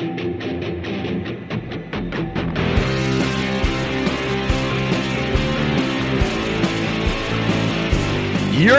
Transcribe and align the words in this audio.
You're 0.00 0.08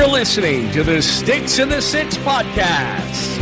listening 0.08 0.72
to 0.72 0.84
the 0.84 1.00
Sticks 1.00 1.60
in 1.60 1.70
the 1.70 1.80
Six 1.80 2.18
podcast. 2.18 3.38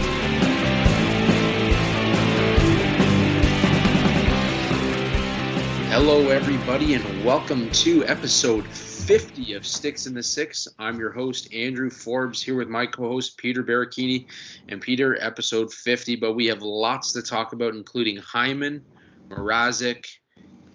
Hello, 5.88 6.28
everybody, 6.28 6.96
and 6.96 7.24
welcome 7.24 7.72
to 7.72 8.06
episode 8.06 8.66
50 9.10 9.54
of 9.54 9.66
Sticks 9.66 10.06
in 10.06 10.14
the 10.14 10.22
Six. 10.22 10.68
I'm 10.78 11.00
your 11.00 11.12
host, 11.12 11.52
Andrew 11.52 11.90
Forbes, 11.90 12.44
here 12.44 12.56
with 12.56 12.68
my 12.68 12.86
co 12.86 13.10
host, 13.10 13.40
Peter 13.40 13.64
Baracchini. 13.64 14.28
And 14.68 14.80
Peter, 14.80 15.18
episode 15.20 15.74
50, 15.74 16.18
but 16.18 16.34
we 16.34 16.46
have 16.46 16.62
lots 16.62 17.14
to 17.14 17.24
talk 17.24 17.52
about, 17.52 17.74
including 17.74 18.18
Hyman, 18.18 18.86
Mrazek, 19.32 20.06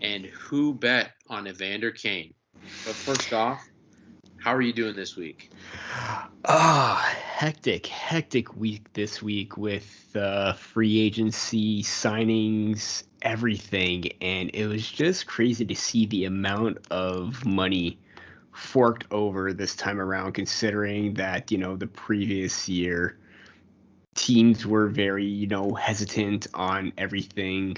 and 0.01 0.27
who 0.27 0.75
bet 0.75 1.13
on 1.29 1.47
Evander 1.47 1.93
Kane. 1.93 2.35
But 2.85 2.97
first 2.97 3.33
off, 3.33 3.65
how 4.41 4.53
are 4.53 4.63
you 4.63 4.73
doing 4.73 4.97
this 4.97 5.17
week? 5.17 5.49
Ah, 5.93 6.29
oh, 6.45 7.17
hectic, 7.37 7.87
hectic 7.87 8.57
week 8.57 8.93
this 8.95 9.23
week 9.23 9.57
with 9.57 10.11
uh, 10.17 10.55
free 10.55 10.99
agency 10.99 11.85
signings, 11.85 13.05
everything, 13.23 14.11
and 14.21 14.51
it 14.55 14.67
was 14.67 14.91
just 14.91 15.29
crazy 15.29 15.65
to 15.65 15.77
see 15.77 16.07
the 16.07 16.25
amount 16.25 16.79
of 16.91 17.47
money 17.47 17.97
forked 18.55 19.05
over 19.11 19.53
this 19.53 19.75
time 19.75 20.01
around. 20.01 20.33
Considering 20.33 21.15
that 21.15 21.51
you 21.51 21.59
know 21.59 21.77
the 21.77 21.87
previous 21.87 22.69
year 22.69 23.19
teams 24.15 24.65
were 24.65 24.89
very 24.89 25.27
you 25.27 25.47
know 25.47 25.75
hesitant 25.75 26.47
on 26.55 26.93
everything 26.97 27.77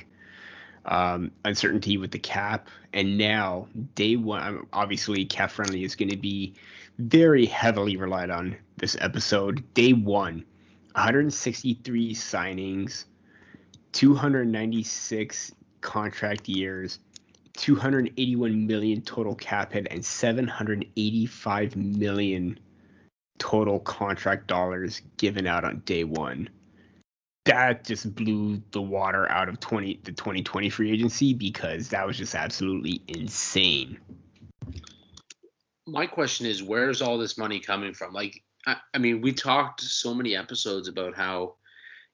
um, 0.87 1.31
uncertainty 1.45 1.97
with 1.99 2.11
the 2.11 2.19
cap. 2.19 2.69
And 2.93 3.19
now, 3.19 3.69
day 3.95 4.17
one, 4.17 4.67
obviously, 4.73 5.25
cap 5.25 5.51
friendly 5.51 5.85
is 5.85 5.95
going 5.95 6.11
to 6.11 6.17
be 6.17 6.55
very 6.99 7.47
heavily 7.47 7.97
relied 7.97 8.31
on 8.31 8.57
this 8.77 8.97
episode. 9.01 9.63
Day 9.75 9.93
one, 9.93 10.45
163 10.93 12.15
signings, 12.15 13.05
296 13.93 15.53
contract 15.81 16.49
years, 16.49 16.99
281 17.57 18.67
million 18.67 19.03
total 19.03 19.35
cap 19.35 19.73
hit, 19.73 19.87
and 19.91 20.05
785 20.05 21.77
million 21.77 22.59
total 23.39 23.81
contract 23.81 24.47
dollars 24.47 25.03
given 25.19 25.47
out 25.47 25.65
on 25.65 25.81
day 25.81 26.05
one 26.05 26.49
that 27.47 27.85
just 27.85 28.15
blew 28.15 28.61
the 28.73 28.83
water 28.83 29.31
out 29.31 29.49
of 29.49 29.59
20 29.61 30.01
the 30.05 30.13
2020 30.13 30.69
free 30.69 30.93
agency 30.93 31.33
because 31.33 31.89
that 31.89 32.07
was 32.07 32.19
just 32.19 32.35
absolutely 32.35 33.01
insane. 33.09 33.99
My 35.87 36.07
question 36.07 36.47
is 36.47 36.63
where's 36.63 37.01
all 37.01 37.19
this 37.19 37.39
money 37.39 37.61
coming 37.61 37.95
from? 37.95 38.13
Like 38.13 38.43
I, 38.67 38.77
I 38.93 38.99
mean, 38.99 39.23
we 39.23 39.33
talked 39.33 39.81
so 39.81 40.13
many 40.13 40.37
episodes 40.37 40.89
about 40.89 41.15
how 41.15 41.55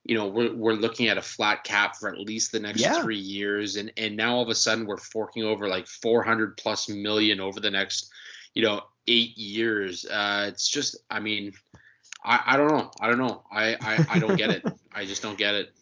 you 0.05 0.17
know 0.17 0.27
we're 0.27 0.55
we're 0.55 0.73
looking 0.73 1.09
at 1.09 1.19
a 1.19 1.23
flat 1.23 1.65
cap 1.65 1.97
for 1.97 2.09
at 2.09 2.19
least 2.19 2.53
the 2.53 2.61
next 2.61 2.81
yeah. 2.81 3.03
3 3.03 3.17
years 3.17 3.77
and 3.77 3.93
and 3.97 4.17
now 4.17 4.37
all 4.37 4.43
of 4.43 4.49
a 4.49 4.55
sudden 4.55 4.87
we're 4.87 4.97
forking 4.97 5.45
over 5.45 5.69
like 5.69 5.87
400 5.87 6.57
plus 6.57 6.89
million 6.89 7.41
over 7.41 7.61
the 7.61 7.71
next 7.71 8.11
you 8.55 8.63
know 8.63 8.83
8 9.07 9.37
years. 9.37 10.05
Uh 10.05 10.47
it's 10.49 10.69
just 10.69 10.97
I 11.11 11.21
mean 11.21 11.53
I, 12.25 12.41
I 12.47 12.57
don't 12.57 12.69
know. 12.69 12.91
I 13.01 13.09
don't 13.09 13.19
know. 13.19 13.43
I, 13.51 13.77
I, 13.81 14.07
I 14.11 14.19
don't 14.19 14.37
get 14.37 14.51
it. 14.51 14.65
I 14.95 15.05
just 15.05 15.23
don't 15.23 15.39
get 15.39 15.55
it. 15.55 15.73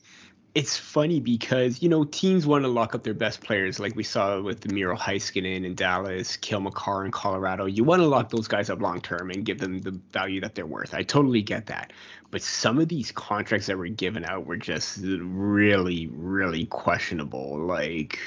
It's 0.53 0.77
funny 0.77 1.21
because, 1.21 1.81
you 1.81 1.89
know, 1.89 2.05
teams 2.05 2.45
want 2.45 2.65
to 2.65 2.69
lock 2.69 2.97
up 2.97 3.05
their 3.05 3.15
best 3.15 3.41
players, 3.41 3.79
like 3.79 3.95
we 3.95 4.03
saw 4.03 4.41
with 4.41 4.61
the 4.61 4.75
Miro 4.75 4.97
Heiskanen 4.97 5.65
in 5.65 5.77
Dallas, 5.77 6.37
Cale 6.37 6.61
Makar 6.61 7.05
in 7.05 7.13
Colorado. 7.13 7.67
You 7.67 7.85
want 7.85 8.03
to 8.03 8.09
lock 8.09 8.31
those 8.31 8.49
guys 8.49 8.69
up 8.69 8.81
long 8.81 9.01
term 9.01 9.31
and 9.31 9.45
give 9.45 9.61
them 9.61 9.79
the 9.79 9.93
value 10.13 10.41
that 10.41 10.57
they're 10.57 10.67
worth. 10.67 10.93
I 10.93 11.05
totally 11.05 11.43
get 11.43 11.67
that. 11.67 11.93
But 12.33 12.43
some 12.43 12.81
of 12.81 12.89
these 12.89 13.13
contracts 13.13 13.67
that 13.67 13.79
were 13.79 13.87
given 13.89 14.25
out 14.25 14.45
were 14.45 14.57
just 14.57 14.99
really, 15.03 16.09
really 16.09 16.67
questionable. 16.67 17.57
Like, 17.59 18.19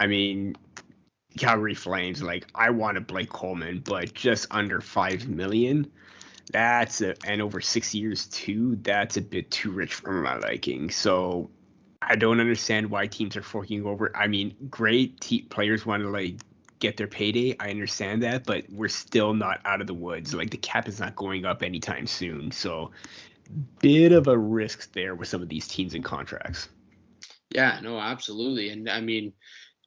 I 0.00 0.06
mean, 0.06 0.56
Calgary 1.36 1.74
Flames, 1.74 2.22
like, 2.22 2.46
I 2.54 2.70
wanted 2.70 3.06
Blake 3.06 3.28
Coleman, 3.28 3.80
but 3.84 4.14
just 4.14 4.46
under 4.50 4.80
five 4.80 5.28
million 5.28 5.90
that's 6.52 7.00
a, 7.00 7.14
and 7.26 7.42
over 7.42 7.60
six 7.60 7.94
years 7.94 8.26
too. 8.26 8.76
That's 8.76 9.16
a 9.16 9.22
bit 9.22 9.50
too 9.50 9.70
rich 9.70 9.94
for 9.94 10.12
my 10.12 10.36
liking. 10.36 10.90
So 10.90 11.50
I 12.02 12.16
don't 12.16 12.40
understand 12.40 12.90
why 12.90 13.06
teams 13.06 13.36
are 13.36 13.42
forking 13.42 13.84
over. 13.84 14.16
I 14.16 14.26
mean, 14.26 14.54
great 14.70 15.20
te- 15.20 15.42
players 15.42 15.84
want 15.84 16.02
to 16.02 16.08
like 16.08 16.36
get 16.78 16.96
their 16.96 17.08
payday. 17.08 17.56
I 17.58 17.70
understand 17.70 18.22
that, 18.22 18.44
but 18.44 18.64
we're 18.70 18.88
still 18.88 19.34
not 19.34 19.60
out 19.64 19.80
of 19.80 19.86
the 19.86 19.94
woods. 19.94 20.34
Like 20.34 20.50
the 20.50 20.56
cap 20.56 20.88
is 20.88 21.00
not 21.00 21.16
going 21.16 21.44
up 21.44 21.62
anytime 21.62 22.06
soon. 22.06 22.50
So 22.50 22.90
bit 23.80 24.12
of 24.12 24.28
a 24.28 24.36
risk 24.36 24.92
there 24.92 25.14
with 25.14 25.28
some 25.28 25.42
of 25.42 25.48
these 25.48 25.66
teams 25.66 25.94
and 25.94 26.04
contracts. 26.04 26.68
Yeah, 27.50 27.80
no, 27.82 27.98
absolutely. 27.98 28.70
And 28.70 28.88
I 28.88 29.00
mean, 29.00 29.32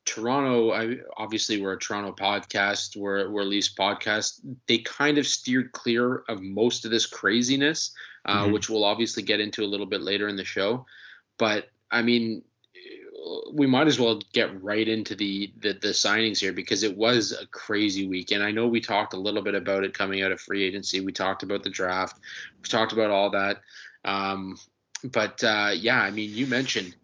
Toronto, 0.05 0.71
I, 0.71 0.97
obviously, 1.17 1.61
we're 1.61 1.73
a 1.73 1.79
Toronto 1.79 2.11
podcast, 2.11 2.95
we're, 2.95 3.29
we're 3.29 3.43
Leafs 3.43 3.73
podcast. 3.73 4.39
They 4.67 4.79
kind 4.79 5.17
of 5.17 5.27
steered 5.27 5.71
clear 5.71 6.23
of 6.29 6.41
most 6.41 6.85
of 6.85 6.91
this 6.91 7.05
craziness, 7.05 7.91
uh, 8.25 8.43
mm-hmm. 8.43 8.53
which 8.53 8.69
we'll 8.69 8.83
obviously 8.83 9.23
get 9.23 9.39
into 9.39 9.63
a 9.63 9.67
little 9.67 9.85
bit 9.85 10.01
later 10.01 10.27
in 10.27 10.35
the 10.35 10.45
show. 10.45 10.85
But 11.37 11.69
I 11.91 12.01
mean, 12.01 12.43
we 13.53 13.67
might 13.67 13.87
as 13.87 13.99
well 13.99 14.21
get 14.33 14.61
right 14.63 14.87
into 14.87 15.15
the, 15.15 15.51
the, 15.59 15.73
the 15.73 15.89
signings 15.89 16.39
here 16.39 16.53
because 16.53 16.83
it 16.83 16.95
was 16.95 17.31
a 17.31 17.45
crazy 17.47 18.07
week, 18.07 18.31
and 18.31 18.43
I 18.43 18.51
know 18.51 18.67
we 18.67 18.81
talked 18.81 19.13
a 19.13 19.19
little 19.19 19.41
bit 19.41 19.55
about 19.55 19.83
it 19.83 19.93
coming 19.93 20.21
out 20.23 20.31
of 20.31 20.41
free 20.41 20.63
agency. 20.63 21.01
We 21.01 21.11
talked 21.11 21.43
about 21.43 21.63
the 21.63 21.69
draft, 21.69 22.19
we 22.61 22.69
talked 22.69 22.93
about 22.93 23.11
all 23.11 23.29
that. 23.31 23.61
Um, 24.05 24.57
but 25.03 25.43
uh, 25.43 25.71
yeah, 25.75 26.01
I 26.01 26.11
mean, 26.11 26.33
you 26.33 26.47
mentioned 26.47 26.95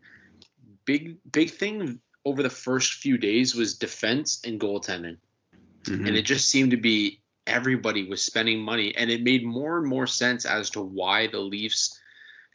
big 0.85 1.17
big 1.31 1.49
thing 1.49 1.99
over 2.25 2.43
the 2.43 2.49
first 2.49 2.95
few 2.95 3.17
days 3.17 3.55
was 3.55 3.77
defense 3.77 4.41
and 4.45 4.59
goaltending. 4.59 5.17
Mm-hmm. 5.83 6.07
And 6.07 6.17
it 6.17 6.23
just 6.23 6.49
seemed 6.49 6.71
to 6.71 6.77
be 6.77 7.21
everybody 7.47 8.07
was 8.07 8.23
spending 8.23 8.59
money. 8.59 8.95
And 8.95 9.11
it 9.11 9.23
made 9.23 9.45
more 9.45 9.77
and 9.77 9.87
more 9.87 10.07
sense 10.07 10.45
as 10.45 10.71
to 10.71 10.81
why 10.81 11.27
the 11.27 11.39
Leafs 11.39 11.99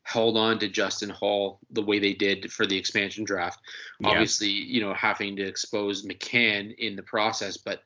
held 0.03 0.37
on 0.37 0.59
to 0.59 0.69
Justin 0.69 1.11
Holl 1.11 1.61
the 1.71 1.83
way 1.83 1.99
they 1.99 2.15
did 2.15 2.53
for 2.53 2.67
the 2.67 2.77
expansion 2.77 3.25
draft. 3.25 3.61
Yeah. 4.01 4.09
Obviously, 4.09 4.49
you 4.49 4.81
know, 4.81 4.95
having 4.95 5.37
to 5.37 5.43
expose 5.43 6.05
McCann 6.05 6.75
in 6.77 6.97
the 6.97 7.03
process. 7.03 7.57
But 7.57 7.83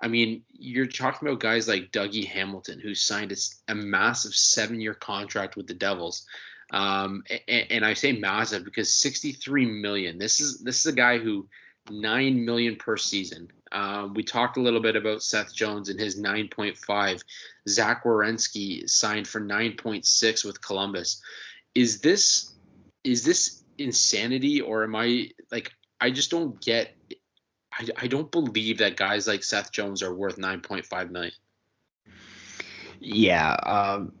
I 0.00 0.08
mean, 0.08 0.42
you're 0.52 0.86
talking 0.86 1.28
about 1.28 1.40
guys 1.40 1.68
like 1.68 1.92
Dougie 1.92 2.26
Hamilton, 2.26 2.80
who 2.80 2.94
signed 2.94 3.32
a, 3.32 3.72
a 3.72 3.74
massive 3.74 4.34
seven 4.34 4.80
year 4.80 4.94
contract 4.94 5.56
with 5.56 5.66
the 5.66 5.74
Devils. 5.74 6.26
Um, 6.70 7.24
and, 7.48 7.66
and 7.70 7.84
I 7.84 7.94
say 7.94 8.12
massive 8.12 8.64
because 8.64 8.92
63 8.92 9.66
million. 9.66 10.18
This 10.18 10.40
is 10.40 10.58
this 10.58 10.80
is 10.80 10.86
a 10.86 10.96
guy 10.96 11.18
who 11.18 11.48
nine 11.90 12.44
million 12.44 12.76
per 12.76 12.96
season. 12.96 13.50
Um, 13.72 14.14
we 14.14 14.22
talked 14.22 14.56
a 14.56 14.60
little 14.60 14.80
bit 14.80 14.96
about 14.96 15.22
Seth 15.22 15.54
Jones 15.54 15.88
and 15.88 15.98
his 15.98 16.20
9.5. 16.20 17.22
Zach 17.68 18.04
Werenski 18.04 18.88
signed 18.88 19.26
for 19.26 19.40
9.6 19.40 20.44
with 20.44 20.60
Columbus. 20.60 21.20
Is 21.74 22.00
this 22.00 22.52
is 23.04 23.24
this 23.24 23.62
insanity 23.78 24.60
or 24.60 24.84
am 24.84 24.96
I 24.96 25.30
like 25.50 25.72
I 26.00 26.10
just 26.10 26.30
don't 26.30 26.60
get 26.60 26.94
I, 27.72 27.86
I 27.96 28.06
don't 28.06 28.30
believe 28.30 28.78
that 28.78 28.96
guys 28.96 29.26
like 29.26 29.44
Seth 29.44 29.72
Jones 29.72 30.02
are 30.02 30.14
worth 30.14 30.36
9.5 30.36 31.10
million. 31.10 31.32
Yeah, 32.98 33.52
um, 33.52 34.12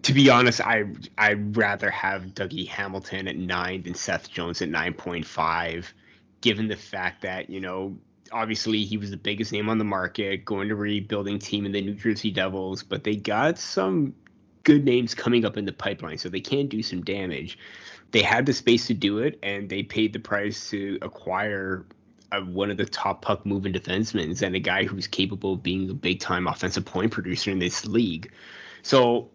to 0.00 0.14
be 0.14 0.30
honest, 0.30 0.60
I 0.60 0.84
I'd 1.18 1.56
rather 1.56 1.90
have 1.90 2.22
Dougie 2.34 2.66
Hamilton 2.68 3.28
at 3.28 3.36
nine 3.36 3.82
than 3.82 3.94
Seth 3.94 4.30
Jones 4.30 4.62
at 4.62 4.70
nine 4.70 4.94
point 4.94 5.26
five, 5.26 5.92
given 6.40 6.68
the 6.68 6.76
fact 6.76 7.22
that 7.22 7.50
you 7.50 7.60
know 7.60 7.96
obviously 8.32 8.84
he 8.84 8.96
was 8.96 9.10
the 9.10 9.16
biggest 9.16 9.52
name 9.52 9.68
on 9.68 9.76
the 9.76 9.84
market, 9.84 10.44
going 10.44 10.68
to 10.68 10.74
rebuilding 10.74 11.38
team 11.38 11.66
in 11.66 11.72
the 11.72 11.82
New 11.82 11.94
Jersey 11.94 12.30
Devils, 12.30 12.82
but 12.82 13.04
they 13.04 13.16
got 13.16 13.58
some 13.58 14.14
good 14.64 14.84
names 14.84 15.14
coming 15.14 15.44
up 15.44 15.56
in 15.56 15.66
the 15.66 15.72
pipeline, 15.72 16.16
so 16.16 16.28
they 16.28 16.40
can 16.40 16.68
do 16.68 16.82
some 16.82 17.02
damage. 17.02 17.58
They 18.12 18.22
had 18.22 18.46
the 18.46 18.52
space 18.52 18.86
to 18.86 18.94
do 18.94 19.18
it, 19.18 19.38
and 19.42 19.68
they 19.68 19.82
paid 19.82 20.12
the 20.14 20.18
price 20.18 20.70
to 20.70 20.98
acquire 21.02 21.84
a, 22.30 22.40
one 22.40 22.70
of 22.70 22.78
the 22.78 22.86
top 22.86 23.20
puck 23.20 23.44
moving 23.44 23.74
defensemen 23.74 24.40
and 24.40 24.56
a 24.56 24.60
guy 24.60 24.84
who's 24.84 25.06
capable 25.06 25.54
of 25.54 25.62
being 25.62 25.90
a 25.90 25.94
big 25.94 26.20
time 26.20 26.46
offensive 26.46 26.86
point 26.86 27.12
producer 27.12 27.50
in 27.50 27.58
this 27.58 27.84
league. 27.84 28.32
So 28.82 29.30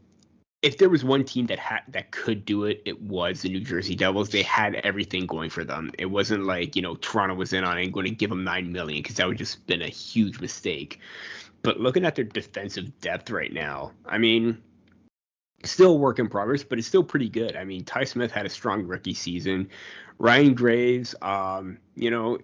if 0.68 0.78
there 0.78 0.90
was 0.90 1.02
one 1.02 1.24
team 1.24 1.46
that 1.46 1.60
had 1.60 1.82
that 1.88 2.12
could 2.12 2.44
do 2.44 2.66
it, 2.66 2.82
it 2.86 3.02
was 3.02 3.42
the 3.42 3.50
New 3.50 3.62
Jersey 3.62 3.96
Devils. 3.96 4.30
They 4.30 4.44
had 4.44 4.76
everything 4.76 5.26
going 5.26 5.50
for 5.50 5.64
them. 5.64 5.92
It 5.98 6.08
wasn't 6.08 6.44
like 6.44 6.76
you 6.76 6.82
know 6.82 6.96
Toronto 6.96 7.36
was 7.36 7.54
in 7.54 7.64
on 7.64 7.78
it 7.78 7.86
and 7.86 7.94
going 7.94 8.06
to 8.06 8.12
give 8.12 8.30
them 8.30 8.44
nine 8.44 8.74
million 8.74 9.02
because 9.02 9.16
that 9.16 9.28
would 9.28 9.38
just 9.38 9.66
been 9.66 9.82
a 9.82 9.88
huge 9.88 10.42
mistake. 10.42 11.00
But 11.64 11.80
looking 11.80 12.04
at 12.04 12.16
their 12.16 12.26
defensive 12.26 13.00
depth 13.00 13.30
right 13.30 13.54
now, 13.54 13.94
I 14.06 14.18
mean, 14.18 14.62
still 15.64 16.00
work 16.00 16.20
in 16.20 16.28
progress, 16.28 16.64
but 16.64 16.78
it's 16.78 16.88
still 16.88 17.04
pretty 17.04 17.30
good. 17.30 17.56
I 17.56 17.64
mean, 17.64 17.86
Ty 17.86 18.04
Smith 18.04 18.32
had 18.32 18.46
a 18.46 18.50
strong 18.50 18.84
rookie 18.84 19.14
season. 19.14 19.70
Ryan 20.20 20.54
Graves, 20.54 21.16
um, 21.22 21.78
you 21.96 22.12
know, 22.12 22.40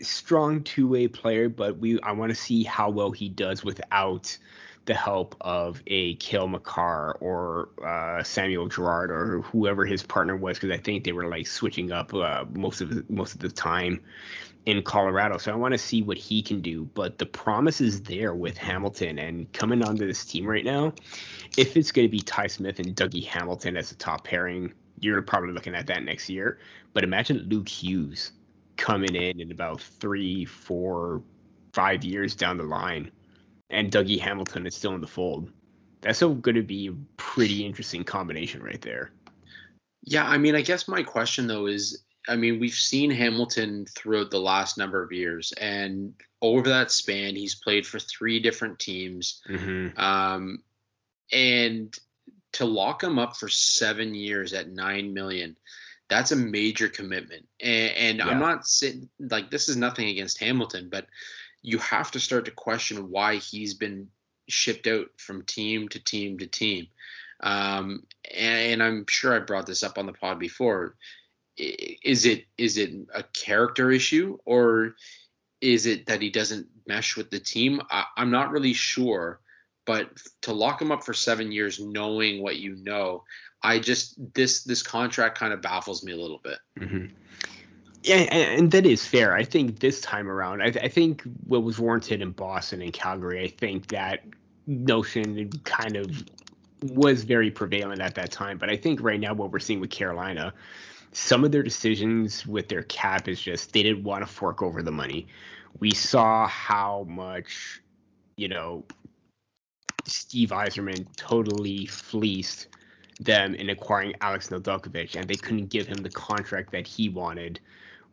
strong 0.00 0.62
two 0.62 0.86
way 0.86 1.08
player, 1.08 1.48
but 1.48 1.78
we 1.78 2.00
I 2.02 2.12
want 2.12 2.30
to 2.30 2.36
see 2.36 2.62
how 2.62 2.88
well 2.90 3.10
he 3.10 3.28
does 3.28 3.64
without 3.64 4.38
the 4.86 4.94
help 4.94 5.34
of 5.40 5.82
a 5.86 6.14
Cale 6.16 6.46
Makar 6.46 7.16
or 7.20 7.70
uh, 7.84 8.22
Samuel 8.22 8.68
Girard 8.68 9.10
or 9.10 9.40
whoever 9.42 9.86
his 9.86 10.02
partner 10.02 10.36
was, 10.36 10.58
because 10.58 10.70
I 10.70 10.80
think 10.80 11.04
they 11.04 11.12
were 11.12 11.28
like 11.28 11.46
switching 11.46 11.90
up 11.90 12.12
uh, 12.12 12.44
most 12.52 12.80
of 12.80 12.90
the, 12.90 13.04
most 13.08 13.34
of 13.34 13.40
the 13.40 13.48
time 13.48 14.00
in 14.66 14.82
Colorado. 14.82 15.38
So 15.38 15.52
I 15.52 15.56
want 15.56 15.72
to 15.72 15.78
see 15.78 16.02
what 16.02 16.18
he 16.18 16.42
can 16.42 16.60
do. 16.60 16.84
But 16.94 17.18
the 17.18 17.26
promise 17.26 17.80
is 17.80 18.02
there 18.02 18.34
with 18.34 18.56
Hamilton 18.56 19.18
and 19.18 19.50
coming 19.52 19.82
onto 19.82 20.06
this 20.06 20.24
team 20.24 20.46
right 20.46 20.64
now. 20.64 20.92
If 21.56 21.76
it's 21.76 21.92
going 21.92 22.08
to 22.08 22.12
be 22.12 22.20
Ty 22.20 22.48
Smith 22.48 22.78
and 22.78 22.94
Dougie 22.94 23.26
Hamilton 23.26 23.76
as 23.76 23.92
a 23.92 23.96
top 23.96 24.24
pairing, 24.24 24.72
you're 25.00 25.22
probably 25.22 25.52
looking 25.52 25.74
at 25.74 25.86
that 25.86 26.02
next 26.02 26.28
year. 26.28 26.58
But 26.92 27.04
imagine 27.04 27.46
Luke 27.48 27.68
Hughes 27.68 28.32
coming 28.76 29.14
in 29.14 29.40
in 29.40 29.50
about 29.50 29.80
three, 29.80 30.44
four, 30.44 31.22
five 31.72 32.04
years 32.04 32.34
down 32.34 32.56
the 32.56 32.64
line, 32.64 33.10
and 33.74 33.90
Dougie 33.90 34.20
Hamilton 34.20 34.66
is 34.66 34.74
still 34.74 34.94
in 34.94 35.00
the 35.00 35.06
fold. 35.06 35.50
That's 36.00 36.20
going 36.20 36.42
to 36.42 36.62
be 36.62 36.88
a 36.88 36.92
pretty 37.16 37.64
interesting 37.64 38.04
combination 38.04 38.62
right 38.62 38.80
there. 38.80 39.10
Yeah, 40.02 40.28
I 40.28 40.38
mean, 40.38 40.54
I 40.54 40.60
guess 40.60 40.86
my 40.86 41.02
question 41.02 41.46
though 41.46 41.66
is 41.66 42.04
I 42.28 42.36
mean, 42.36 42.58
we've 42.58 42.72
seen 42.72 43.10
Hamilton 43.10 43.86
throughout 43.86 44.30
the 44.30 44.40
last 44.40 44.78
number 44.78 45.02
of 45.02 45.12
years, 45.12 45.52
and 45.52 46.14
over 46.40 46.68
that 46.70 46.90
span, 46.90 47.36
he's 47.36 47.54
played 47.54 47.86
for 47.86 47.98
three 47.98 48.40
different 48.40 48.78
teams. 48.78 49.42
Mm-hmm. 49.48 49.98
Um, 49.98 50.62
and 51.32 51.94
to 52.52 52.64
lock 52.64 53.02
him 53.02 53.18
up 53.18 53.36
for 53.36 53.48
seven 53.48 54.14
years 54.14 54.52
at 54.52 54.70
nine 54.70 55.12
million, 55.12 55.56
that's 56.08 56.32
a 56.32 56.36
major 56.36 56.88
commitment. 56.88 57.46
And, 57.60 57.92
and 57.96 58.18
yeah. 58.18 58.28
I'm 58.28 58.38
not 58.38 58.66
saying 58.66 59.08
like 59.18 59.50
this 59.50 59.68
is 59.68 59.76
nothing 59.76 60.08
against 60.08 60.38
Hamilton, 60.40 60.88
but 60.90 61.06
you 61.64 61.78
have 61.78 62.10
to 62.12 62.20
start 62.20 62.44
to 62.44 62.50
question 62.50 63.10
why 63.10 63.36
he's 63.36 63.74
been 63.74 64.08
shipped 64.48 64.86
out 64.86 65.06
from 65.16 65.42
team 65.42 65.88
to 65.88 65.98
team 65.98 66.38
to 66.38 66.46
team. 66.46 66.86
Um, 67.40 68.04
and, 68.30 68.72
and 68.72 68.82
I'm 68.82 69.06
sure 69.08 69.34
I 69.34 69.40
brought 69.40 69.66
this 69.66 69.82
up 69.82 69.98
on 69.98 70.06
the 70.06 70.12
pod 70.12 70.38
before 70.38 70.94
is 71.56 72.26
it 72.26 72.44
is 72.58 72.78
it 72.78 72.90
a 73.14 73.22
character 73.22 73.90
issue 73.90 74.38
or 74.44 74.96
is 75.60 75.86
it 75.86 76.06
that 76.06 76.20
he 76.20 76.30
doesn't 76.30 76.66
mesh 76.86 77.16
with 77.16 77.30
the 77.30 77.38
team? 77.40 77.80
I, 77.90 78.04
am 78.16 78.30
not 78.30 78.50
really 78.50 78.72
sure, 78.72 79.40
but 79.86 80.10
to 80.42 80.52
lock 80.52 80.82
him 80.82 80.92
up 80.92 81.04
for 81.04 81.14
seven 81.14 81.52
years, 81.52 81.80
knowing 81.80 82.42
what 82.42 82.56
you 82.56 82.76
know, 82.76 83.24
I 83.62 83.78
just 83.78 84.18
this 84.34 84.64
this 84.64 84.82
contract 84.82 85.38
kind 85.38 85.52
of 85.52 85.62
baffles 85.62 86.04
me 86.04 86.12
a 86.12 86.20
little 86.20 86.40
bit. 86.42 86.58
Mm-hmm. 86.78 87.06
Yeah, 88.04 88.16
and, 88.16 88.70
that 88.72 88.84
is 88.84 89.06
fair. 89.06 89.34
I 89.34 89.44
think 89.44 89.80
this 89.80 90.00
time 90.00 90.28
around, 90.28 90.62
I, 90.62 90.66
I 90.66 90.88
think 90.88 91.22
what 91.46 91.62
was 91.62 91.78
warranted 91.78 92.20
in 92.20 92.32
Boston 92.32 92.82
and 92.82 92.92
Calgary, 92.92 93.42
I 93.42 93.48
think 93.48 93.88
that 93.88 94.24
notion 94.66 95.50
kind 95.64 95.96
of 95.96 96.24
was 96.82 97.24
very 97.24 97.50
prevalent 97.50 98.02
at 98.02 98.14
that 98.16 98.30
time. 98.30 98.58
But 98.58 98.68
I 98.68 98.76
think 98.76 99.00
right 99.02 99.18
now, 99.18 99.32
what 99.32 99.50
we're 99.50 99.58
seeing 99.58 99.80
with 99.80 99.90
Carolina 99.90 100.52
some 101.14 101.44
of 101.44 101.52
their 101.52 101.62
decisions 101.62 102.44
with 102.44 102.68
their 102.68 102.82
cap 102.82 103.28
is 103.28 103.40
just 103.40 103.72
they 103.72 103.84
didn't 103.84 104.02
want 104.02 104.26
to 104.26 104.32
fork 104.32 104.62
over 104.62 104.82
the 104.82 104.90
money. 104.90 105.26
We 105.78 105.92
saw 105.92 106.46
how 106.48 107.06
much, 107.08 107.80
you 108.36 108.48
know, 108.48 108.84
Steve 110.06 110.50
Yzerman 110.50 111.06
totally 111.16 111.86
fleeced 111.86 112.66
them 113.20 113.54
in 113.54 113.70
acquiring 113.70 114.14
Alex 114.20 114.48
Nedeljkovic, 114.48 115.14
and 115.14 115.28
they 115.28 115.36
couldn't 115.36 115.66
give 115.66 115.86
him 115.86 115.98
the 115.98 116.10
contract 116.10 116.72
that 116.72 116.86
he 116.86 117.08
wanted, 117.08 117.60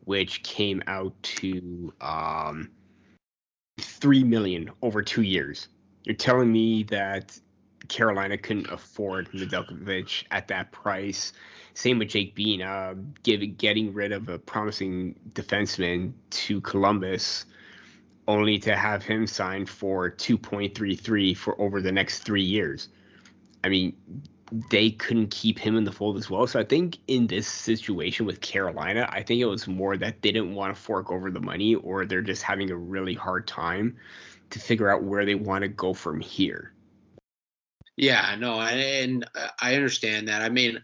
which 0.04 0.42
came 0.42 0.82
out 0.86 1.14
to 1.22 1.92
um, 2.00 2.70
three 3.80 4.24
million 4.24 4.70
over 4.82 5.02
two 5.02 5.22
years. 5.22 5.68
You're 6.04 6.16
telling 6.16 6.50
me 6.50 6.82
that 6.84 7.38
Carolina 7.88 8.36
couldn't 8.36 8.70
afford 8.70 9.30
Nedeljkovic 9.32 10.24
at 10.30 10.48
that 10.48 10.72
price 10.72 11.32
same 11.74 11.98
with 11.98 12.08
Jake 12.08 12.34
Bean, 12.34 12.62
uh, 12.62 12.94
give, 13.22 13.56
getting 13.56 13.92
rid 13.92 14.12
of 14.12 14.28
a 14.28 14.38
promising 14.38 15.14
defenseman 15.32 16.12
to 16.30 16.60
Columbus, 16.60 17.46
only 18.28 18.58
to 18.58 18.76
have 18.76 19.02
him 19.02 19.26
sign 19.26 19.66
for 19.66 20.10
2.33 20.10 21.36
for 21.36 21.60
over 21.60 21.80
the 21.80 21.92
next 21.92 22.20
three 22.20 22.42
years. 22.42 22.88
I 23.64 23.68
mean, 23.68 23.96
they 24.70 24.90
couldn't 24.90 25.30
keep 25.30 25.58
him 25.58 25.76
in 25.76 25.84
the 25.84 25.92
fold 25.92 26.18
as 26.18 26.28
well. 26.28 26.46
So 26.46 26.60
I 26.60 26.64
think 26.64 26.98
in 27.08 27.26
this 27.26 27.48
situation 27.48 28.26
with 28.26 28.40
Carolina, 28.42 29.08
I 29.10 29.22
think 29.22 29.40
it 29.40 29.46
was 29.46 29.66
more 29.66 29.96
that 29.96 30.20
they 30.20 30.30
didn't 30.30 30.54
want 30.54 30.74
to 30.74 30.80
fork 30.80 31.10
over 31.10 31.30
the 31.30 31.40
money 31.40 31.74
or 31.76 32.04
they're 32.04 32.20
just 32.20 32.42
having 32.42 32.70
a 32.70 32.76
really 32.76 33.14
hard 33.14 33.46
time 33.46 33.96
to 34.50 34.58
figure 34.58 34.90
out 34.90 35.02
where 35.02 35.24
they 35.24 35.34
want 35.34 35.62
to 35.62 35.68
go 35.68 35.94
from 35.94 36.20
here. 36.20 36.72
Yeah, 37.96 38.36
no, 38.38 38.60
and 38.60 39.26
I 39.60 39.74
understand 39.74 40.28
that. 40.28 40.42
I 40.42 40.48
mean, 40.48 40.82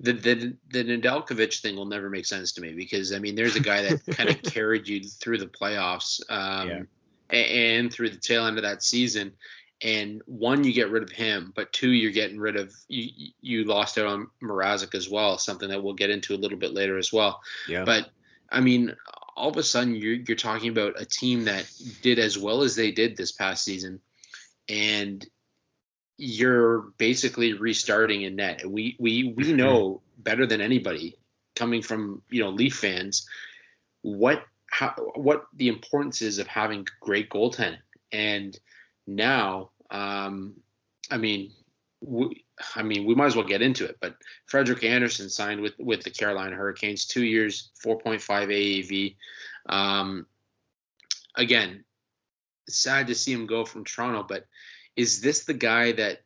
the 0.00 0.12
the 0.12 0.56
the 0.68 0.84
Nedeljkovic 0.84 1.60
thing 1.60 1.76
will 1.76 1.86
never 1.86 2.08
make 2.08 2.26
sense 2.26 2.52
to 2.52 2.60
me 2.60 2.72
because 2.72 3.12
I 3.12 3.18
mean 3.18 3.34
there's 3.34 3.56
a 3.56 3.60
guy 3.60 3.82
that 3.82 4.06
kind 4.16 4.30
of 4.30 4.42
carried 4.42 4.88
you 4.88 5.02
through 5.04 5.38
the 5.38 5.46
playoffs 5.46 6.20
um, 6.30 6.68
yeah. 6.68 7.36
and 7.36 7.92
through 7.92 8.10
the 8.10 8.18
tail 8.18 8.46
end 8.46 8.56
of 8.56 8.62
that 8.62 8.82
season. 8.82 9.32
And 9.82 10.20
one, 10.26 10.64
you 10.64 10.72
get 10.74 10.90
rid 10.90 11.02
of 11.02 11.10
him, 11.10 11.52
but 11.56 11.72
two, 11.72 11.90
you're 11.90 12.12
getting 12.12 12.38
rid 12.38 12.56
of 12.56 12.74
you. 12.88 13.30
You 13.40 13.64
lost 13.64 13.96
out 13.96 14.06
on 14.06 14.28
Mrazek 14.42 14.94
as 14.94 15.08
well, 15.08 15.38
something 15.38 15.70
that 15.70 15.82
we'll 15.82 15.94
get 15.94 16.10
into 16.10 16.34
a 16.34 16.38
little 16.38 16.58
bit 16.58 16.74
later 16.74 16.98
as 16.98 17.12
well. 17.12 17.40
Yeah. 17.66 17.84
But 17.84 18.10
I 18.50 18.60
mean, 18.60 18.94
all 19.36 19.48
of 19.48 19.56
a 19.56 19.62
sudden, 19.62 19.94
you're 19.94 20.16
you're 20.16 20.36
talking 20.36 20.70
about 20.70 21.00
a 21.00 21.06
team 21.06 21.44
that 21.44 21.70
did 22.02 22.18
as 22.18 22.36
well 22.38 22.62
as 22.62 22.76
they 22.76 22.90
did 22.90 23.16
this 23.16 23.32
past 23.32 23.64
season, 23.64 24.00
and 24.68 25.26
you're 26.18 26.92
basically 26.98 27.54
restarting 27.54 28.22
in 28.22 28.36
net. 28.36 28.68
We 28.68 28.96
we 28.98 29.32
we 29.34 29.44
mm-hmm. 29.44 29.56
know 29.56 30.02
better 30.18 30.46
than 30.46 30.60
anybody 30.60 31.16
coming 31.56 31.80
from 31.80 32.20
you 32.28 32.42
know 32.42 32.50
Leaf 32.50 32.76
fans 32.76 33.26
what 34.02 34.42
how 34.70 34.94
what 35.14 35.44
the 35.54 35.68
importance 35.68 36.22
is 36.22 36.38
of 36.38 36.46
having 36.46 36.86
great 37.00 37.28
goaltending. 37.28 37.78
And 38.12 38.58
now, 39.16 39.70
um, 39.90 40.54
I 41.10 41.16
mean, 41.16 41.52
we, 42.00 42.44
I 42.74 42.82
mean, 42.82 43.04
we 43.04 43.14
might 43.14 43.26
as 43.26 43.36
well 43.36 43.46
get 43.46 43.62
into 43.62 43.84
it. 43.84 43.98
But 44.00 44.16
Frederik 44.46 44.84
Andersen 44.84 45.28
signed 45.28 45.60
with 45.60 45.74
with 45.78 46.02
the 46.02 46.10
Carolina 46.10 46.56
Hurricanes, 46.56 47.06
two 47.06 47.24
years, 47.24 47.70
4.5 47.84 48.20
AAV. 48.20 49.16
Um, 49.68 50.26
again, 51.34 51.84
sad 52.68 53.08
to 53.08 53.14
see 53.14 53.32
him 53.32 53.46
go 53.46 53.64
from 53.64 53.84
Toronto, 53.84 54.24
but 54.28 54.46
is 54.96 55.20
this 55.20 55.44
the 55.44 55.54
guy 55.54 55.92
that 55.92 56.22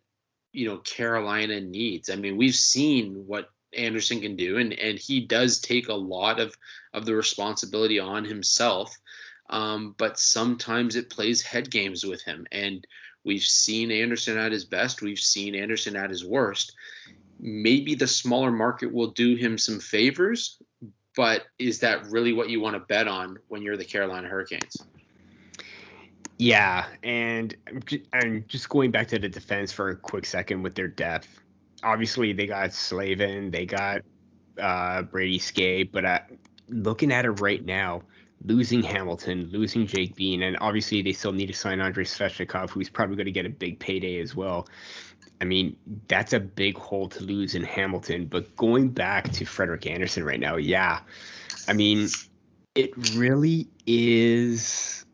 you 0.53 0.69
know 0.69 0.79
Carolina 0.79 1.61
needs? 1.61 2.11
I 2.11 2.17
mean, 2.17 2.37
we've 2.37 2.55
seen 2.55 3.25
what 3.27 3.51
Andersen 3.77 4.21
can 4.21 4.37
do, 4.37 4.59
and 4.59 4.73
and 4.73 4.99
he 4.99 5.21
does 5.21 5.61
take 5.61 5.89
a 5.89 5.95
lot 5.95 6.41
of 6.41 6.57
of 6.93 7.05
the 7.05 7.15
responsibility 7.15 7.99
on 7.99 8.25
himself. 8.25 8.97
Um, 9.51 9.95
but 9.99 10.19
sometimes 10.19 10.97
it 10.97 11.11
plays 11.11 11.43
head 11.43 11.71
games 11.71 12.05
with 12.05 12.23
him, 12.23 12.47
and 12.51 12.87
we've 13.25 13.43
seen 13.43 13.91
Andersen 13.91 14.39
at 14.39 14.53
his 14.53 14.65
best. 14.65 15.03
We've 15.03 15.19
seen 15.19 15.55
Andersen 15.55 15.97
at 15.97 16.11
his 16.11 16.25
worst. 16.25 16.75
Maybe 17.39 17.95
the 17.95 18.07
smaller 18.07 18.51
market 18.51 18.93
will 18.93 19.09
do 19.09 19.37
him 19.37 19.59
some 19.59 19.81
favors, 19.81 20.63
but 21.17 21.45
is 21.59 21.81
that 21.81 22.07
really 22.07 22.33
what 22.33 22.49
you 22.49 22.61
want 22.61 22.75
to 22.75 22.81
bet 22.81 23.07
on 23.07 23.39
when 23.49 23.63
you're 23.63 23.77
the 23.77 23.85
Carolina 23.85 24.29
Hurricanes? 24.29 24.77
Yeah, 26.39 26.87
and 27.03 27.55
and 28.13 28.49
just 28.49 28.69
going 28.69 28.91
back 28.91 29.09
to 29.09 29.19
the 29.19 29.29
defense 29.29 29.73
for 29.73 29.91
a 29.91 29.97
quick 29.97 30.27
second 30.27 30.63
with 30.63 30.75
their 30.75 30.89
depth. 30.89 31.29
Obviously, 31.83 32.33
they 32.33 32.47
got 32.47 32.73
Slavin, 32.73 33.51
they 33.51 33.67
got 33.67 34.01
uh, 34.61 35.03
Brady 35.03 35.39
Skjei, 35.39 35.91
but 35.91 36.05
uh, 36.05 36.21
looking 36.69 37.13
at 37.13 37.25
it 37.25 37.41
right 37.41 37.65
now, 37.65 38.03
losing 38.43 38.83
Hamilton, 38.83 39.49
losing 39.53 39.87
Jake 39.87 40.15
Bean, 40.17 40.43
and 40.43 40.57
obviously 40.61 41.03
they 41.03 41.13
still 41.13 41.33
need 41.33 41.47
to 41.47 41.55
sign 41.55 41.81
Andrei 41.81 42.05
Svechnikov, 42.05 42.71
who's 42.71 42.89
probably 42.89 43.17
going 43.17 43.27
to 43.27 43.33
get 43.33 43.47
a 43.47 43.51
big 43.51 43.79
payday 43.79 44.21
as 44.21 44.35
well. 44.35 44.69
I 45.41 45.45
mean, 45.45 45.77
that's 46.09 46.33
a 46.33 46.41
big 46.41 46.77
hole 46.77 47.09
to 47.09 47.23
lose 47.23 47.55
in 47.55 47.65
Hamilton. 47.65 48.27
But 48.27 48.55
going 48.57 48.89
back 48.89 49.31
to 49.33 49.45
Frederik 49.45 49.87
Andersen 49.87 50.25
right 50.25 50.41
now, 50.41 50.57
yeah, 50.57 51.01
I 51.69 51.73
mean, 51.73 52.09
it 52.75 53.15
really 53.15 53.69
is 53.87 55.05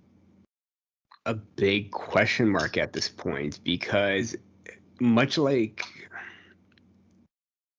a 1.27 1.35
big 1.35 1.91
question 1.91 2.49
mark 2.49 2.77
at 2.77 2.93
this 2.93 3.09
point 3.09 3.61
because 3.63 4.37
much 5.01 5.39
like 5.39 5.85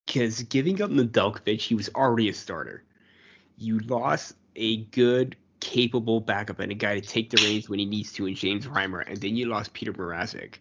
because 0.05 0.43
giving 0.43 0.81
up 0.81 0.91
Nedeljkovic, 0.91 1.59
he 1.59 1.75
was 1.75 1.89
already 1.95 2.29
a 2.29 2.33
starter. 2.33 2.83
You 3.57 3.79
lost 3.79 4.35
a 4.55 4.77
good, 4.85 5.35
capable 5.59 6.19
backup 6.19 6.59
and 6.59 6.71
a 6.71 6.75
guy 6.75 6.99
to 6.99 7.07
take 7.07 7.29
the 7.29 7.41
reins 7.43 7.69
when 7.69 7.79
he 7.79 7.85
needs 7.85 8.11
to 8.13 8.25
in 8.25 8.35
James 8.35 8.65
Reimer, 8.67 9.03
and 9.07 9.17
then 9.17 9.35
you 9.35 9.45
lost 9.47 9.73
Peter 9.73 9.93
Mrazek. 9.93 10.55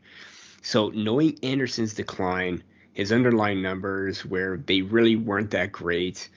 So 0.63 0.91
knowing 0.91 1.39
Andersen's 1.43 1.95
decline, 1.95 2.63
his 2.93 3.13
underlying 3.13 3.63
numbers 3.63 4.25
where 4.25 4.59
they 4.59 4.83
really 4.83 5.17
weren't 5.17 5.51
that 5.53 5.73
great. 5.73 6.29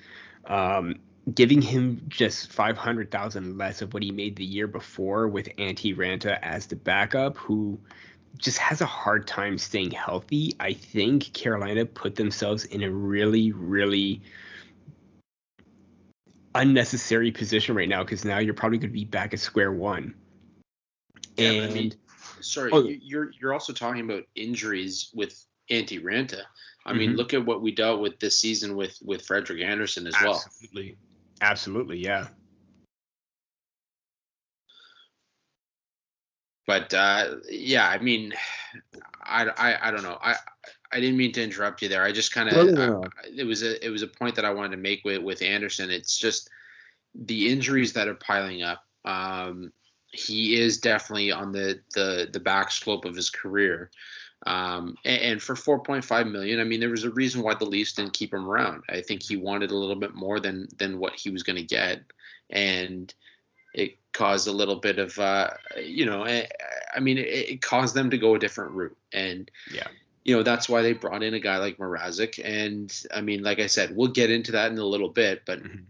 Um, 0.46 0.96
giving 1.34 1.62
him 1.62 2.04
just 2.10 2.52
500,000 2.52 3.58
less 3.58 3.82
of 3.82 3.94
what 3.94 4.04
he 4.04 4.12
made 4.12 4.36
the 4.36 4.46
year 4.46 4.68
before 4.68 5.28
with 5.28 5.48
Antti 5.58 5.96
Raanta 5.96 6.38
as 6.42 6.68
the 6.68 6.76
backup, 6.76 7.38
who 7.38 7.80
just 8.38 8.58
has 8.58 8.82
a 8.82 8.86
hard 8.86 9.26
time 9.28 9.58
staying 9.58 9.92
healthy. 9.92 10.54
I 10.60 10.74
think 10.74 11.32
Carolina 11.34 11.86
put 11.86 12.16
themselves 12.16 12.66
in 12.66 12.84
a 12.84 12.92
really, 12.92 13.52
really 13.52 14.22
unnecessary 16.56 17.32
position 17.32 17.76
right 17.76 17.90
now 17.90 18.04
because 18.04 18.26
now 18.26 18.40
you're 18.40 18.54
probably 18.54 18.78
going 18.78 18.90
to 18.90 18.94
be 18.94 19.06
back 19.06 19.34
at 19.34 19.40
square 19.40 19.72
one. 19.72 20.16
Yeah, 21.38 21.52
and 21.52 21.72
I 21.72 21.74
mean, 21.74 21.94
sorry, 22.42 22.72
oh, 22.74 22.88
you're 22.88 23.32
you're 23.40 23.54
also 23.54 23.74
talking 23.74 24.02
about 24.02 24.24
injuries 24.36 25.10
with 25.14 25.44
Antti 25.72 26.02
Raanta. 26.02 26.42
I 26.86 26.90
mm-hmm. 26.90 27.00
mean, 27.00 27.16
look 27.16 27.34
at 27.34 27.46
what 27.46 27.62
we 27.62 27.72
dealt 27.72 28.02
with 28.02 28.20
this 28.20 28.38
season 28.38 28.76
with 28.76 28.98
with 29.04 29.26
Frederik 29.26 29.62
Andersen 29.62 30.08
as 30.08 30.14
Absolutely. 30.14 30.26
well. 30.26 30.36
Absolutely, 30.36 30.98
absolutely, 31.42 31.98
yeah. 32.00 32.28
But 36.66 36.94
uh, 36.94 37.36
yeah, 37.50 37.88
I 37.88 37.98
mean, 38.00 38.34
I, 39.22 39.46
I, 39.46 39.88
I 39.88 39.92
don't 39.92 40.04
know. 40.04 40.18
I 40.22 40.36
I 40.94 41.00
didn't 41.00 41.18
mean 41.18 41.32
to 41.34 41.44
interrupt 41.44 41.82
you 41.82 41.90
there. 41.90 42.04
I 42.04 42.12
just 42.12 42.34
kind 42.34 42.50
of 42.50 42.56
no, 42.56 42.64
no, 42.72 43.02
no. 43.02 43.04
it 43.36 43.46
was 43.46 43.64
a 43.64 43.84
it 43.86 43.90
was 43.90 44.04
a 44.04 44.08
point 44.08 44.36
that 44.36 44.46
I 44.46 44.54
wanted 44.54 44.72
to 44.72 44.78
make 44.78 45.04
with 45.04 45.22
with 45.22 45.42
Andersen. 45.42 45.90
It's 45.90 46.18
just 46.18 46.50
the 47.16 47.50
injuries 47.50 47.94
that 47.94 48.08
are 48.08 48.16
piling 48.16 48.62
up. 48.62 48.86
Um, 49.06 49.74
he 50.12 50.60
is 50.60 50.78
definitely 50.78 51.32
on 51.32 51.52
the 51.52 51.80
the 51.94 52.30
the 52.32 52.40
back 52.40 52.72
slope 52.72 53.06
of 53.06 53.16
his 53.16 53.30
career. 53.30 53.90
Um, 54.46 54.98
and, 55.06 55.22
and, 55.22 55.42
for 55.42 55.56
4.5 55.56 56.30
million, 56.30 56.60
I 56.60 56.66
mean, 56.66 56.82
there 56.82 56.90
was 56.90 57.06
a 57.06 57.12
reason 57.12 57.42
why 57.42 57.54
the 57.54 57.64
Leafs 57.64 57.94
didn't 57.94 58.12
keep 58.12 58.34
him 58.34 58.46
around. 58.46 58.84
I 58.90 59.00
think 59.00 59.24
he 59.24 59.38
wanted 59.38 59.72
a 59.72 59.78
little 59.78 59.96
bit 59.96 60.16
more 60.16 60.42
than 60.42 60.68
than 60.78 61.00
what 61.00 61.14
he 61.16 61.30
was 61.30 61.44
going 61.44 61.56
to 61.56 61.64
get, 61.64 62.02
and 62.50 63.14
it 63.74 63.98
caused 64.14 64.48
a 64.48 64.52
little 64.52 64.76
bit 64.76 65.00
of, 65.00 65.18
uh, 65.18 65.50
you 65.82 66.06
know, 66.06 66.24
I, 66.24 66.32
eh, 66.32 66.48
I 66.96 67.00
mean, 67.00 67.18
it, 67.18 67.28
it, 67.28 67.62
caused 67.62 67.96
them 67.96 68.12
to 68.12 68.18
go 68.18 68.36
a 68.36 68.40
different 68.40 68.72
route. 68.72 68.98
And 69.12 69.50
yeah, 69.74 69.88
you 70.24 70.36
know, 70.36 70.44
that's 70.44 70.70
why 70.70 70.82
they 70.82 70.94
brought 70.94 71.24
in 71.24 71.34
a 71.34 71.40
guy 71.40 71.58
like 71.58 71.78
Mrazek. 71.78 72.40
And 72.44 72.92
I 73.14 73.22
mean, 73.22 73.44
like 73.44 73.60
I 73.60 73.68
said, 73.68 73.96
we'll 73.96 74.08
get 74.10 74.32
into 74.32 74.54
that 74.54 74.72
in 74.72 74.78
a 74.78 74.86
little 74.86 75.10
bit, 75.10 75.44
but. 75.46 75.62
Mm-hmm. 75.62 75.84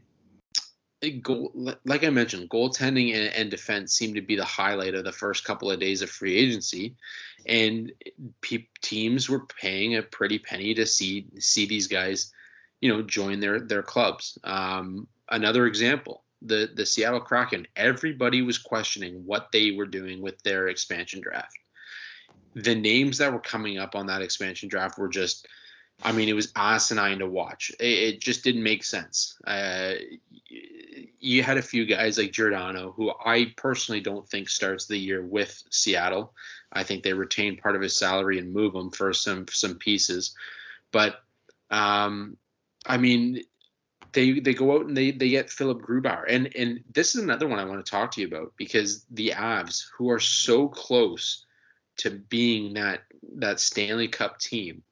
Goal, 1.21 1.51
like 1.83 2.05
I 2.05 2.09
mentioned, 2.11 2.49
goaltending 2.49 3.13
and, 3.13 3.33
and 3.35 3.51
defense 3.51 3.91
seem 3.91 4.13
to 4.13 4.21
be 4.21 4.37
the 4.37 4.45
highlight 4.45 4.95
of 4.95 5.03
the 5.03 5.11
first 5.11 5.43
couple 5.43 5.69
of 5.69 5.81
days 5.81 6.01
of 6.01 6.09
free 6.09 6.37
agency, 6.37 6.95
and 7.45 7.91
pe- 8.39 8.67
teams 8.81 9.29
were 9.29 9.45
paying 9.45 9.97
a 9.97 10.01
pretty 10.01 10.39
penny 10.39 10.73
to 10.75 10.85
see 10.85 11.27
see 11.39 11.65
these 11.65 11.87
guys, 11.87 12.31
you 12.79 12.87
know, 12.87 13.01
join 13.01 13.41
their 13.41 13.59
their 13.59 13.83
clubs. 13.83 14.37
Um, 14.45 15.09
another 15.27 15.67
example, 15.67 16.23
the 16.41 16.71
the 16.73 16.85
Seattle 16.85 17.19
Kraken, 17.19 17.67
everybody 17.75 18.41
was 18.41 18.57
questioning 18.57 19.25
what 19.25 19.49
they 19.51 19.71
were 19.71 19.85
doing 19.85 20.21
with 20.21 20.41
their 20.43 20.69
expansion 20.69 21.19
draft. 21.19 21.57
The 22.55 22.75
names 22.75 23.17
that 23.17 23.33
were 23.33 23.39
coming 23.39 23.77
up 23.77 23.95
on 23.95 24.07
that 24.07 24.21
expansion 24.21 24.69
draft 24.69 24.97
were 24.97 25.09
just, 25.09 25.47
I 26.03 26.11
mean, 26.11 26.29
it 26.29 26.33
was 26.33 26.51
asinine 26.55 27.19
to 27.19 27.27
watch. 27.27 27.71
It, 27.79 27.85
it 27.85 28.19
just 28.21 28.43
didn't 28.43 28.63
make 28.63 28.83
sense. 28.83 29.37
Uh, 29.45 29.93
you 31.19 31.41
had 31.41 31.57
a 31.57 31.61
few 31.61 31.85
guys 31.85 32.17
like 32.17 32.31
Giordano, 32.31 32.91
who 32.91 33.11
I 33.25 33.53
personally 33.55 34.01
don't 34.01 34.27
think 34.27 34.49
starts 34.49 34.85
the 34.85 34.97
year 34.97 35.23
with 35.23 35.63
Seattle. 35.69 36.33
I 36.71 36.83
think 36.83 37.03
they 37.03 37.13
retain 37.13 37.57
part 37.57 37.75
of 37.75 37.81
his 37.81 37.95
salary 37.95 38.39
and 38.39 38.53
move 38.53 38.75
him 38.75 38.91
for 38.91 39.13
some 39.13 39.45
some 39.49 39.75
pieces, 39.75 40.35
but 40.91 41.21
um, 41.69 42.37
I 42.85 42.97
mean, 42.97 43.41
they 44.11 44.39
they 44.39 44.53
go 44.53 44.75
out 44.75 44.85
and 44.85 44.95
they 44.95 45.11
they 45.11 45.29
get 45.29 45.49
Philip 45.49 45.81
Grubauer. 45.81 46.25
And 46.27 46.55
and 46.55 46.83
this 46.93 47.15
is 47.15 47.23
another 47.23 47.47
one 47.47 47.59
I 47.59 47.65
want 47.65 47.83
to 47.85 47.89
talk 47.89 48.11
to 48.11 48.21
you 48.21 48.27
about 48.27 48.53
because 48.57 49.05
the 49.09 49.33
Avs, 49.35 49.85
who 49.97 50.09
are 50.11 50.19
so 50.19 50.67
close 50.67 51.45
to 51.97 52.09
being 52.09 52.73
that 52.73 53.03
that 53.37 53.59
Stanley 53.59 54.07
Cup 54.07 54.39
team, 54.39 54.83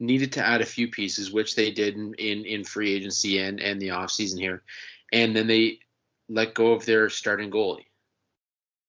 needed 0.00 0.32
to 0.32 0.46
add 0.46 0.60
a 0.60 0.66
few 0.66 0.88
pieces, 0.88 1.32
which 1.32 1.54
they 1.56 1.70
did 1.70 1.94
in 1.94 2.14
in, 2.14 2.44
in 2.44 2.64
free 2.64 2.92
agency 2.94 3.38
and 3.38 3.60
and 3.60 3.80
the 3.80 3.88
offseason 3.88 4.38
here. 4.38 4.62
And 5.12 5.34
then 5.34 5.46
they 5.46 5.80
let 6.28 6.54
go 6.54 6.72
of 6.72 6.86
their 6.86 7.08
starting 7.10 7.50
goalie, 7.50 7.86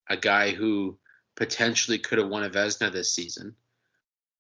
a 0.10 0.17
guy 0.17 0.51
who 0.51 0.98
potentially 1.36 2.00
could 2.00 2.17
have 2.17 2.29
won 2.29 2.44
a 2.44 2.50
Vezina 2.50 2.91
this 2.91 3.12
season 3.12 3.55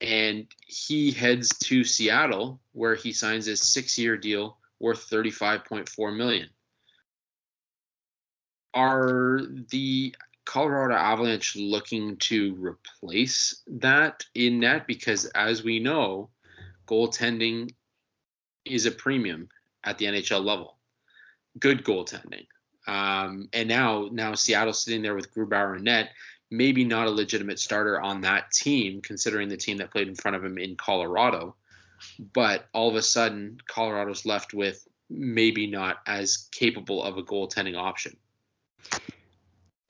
and 0.01 0.47
he 0.65 1.11
heads 1.11 1.49
to 1.59 1.83
Seattle 1.83 2.59
where 2.73 2.95
he 2.95 3.13
signs 3.13 3.47
a 3.47 3.55
six-year 3.55 4.17
deal 4.17 4.57
worth 4.79 5.09
35.4 5.09 6.15
million. 6.15 6.49
Are 8.73 9.41
the 9.71 10.13
Colorado 10.45 10.95
Avalanche 10.95 11.55
looking 11.55 12.17
to 12.17 12.55
replace 12.55 13.61
that 13.67 14.23
in 14.33 14.59
net? 14.59 14.87
Because 14.87 15.25
as 15.25 15.63
we 15.63 15.79
know, 15.79 16.29
goaltending 16.87 17.73
is 18.63 18.85
a 18.85 18.91
premium 18.91 19.49
at 19.83 19.97
the 19.97 20.05
NHL 20.05 20.43
level. 20.43 20.77
Good 21.59 21.83
goaltending. 21.83 22.47
Um, 22.87 23.49
and 23.53 23.67
now, 23.67 24.09
now 24.11 24.35
Seattle's 24.35 24.83
sitting 24.83 25.01
there 25.01 25.15
with 25.15 25.33
Grubauer 25.33 25.75
and 25.75 25.83
net 25.83 26.09
maybe 26.51 26.83
not 26.83 27.07
a 27.07 27.11
legitimate 27.11 27.59
starter 27.59 27.99
on 27.99 28.21
that 28.21 28.51
team, 28.51 29.01
considering 29.01 29.49
the 29.49 29.57
team 29.57 29.77
that 29.77 29.91
played 29.91 30.07
in 30.07 30.15
front 30.15 30.37
of 30.37 30.43
him 30.43 30.57
in 30.57 30.75
Colorado. 30.75 31.55
But 32.33 32.67
all 32.73 32.89
of 32.89 32.95
a 32.95 33.01
sudden, 33.01 33.57
Colorado's 33.67 34.25
left 34.25 34.53
with 34.53 34.87
maybe 35.09 35.67
not 35.67 35.97
as 36.05 36.49
capable 36.51 37.03
of 37.03 37.17
a 37.17 37.23
goaltending 37.23 37.77
option. 37.77 38.17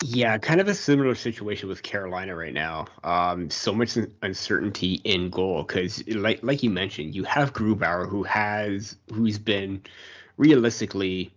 Yeah, 0.07 0.37
kind 0.37 0.61
of 0.61 0.67
a 0.67 0.75
similar 0.75 1.15
situation 1.15 1.67
with 1.67 1.81
Carolina 1.81 2.35
right 2.35 2.53
now. 2.53 2.85
Um, 3.03 3.49
so 3.49 3.73
much 3.73 3.97
uncertainty 4.21 5.01
in 5.03 5.31
goal 5.31 5.63
because, 5.63 6.07
like 6.07 6.43
like 6.43 6.61
you 6.61 6.69
mentioned, 6.69 7.15
you 7.15 7.23
have 7.23 7.53
Grubauer 7.53 8.07
who 8.07 8.21
has 8.21 8.97
who's 9.11 9.39
been 9.39 9.81
realistically 10.37 11.33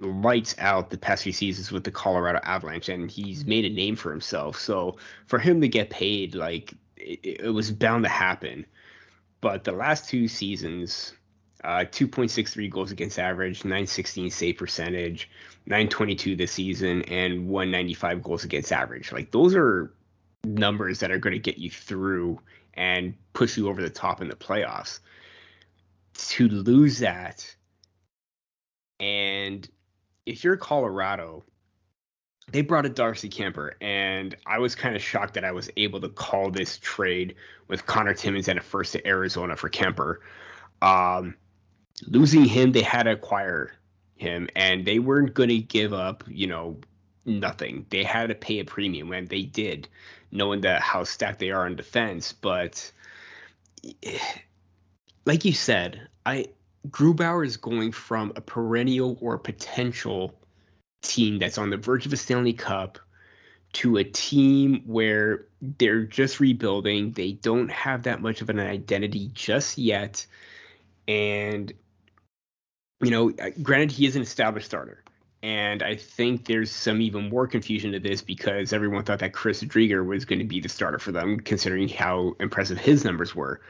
lights 0.00 0.56
out 0.58 0.90
the 0.90 0.98
past 0.98 1.22
few 1.22 1.32
seasons 1.32 1.70
with 1.70 1.84
the 1.84 1.92
Colorado 1.92 2.40
Avalanche, 2.42 2.88
and 2.88 3.08
he's 3.08 3.44
made 3.44 3.64
a 3.64 3.70
name 3.70 3.94
for 3.94 4.10
himself. 4.10 4.58
So 4.58 4.96
for 5.26 5.38
him 5.38 5.60
to 5.60 5.68
get 5.68 5.88
paid, 5.90 6.34
like 6.34 6.74
it, 6.96 7.20
it 7.44 7.54
was 7.54 7.70
bound 7.70 8.02
to 8.04 8.10
happen. 8.10 8.66
But 9.40 9.62
the 9.62 9.72
last 9.72 10.08
two 10.08 10.26
seasons, 10.26 11.12
uh, 11.64 11.84
2.63 11.90 12.70
goals 12.70 12.90
against 12.90 13.18
average, 13.18 13.64
916 13.64 14.30
save 14.30 14.56
percentage, 14.56 15.28
922 15.66 16.36
this 16.36 16.52
season, 16.52 17.02
and 17.02 17.48
195 17.48 18.22
goals 18.22 18.44
against 18.44 18.72
average. 18.72 19.12
Like 19.12 19.30
those 19.30 19.54
are 19.54 19.92
numbers 20.44 21.00
that 21.00 21.10
are 21.10 21.18
going 21.18 21.34
to 21.34 21.38
get 21.38 21.58
you 21.58 21.70
through 21.70 22.40
and 22.74 23.14
push 23.32 23.56
you 23.56 23.68
over 23.68 23.82
the 23.82 23.90
top 23.90 24.20
in 24.20 24.28
the 24.28 24.36
playoffs. 24.36 25.00
To 26.14 26.48
lose 26.48 26.98
that 26.98 27.54
and 29.00 29.68
if 30.26 30.44
you're 30.44 30.56
Colorado, 30.56 31.44
they 32.50 32.62
brought 32.62 32.86
a 32.86 32.88
Darcy 32.88 33.28
Kuemper, 33.28 33.72
and 33.80 34.36
I 34.46 34.58
was 34.58 34.74
kind 34.74 34.96
of 34.96 35.02
shocked 35.02 35.34
that 35.34 35.44
I 35.44 35.52
was 35.52 35.70
able 35.76 36.00
to 36.00 36.08
call 36.08 36.50
this 36.50 36.78
trade 36.78 37.34
with 37.68 37.86
Connor 37.86 38.14
Timmins 38.14 38.48
and 38.48 38.58
a 38.58 38.62
first 38.62 38.92
to 38.92 39.06
Arizona 39.06 39.56
for 39.56 39.68
Kuemper. 39.68 40.16
Um, 40.80 41.34
losing 42.06 42.44
him, 42.44 42.72
they 42.72 42.82
had 42.82 43.04
to 43.04 43.12
acquire 43.12 43.72
him, 44.16 44.48
and 44.56 44.84
they 44.84 44.98
weren't 44.98 45.34
going 45.34 45.48
to 45.48 45.58
give 45.58 45.92
up, 45.92 46.24
you 46.26 46.46
know, 46.46 46.78
nothing. 47.24 47.86
They 47.90 48.04
had 48.04 48.28
to 48.28 48.34
pay 48.34 48.60
a 48.60 48.64
premium, 48.64 49.12
and 49.12 49.28
they 49.28 49.42
did, 49.42 49.88
knowing 50.30 50.62
that 50.62 50.82
how 50.82 51.04
stacked 51.04 51.38
they 51.38 51.50
are 51.50 51.66
in 51.66 51.76
defense. 51.76 52.32
But 52.32 52.90
like 55.26 55.44
you 55.44 55.52
said, 55.52 56.08
I 56.26 56.46
Grubauer 56.88 57.44
is 57.44 57.56
going 57.56 57.92
from 57.92 58.32
a 58.36 58.40
perennial 58.40 59.18
or 59.20 59.38
potential 59.38 60.34
team 61.02 61.38
that's 61.38 61.58
on 61.58 61.70
the 61.70 61.76
verge 61.76 62.06
of 62.06 62.12
a 62.12 62.16
Stanley 62.16 62.52
Cup 62.52 62.98
to 63.74 63.98
a 63.98 64.04
team 64.04 64.82
where 64.86 65.46
they're 65.60 66.04
just 66.04 66.40
rebuilding. 66.40 67.12
They 67.12 67.32
don't 67.32 67.70
have 67.70 68.04
that 68.04 68.22
much 68.22 68.40
of 68.40 68.48
an 68.48 68.58
identity 68.58 69.30
just 69.34 69.76
yet. 69.76 70.26
And, 71.06 71.72
you 73.02 73.10
know, 73.10 73.32
granted, 73.62 73.92
he 73.92 74.06
is 74.06 74.16
an 74.16 74.22
established 74.22 74.66
starter. 74.66 75.02
And 75.42 75.82
I 75.84 75.94
think 75.96 76.46
there's 76.46 76.70
some 76.70 77.00
even 77.00 77.28
more 77.28 77.46
confusion 77.46 77.92
to 77.92 78.00
this 78.00 78.22
because 78.22 78.72
everyone 78.72 79.04
thought 79.04 79.20
that 79.20 79.32
Chris 79.32 79.62
Driedger 79.62 80.04
was 80.04 80.24
going 80.24 80.40
to 80.40 80.44
be 80.44 80.60
the 80.60 80.68
starter 80.68 80.98
for 80.98 81.12
them, 81.12 81.38
considering 81.38 81.88
how 81.88 82.34
impressive 82.40 82.78
his 82.78 83.04
numbers 83.04 83.34
were. 83.36 83.60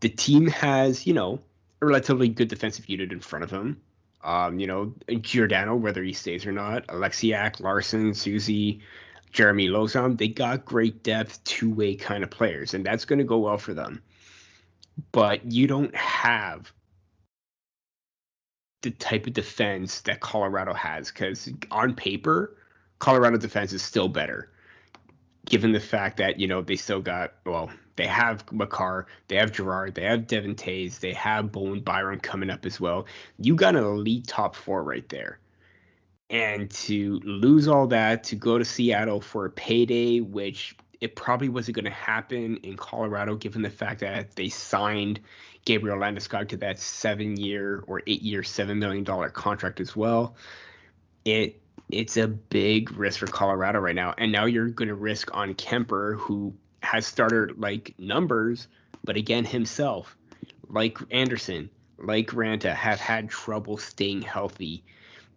The 0.00 0.10
team 0.10 0.48
has, 0.48 1.06
you 1.06 1.14
know, 1.14 1.40
a 1.80 1.86
relatively 1.86 2.28
good 2.28 2.48
defensive 2.48 2.88
unit 2.90 3.12
in 3.12 3.20
front 3.20 3.44
of 3.44 3.50
him. 3.50 3.80
Um, 4.22 4.58
you 4.58 4.66
know, 4.66 4.94
Giordano, 5.20 5.76
whether 5.76 6.02
he 6.02 6.12
stays 6.12 6.44
or 6.44 6.52
not, 6.52 6.86
Oleksiak, 6.88 7.60
Larsson, 7.60 8.12
Soucy, 8.12 8.80
Jeremy 9.32 9.68
Lauzon, 9.68 10.18
they 10.18 10.28
got 10.28 10.64
great 10.66 11.02
depth, 11.02 11.42
two 11.44 11.70
way 11.72 11.94
kind 11.96 12.22
of 12.24 12.30
players, 12.30 12.74
and 12.74 12.84
that's 12.84 13.06
going 13.06 13.18
to 13.20 13.24
go 13.24 13.38
well 13.38 13.58
for 13.58 13.74
them. 13.74 14.02
but 15.12 15.50
you 15.50 15.66
don't 15.66 15.94
have 15.94 16.72
the 18.82 18.90
type 18.92 19.26
of 19.26 19.32
defense 19.32 20.02
that 20.02 20.20
Colorado 20.20 20.72
has 20.74 21.10
because 21.10 21.50
on 21.70 21.94
paper, 21.94 22.56
Colorado 22.98 23.36
defense 23.36 23.72
is 23.72 23.82
still 23.82 24.08
better, 24.08 24.50
given 25.46 25.72
the 25.72 25.80
fact 25.80 26.18
that 26.18 26.38
you 26.38 26.46
know 26.46 26.62
they 26.62 26.76
still 26.76 27.00
got 27.00 27.34
well, 27.44 27.70
they 27.96 28.06
have 28.06 28.50
Makar, 28.52 29.06
they 29.26 29.36
have 29.36 29.52
Girard, 29.52 29.94
they 29.94 30.04
have 30.04 30.26
Devon 30.26 30.54
Toews, 30.54 31.00
they 31.00 31.12
have 31.12 31.52
Bowen 31.52 31.80
Byram 31.80 32.20
coming 32.20 32.50
up 32.50 32.64
as 32.64 32.80
well. 32.80 33.06
You 33.38 33.54
got 33.54 33.76
an 33.76 33.84
elite 33.84 34.26
top 34.26 34.54
four 34.54 34.82
right 34.82 35.08
there. 35.08 35.40
And 36.30 36.70
to 36.70 37.20
lose 37.24 37.68
all 37.68 37.86
that, 37.86 38.24
to 38.24 38.36
go 38.36 38.58
to 38.58 38.64
Seattle 38.64 39.20
for 39.20 39.46
a 39.46 39.50
payday, 39.50 40.20
which 40.20 40.76
it 41.00 41.16
probably 41.16 41.48
wasn't 41.48 41.76
going 41.76 41.86
to 41.86 41.90
happen 41.90 42.58
in 42.58 42.76
Colorado, 42.76 43.34
given 43.36 43.62
the 43.62 43.70
fact 43.70 44.00
that 44.00 44.36
they 44.36 44.48
signed 44.48 45.20
Gabriel 45.64 45.98
Landeskog 45.98 46.48
to 46.48 46.56
that 46.58 46.78
seven-year 46.78 47.84
or 47.86 48.02
eight-year, 48.06 48.42
seven 48.42 48.78
million 48.78 49.04
dollar 49.04 49.28
contract 49.30 49.80
as 49.80 49.94
well. 49.94 50.36
It 51.24 51.60
it's 51.90 52.16
a 52.16 52.28
big 52.28 52.90
risk 52.92 53.20
for 53.20 53.26
Colorado 53.26 53.78
right 53.78 53.94
now, 53.94 54.14
and 54.18 54.30
now 54.30 54.44
you're 54.44 54.68
going 54.68 54.88
to 54.88 54.94
risk 54.94 55.34
on 55.34 55.54
Kuemper, 55.54 56.16
who 56.18 56.52
has 56.82 57.06
started 57.06 57.58
like 57.58 57.94
numbers, 57.98 58.68
but 59.04 59.16
again 59.16 59.44
himself, 59.44 60.16
like 60.68 60.98
Andersen, 61.10 61.70
like 61.98 62.28
Raanta, 62.28 62.74
have 62.74 63.00
had 63.00 63.30
trouble 63.30 63.78
staying 63.78 64.22
healthy. 64.22 64.84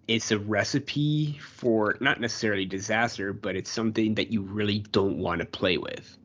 It's 0.08 0.32
a 0.32 0.40
recipe 0.40 1.40
for 1.40 1.96
not 2.01 2.20
necessarily 2.20 2.66
disaster, 2.66 3.32
but 3.32 3.56
it's 3.56 3.72
something 3.72 4.16
that 4.16 4.32
you 4.32 4.42
really 4.42 4.80
don't 4.80 5.18
want 5.20 5.40
to 5.40 5.46
play 5.46 5.78
with. 5.78 6.18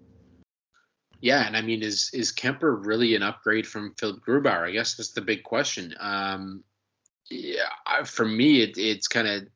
Yeah, 1.20 1.46
and 1.46 1.56
I 1.56 1.62
mean, 1.62 1.82
is 1.82 2.10
is 2.12 2.32
Kuemper 2.32 2.84
really 2.84 3.14
an 3.14 3.22
upgrade 3.22 3.66
from 3.66 3.94
Philip 3.98 4.24
Grubauer? 4.24 4.68
I 4.68 4.70
guess 4.70 4.94
that's 4.94 5.12
the 5.12 5.22
big 5.22 5.42
question. 5.42 5.94
Um, 5.98 6.62
yeah, 7.30 8.04
for 8.04 8.24
me, 8.24 8.62
it, 8.62 8.78
it's 8.78 9.08
kind 9.08 9.26
of, 9.26 9.48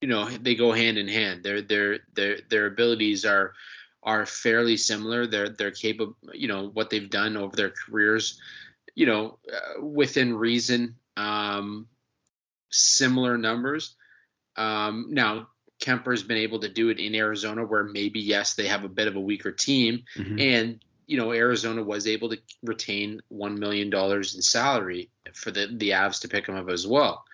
you 0.00 0.08
know, 0.08 0.28
they 0.28 0.54
go 0.54 0.72
hand 0.72 0.98
in 0.98 1.08
hand. 1.08 1.42
Their 1.44 1.62
their 1.62 2.00
their 2.14 2.38
their 2.50 2.66
abilities 2.66 3.24
are 3.24 3.52
are 4.02 4.26
fairly 4.26 4.76
similar. 4.76 5.26
They're 5.26 5.48
they're 5.48 5.70
capable, 5.70 6.16
you 6.32 6.48
know, 6.48 6.68
what 6.68 6.90
they've 6.90 7.10
done 7.10 7.36
over 7.36 7.54
their 7.54 7.70
careers, 7.70 8.40
you 8.94 9.06
know, 9.06 9.38
uh, 9.52 9.84
within 9.84 10.34
reason, 10.34 10.96
um, 11.16 11.86
similar 12.70 13.38
numbers. 13.38 13.94
Um, 14.56 15.06
now, 15.10 15.48
Kuemper's 15.80 16.22
been 16.22 16.38
able 16.38 16.58
to 16.60 16.68
do 16.68 16.88
it 16.88 16.98
in 16.98 17.14
Arizona, 17.14 17.64
where 17.64 17.84
maybe 17.84 18.20
yes 18.20 18.54
they 18.54 18.66
have 18.66 18.84
a 18.84 18.88
bit 18.88 19.08
of 19.08 19.16
a 19.16 19.20
weaker 19.20 19.52
team, 19.52 20.04
mm-hmm. 20.16 20.38
and 20.38 20.84
you 21.06 21.16
know 21.16 21.32
Arizona 21.32 21.82
was 21.82 22.06
able 22.06 22.28
to 22.30 22.38
retain 22.62 23.20
one 23.28 23.58
million 23.58 23.90
dollars 23.90 24.34
in 24.34 24.42
salary 24.42 25.10
for 25.34 25.50
the 25.50 25.68
the 25.72 25.90
Avs 25.90 26.20
to 26.22 26.28
pick 26.28 26.46
him 26.46 26.56
up 26.56 26.68
as 26.68 26.86
well. 26.86 27.24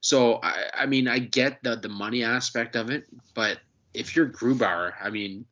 So 0.00 0.40
I, 0.42 0.64
I 0.74 0.86
mean 0.86 1.08
I 1.08 1.18
get 1.18 1.62
the 1.62 1.76
the 1.76 1.88
money 1.88 2.24
aspect 2.24 2.76
of 2.76 2.90
it, 2.90 3.06
but 3.34 3.58
if 3.94 4.16
you're 4.16 4.28
Grubauer, 4.28 4.92
I 5.00 5.10
mean, 5.10 5.46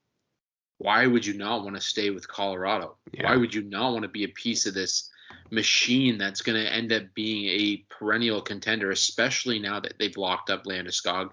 why 0.79 1.07
would 1.07 1.25
you 1.25 1.35
not 1.35 1.63
want 1.63 1.77
to 1.77 1.81
stay 1.81 2.11
with 2.11 2.27
Colorado? 2.27 2.97
Yeah. 3.13 3.31
Why 3.31 3.37
would 3.37 3.55
you 3.55 3.63
not 3.63 3.93
want 3.93 4.03
to 4.03 4.09
be 4.09 4.25
a 4.25 4.29
piece 4.29 4.67
of 4.67 4.75
this 4.75 5.09
machine 5.53 6.17
that's 6.17 6.41
going 6.41 6.61
to 6.61 6.73
end 6.73 6.93
up 6.93 7.03
being 7.15 7.45
a 7.47 7.85
perennial 7.91 8.41
contender, 8.41 8.91
especially 8.91 9.59
now 9.59 9.79
that 9.79 9.95
they've 9.99 10.17
locked 10.17 10.49
up 10.49 10.65
Landeskog. 10.65 11.31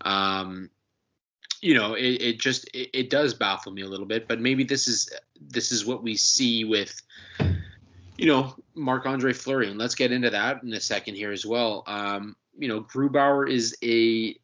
Um, 0.00 0.68
you 1.60 1.74
know, 1.74 1.94
it, 1.94 2.20
it 2.20 2.40
just 2.40 2.68
it, 2.74 2.90
it, 2.92 3.08
does 3.08 3.34
baffle 3.34 3.70
me 3.70 3.82
a 3.82 3.88
little 3.88 4.04
bit, 4.04 4.26
but 4.26 4.40
maybe 4.40 4.64
this 4.64 4.88
is 4.88 5.08
this 5.40 5.70
is 5.70 5.86
what 5.86 6.02
we 6.02 6.16
see 6.16 6.64
with, 6.64 7.00
you 8.18 8.26
know, 8.26 8.56
Marc 8.74 9.06
Andre 9.06 9.32
Fleury, 9.32 9.70
and 9.70 9.78
let's 9.78 9.94
get 9.94 10.10
into 10.10 10.30
that 10.30 10.64
in 10.64 10.72
a 10.72 10.80
second 10.80 11.14
here 11.14 11.30
as 11.30 11.46
well. 11.46 11.84
Um, 11.86 12.34
you 12.58 12.66
know, 12.66 12.80
Grubauer 12.80 13.48
is 13.48 13.76
a 13.82 14.36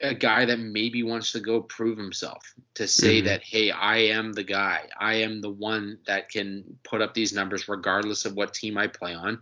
a 0.00 0.14
guy 0.14 0.44
that 0.44 0.58
maybe 0.58 1.02
wants 1.02 1.32
to 1.32 1.40
go 1.40 1.60
prove 1.60 1.96
himself 1.96 2.42
to 2.74 2.86
say 2.86 3.18
mm-hmm. 3.18 3.26
that 3.26 3.42
hey 3.42 3.70
i 3.70 3.96
am 3.96 4.32
the 4.32 4.42
guy. 4.42 4.88
I 4.98 5.14
am 5.16 5.40
the 5.40 5.50
one 5.50 5.98
that 6.06 6.30
can 6.30 6.78
put 6.82 7.00
up 7.00 7.14
these 7.14 7.32
numbers 7.32 7.68
regardless 7.68 8.24
of 8.24 8.34
what 8.34 8.54
team 8.54 8.76
i 8.76 8.86
play 8.86 9.14
on. 9.14 9.40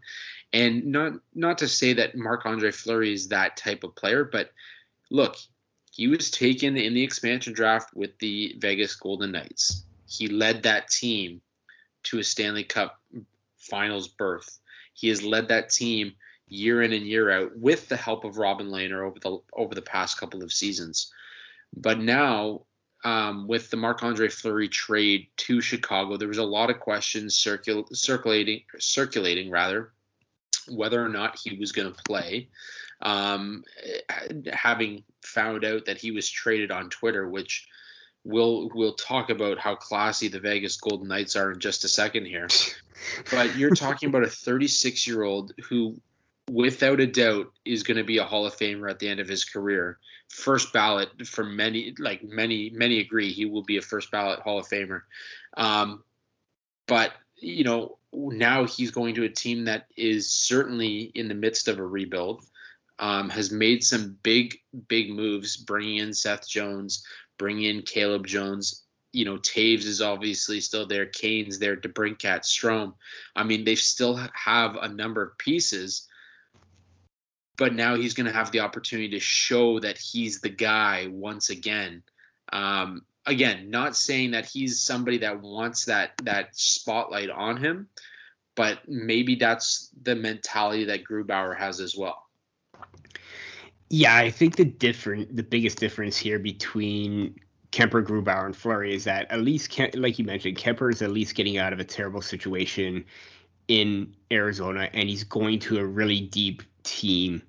And 0.53 0.87
not 0.87 1.15
not 1.35 1.59
to 1.59 1.69
say 1.69 1.95
that 1.95 2.17
marc 2.17 2.45
andre 2.45 2.71
fleury 2.71 3.13
is 3.13 3.29
that 3.29 3.57
type 3.57 3.85
of 3.85 3.95
player 3.95 4.25
but 4.25 4.51
look 5.11 5.37
he 5.91 6.09
was 6.09 6.31
taken 6.31 6.77
in 6.77 6.95
the 6.95 7.03
expansion 7.03 7.53
draft 7.53 7.95
with 7.95 8.19
the 8.19 8.55
vegas 8.59 8.95
golden 8.97 9.33
knights. 9.33 9.85
He 10.07 10.29
led 10.29 10.63
that 10.63 10.89
team 10.89 11.41
to 12.05 12.19
a 12.19 12.25
stanley 12.25 12.65
cup 12.65 13.01
finals 13.57 14.09
berth. 14.09 14.59
He 14.95 15.09
has 15.09 15.23
led 15.23 15.49
that 15.49 15.71
team 15.71 16.13
year 16.53 16.83
in 16.83 16.93
and 16.93 17.07
year 17.07 17.31
out 17.31 17.57
with 17.57 17.89
the 17.89 17.97
help 17.97 18.25
of 18.25 18.37
Robin 18.37 18.69
Lehner 18.69 19.07
over 19.07 19.19
the 19.19 19.39
over 19.55 19.75
the 19.75 19.83
past 19.83 20.19
couple 20.19 20.43
of 20.43 20.53
seasons. 20.53 21.11
But 21.75 21.99
now, 21.99 22.67
um, 23.05 23.49
with 23.49 23.71
the 23.71 23.79
Marc 23.79 24.03
Andre 24.03 24.29
Fleury 24.29 24.69
trade 24.69 25.29
to 25.39 25.63
Chicago, 25.63 26.17
there 26.17 26.29
was 26.29 26.39
a 26.39 26.45
lot 26.45 26.71
of 26.71 26.79
questions 26.79 27.37
circul- 27.37 27.95
circulating 27.97 28.63
circulating 28.79 29.51
rather 29.51 29.93
whether 30.69 31.05
or 31.05 31.09
not 31.09 31.41
he 31.43 31.57
was 31.57 31.73
going 31.73 31.93
to 31.93 32.03
play. 32.05 32.49
Um, 33.01 33.65
having 34.53 35.03
found 35.25 35.65
out 35.65 35.87
that 35.87 35.99
he 35.99 36.13
was 36.13 36.31
traded 36.31 36.71
on 36.71 36.91
Twitter, 36.91 37.29
which 37.29 37.67
we'll 38.25 38.71
we'll 38.75 38.95
talk 38.95 39.31
about 39.31 39.59
how 39.59 39.75
classy 39.75 40.29
the 40.29 40.39
Vegas 40.39 40.77
Golden 40.77 41.09
Knights 41.09 41.35
are 41.35 41.51
in 41.51 41.59
just 41.59 41.85
a 41.85 41.89
second 41.89 42.27
here. 42.27 42.49
but 43.31 43.57
you're 43.57 43.75
talking 43.75 44.11
about 44.11 44.23
a 44.23 44.31
36 44.31 45.07
year 45.07 45.23
old 45.23 45.53
who 45.69 45.97
without 46.51 47.01
a 47.01 47.07
doubt 47.07 47.53
is 47.65 47.83
going 47.83 47.97
to 47.97 48.05
be 48.05 48.19
a 48.19 48.25
Hall 48.25 48.47
of 48.47 48.57
Famer 48.57 48.91
at 48.91 48.99
the 48.99 49.09
end 49.09 49.21
of 49.21 49.29
his 49.29 49.45
career. 49.45 49.99
First 50.29 50.73
ballot 50.73 51.27
for 51.27 51.45
many, 51.45 51.95
like 51.99 52.23
many, 52.23 52.71
many 52.71 53.01
agree 53.01 53.33
he 53.33 53.45
will 53.45 53.63
be 53.63 53.77
a 53.77 53.83
first 53.83 54.11
ballot 54.11 54.41
Hall 54.41 54.59
of 54.59 54.69
Famer. 54.69 55.03
Um, 55.57 56.03
but 56.87 57.13
you 57.37 57.65
know, 57.65 57.99
now 58.13 58.65
he's 58.65 58.91
going 58.91 59.15
to 59.17 59.25
a 59.25 59.29
team 59.29 59.65
that 59.65 59.87
is 59.97 60.31
certainly 60.31 61.13
in 61.15 61.29
the 61.29 61.35
midst 61.35 61.69
of 61.69 61.79
a 61.79 61.87
rebuild. 61.87 62.45
Um, 62.99 63.31
has 63.31 63.51
made 63.51 63.83
some 63.83 64.17
big, 64.23 64.59
big 64.87 65.11
moves, 65.11 65.57
bringing 65.57 65.97
in 65.97 66.15
Seth 66.15 66.47
Jones, 66.47 67.05
bringing 67.37 67.65
in 67.65 67.83
Caleb 67.83 68.27
Jones. 68.27 68.85
You 69.13 69.25
know, 69.25 69.39
Toews 69.39 69.87
is 69.87 70.01
obviously 70.01 70.61
still 70.61 70.87
there. 70.87 71.07
Kane's 71.07 71.59
there. 71.59 71.77
DeBrincat, 71.77 72.43
Strome. 72.43 72.95
I 73.35 73.43
mean, 73.43 73.65
they 73.65 73.75
still 73.75 74.21
have 74.35 74.77
a 74.77 74.89
number 74.89 75.23
of 75.23 75.39
pieces 75.39 76.07
but 77.63 77.77
now 77.77 77.95
he's 77.95 78.13
going 78.13 78.27
to 78.27 78.33
have 78.33 78.51
the 78.51 78.59
opportunity 78.59 79.11
to 79.11 79.21
show 79.21 79.79
that 79.79 79.97
he's 79.97 80.41
the 80.41 80.49
guy 80.49 81.07
once 81.09 81.49
again. 81.49 82.03
Um, 82.53 83.03
again, 83.25 83.71
not 83.71 83.95
saying 83.95 84.33
that 84.33 84.47
he's 84.47 84.83
somebody 84.83 85.19
that 85.19 85.41
wants 85.41 85.85
that 85.85 86.11
that 86.25 86.57
spotlight 86.57 87.31
on 87.31 87.57
him, 87.57 87.87
but 88.57 88.81
maybe 88.89 89.37
that's 89.37 89.91
the 90.03 90.17
mentality 90.17 90.87
that 90.87 91.05
Grubauer 91.05 91.57
has 91.57 91.79
as 91.79 91.95
well. 91.97 92.27
Yeah, 93.91 94.17
I 94.17 94.29
think 94.29 94.57
the 94.57 94.65
different, 94.65 95.37
the 95.37 95.45
biggest 95.45 95.79
difference 95.79 96.17
here 96.17 96.41
between 96.41 97.37
Kuemper, 97.71 98.05
Grubauer, 98.05 98.47
and 98.47 98.57
Fleury 98.57 98.93
is 98.93 99.05
that 99.05 99.31
at 99.31 99.43
least, 99.43 99.79
like 99.95 100.19
you 100.19 100.25
mentioned, 100.25 100.59
Kuemper 100.59 100.93
is 100.93 101.01
at 101.01 101.13
least 101.13 101.37
getting 101.37 101.59
out 101.59 101.73
of 101.73 101.79
a 101.79 101.85
terrible 101.85 102.23
situation 102.23 103.05
in 103.69 104.17
Arizona, 104.33 104.91
and 104.93 105.09
he's 105.09 105.23
going 105.23 105.61
to 105.61 105.79
a 105.79 105.87
really 105.87 106.23
deep 106.23 106.65
team 106.83 107.41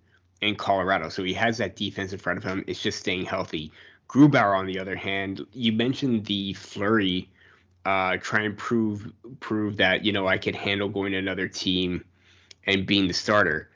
in 0.43 0.55
Colorado. 0.55 1.09
So 1.09 1.23
he 1.23 1.33
has 1.33 1.57
that 1.57 1.75
defense 1.75 2.13
in 2.13 2.19
front 2.19 2.37
of 2.37 2.43
him. 2.43 2.63
It's 2.67 2.81
just 2.81 2.99
staying 2.99 3.25
healthy. 3.25 3.71
Grubauer, 4.09 4.57
on 4.57 4.67
the 4.67 4.79
other 4.79 4.95
hand, 4.95 5.45
you 5.53 5.71
mentioned 5.71 6.25
the 6.25 6.53
Fleury, 6.53 7.29
uh, 7.85 8.17
try 8.17 8.41
and 8.41 8.57
prove 8.57 9.11
prove 9.39 9.77
that 9.77 10.05
you 10.05 10.11
know 10.11 10.27
I 10.27 10.37
could 10.37 10.55
handle 10.55 10.89
going 10.89 11.13
to 11.13 11.17
another 11.17 11.47
team 11.47 12.05
and 12.65 12.85
being 12.85 13.07
the 13.07 13.13
starter. 13.13 13.69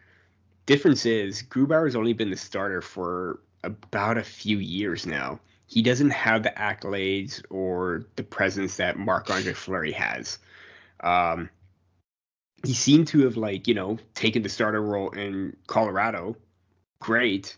Difference 0.66 1.06
is 1.06 1.44
Grubauer's 1.44 1.96
only 1.96 2.14
been 2.14 2.30
the 2.30 2.38
starter 2.38 2.82
for 2.82 3.40
about 3.64 4.18
a 4.18 4.24
few 4.24 4.60
years 4.60 5.06
now. 5.06 5.40
He 5.66 5.82
doesn't 5.82 6.12
have 6.12 6.44
the 6.44 6.54
accolades 6.56 7.44
or 7.50 8.06
the 8.16 8.24
presence 8.24 8.78
that 8.78 8.98
Marc 8.98 9.30
Andre 9.30 9.54
Fleury 9.54 9.92
has. 9.94 10.38
Um, 11.02 11.50
he 12.64 12.74
seemed 12.74 13.08
to 13.08 13.24
have 13.24 13.38
like 13.38 13.68
you 13.68 13.74
know 13.74 13.98
taken 14.14 14.44
the 14.44 14.50
starter 14.50 14.82
role 14.82 15.10
in 15.10 15.56
Colorado, 15.68 16.36
great, 17.00 17.58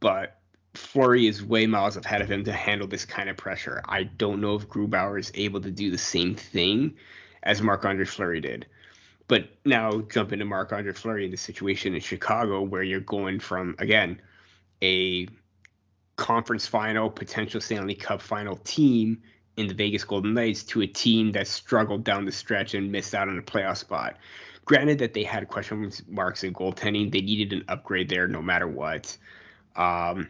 but 0.00 0.38
Fleury 0.74 1.26
is 1.26 1.44
way 1.44 1.66
miles 1.66 1.96
ahead 1.96 2.22
of 2.22 2.30
him 2.30 2.44
to 2.44 2.52
handle 2.52 2.86
this 2.86 3.04
kind 3.04 3.28
of 3.28 3.36
pressure. 3.36 3.82
I 3.86 4.04
don't 4.04 4.40
know 4.40 4.54
if 4.54 4.68
Grubauer 4.68 5.18
is 5.18 5.32
able 5.34 5.60
to 5.62 5.70
do 5.70 5.90
the 5.90 5.98
same 5.98 6.34
thing 6.34 6.96
as 7.42 7.62
Marc 7.62 7.84
Andre 7.84 8.04
Fleury 8.04 8.40
did. 8.40 8.66
But 9.26 9.48
now 9.64 10.00
jump 10.00 10.32
into 10.32 10.44
Marc 10.44 10.72
Andre 10.72 10.92
Fleury 10.92 11.24
in 11.24 11.30
the 11.30 11.36
situation 11.36 11.94
in 11.94 12.00
Chicago 12.00 12.62
where 12.62 12.82
you're 12.82 13.00
going 13.00 13.40
from 13.40 13.74
again 13.78 14.22
a 14.82 15.28
conference 16.16 16.66
final, 16.66 17.10
potential 17.10 17.60
Stanley 17.60 17.94
Cup 17.94 18.22
final 18.22 18.56
team 18.56 19.22
in 19.56 19.66
the 19.66 19.74
Vegas 19.74 20.04
Golden 20.04 20.34
Knights 20.34 20.62
to 20.64 20.82
a 20.82 20.86
team 20.86 21.32
that 21.32 21.46
struggled 21.46 22.04
down 22.04 22.24
the 22.24 22.32
stretch 22.32 22.74
and 22.74 22.92
missed 22.92 23.14
out 23.14 23.28
on 23.28 23.38
a 23.38 23.42
playoff 23.42 23.78
spot. 23.78 24.16
Granted 24.68 24.98
that 24.98 25.14
they 25.14 25.24
had 25.24 25.48
question 25.48 25.90
marks 26.08 26.44
in 26.44 26.52
goaltending, 26.52 27.10
they 27.10 27.22
needed 27.22 27.54
an 27.54 27.64
upgrade 27.68 28.10
there 28.10 28.28
no 28.28 28.42
matter 28.42 28.68
what. 28.68 29.16
Um, 29.76 30.28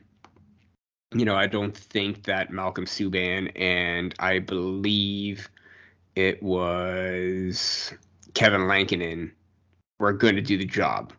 you 1.13 1.25
know, 1.25 1.35
I 1.35 1.49
don't 1.49 1.77
think 1.77 2.23
that 2.23 2.53
Malcolm 2.53 2.85
Subban 2.85 3.51
and 3.57 4.15
I 4.21 4.39
believe 4.39 5.49
it 6.15 6.41
was 6.41 7.93
Kevin 8.35 8.69
Lankinen 8.69 9.33
were 9.99 10.13
going 10.13 10.37
to 10.37 10.41
do 10.41 10.57
the 10.57 10.65
job. 10.65 11.13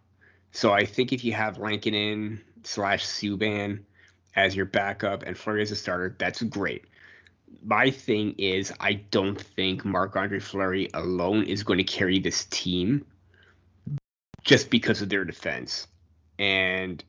So 0.51 0.71
I 0.71 0.85
think 0.85 1.11
if 1.11 1.25
you 1.25 1.33
have 1.33 1.57
Lankinen 1.57 2.39
slash 2.63 3.05
Subban 3.05 3.81
as 4.37 4.55
your 4.55 4.65
backup 4.65 5.23
and 5.23 5.37
Fleury 5.37 5.61
as 5.61 5.71
a 5.71 5.75
starter, 5.75 6.15
that's 6.17 6.41
great 6.43 6.85
my 7.63 7.91
thing 7.91 8.35
is 8.37 8.73
I 8.79 8.93
don't 8.93 9.39
think 9.39 9.85
Marc 9.85 10.15
Andre 10.15 10.39
Fleury 10.39 10.89
alone 10.93 11.43
is 11.43 11.63
going 11.63 11.77
to 11.77 11.83
carry 11.83 12.19
this 12.19 12.45
team 12.45 13.05
just 14.43 14.69
because 14.69 15.01
of 15.01 15.09
their 15.09 15.25
defense. 15.25 15.87
And 16.37 17.03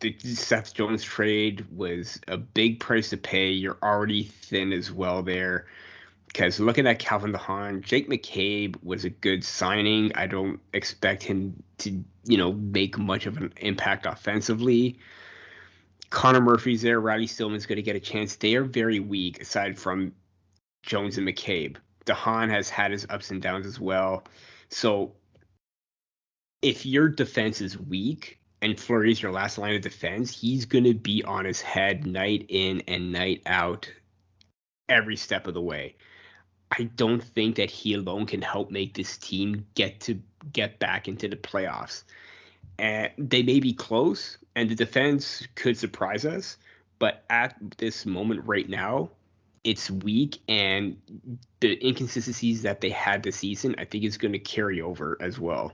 the 0.00 0.16
Seth 0.18 0.74
Jones 0.74 1.02
trade 1.02 1.66
was 1.70 2.20
a 2.28 2.36
big 2.36 2.80
price 2.80 3.10
to 3.10 3.16
pay. 3.16 3.50
You're 3.50 3.78
already 3.82 4.24
thin 4.24 4.72
as 4.72 4.90
well 4.90 5.22
there. 5.22 5.66
Because 6.26 6.58
looking 6.58 6.86
at 6.86 6.98
Calvin 6.98 7.32
DeHaan, 7.32 7.80
Jake 7.80 8.10
McCabe 8.10 8.76
was 8.82 9.04
a 9.04 9.10
good 9.10 9.44
signing. 9.44 10.10
I 10.16 10.26
don't 10.26 10.60
expect 10.72 11.22
him 11.22 11.62
to, 11.78 12.04
you 12.24 12.36
know, 12.36 12.52
make 12.52 12.98
much 12.98 13.26
of 13.26 13.36
an 13.36 13.52
impact 13.58 14.04
offensively. 14.04 14.98
Connor 16.14 16.40
Murphy's 16.40 16.80
there. 16.80 17.00
Riley 17.00 17.26
Stillman's 17.26 17.66
going 17.66 17.76
to 17.76 17.82
get 17.82 17.96
a 17.96 18.00
chance. 18.00 18.36
They 18.36 18.54
are 18.54 18.62
very 18.62 19.00
weak 19.00 19.42
aside 19.42 19.76
from 19.76 20.12
Jones 20.84 21.18
and 21.18 21.26
McCabe. 21.26 21.76
DeHaan 22.06 22.48
has 22.50 22.70
had 22.70 22.92
his 22.92 23.04
ups 23.10 23.32
and 23.32 23.42
downs 23.42 23.66
as 23.66 23.80
well. 23.80 24.22
So 24.68 25.12
if 26.62 26.86
your 26.86 27.08
defense 27.08 27.60
is 27.60 27.76
weak 27.76 28.38
and 28.62 28.78
Fleury's 28.78 29.20
your 29.20 29.32
last 29.32 29.58
line 29.58 29.74
of 29.74 29.82
defense, 29.82 30.30
he's 30.30 30.64
going 30.64 30.84
to 30.84 30.94
be 30.94 31.24
on 31.24 31.44
his 31.44 31.60
head 31.60 32.06
night 32.06 32.46
in 32.48 32.82
and 32.86 33.10
night 33.10 33.42
out 33.46 33.90
every 34.88 35.16
step 35.16 35.48
of 35.48 35.54
the 35.54 35.60
way. 35.60 35.96
I 36.70 36.84
don't 36.94 37.22
think 37.22 37.56
that 37.56 37.72
he 37.72 37.94
alone 37.94 38.26
can 38.26 38.40
help 38.40 38.70
make 38.70 38.94
this 38.94 39.18
team 39.18 39.66
get 39.74 39.98
to 40.02 40.22
get 40.52 40.78
back 40.78 41.08
into 41.08 41.26
the 41.26 41.36
playoffs 41.36 42.04
and 42.78 43.10
they 43.18 43.42
may 43.42 43.60
be 43.60 43.72
close, 43.72 44.38
and 44.54 44.70
the 44.70 44.74
defense 44.74 45.46
could 45.54 45.76
surprise 45.76 46.24
us. 46.24 46.56
But 46.98 47.24
at 47.28 47.56
this 47.78 48.06
moment 48.06 48.42
right 48.46 48.68
now, 48.68 49.10
it's 49.64 49.90
weak, 49.90 50.38
and 50.46 50.96
the 51.60 51.86
inconsistencies 51.86 52.62
that 52.62 52.80
they 52.80 52.90
had 52.90 53.22
this 53.22 53.36
season, 53.36 53.74
I 53.78 53.84
think, 53.84 54.04
is 54.04 54.18
going 54.18 54.32
to 54.32 54.38
carry 54.38 54.80
over 54.80 55.16
as 55.20 55.40
well. 55.40 55.72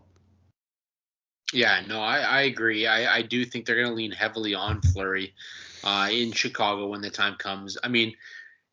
Yeah, 1.53 1.83
no, 1.89 2.01
I, 2.01 2.19
I 2.21 2.41
agree. 2.43 2.87
I, 2.87 3.17
I 3.17 3.23
do 3.23 3.45
think 3.45 3.67
they're 3.67 3.77
going 3.77 3.89
to 3.89 3.95
lean 3.95 4.13
heavily 4.13 4.55
on 4.55 4.81
Fleury 4.81 5.35
uh, 5.83 6.09
in 6.11 6.31
Chicago 6.31 6.87
when 6.87 7.01
the 7.01 7.11
time 7.11 7.35
comes. 7.37 7.77
I 7.83 7.89
mean, 7.89 8.15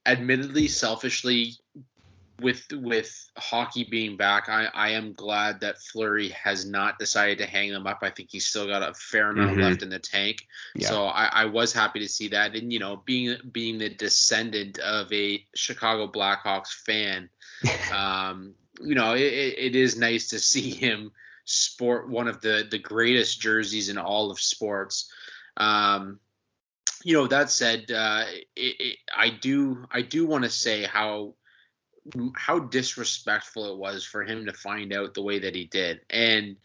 admittedly, 0.06 0.68
selfishly, 0.68 1.56
with 2.42 2.66
with 2.72 3.30
hockey 3.36 3.84
being 3.84 4.18
back, 4.18 4.50
I, 4.50 4.68
I 4.74 4.90
am 4.90 5.14
glad 5.14 5.62
that 5.62 5.82
Fleury 5.82 6.30
has 6.30 6.66
not 6.66 7.00
decided 7.00 7.40
to 7.40 7.46
hang 7.46 7.72
them 7.72 7.88
up. 7.88 8.00
I 8.02 8.10
think 8.10 8.30
he's 8.32 8.46
still 8.46 8.68
got 8.68 8.88
a 8.88 8.94
fair 8.94 9.32
amount 9.32 9.52
mm-hmm. 9.52 9.62
left 9.62 9.82
in 9.82 9.90
the 9.90 10.00
tank. 10.00 10.46
Yeah. 10.76 10.90
So 10.90 11.06
I, 11.06 11.26
I 11.26 11.46
was 11.46 11.74
happy 11.74 12.00
to 12.00 12.10
see 12.10 12.30
that. 12.30 12.56
And 12.56 12.72
you 12.72 12.80
know, 12.80 13.02
being 13.06 13.38
being 13.52 13.78
the 13.78 13.90
descendant 13.90 14.80
of 14.80 15.12
a 15.12 15.44
Chicago 15.56 16.08
Blackhawks 16.08 16.74
fan, 16.86 17.30
um, 17.94 18.54
you 18.82 18.96
know, 18.96 19.14
it, 19.14 19.22
it 19.22 19.76
is 19.76 19.98
nice 19.98 20.30
to 20.30 20.40
see 20.40 20.70
him 20.70 21.12
sport 21.46 22.10
one 22.10 22.28
of 22.28 22.42
the 22.42 22.68
the 22.70 22.80
greatest 22.80 23.42
jerseys 23.42 23.90
in 23.90 23.98
all 23.98 24.30
of 24.30 24.40
sports. 24.40 25.12
Um, 25.56 26.20
you 27.04 27.14
know, 27.14 27.28
that 27.28 27.50
said, 27.50 27.90
uh, 27.90 28.26
it, 28.56 28.76
it, 28.80 28.98
I 29.16 29.30
do 29.30 29.86
I 29.92 30.02
do 30.02 30.28
want 30.28 30.44
to 30.44 30.50
say 30.50 30.84
how 30.84 31.36
how 32.36 32.60
disrespectful 32.60 33.72
it 33.72 33.78
was 33.78 34.04
for 34.04 34.24
him 34.24 34.46
to 34.46 34.54
find 34.54 34.94
out 34.94 35.14
the 35.14 35.22
way 35.22 35.40
that 35.40 35.56
he 35.56 35.66
did. 35.66 36.02
And 36.10 36.58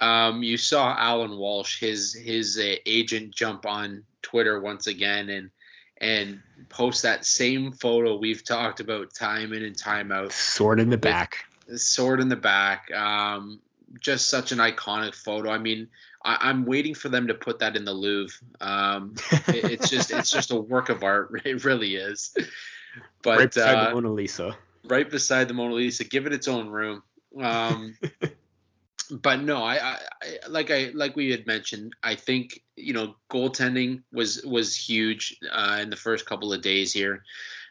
um, 0.00 0.42
you 0.42 0.56
saw 0.56 0.94
Alan 0.96 1.36
Walsh, 1.36 1.80
his 1.80 2.14
his 2.14 2.58
uh, 2.58 2.74
agent, 2.84 3.34
jump 3.34 3.66
on 3.66 4.04
Twitter 4.22 4.60
once 4.60 4.86
again 4.86 5.28
and 5.30 5.50
and 5.98 6.42
post 6.68 7.02
that 7.02 7.24
same 7.24 7.72
photo 7.72 8.16
we've 8.16 8.44
talked 8.44 8.80
about 8.80 9.14
time 9.14 9.52
in 9.52 9.62
and 9.62 9.76
time 9.76 10.12
out. 10.12 10.32
Sword 10.32 10.78
in 10.78 10.90
the 10.90 10.98
back. 10.98 11.46
Sword 11.74 12.20
in 12.20 12.28
the 12.28 12.36
back. 12.36 12.92
Um, 12.92 13.60
just 14.00 14.28
such 14.28 14.52
an 14.52 14.58
iconic 14.58 15.14
photo. 15.14 15.50
I 15.50 15.58
mean, 15.58 15.88
I, 16.22 16.50
am 16.50 16.66
waiting 16.66 16.94
for 16.94 17.08
them 17.08 17.28
to 17.28 17.34
put 17.34 17.60
that 17.60 17.76
in 17.76 17.84
the 17.84 17.94
Louvre. 17.94 18.36
Um, 18.60 19.14
it, 19.48 19.64
it's 19.64 19.88
just 19.88 20.10
it's 20.10 20.30
just 20.30 20.50
a 20.50 20.56
work 20.56 20.90
of 20.90 21.02
art. 21.02 21.30
It 21.44 21.64
really 21.64 21.96
is. 21.96 22.36
But 23.22 23.38
right 23.38 23.52
beside 23.52 23.74
uh, 23.74 23.88
the 23.88 23.94
Mona 23.94 24.12
Lisa 24.12 24.56
right 24.86 25.08
beside 25.08 25.48
the 25.48 25.54
Mona 25.54 25.74
Lisa. 25.74 26.04
Give 26.04 26.26
it 26.26 26.32
its 26.32 26.48
own 26.48 26.68
room. 26.68 27.02
Um, 27.40 27.96
but 29.10 29.42
no, 29.42 29.62
I, 29.62 29.76
I, 29.76 29.98
like 30.48 30.70
I 30.70 30.90
like 30.94 31.16
we 31.16 31.30
had 31.30 31.46
mentioned. 31.46 31.94
I 32.02 32.14
think 32.14 32.62
you 32.76 32.92
know 32.92 33.14
goaltending 33.30 34.02
was 34.12 34.44
was 34.44 34.76
huge 34.76 35.38
uh, 35.50 35.78
in 35.80 35.90
the 35.90 35.96
first 35.96 36.26
couple 36.26 36.52
of 36.52 36.62
days 36.62 36.92
here. 36.92 37.22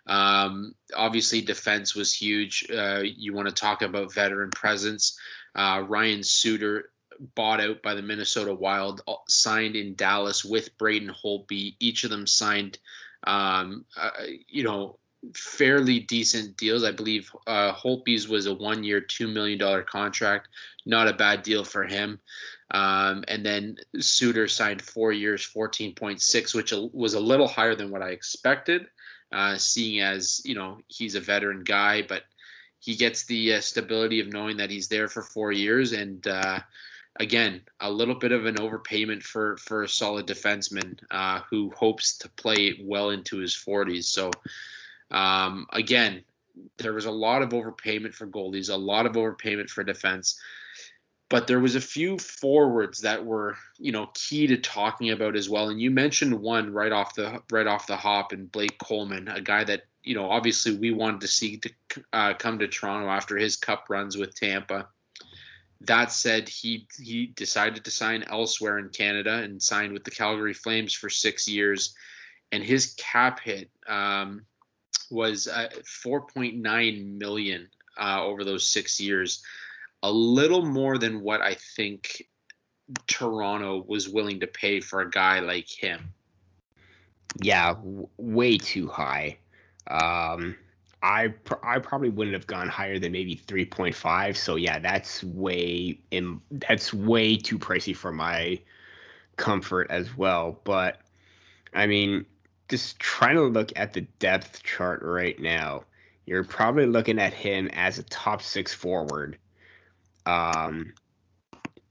Um, 0.08 0.76
obviously, 0.96 1.42
defense 1.42 1.96
was 1.96 2.14
huge. 2.14 2.66
Uh, 2.72 3.02
you 3.04 3.34
want 3.34 3.48
to 3.48 3.54
talk 3.54 3.82
about 3.82 4.14
veteran 4.14 4.52
presence. 4.52 5.18
Uh, 5.56 5.84
Ryan 5.88 6.24
Suter 6.24 6.90
bought 7.34 7.62
out 7.62 7.82
by 7.82 7.96
the 7.96 8.02
Minnesota 8.02 8.54
Wild, 8.54 9.02
uh, 9.08 9.16
signed 9.28 9.76
in 9.76 9.96
Dallas 9.96 10.44
with 10.46 10.78
Braden 10.78 11.10
Holtby. 11.24 11.76
Each 11.80 12.04
of 12.04 12.10
them 12.10 12.28
signed, 12.28 12.78
um, 13.26 13.86
uh, 13.98 14.12
you 14.48 14.64
know, 14.64 15.00
fairly 15.34 16.00
decent 16.00 16.58
deals. 16.58 16.84
I 16.84 16.92
believe 16.92 17.32
uh, 17.48 17.74
Holtby's 17.74 18.28
was 18.28 18.46
a 18.46 18.54
one-year, 18.54 19.02
two 19.02 19.28
million 19.28 19.58
dollar 19.58 19.84
contract. 19.84 20.50
Not 20.86 21.08
a 21.08 21.14
bad 21.14 21.44
deal 21.44 21.64
for 21.64 21.84
him. 21.84 22.20
Um, 22.72 23.24
and 23.28 23.46
then 23.46 23.78
Suter 24.00 24.48
signed 24.48 24.82
four 24.82 25.12
years, 25.12 25.44
fourteen 25.44 25.96
point 25.96 26.22
six, 26.22 26.54
which 26.54 26.74
was 26.94 27.14
a 27.14 27.20
little 27.20 27.48
higher 27.48 27.76
than 27.76 27.92
what 27.92 28.02
I 28.02 28.10
expected. 28.10 28.88
Uh, 29.32 29.58
seeing 29.58 30.02
as 30.02 30.42
you 30.46 30.56
know 30.56 30.80
he's 30.88 31.16
a 31.16 31.20
veteran 31.20 31.64
guy, 31.64 32.02
but 32.02 32.24
he 32.80 32.96
gets 32.96 33.26
the 33.26 33.54
uh, 33.54 33.62
stability 33.62 34.20
of 34.20 34.28
knowing 34.28 34.58
that 34.58 34.70
he's 34.70 34.88
there 34.88 35.08
for 35.08 35.22
four 35.22 35.52
years 35.52 35.94
and. 35.94 36.26
Uh, 36.28 36.60
again, 37.18 37.62
a 37.80 37.90
little 37.90 38.16
bit 38.16 38.32
of 38.32 38.46
an 38.46 38.56
overpayment 38.56 39.24
for 39.24 39.58
for 39.58 39.84
a 39.84 39.90
solid 39.90 40.28
defenseman 40.28 41.00
uh, 41.12 41.42
who 41.50 41.72
hopes 41.72 42.18
to 42.18 42.30
play 42.30 42.80
well 42.84 43.10
into 43.10 43.38
his 43.38 43.56
40s. 43.56 44.06
So 44.06 44.32
um, 45.12 45.68
again, 45.72 46.24
there 46.78 46.94
was 46.94 47.06
a 47.06 47.12
lot 47.12 47.42
of 47.42 47.50
overpayment 47.50 48.14
for 48.14 48.28
goalies, 48.28 48.70
a 48.70 48.76
lot 48.76 49.06
of 49.06 49.14
overpayment 49.14 49.70
for 49.70 49.84
defense, 49.84 50.40
but 51.30 51.48
there 51.48 51.60
was 51.60 51.76
a 51.76 51.82
few 51.82 52.18
forwards 52.18 53.02
that 53.02 53.26
were, 53.26 53.58
you 53.80 53.92
know, 53.92 54.10
key 54.14 54.48
to 54.48 54.58
talking 54.58 55.10
about 55.10 55.36
as 55.36 55.50
well. 55.50 55.70
And 55.70 55.82
you 55.82 55.90
mentioned 55.90 56.40
one 56.40 56.72
right 56.72 56.92
off 56.92 57.16
the 57.16 57.42
right 57.52 57.68
off 57.68 57.88
the 57.88 57.98
hop, 57.98 58.32
and 58.32 58.52
Blake 58.52 58.78
Coleman, 58.78 59.28
a 59.28 59.42
guy 59.42 59.64
that 59.64 59.84
you 60.04 60.16
know 60.16 60.30
obviously 60.30 60.76
we 60.76 60.92
wanted 60.92 61.22
to 61.22 61.28
see 61.28 61.58
to 61.58 61.70
uh, 62.14 62.34
come 62.36 62.60
to 62.60 62.68
Toronto 62.68 63.10
after 63.10 63.38
his 63.38 63.58
Cup 63.58 63.86
runs 63.90 64.18
with 64.18 64.36
Tampa. 64.36 64.88
That 65.82 66.12
said, 66.12 66.48
he 66.48 66.88
he 67.02 67.28
decided 67.28 67.84
to 67.86 67.92
sign 67.92 68.24
elsewhere 68.24 68.78
in 68.78 68.90
Canada 68.90 69.34
and 69.34 69.62
signed 69.62 69.94
with 69.94 70.04
the 70.04 70.12
Calgary 70.12 70.54
Flames 70.54 70.94
for 70.94 71.10
six 71.10 71.48
years, 71.48 71.96
and 72.52 72.64
his 72.64 72.94
cap 72.98 73.40
hit. 73.40 73.72
Um, 73.88 74.46
was 75.12 75.48
uh, 75.48 75.70
4.9 76.06 77.18
million 77.18 77.70
uh, 78.00 78.24
over 78.24 78.44
those 78.44 78.68
six 78.68 79.00
years, 79.00 79.44
a 80.04 80.12
little 80.12 80.66
more 80.66 80.98
than 80.98 81.22
what 81.22 81.42
I 81.42 81.56
think 81.76 82.24
Toronto 83.08 83.84
was 83.88 84.10
willing 84.10 84.40
to 84.42 84.48
pay 84.48 84.80
for 84.80 85.02
a 85.02 85.10
guy 85.10 85.40
like 85.40 85.70
him. 85.70 86.14
Yeah, 87.42 87.74
w- 87.74 88.08
way 88.18 88.58
too 88.58 88.88
high. 88.88 89.38
Um, 89.88 90.56
I 91.02 91.28
pr- 91.30 91.64
I 91.64 91.80
probably 91.80 92.10
wouldn't 92.10 92.34
have 92.34 92.48
gone 92.48 92.68
higher 92.68 92.98
than 92.98 93.12
maybe 93.12 93.36
3.5. 93.36 94.36
So 94.36 94.56
yeah, 94.56 94.80
that's 94.80 95.24
way 95.24 96.00
in 96.12 96.42
that's 96.52 96.94
way 96.94 97.36
too 97.36 97.60
pricey 97.60 97.96
for 97.96 98.12
my 98.12 98.60
comfort 99.38 99.88
as 99.90 100.16
well. 100.18 100.60
But 100.64 101.00
I 101.74 101.88
mean, 101.88 102.26
just 102.70 103.00
trying 103.00 103.36
to 103.36 103.44
look 103.44 103.72
at 103.76 103.94
the 103.94 104.02
depth 104.20 104.64
chart 104.64 105.02
right 105.04 105.40
now, 105.40 105.84
you're 106.26 106.44
probably 106.44 106.86
looking 106.86 107.20
at 107.20 107.34
him 107.34 107.70
as 107.74 108.00
a 108.00 108.04
top 108.04 108.42
six 108.42 108.74
forward. 108.74 109.38
Um, 110.26 110.94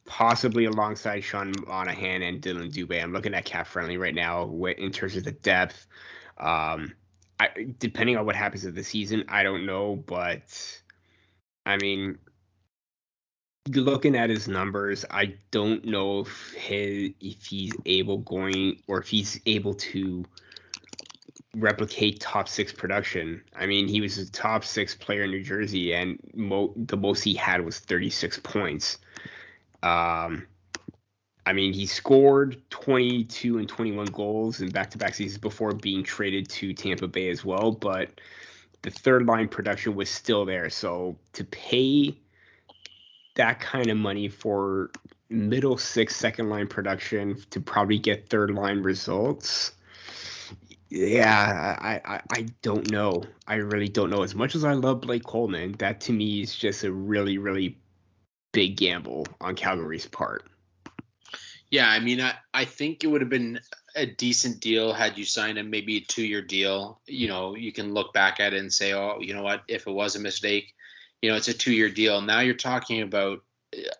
possibly 0.06 0.64
alongside 0.66 1.20
Sean 1.20 1.52
Monahan 1.66 2.22
and 2.22 2.40
Dillon 2.40 2.70
Dubé. 2.70 3.02
I'm 3.02 3.12
looking 3.12 3.34
at 3.34 3.44
cap 3.44 3.66
friendly 3.66 3.96
right 3.96 4.14
now 4.14 4.52
in 4.64 4.90
terms 4.92 5.16
of 5.16 5.24
the 5.24 5.32
depth. 5.32 5.86
Um, 6.38 6.92
I, 7.40 7.48
depending 7.78 8.16
on 8.16 8.26
what 8.26 8.36
happens 8.36 8.64
in 8.64 8.74
the 8.74 8.84
season, 8.84 9.24
I 9.28 9.42
don't 9.42 9.66
know, 9.66 9.96
but 9.96 10.82
I 11.64 11.76
mean, 11.78 12.18
looking 13.68 14.14
at 14.16 14.30
his 14.30 14.46
numbers, 14.46 15.04
I 15.10 15.36
don't 15.50 15.84
know 15.84 16.20
if 16.20 16.52
his, 16.52 17.12
if 17.20 17.44
he's 17.46 17.72
able 17.86 18.18
going 18.18 18.82
or 18.86 18.98
if 18.98 19.08
he's 19.08 19.40
able 19.46 19.74
to 19.74 20.24
replicate 21.54 22.20
top 22.20 22.48
six 22.48 22.72
production. 22.72 23.42
I 23.54 23.66
mean, 23.66 23.88
he 23.88 24.00
was 24.00 24.18
a 24.18 24.30
top 24.30 24.64
six 24.64 24.94
player 24.94 25.24
in 25.24 25.30
New 25.30 25.42
Jersey, 25.42 25.94
and 25.94 26.18
mo- 26.34 26.72
the 26.76 26.96
most 26.96 27.22
he 27.22 27.34
had 27.34 27.64
was 27.64 27.78
36 27.78 28.40
points. 28.40 28.98
Um, 29.82 30.46
I 31.46 31.52
mean, 31.52 31.72
he 31.72 31.86
scored 31.86 32.62
22 32.70 33.58
and 33.58 33.68
21 33.68 34.06
goals 34.06 34.60
in 34.60 34.70
back 34.70 34.90
to 34.90 34.98
back 34.98 35.14
seasons 35.14 35.38
before 35.38 35.72
being 35.72 36.02
traded 36.02 36.48
to 36.50 36.72
Tampa 36.72 37.06
Bay 37.06 37.28
as 37.28 37.44
well, 37.44 37.70
but 37.70 38.20
the 38.82 38.90
third 38.90 39.26
line 39.26 39.48
production 39.48 39.94
was 39.94 40.08
still 40.08 40.44
there. 40.44 40.70
So 40.70 41.16
to 41.34 41.44
pay 41.44 42.18
that 43.34 43.60
kind 43.60 43.90
of 43.90 43.96
money 43.96 44.28
for 44.28 44.90
middle 45.28 45.76
six, 45.76 46.16
second 46.16 46.48
line 46.48 46.66
production 46.66 47.36
to 47.50 47.60
probably 47.60 47.98
get 47.98 48.28
third 48.28 48.50
line 48.50 48.82
results. 48.82 49.72
Yeah, 50.90 51.76
I, 51.80 52.00
I, 52.04 52.20
I 52.30 52.46
don't 52.62 52.90
know. 52.90 53.24
I 53.46 53.56
really 53.56 53.88
don't 53.88 54.10
know. 54.10 54.22
As 54.22 54.34
much 54.34 54.54
as 54.54 54.64
I 54.64 54.74
love 54.74 55.00
Blake 55.00 55.24
Coleman, 55.24 55.72
that 55.78 56.00
to 56.02 56.12
me 56.12 56.42
is 56.42 56.54
just 56.54 56.84
a 56.84 56.92
really, 56.92 57.38
really 57.38 57.78
big 58.52 58.76
gamble 58.76 59.26
on 59.40 59.56
Calgary's 59.56 60.06
part. 60.06 60.44
Yeah, 61.70 61.88
I 61.88 61.98
mean, 61.98 62.20
I, 62.20 62.34
I 62.52 62.64
think 62.64 63.02
it 63.02 63.08
would 63.08 63.20
have 63.20 63.30
been 63.30 63.58
a 63.96 64.06
decent 64.06 64.60
deal 64.60 64.92
had 64.92 65.18
you 65.18 65.24
signed 65.24 65.58
him, 65.58 65.70
maybe 65.70 65.96
a 65.96 66.00
two 66.00 66.24
year 66.24 66.42
deal. 66.42 67.00
You 67.06 67.26
know, 67.26 67.56
you 67.56 67.72
can 67.72 67.92
look 67.92 68.12
back 68.12 68.38
at 68.38 68.54
it 68.54 68.60
and 68.60 68.72
say, 68.72 68.92
oh, 68.92 69.18
you 69.20 69.34
know 69.34 69.42
what, 69.42 69.62
if 69.66 69.88
it 69.88 69.92
was 69.92 70.14
a 70.14 70.20
mistake, 70.20 70.72
you 71.20 71.30
know, 71.30 71.36
it's 71.36 71.48
a 71.48 71.54
two 71.54 71.72
year 71.72 71.88
deal. 71.88 72.20
Now 72.20 72.40
you're 72.40 72.54
talking 72.54 73.02
about 73.02 73.40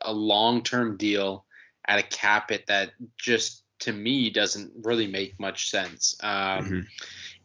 a 0.01 0.12
long 0.12 0.62
term 0.62 0.97
deal 0.97 1.47
at 1.87 1.99
a 1.99 2.03
cap 2.03 2.53
it 2.53 2.68
that 2.68 2.92
just 3.18 3.63
to 3.85 3.92
me 3.92 4.31
doesn't 4.31 4.73
really 4.83 5.07
make 5.07 5.38
much 5.38 5.70
sense. 5.70 6.16
Um, 6.23 6.31
mm-hmm. 6.31 6.81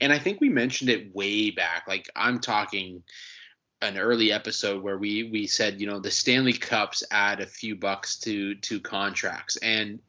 And 0.02 0.14
I 0.14 0.20
think 0.20 0.40
we 0.40 0.50
mentioned 0.50 0.90
it 0.90 1.14
way 1.14 1.52
back. 1.52 1.84
Like 1.88 2.10
I'm 2.16 2.40
talking 2.40 3.04
an 3.82 3.98
early 3.98 4.32
episode 4.32 4.84
where 4.84 4.98
we 4.98 5.24
we 5.24 5.48
said 5.48 5.80
you 5.80 5.88
know 5.88 6.00
the 6.00 6.12
Stanley 6.12 6.54
Cups 6.54 7.04
add 7.12 7.40
a 7.42 7.46
few 7.46 7.76
bucks 7.76 8.18
to 8.20 8.56
to 8.56 8.80
contracts, 8.80 9.58
and 9.58 10.00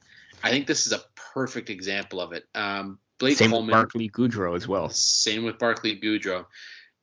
I 0.43 0.51
think 0.51 0.66
this 0.66 0.87
is 0.87 0.93
a 0.93 1.03
perfect 1.35 1.71
example 1.71 2.21
of 2.21 2.33
it. 2.33 2.45
Um, 2.55 2.99
Blake 3.19 3.37
same 3.37 3.51
Coleman, 3.51 3.66
with 3.66 3.75
Barclay 3.75 4.09
Goodrow 4.09 4.57
as 4.57 4.66
well. 4.66 4.88
Same 4.88 5.45
with 5.45 5.59
Barclay 5.59 6.01
Goodrow. 6.01 6.47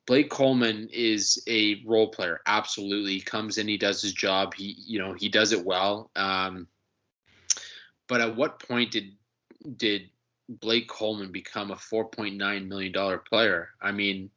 Blake 0.06 0.30
Coleman 0.30 0.88
is 0.90 1.42
a 1.46 1.82
role 1.84 2.08
player. 2.08 2.40
Absolutely, 2.46 3.12
he 3.12 3.20
comes 3.20 3.58
in, 3.58 3.68
he 3.68 3.76
does 3.76 4.00
his 4.00 4.14
job. 4.14 4.54
He, 4.54 4.74
you 4.86 4.98
know, 4.98 5.12
he 5.12 5.28
does 5.28 5.52
it 5.52 5.64
well. 5.64 6.10
Um, 6.16 6.66
but 8.08 8.22
at 8.22 8.34
what 8.34 8.58
point 8.58 8.90
did 8.90 9.12
did 9.76 10.10
Blake 10.48 10.88
Coleman 10.88 11.32
become 11.32 11.70
a 11.70 11.76
4.9 11.76 12.66
million 12.66 12.92
dollar 12.92 13.18
player? 13.18 13.70
I 13.80 13.92
mean, 13.92 14.30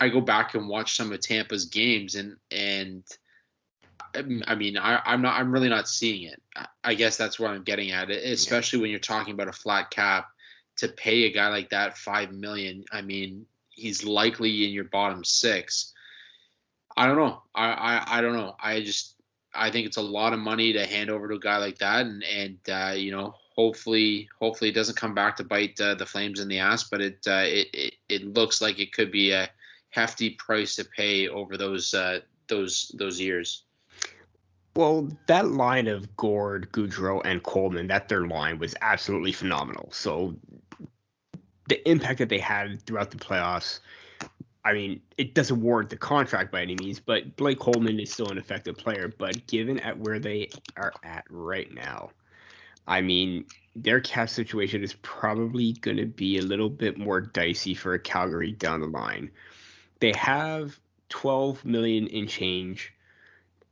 I 0.00 0.08
go 0.08 0.20
back 0.20 0.54
and 0.54 0.68
watch 0.68 0.96
some 0.96 1.12
of 1.12 1.20
Tampa's 1.20 1.66
games, 1.66 2.14
and 2.14 2.36
and 2.50 3.04
I 4.14 4.54
mean, 4.54 4.76
I, 4.76 5.14
am 5.14 5.22
not. 5.22 5.38
I'm 5.38 5.52
really 5.52 5.68
not 5.68 5.88
seeing 5.88 6.24
it. 6.24 6.40
I 6.84 6.94
guess 6.94 7.16
that's 7.16 7.38
where 7.38 7.50
I'm 7.50 7.62
getting 7.62 7.92
at 7.92 8.10
it, 8.10 8.24
especially 8.30 8.80
when 8.80 8.90
you're 8.90 9.00
talking 9.00 9.34
about 9.34 9.48
a 9.48 9.52
flat 9.52 9.90
cap 9.90 10.28
to 10.76 10.88
pay 10.88 11.24
a 11.24 11.32
guy 11.32 11.48
like 11.48 11.70
that 11.70 11.96
five 11.96 12.32
million. 12.32 12.84
I 12.92 13.02
mean, 13.02 13.46
he's 13.70 14.04
likely 14.04 14.64
in 14.64 14.70
your 14.70 14.84
bottom 14.84 15.24
six. 15.24 15.92
I 16.94 17.06
don't 17.06 17.16
know. 17.16 17.42
I, 17.54 17.72
I, 17.72 18.18
I 18.18 18.20
don't 18.20 18.34
know. 18.34 18.54
I 18.62 18.80
just 18.82 19.14
I 19.54 19.70
think 19.70 19.86
it's 19.86 19.96
a 19.96 20.02
lot 20.02 20.32
of 20.32 20.38
money 20.38 20.74
to 20.74 20.86
hand 20.86 21.10
over 21.10 21.28
to 21.28 21.34
a 21.34 21.40
guy 21.40 21.58
like 21.58 21.78
that, 21.78 22.06
and 22.06 22.22
and 22.22 22.58
uh, 22.68 22.92
you 22.94 23.12
know, 23.12 23.34
hopefully 23.54 24.28
hopefully 24.40 24.70
it 24.70 24.74
doesn't 24.74 24.96
come 24.96 25.14
back 25.14 25.36
to 25.36 25.44
bite 25.44 25.80
uh, 25.80 25.94
the 25.94 26.06
Flames 26.06 26.40
in 26.40 26.48
the 26.48 26.58
ass, 26.58 26.84
but 26.84 27.00
it, 27.00 27.18
uh, 27.26 27.44
it 27.44 27.68
it 27.72 27.94
it 28.08 28.24
looks 28.34 28.60
like 28.60 28.78
it 28.78 28.92
could 28.92 29.10
be 29.10 29.32
a 29.32 29.48
hefty 29.90 30.30
price 30.30 30.76
to 30.76 30.84
pay 30.84 31.28
over 31.28 31.56
those 31.56 31.94
uh, 31.94 32.20
those 32.48 32.90
those 32.98 33.20
years. 33.20 33.64
Well, 34.74 35.08
that 35.26 35.48
line 35.48 35.86
of 35.86 36.16
Gourde, 36.16 36.72
Goodrow, 36.72 37.20
and 37.26 37.42
Coleman, 37.42 37.88
that 37.88 38.08
third 38.08 38.28
line 38.28 38.58
was 38.58 38.74
absolutely 38.80 39.32
phenomenal. 39.32 39.90
So 39.92 40.34
the 41.68 41.86
impact 41.88 42.18
that 42.20 42.30
they 42.30 42.38
had 42.38 42.80
throughout 42.86 43.10
the 43.10 43.18
playoffs, 43.18 43.80
I 44.64 44.72
mean, 44.72 45.02
it 45.18 45.34
doesn't 45.34 45.60
warrant 45.60 45.90
the 45.90 45.98
contract 45.98 46.50
by 46.50 46.62
any 46.62 46.74
means, 46.76 47.00
but 47.00 47.36
Blake 47.36 47.58
Coleman 47.58 48.00
is 48.00 48.10
still 48.10 48.30
an 48.30 48.38
effective 48.38 48.78
player. 48.78 49.12
But 49.18 49.46
given 49.46 49.78
at 49.80 49.98
where 49.98 50.18
they 50.18 50.48
are 50.78 50.94
at 51.04 51.24
right 51.28 51.70
now, 51.74 52.10
I 52.86 53.00
mean, 53.00 53.44
their 53.74 54.00
cap 54.00 54.28
situation 54.28 54.82
is 54.82 54.94
probably 55.02 55.72
going 55.74 55.96
to 55.96 56.06
be 56.06 56.38
a 56.38 56.42
little 56.42 56.68
bit 56.68 56.98
more 56.98 57.20
dicey 57.20 57.74
for 57.74 57.96
Calgary 57.98 58.52
down 58.52 58.80
the 58.80 58.86
line. 58.86 59.30
They 60.00 60.12
have 60.12 60.78
12 61.08 61.64
million 61.64 62.06
in 62.08 62.26
change 62.26 62.92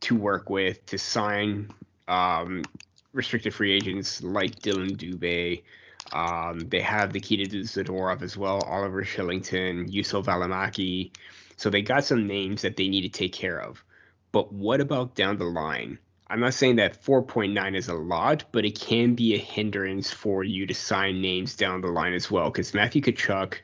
to 0.01 0.16
work 0.16 0.49
with 0.49 0.85
to 0.87 0.99
sign 0.99 1.70
um, 2.09 2.62
restricted 3.12 3.55
free 3.55 3.73
agents 3.73 4.23
like 4.23 4.61
Dillon 4.61 4.96
Dubé. 4.96 5.62
Um, 6.12 6.61
they 6.61 6.81
have 6.81 7.12
Nikita 7.12 7.44
Zadorov 7.59 8.23
as 8.23 8.37
well, 8.37 8.61
Oliver 8.62 9.05
Kylington, 9.05 9.92
Juuso 9.92 10.25
Valimaki. 10.25 11.12
So 11.57 11.68
they 11.68 11.83
got 11.83 12.05
some 12.05 12.27
names 12.27 12.62
that 12.62 12.77
they 12.77 12.88
need 12.88 13.03
to 13.03 13.09
take 13.09 13.33
care 13.33 13.61
of. 13.61 13.85
But 14.33 14.53
what 14.53 14.81
about 14.81 15.14
down 15.14 15.37
the 15.37 15.44
line? 15.44 15.99
I'm 16.31 16.38
not 16.38 16.55
saying 16.55 16.77
that 16.77 17.03
4.9 17.03 17.77
is 17.77 17.88
a 17.88 17.95
lot, 17.95 18.45
but 18.53 18.64
it 18.64 18.79
can 18.79 19.16
be 19.16 19.35
a 19.35 19.38
hindrance 19.38 20.12
for 20.12 20.45
you 20.45 20.64
to 20.64 20.75
sign 20.75 21.21
names 21.21 21.57
down 21.57 21.81
the 21.81 21.88
line 21.88 22.14
as 22.14 22.31
well. 22.31 22.51
Because 22.51 22.73
Matthew 22.73 23.03
Tkachuk, 23.03 23.55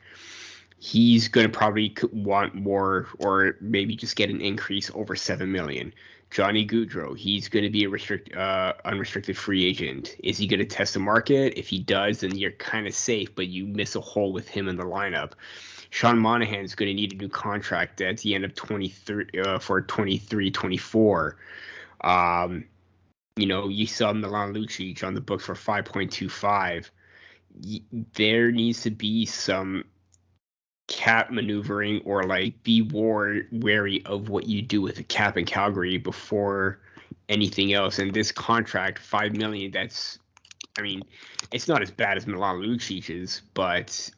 he's 0.77 1.29
going 1.29 1.49
to 1.49 1.57
probably 1.57 1.95
want 2.11 2.55
more, 2.55 3.07
or 3.19 3.55
maybe 3.61 3.95
just 3.95 4.17
get 4.17 4.29
an 4.29 4.41
increase 4.41 4.91
over 4.93 5.15
seven 5.15 5.49
million. 5.49 5.93
Johnny 6.29 6.67
Gaudreau, 6.67 7.17
he's 7.17 7.47
going 7.47 7.63
to 7.63 7.69
be 7.69 7.85
a 7.85 7.89
restrict, 7.89 8.35
uh, 8.35 8.73
unrestricted 8.83 9.37
free 9.37 9.63
agent. 9.65 10.17
Is 10.21 10.37
he 10.37 10.45
going 10.45 10.59
to 10.59 10.65
test 10.65 10.93
the 10.93 10.99
market? 10.99 11.53
If 11.57 11.69
he 11.69 11.79
does, 11.79 12.19
then 12.19 12.35
you're 12.35 12.51
kind 12.51 12.85
of 12.85 12.93
safe, 12.93 13.33
but 13.33 13.47
you 13.47 13.65
miss 13.65 13.95
a 13.95 14.01
hole 14.01 14.33
with 14.33 14.49
him 14.49 14.67
in 14.67 14.75
the 14.75 14.83
lineup. 14.83 15.31
Sean 15.89 16.19
Monahan 16.19 16.65
is 16.65 16.75
going 16.75 16.89
to 16.89 16.93
need 16.93 17.13
a 17.13 17.15
new 17.15 17.29
contract 17.29 18.01
at 18.01 18.17
the 18.17 18.35
end 18.35 18.43
of 18.43 18.53
23 18.55 19.25
uh, 19.41 19.57
for 19.57 19.81
23 19.81 20.51
24. 20.51 21.37
Um, 22.01 22.65
you 23.35 23.45
know, 23.45 23.69
you 23.69 23.87
saw 23.87 24.13
Milan 24.13 24.53
Lucic 24.53 25.03
on 25.03 25.13
the 25.13 25.21
books 25.21 25.45
for 25.45 25.53
5.25. 25.53 26.89
There 28.13 28.51
needs 28.51 28.81
to 28.81 28.91
be 28.91 29.25
some 29.25 29.83
cap 30.87 31.31
maneuvering 31.31 32.01
or 32.05 32.23
like 32.23 32.63
be 32.63 32.81
war 32.81 33.41
wary 33.51 34.03
of 34.05 34.29
what 34.29 34.47
you 34.47 34.61
do 34.61 34.81
with 34.81 34.95
the 34.95 35.03
cap 35.03 35.37
in 35.37 35.45
Calgary 35.45 35.97
before 35.97 36.79
anything 37.29 37.73
else. 37.73 37.99
And 37.99 38.13
this 38.13 38.31
contract, 38.31 38.99
five 38.99 39.35
million, 39.35 39.71
that's 39.71 40.19
I 40.77 40.81
mean, 40.81 41.01
it's 41.51 41.67
not 41.67 41.81
as 41.81 41.91
bad 41.91 42.17
as 42.17 42.27
Milan 42.27 42.61
Lucic's, 42.61 43.41
but 43.53 44.09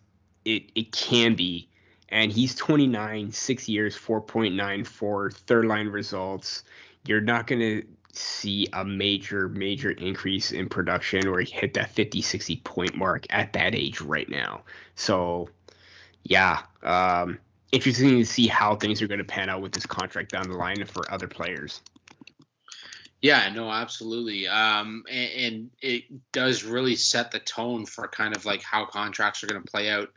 it 0.45 0.71
it 0.75 0.91
can 0.91 1.35
be. 1.35 1.69
And 2.11 2.31
he's 2.31 2.55
29, 2.55 3.31
six 3.31 3.69
years, 3.69 3.95
4.9 3.95 4.85
for 4.87 5.29
third 5.29 5.65
line 5.65 5.89
results. 5.89 6.63
You're 7.05 7.21
not 7.21 7.47
gonna 7.47 7.81
see 8.11 8.67
a 8.73 8.83
major, 8.83 9.49
major 9.49 9.91
increase 9.91 10.51
in 10.51 10.67
production 10.67 11.27
or 11.27 11.41
hit 11.41 11.73
that 11.75 11.91
50, 11.91 12.21
60 12.21 12.57
point 12.57 12.95
mark 12.95 13.25
at 13.29 13.53
that 13.53 13.75
age 13.75 14.01
right 14.01 14.29
now. 14.29 14.61
So 14.95 15.49
yeah, 16.23 16.61
um, 16.83 17.39
interesting 17.71 18.09
to 18.19 18.25
see 18.25 18.47
how 18.47 18.75
things 18.75 19.01
are 19.01 19.07
going 19.07 19.19
to 19.19 19.23
pan 19.23 19.49
out 19.49 19.61
with 19.61 19.71
this 19.71 19.85
contract 19.85 20.31
down 20.31 20.49
the 20.49 20.57
line 20.57 20.83
for 20.85 21.11
other 21.11 21.27
players. 21.27 21.81
Yeah, 23.21 23.51
no, 23.53 23.69
absolutely. 23.69 24.47
Um, 24.47 25.03
and, 25.09 25.31
and, 25.31 25.69
it 25.81 26.31
does 26.31 26.63
really 26.63 26.95
set 26.95 27.31
the 27.31 27.39
tone 27.39 27.85
for 27.85 28.07
kind 28.07 28.33
of 28.33 28.45
like 28.45 28.63
how 28.63 28.85
contracts 28.85 29.43
are 29.43 29.47
going 29.47 29.61
to 29.61 29.69
play 29.69 29.89
out. 29.89 30.09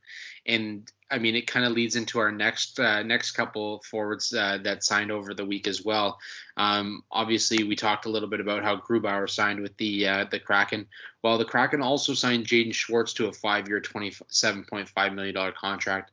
And 0.46 0.90
I 1.10 1.18
mean, 1.18 1.36
it 1.36 1.46
kind 1.46 1.66
of 1.66 1.72
leads 1.72 1.94
into 1.94 2.18
our 2.18 2.32
next 2.32 2.80
uh, 2.80 3.02
next 3.02 3.32
couple 3.32 3.82
forwards 3.88 4.32
uh, 4.32 4.58
that 4.64 4.82
signed 4.82 5.12
over 5.12 5.34
the 5.34 5.44
week 5.44 5.68
as 5.68 5.84
well. 5.84 6.18
Um, 6.56 7.04
obviously, 7.10 7.64
we 7.64 7.76
talked 7.76 8.06
a 8.06 8.10
little 8.10 8.28
bit 8.28 8.40
about 8.40 8.64
how 8.64 8.76
Grubauer 8.76 9.28
signed 9.28 9.60
with 9.60 9.76
the 9.76 10.08
uh, 10.08 10.24
the 10.30 10.40
Kraken. 10.40 10.86
Well, 11.22 11.38
the 11.38 11.44
Kraken 11.44 11.82
also 11.82 12.14
signed 12.14 12.46
Jaden 12.46 12.74
Schwartz 12.74 13.12
to 13.14 13.28
a 13.28 13.32
five-year, 13.32 13.80
twenty-seven 13.80 14.64
point 14.64 14.88
five 14.88 15.12
million 15.12 15.34
dollar 15.34 15.52
contract. 15.52 16.10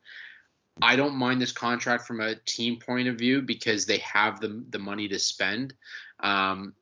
I 0.81 0.95
don't 0.95 1.15
mind 1.15 1.41
this 1.41 1.51
contract 1.51 2.05
from 2.05 2.19
a 2.21 2.35
team 2.35 2.77
point 2.79 3.07
of 3.07 3.17
view 3.17 3.41
because 3.41 3.85
they 3.85 3.97
have 3.99 4.39
the 4.39 4.63
the 4.69 4.79
money 4.79 5.07
to 5.07 5.19
spend. 5.19 5.73
Um, 6.19 6.73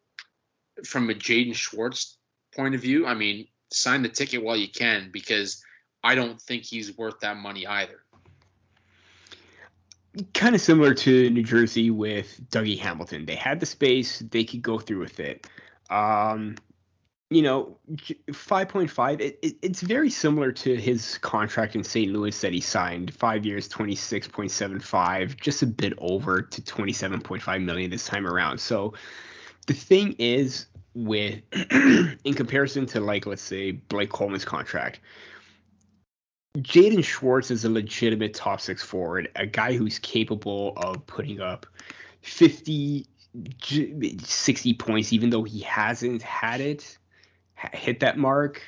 from 0.86 1.10
a 1.10 1.14
Jaden 1.14 1.56
Schwartz 1.56 2.18
point 2.56 2.76
of 2.76 2.82
view, 2.82 3.06
I 3.06 3.14
mean, 3.14 3.48
sign 3.72 4.02
the 4.02 4.10
ticket 4.10 4.44
while 4.44 4.58
you 4.58 4.70
can 4.70 5.12
because 5.12 5.64
I 6.08 6.16
don't 6.16 6.42
think 6.42 6.64
he's 6.64 6.98
worth 6.98 7.20
that 7.20 7.36
money 7.36 7.68
either. 7.68 8.00
kind 10.34 10.56
of 10.56 10.62
similar 10.62 10.94
to 10.94 11.30
New 11.30 11.44
Jersey 11.44 11.92
with 11.92 12.40
Dougie 12.50 12.80
Hamilton. 12.80 13.26
They 13.26 13.36
had 13.36 13.60
the 13.60 13.66
space, 13.66 14.20
they 14.20 14.46
could 14.46 14.62
go 14.62 14.80
through 14.80 15.00
with 15.00 15.20
it. 15.20 15.48
Um, 15.90 16.56
you 17.30 17.42
know, 17.42 17.78
5.5, 17.92 19.20
it, 19.20 19.38
it, 19.42 19.58
it's 19.62 19.82
very 19.82 20.10
similar 20.10 20.54
to 20.54 20.78
his 20.78 21.18
contract 21.18 21.76
in 21.76 21.84
St. 21.84 22.10
Louis 22.14 22.40
that 22.40 22.54
he 22.54 22.62
signed. 22.62 23.14
Five 23.14 23.46
years, 23.46 23.68
26.75, 23.68 25.38
just 25.42 25.62
a 25.62 25.68
bit 25.68 25.92
over 25.98 26.42
to 26.42 26.62
27.5 26.62 27.64
million 27.66 27.92
this 27.92 28.06
time 28.06 28.26
around. 28.26 28.60
So 28.60 28.94
the 29.66 29.74
thing 29.74 30.16
is, 30.20 30.68
with 30.96 31.42
in 32.24 32.34
comparison 32.34 32.86
to 32.88 33.02
like 33.02 33.26
let's 33.26 33.42
say 33.42 33.74
Blake 33.74 34.10
Coleman's 34.10 34.46
contract, 34.46 35.02
Jaden 36.58 37.04
Schwartz 37.04 37.52
is 37.52 37.66
a 37.66 37.70
legitimate 37.70 38.34
top 38.34 38.62
six 38.62 38.82
forward, 38.82 39.30
a 39.36 39.46
guy 39.46 39.74
who's 39.74 40.00
capable 40.00 40.74
of 40.78 41.06
putting 41.06 41.40
up 41.40 41.68
50, 42.22 43.06
60 44.24 44.74
points, 44.74 45.14
even 45.14 45.30
though 45.30 45.44
he 45.44 45.60
hasn't 45.62 46.22
had 46.22 46.62
it 46.62 46.98
hit 47.74 48.00
that 48.00 48.18
mark. 48.18 48.62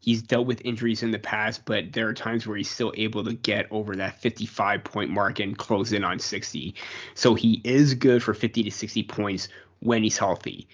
He's 0.00 0.22
dealt 0.22 0.46
with 0.46 0.60
injuries 0.64 1.02
in 1.02 1.10
the 1.10 1.18
past, 1.18 1.64
but 1.64 1.92
there 1.92 2.08
are 2.08 2.14
times 2.14 2.46
where 2.46 2.56
he's 2.56 2.70
still 2.70 2.92
able 2.96 3.24
to 3.24 3.32
get 3.32 3.66
over 3.70 3.96
that 3.96 4.20
55 4.20 4.84
point 4.84 5.10
mark 5.10 5.38
and 5.40 5.56
close 5.56 5.92
in 5.92 6.04
on 6.04 6.18
60. 6.18 6.74
So 7.14 7.34
he 7.34 7.60
is 7.64 7.94
good 7.94 8.22
for 8.22 8.34
50 8.34 8.64
to 8.64 8.70
60 8.70 9.02
points 9.04 9.48
when 9.80 10.02
he's 10.02 10.18
healthy. 10.18 10.68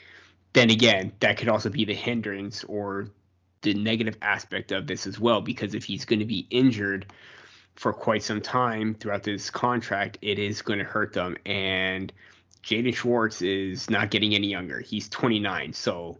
Then 0.52 0.70
again, 0.70 1.12
that 1.20 1.38
could 1.38 1.48
also 1.48 1.68
be 1.68 1.84
the 1.84 1.94
hindrance 1.94 2.64
or 2.64 3.08
the 3.62 3.74
negative 3.74 4.16
aspect 4.22 4.72
of 4.72 4.86
this 4.86 5.06
as 5.06 5.18
well, 5.18 5.40
because 5.40 5.74
if 5.74 5.84
he's 5.84 6.04
going 6.04 6.20
to 6.20 6.24
be 6.24 6.46
injured 6.50 7.06
for 7.74 7.92
quite 7.92 8.22
some 8.22 8.40
time 8.40 8.94
throughout 8.94 9.22
this 9.22 9.50
contract, 9.50 10.18
it 10.22 10.38
is 10.38 10.62
going 10.62 10.78
to 10.78 10.84
hurt 10.84 11.12
them. 11.12 11.36
And 11.46 12.12
Jaden 12.62 12.94
Schwartz 12.94 13.42
is 13.42 13.88
not 13.88 14.10
getting 14.10 14.34
any 14.34 14.48
younger. 14.48 14.80
He's 14.80 15.08
29. 15.08 15.72
So 15.72 16.18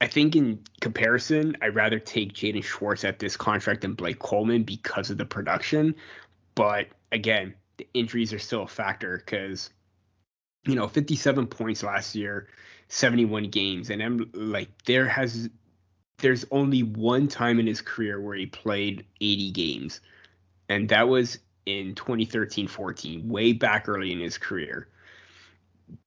I 0.00 0.06
think 0.06 0.36
in 0.36 0.60
comparison, 0.80 1.56
I'd 1.62 1.74
rather 1.74 1.98
take 1.98 2.32
Jaden 2.32 2.64
Schwartz 2.64 3.04
at 3.04 3.18
this 3.18 3.36
contract 3.36 3.82
than 3.82 3.94
Blake 3.94 4.18
Coleman 4.18 4.62
because 4.64 5.10
of 5.10 5.18
the 5.18 5.24
production. 5.24 5.94
But 6.54 6.88
again, 7.10 7.54
the 7.76 7.88
injuries 7.94 8.32
are 8.32 8.38
still 8.38 8.62
a 8.62 8.68
factor 8.68 9.18
because, 9.18 9.70
you 10.66 10.74
know, 10.74 10.88
57 10.88 11.46
points 11.46 11.82
last 11.82 12.14
year, 12.14 12.48
71 12.88 13.50
games. 13.50 13.90
And 13.90 14.02
I'm 14.02 14.30
like, 14.34 14.70
there 14.84 15.08
has, 15.08 15.48
there's 16.18 16.44
only 16.50 16.82
one 16.82 17.28
time 17.28 17.58
in 17.58 17.66
his 17.66 17.80
career 17.80 18.20
where 18.20 18.36
he 18.36 18.46
played 18.46 19.04
80 19.20 19.50
games. 19.52 20.00
And 20.68 20.88
that 20.88 21.08
was 21.08 21.38
in 21.66 21.94
2013 21.94 22.68
14, 22.68 23.28
way 23.28 23.52
back 23.52 23.88
early 23.88 24.12
in 24.12 24.20
his 24.20 24.38
career 24.38 24.88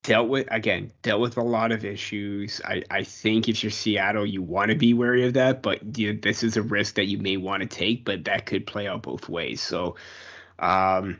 dealt 0.03 0.29
with 0.29 0.47
again 0.51 0.91
dealt 1.01 1.21
with 1.21 1.37
a 1.37 1.43
lot 1.43 1.71
of 1.71 1.85
issues 1.85 2.61
i 2.65 2.81
i 2.89 3.03
think 3.03 3.47
if 3.49 3.63
you're 3.63 3.71
seattle 3.71 4.25
you 4.25 4.41
want 4.41 4.69
to 4.69 4.75
be 4.75 4.93
wary 4.93 5.25
of 5.25 5.33
that 5.33 5.61
but 5.61 5.97
you, 5.97 6.17
this 6.19 6.43
is 6.43 6.57
a 6.57 6.61
risk 6.61 6.95
that 6.95 7.05
you 7.05 7.17
may 7.17 7.37
want 7.37 7.61
to 7.61 7.67
take 7.67 8.05
but 8.05 8.23
that 8.25 8.45
could 8.45 8.65
play 8.65 8.87
out 8.87 9.03
both 9.03 9.27
ways 9.29 9.61
so 9.61 9.95
um 10.59 11.19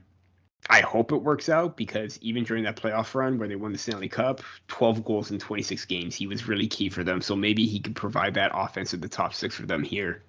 i 0.69 0.81
hope 0.81 1.11
it 1.11 1.17
works 1.17 1.49
out 1.49 1.77
because 1.77 2.17
even 2.21 2.43
during 2.43 2.63
that 2.63 2.75
playoff 2.75 3.13
run 3.13 3.37
where 3.37 3.47
they 3.47 3.55
won 3.55 3.71
the 3.71 3.77
stanley 3.77 4.09
cup 4.09 4.41
12 4.67 5.03
goals 5.03 5.31
in 5.31 5.39
26 5.39 5.85
games 5.85 6.15
he 6.15 6.27
was 6.27 6.47
really 6.47 6.67
key 6.67 6.89
for 6.89 7.03
them 7.03 7.21
so 7.21 7.35
maybe 7.35 7.65
he 7.65 7.79
could 7.79 7.95
provide 7.95 8.33
that 8.33 8.51
offense 8.53 8.93
at 8.93 9.01
the 9.01 9.09
top 9.09 9.33
six 9.33 9.55
for 9.55 9.65
them 9.65 9.83
here 9.83 10.23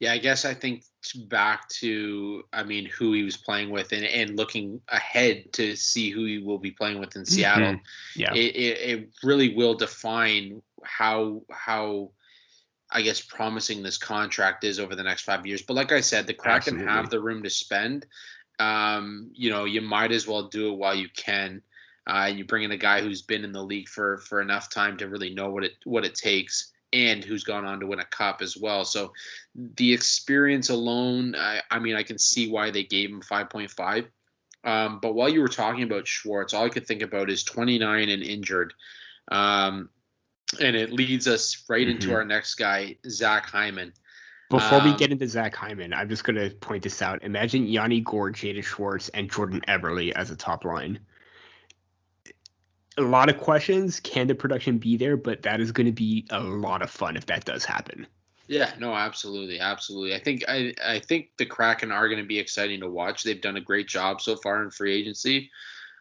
yeah, 0.00 0.12
I 0.12 0.18
guess 0.18 0.44
I 0.44 0.54
think 0.54 0.84
back 1.28 1.68
to, 1.80 2.44
I 2.52 2.64
mean, 2.64 2.86
who 2.86 3.12
he 3.12 3.22
was 3.22 3.36
playing 3.36 3.70
with 3.70 3.92
and, 3.92 4.04
and 4.04 4.36
looking 4.36 4.80
ahead 4.88 5.52
to 5.54 5.76
see 5.76 6.10
who 6.10 6.24
he 6.24 6.38
will 6.38 6.58
be 6.58 6.72
playing 6.72 6.98
with 6.98 7.14
in 7.16 7.24
Seattle. 7.24 7.74
Mm-hmm. 7.74 8.20
Yeah. 8.20 8.34
It, 8.34 8.56
it, 8.56 8.90
it, 8.90 9.10
really 9.22 9.54
will 9.54 9.74
define 9.74 10.62
how, 10.82 11.42
how, 11.50 12.10
I 12.90 13.02
guess, 13.02 13.20
promising 13.20 13.82
this 13.82 13.96
contract 13.96 14.64
is 14.64 14.80
over 14.80 14.94
the 14.94 15.04
next 15.04 15.22
five 15.22 15.46
years. 15.46 15.62
But 15.62 15.74
like 15.74 15.92
I 15.92 16.00
said, 16.00 16.26
the 16.26 16.34
Kraken 16.34 16.74
Absolutely. 16.74 16.92
have 16.92 17.10
the 17.10 17.20
room 17.20 17.42
to 17.44 17.50
spend. 17.50 18.04
Um, 18.58 19.30
you 19.34 19.50
know, 19.50 19.64
you 19.64 19.80
might 19.80 20.12
as 20.12 20.26
well 20.26 20.44
do 20.48 20.72
it 20.72 20.76
while 20.76 20.94
you 20.94 21.08
can. 21.14 21.62
Uh, 22.06 22.26
and 22.28 22.38
you 22.38 22.44
bring 22.44 22.64
in 22.64 22.70
a 22.70 22.76
guy 22.76 23.00
who's 23.00 23.22
been 23.22 23.44
in 23.44 23.52
the 23.52 23.62
league 23.62 23.88
for 23.88 24.18
for 24.18 24.42
enough 24.42 24.68
time 24.68 24.98
to 24.98 25.08
really 25.08 25.34
know 25.34 25.50
what 25.50 25.64
it 25.64 25.72
what 25.84 26.04
it 26.04 26.14
takes 26.14 26.72
and 26.94 27.24
who's 27.24 27.42
gone 27.42 27.64
on 27.64 27.80
to 27.80 27.86
win 27.86 27.98
a 27.98 28.04
cup 28.04 28.40
as 28.40 28.56
well. 28.56 28.84
So 28.84 29.12
the 29.54 29.92
experience 29.92 30.70
alone, 30.70 31.34
I, 31.34 31.60
I 31.68 31.80
mean, 31.80 31.96
I 31.96 32.04
can 32.04 32.18
see 32.18 32.48
why 32.48 32.70
they 32.70 32.84
gave 32.84 33.10
him 33.10 33.20
5.5. 33.20 34.06
Um, 34.62 35.00
but 35.00 35.14
while 35.14 35.28
you 35.28 35.40
were 35.40 35.48
talking 35.48 35.82
about 35.82 36.06
Schwartz, 36.06 36.54
all 36.54 36.64
I 36.64 36.68
could 36.68 36.86
think 36.86 37.02
about 37.02 37.30
is 37.30 37.42
29 37.42 38.08
and 38.08 38.22
injured. 38.22 38.74
Um, 39.30 39.90
and 40.60 40.76
it 40.76 40.92
leads 40.92 41.26
us 41.26 41.64
right 41.68 41.86
mm-hmm. 41.86 41.96
into 41.96 42.14
our 42.14 42.24
next 42.24 42.54
guy, 42.54 42.96
Zach 43.08 43.46
Hyman. 43.46 43.92
Before 44.50 44.80
um, 44.80 44.90
we 44.90 44.96
get 44.96 45.10
into 45.10 45.26
Zach 45.26 45.54
Hyman, 45.54 45.94
I'm 45.94 46.08
just 46.08 46.24
going 46.24 46.36
to 46.36 46.54
point 46.56 46.82
this 46.82 47.00
out. 47.02 47.22
Imagine 47.22 47.66
Yanni 47.66 48.00
Gourde, 48.00 48.34
Jaden 48.34 48.62
Schwartz, 48.62 49.08
and 49.10 49.30
Jordan 49.30 49.62
Eberle 49.68 50.12
as 50.12 50.30
a 50.30 50.36
top 50.36 50.64
line 50.64 51.00
a 52.96 53.02
lot 53.02 53.28
of 53.28 53.38
questions. 53.38 54.00
Can 54.00 54.26
the 54.26 54.34
production 54.34 54.78
be 54.78 54.96
there? 54.96 55.16
But 55.16 55.42
that 55.42 55.60
is 55.60 55.72
going 55.72 55.86
to 55.86 55.92
be 55.92 56.26
a 56.30 56.40
lot 56.40 56.82
of 56.82 56.90
fun 56.90 57.16
if 57.16 57.26
that 57.26 57.44
does 57.44 57.64
happen. 57.64 58.06
Yeah, 58.46 58.72
no, 58.78 58.94
absolutely, 58.94 59.58
absolutely. 59.58 60.14
I 60.14 60.20
think 60.20 60.44
I 60.48 60.74
I 60.84 60.98
think 60.98 61.30
the 61.38 61.46
Kraken 61.46 61.90
are 61.90 62.08
going 62.08 62.20
to 62.20 62.26
be 62.26 62.38
exciting 62.38 62.80
to 62.80 62.90
watch. 62.90 63.22
They've 63.22 63.40
done 63.40 63.56
a 63.56 63.60
great 63.60 63.88
job 63.88 64.20
so 64.20 64.36
far 64.36 64.62
in 64.62 64.70
free 64.70 64.94
agency. 64.94 65.50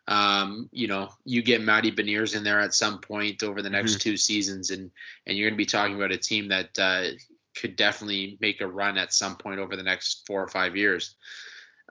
Um, 0.10 0.70
you 0.74 0.88
know, 0.88 1.10
you 1.24 1.42
get 1.42 1.62
Matty 1.62 1.90
Beniers 1.90 2.36
in 2.36 2.44
there 2.44 2.60
at 2.60 2.74
some 2.74 3.00
point 3.00 3.44
over 3.44 3.62
the 3.62 3.70
next 3.70 3.92
mm-hmm. 3.92 4.10
two 4.10 4.18
seasons, 4.18 4.72
and 4.72 4.92
and 5.26 5.38
you're 5.38 5.50
going 5.50 5.58
to 5.58 5.64
be 5.64 5.66
talking 5.66 5.96
about 5.96 6.12
a 6.12 6.18
team 6.18 6.50
that 6.50 6.78
uh, 6.78 7.12
could 7.60 7.76
definitely 7.76 8.38
make 8.42 8.62
a 8.62 8.68
run 8.68 8.98
at 8.98 9.14
some 9.14 9.36
point 9.36 9.60
over 9.60 9.76
the 9.76 9.84
next 9.84 10.24
four 10.26 10.42
or 10.42 10.48
five 10.48 10.76
years. 10.76 11.16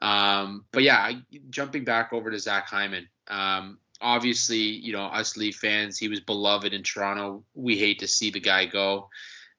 Um, 0.00 0.64
but 0.72 0.82
yeah, 0.82 1.12
jumping 1.50 1.84
back 1.84 2.12
over 2.12 2.30
to 2.30 2.38
Zach 2.38 2.68
Hyman, 2.68 3.08
um, 3.28 3.78
obviously, 4.00 4.58
you 4.58 4.92
know, 4.92 5.04
us 5.04 5.36
Leaf 5.36 5.56
fans, 5.56 5.98
he 5.98 6.08
was 6.08 6.20
beloved 6.20 6.74
in 6.74 6.82
Toronto. 6.82 7.44
We 7.54 7.78
hate 7.78 8.00
to 8.00 8.08
see 8.08 8.30
the 8.30 8.40
guy 8.40 8.66
go. 8.66 9.08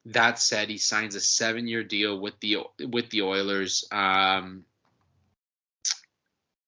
That 0.05 0.37
said, 0.37 0.69
he 0.69 0.77
signs 0.77 1.15
a 1.15 1.21
seven-year 1.21 1.85
deal 1.85 2.19
with 2.19 2.37
the 2.41 2.57
with 2.79 3.09
the 3.09 3.21
Oilers. 3.21 3.85
Um, 3.89 4.65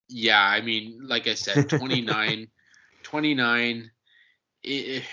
yeah, 0.07 0.41
I 0.41 0.61
mean, 0.61 0.99
like 1.03 1.27
I 1.27 1.33
said, 1.33 1.69
29, 1.69 2.47
29, 3.03 3.91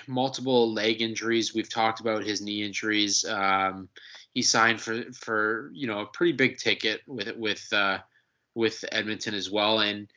multiple 0.06 0.72
leg 0.72 1.00
injuries. 1.02 1.54
We've 1.54 1.68
talked 1.68 2.00
about 2.00 2.24
his 2.24 2.40
knee 2.40 2.62
injuries. 2.62 3.24
Um, 3.24 3.88
he 4.34 4.42
signed 4.42 4.80
for 4.80 5.04
for 5.12 5.70
you 5.74 5.86
know 5.86 6.00
a 6.00 6.06
pretty 6.06 6.32
big 6.32 6.58
ticket 6.58 7.02
with 7.06 7.36
with 7.36 7.72
uh, 7.72 7.98
with 8.54 8.84
Edmonton 8.90 9.34
as 9.34 9.50
well, 9.50 9.80
and 9.80 10.08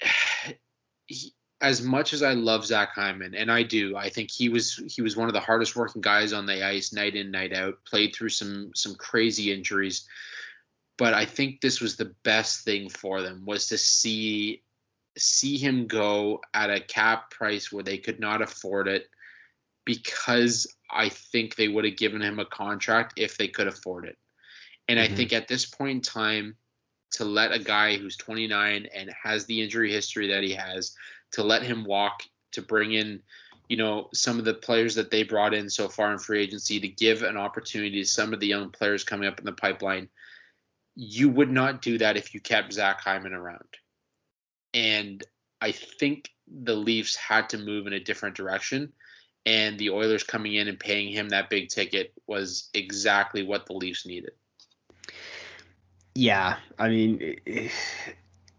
he, 1.06 1.32
as 1.60 1.80
much 1.80 2.12
as 2.12 2.22
I 2.22 2.34
love 2.34 2.66
Zach 2.66 2.90
Hyman, 2.94 3.34
and 3.34 3.50
I 3.50 3.62
do, 3.62 3.96
I 3.96 4.10
think 4.10 4.30
he 4.30 4.48
was 4.48 4.82
he 4.94 5.00
was 5.00 5.16
one 5.16 5.28
of 5.28 5.34
the 5.34 5.40
hardest 5.40 5.74
working 5.74 6.02
guys 6.02 6.32
on 6.32 6.46
the 6.46 6.66
ice, 6.66 6.92
night 6.92 7.16
in, 7.16 7.30
night 7.30 7.54
out. 7.54 7.76
Played 7.86 8.14
through 8.14 8.30
some 8.30 8.72
some 8.74 8.94
crazy 8.96 9.52
injuries, 9.52 10.06
but 10.98 11.14
I 11.14 11.24
think 11.24 11.60
this 11.60 11.80
was 11.80 11.96
the 11.96 12.14
best 12.22 12.64
thing 12.64 12.90
for 12.90 13.22
them 13.22 13.44
was 13.46 13.68
to 13.68 13.78
see 13.78 14.62
see 15.16 15.58
him 15.58 15.86
go 15.86 16.40
at 16.52 16.70
a 16.70 16.80
cap 16.80 17.30
price 17.30 17.70
where 17.70 17.84
they 17.84 17.98
could 17.98 18.20
not 18.20 18.42
afford 18.42 18.88
it, 18.88 19.08
because 19.84 20.66
I 20.90 21.08
think 21.08 21.56
they 21.56 21.68
would 21.68 21.84
have 21.84 21.96
given 21.96 22.22
him 22.22 22.38
a 22.38 22.46
contract 22.46 23.14
if 23.16 23.36
they 23.36 23.48
could 23.48 23.66
afford 23.66 24.06
it. 24.06 24.16
And 24.88 24.98
mm-hmm. 24.98 25.12
I 25.12 25.16
think 25.16 25.32
at 25.32 25.48
this 25.48 25.66
point 25.66 25.90
in 25.90 26.00
time, 26.00 26.56
to 27.12 27.24
let 27.24 27.52
a 27.52 27.60
guy 27.60 27.96
who's 27.96 28.16
29 28.16 28.88
and 28.92 29.10
has 29.22 29.46
the 29.46 29.62
injury 29.62 29.92
history 29.92 30.28
that 30.28 30.42
he 30.42 30.52
has 30.54 30.96
to 31.32 31.44
let 31.44 31.62
him 31.62 31.84
walk, 31.84 32.24
to 32.52 32.62
bring 32.62 32.92
in, 32.92 33.22
you 33.68 33.76
know, 33.76 34.08
some 34.12 34.38
of 34.38 34.44
the 34.44 34.54
players 34.54 34.96
that 34.96 35.12
they 35.12 35.22
brought 35.22 35.54
in 35.54 35.70
so 35.70 35.88
far 35.88 36.12
in 36.12 36.18
free 36.18 36.42
agency, 36.42 36.80
to 36.80 36.88
give 36.88 37.22
an 37.22 37.36
opportunity 37.36 38.02
to 38.02 38.08
some 38.08 38.32
of 38.32 38.40
the 38.40 38.48
young 38.48 38.70
players 38.70 39.04
coming 39.04 39.28
up 39.28 39.38
in 39.38 39.44
the 39.44 39.52
pipeline. 39.52 40.08
You 40.96 41.28
would 41.28 41.50
not 41.50 41.82
do 41.82 41.98
that 41.98 42.16
if 42.16 42.34
you 42.34 42.40
kept 42.40 42.72
Zach 42.72 43.00
Hyman 43.00 43.32
around. 43.32 43.68
And 44.74 45.24
I 45.60 45.72
think 45.72 46.30
the 46.46 46.74
Leafs 46.74 47.16
had 47.16 47.48
to 47.50 47.58
move 47.58 47.86
in 47.86 47.94
a 47.94 48.00
different 48.00 48.36
direction. 48.36 48.92
And 49.46 49.78
the 49.78 49.90
Oilers 49.90 50.24
coming 50.24 50.54
in 50.54 50.68
and 50.68 50.80
paying 50.80 51.12
him 51.12 51.28
that 51.30 51.50
big 51.50 51.68
ticket 51.68 52.12
was 52.26 52.68
exactly 52.74 53.42
what 53.42 53.66
the 53.66 53.74
Leafs 53.74 54.04
needed. 54.04 54.32
Yeah, 56.14 56.56
I 56.78 56.88
mean, 56.88 57.40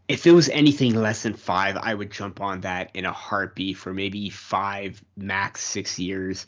if 0.07 0.27
it 0.27 0.31
was 0.31 0.49
anything 0.49 0.93
less 0.93 1.23
than 1.23 1.33
five, 1.33 1.77
I 1.77 1.93
would 1.93 2.11
jump 2.11 2.41
on 2.41 2.61
that 2.61 2.91
in 2.93 3.05
a 3.05 3.11
heartbeat 3.11 3.77
for 3.77 3.93
maybe 3.93 4.29
five, 4.29 5.03
max 5.15 5.61
six 5.61 5.97
years. 5.97 6.47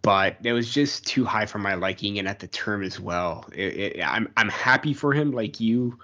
But 0.00 0.36
it 0.44 0.52
was 0.52 0.72
just 0.72 1.06
too 1.06 1.24
high 1.24 1.46
for 1.46 1.58
my 1.58 1.74
liking, 1.74 2.18
and 2.18 2.28
at 2.28 2.38
the 2.38 2.46
term 2.46 2.82
as 2.84 3.00
well. 3.00 3.48
It, 3.52 3.76
it, 3.76 4.02
I'm 4.02 4.32
I'm 4.36 4.48
happy 4.48 4.94
for 4.94 5.12
him, 5.12 5.32
like 5.32 5.58
you, 5.58 5.98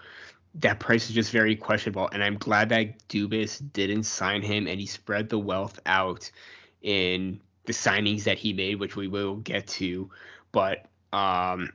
that 0.57 0.79
price 0.79 1.09
is 1.09 1.15
just 1.15 1.33
very 1.33 1.57
questionable. 1.57 2.09
And 2.13 2.23
I'm 2.23 2.37
glad 2.37 2.69
that 2.69 3.07
Dubas 3.09 3.61
didn't 3.73 4.05
sign 4.05 4.43
him 4.43 4.67
and 4.67 4.79
he 4.79 4.87
spread 4.87 5.29
the 5.29 5.39
wealth 5.39 5.81
out 5.87 6.31
in 6.83 7.41
the 7.65 7.73
signings 7.73 8.25
that 8.25 8.39
he 8.39 8.53
made, 8.53 8.79
which 8.79 8.95
we 8.95 9.09
will 9.09 9.37
get 9.37 9.67
to. 9.67 10.11
But 10.53 10.87
um, 11.13 11.73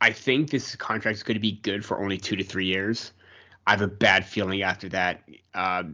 I 0.00 0.12
think 0.12 0.50
this 0.50 0.76
contract 0.76 1.16
is 1.16 1.22
going 1.22 1.36
to 1.36 1.40
be 1.40 1.52
good 1.52 1.84
for 1.84 2.00
only 2.00 2.18
two 2.18 2.36
to 2.36 2.44
three 2.44 2.66
years. 2.66 3.12
I 3.66 3.72
have 3.72 3.82
a 3.82 3.88
bad 3.88 4.26
feeling 4.26 4.62
after 4.62 4.88
that, 4.90 5.22
uh, 5.54 5.84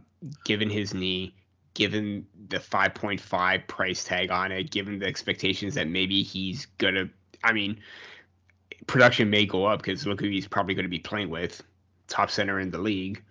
given 0.43 0.69
his 0.69 0.93
knee, 0.93 1.33
given 1.73 2.25
the 2.49 2.57
5.5 2.57 3.67
price 3.67 4.03
tag 4.03 4.31
on 4.31 4.51
it, 4.51 4.71
given 4.71 4.99
the 4.99 5.05
expectations 5.05 5.75
that 5.75 5.87
maybe 5.87 6.23
he's 6.23 6.65
going 6.77 6.95
to. 6.95 7.09
I 7.43 7.53
mean, 7.53 7.79
production 8.87 9.29
may 9.29 9.45
go 9.45 9.65
up 9.65 9.81
because 9.81 10.05
look 10.05 10.19
who 10.19 10.29
he's 10.29 10.47
probably 10.47 10.73
going 10.73 10.83
to 10.83 10.89
be 10.89 10.99
playing 10.99 11.29
with, 11.29 11.63
top 12.09 12.31
center 12.31 12.59
in 12.59 12.71
the 12.71 12.77
league. 12.77 13.23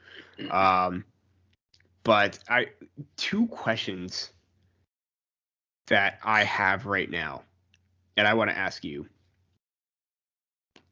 Um, 0.50 1.04
but 2.04 2.38
I 2.48 2.68
two 3.16 3.46
questions 3.48 4.30
that 5.88 6.18
I 6.22 6.44
have 6.44 6.86
right 6.86 7.10
now 7.10 7.42
and 8.18 8.26
I 8.26 8.34
want 8.34 8.50
to 8.50 8.58
ask 8.58 8.84
you. 8.84 9.06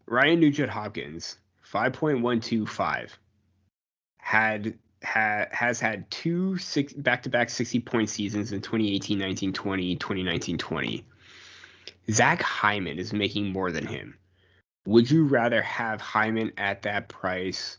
Ryan 0.06 0.38
Nugent 0.38 0.70
Hopkins, 0.70 1.36
5.125, 1.70 3.10
had 4.18 4.78
had 5.02 5.48
has 5.52 5.78
had 5.78 6.10
two 6.10 6.56
six 6.56 6.92
back-to-back 6.92 7.50
60 7.50 7.80
point 7.80 8.08
seasons 8.08 8.52
in 8.52 8.60
2018 8.60 9.18
19 9.18 9.52
20 9.52 9.96
2019 9.96 10.58
20 10.58 11.04
zach 12.10 12.40
hyman 12.40 12.98
is 12.98 13.12
making 13.12 13.52
more 13.52 13.70
than 13.70 13.86
him 13.86 14.16
would 14.86 15.10
you 15.10 15.24
rather 15.24 15.62
have 15.62 16.00
hyman 16.00 16.52
at 16.56 16.82
that 16.82 17.08
price 17.08 17.78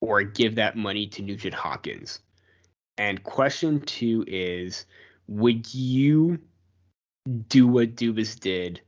or 0.00 0.22
give 0.22 0.56
that 0.56 0.76
money 0.76 1.06
to 1.06 1.22
nugent 1.22 1.54
hopkins 1.54 2.20
and 2.98 3.22
question 3.22 3.80
two 3.80 4.24
is 4.26 4.86
would 5.28 5.72
you 5.72 6.38
do 7.48 7.66
what 7.66 7.94
dubas 7.94 8.38
did 8.38 8.80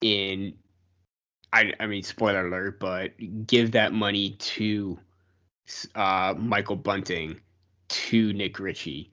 in 0.00 0.54
I, 1.52 1.72
I 1.80 1.86
mean 1.86 2.02
spoiler 2.02 2.46
alert 2.46 2.78
but 2.78 3.12
give 3.46 3.72
that 3.72 3.92
money 3.92 4.30
to 4.30 4.98
uh, 5.94 6.34
Michael 6.36 6.76
Bunting 6.76 7.40
to 7.88 8.32
Nick 8.32 8.58
Ritchie 8.58 9.10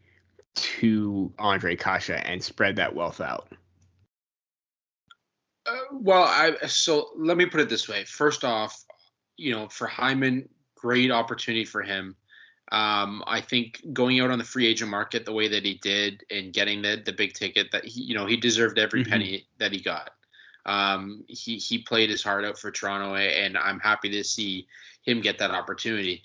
to 0.56 1.34
Ondrej 1.38 1.80
Kase, 1.80 2.22
and 2.24 2.43
spread 2.43 2.78
that 2.78 2.95
wealth 2.95 3.22
out? 3.22 3.51
Uh, 5.66 5.78
well, 5.91 6.24
I 6.24 6.68
so 6.68 7.09
let 7.16 7.38
me 7.38 7.45
put 7.45 7.61
it 7.61 7.70
this 7.70 7.88
way. 7.88 8.03
First 8.05 8.43
off, 8.43 8.84
you 9.38 9.51
know, 9.51 9.68
for 9.68 9.88
Hyman, 9.88 10.47
great 10.76 11.11
opportunity 11.11 11.66
for 11.66 11.82
him. 11.82 12.16
Um, 12.72 13.24
I 13.28 13.41
think 13.41 13.82
going 13.93 14.20
out 14.20 14.32
on 14.32 14.39
the 14.39 14.43
free 14.43 14.66
agent 14.66 14.89
market 14.89 15.26
the 15.26 15.34
way 15.34 15.47
that 15.47 15.63
he 15.63 15.76
did 15.76 16.24
and 16.32 16.53
getting 16.53 16.82
the 16.82 17.01
the 17.03 17.13
big 17.13 17.34
ticket 17.34 17.72
that 17.72 17.86
he, 17.86 18.01
you 18.01 18.16
know, 18.16 18.26
he 18.26 18.38
deserved 18.38 18.80
every 18.80 19.01
mm-hmm. 19.01 19.11
penny 19.11 19.47
that 19.59 19.72
he 19.72 19.80
got. 19.80 20.11
Um, 20.66 21.24
he 21.28 21.57
he 21.57 21.80
played 21.80 22.09
his 22.09 22.24
heart 22.24 22.43
out 22.43 22.57
for 22.57 22.72
Toronto, 22.72 23.16
and 23.16 23.57
I'm 23.57 23.80
happy 23.80 24.09
to 24.09 24.24
see 24.24 24.68
him 25.03 25.22
get 25.22 25.39
that 25.39 25.51
opportunity. 25.51 26.24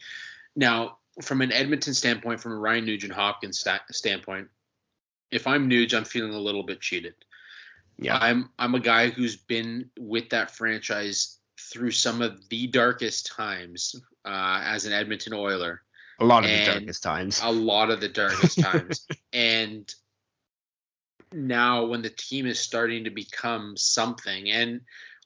Now, 0.57 0.99
from 1.22 1.43
an 1.43 1.53
Edmonton 1.53 1.95
standpoint, 1.95 2.41
from 2.41 2.53
a 2.53 2.57
Ryan 2.57 2.86
Nugent 2.86 3.12
Hopkins 3.12 3.61
sta- 3.61 3.84
standpoint, 3.91 4.49
if 5.30 5.47
I'm 5.47 5.68
Nuge, 5.68 5.95
I'm 5.95 6.05
feeling 6.05 6.32
a 6.32 6.41
little 6.41 6.62
bit 6.62 6.80
cheated. 6.80 7.14
Yeah, 8.01 8.19
I'm 8.19 8.49
I'm 8.59 8.75
a 8.75 8.81
guy 8.81 9.11
who's 9.11 9.37
been 9.37 9.91
with 9.99 10.31
that 10.31 10.51
franchise 10.51 11.39
through 11.59 11.91
some 11.91 12.23
of 12.23 12.49
the 12.49 12.67
darkest 12.67 13.27
times 13.27 13.95
uh, 14.25 14.63
as 14.65 14.87
an 14.87 14.93
Edmonton 14.93 15.35
Oiler. 15.35 15.83
A 16.19 16.25
lot 16.25 16.45
of 16.45 16.51
the 16.51 16.65
darkest 16.65 17.03
times. 17.03 17.41
A 17.43 17.51
lot 17.51 17.91
of 17.91 18.01
the 18.01 18.09
darkest 18.09 18.59
times, 18.59 19.07
and 19.35 19.93
now 21.33 21.85
when 21.85 22.01
the 22.01 22.11
team 22.11 22.47
is 22.47 22.59
starting 22.59 23.05
to 23.05 23.11
become 23.11 23.77
something, 23.77 24.51
and 24.51 24.81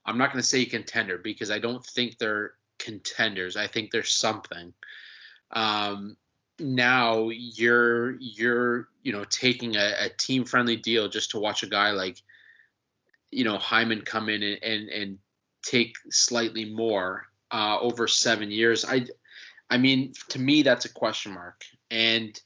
I'm 0.05 0.19
not 0.19 0.33
going 0.33 0.43
to 0.43 0.47
say 0.47 0.65
contender 0.65 1.19
because 1.19 1.53
I 1.53 1.61
don't 1.61 1.85
think 1.85 2.19
they're 2.19 2.55
contenders. 2.79 3.57
I 3.57 3.69
think 3.69 3.93
they're 3.93 4.03
something. 4.03 4.73
Um, 5.53 6.17
now 6.59 7.29
you're 7.31 8.17
you're 8.21 8.89
you 9.03 9.13
know 9.13 9.25
taking 9.25 9.77
a, 9.77 9.95
a 10.01 10.09
team 10.09 10.45
friendly 10.45 10.77
deal 10.77 11.09
just 11.09 11.31
to 11.33 11.39
watch 11.39 11.63
a 11.63 11.69
guy 11.69 11.93
like 11.93 12.21
you 13.35 13.45
know 13.45 13.59
Hyman 13.59 14.03
come 14.03 14.29
in 14.29 14.43
and 14.43 14.63
and, 14.63 14.89
and 14.89 15.19
take 15.65 15.97
slightly 16.11 16.65
more 16.65 17.27
uh, 17.51 17.79
over 17.81 18.07
seven 18.07 18.51
years. 18.51 18.85
I 18.85 19.07
I 19.69 19.79
mean 19.79 20.13
to 20.31 20.39
me 20.39 20.63
that's 20.63 20.85
a 20.85 20.93
question 20.93 21.33
mark, 21.35 21.63
and 21.91 22.39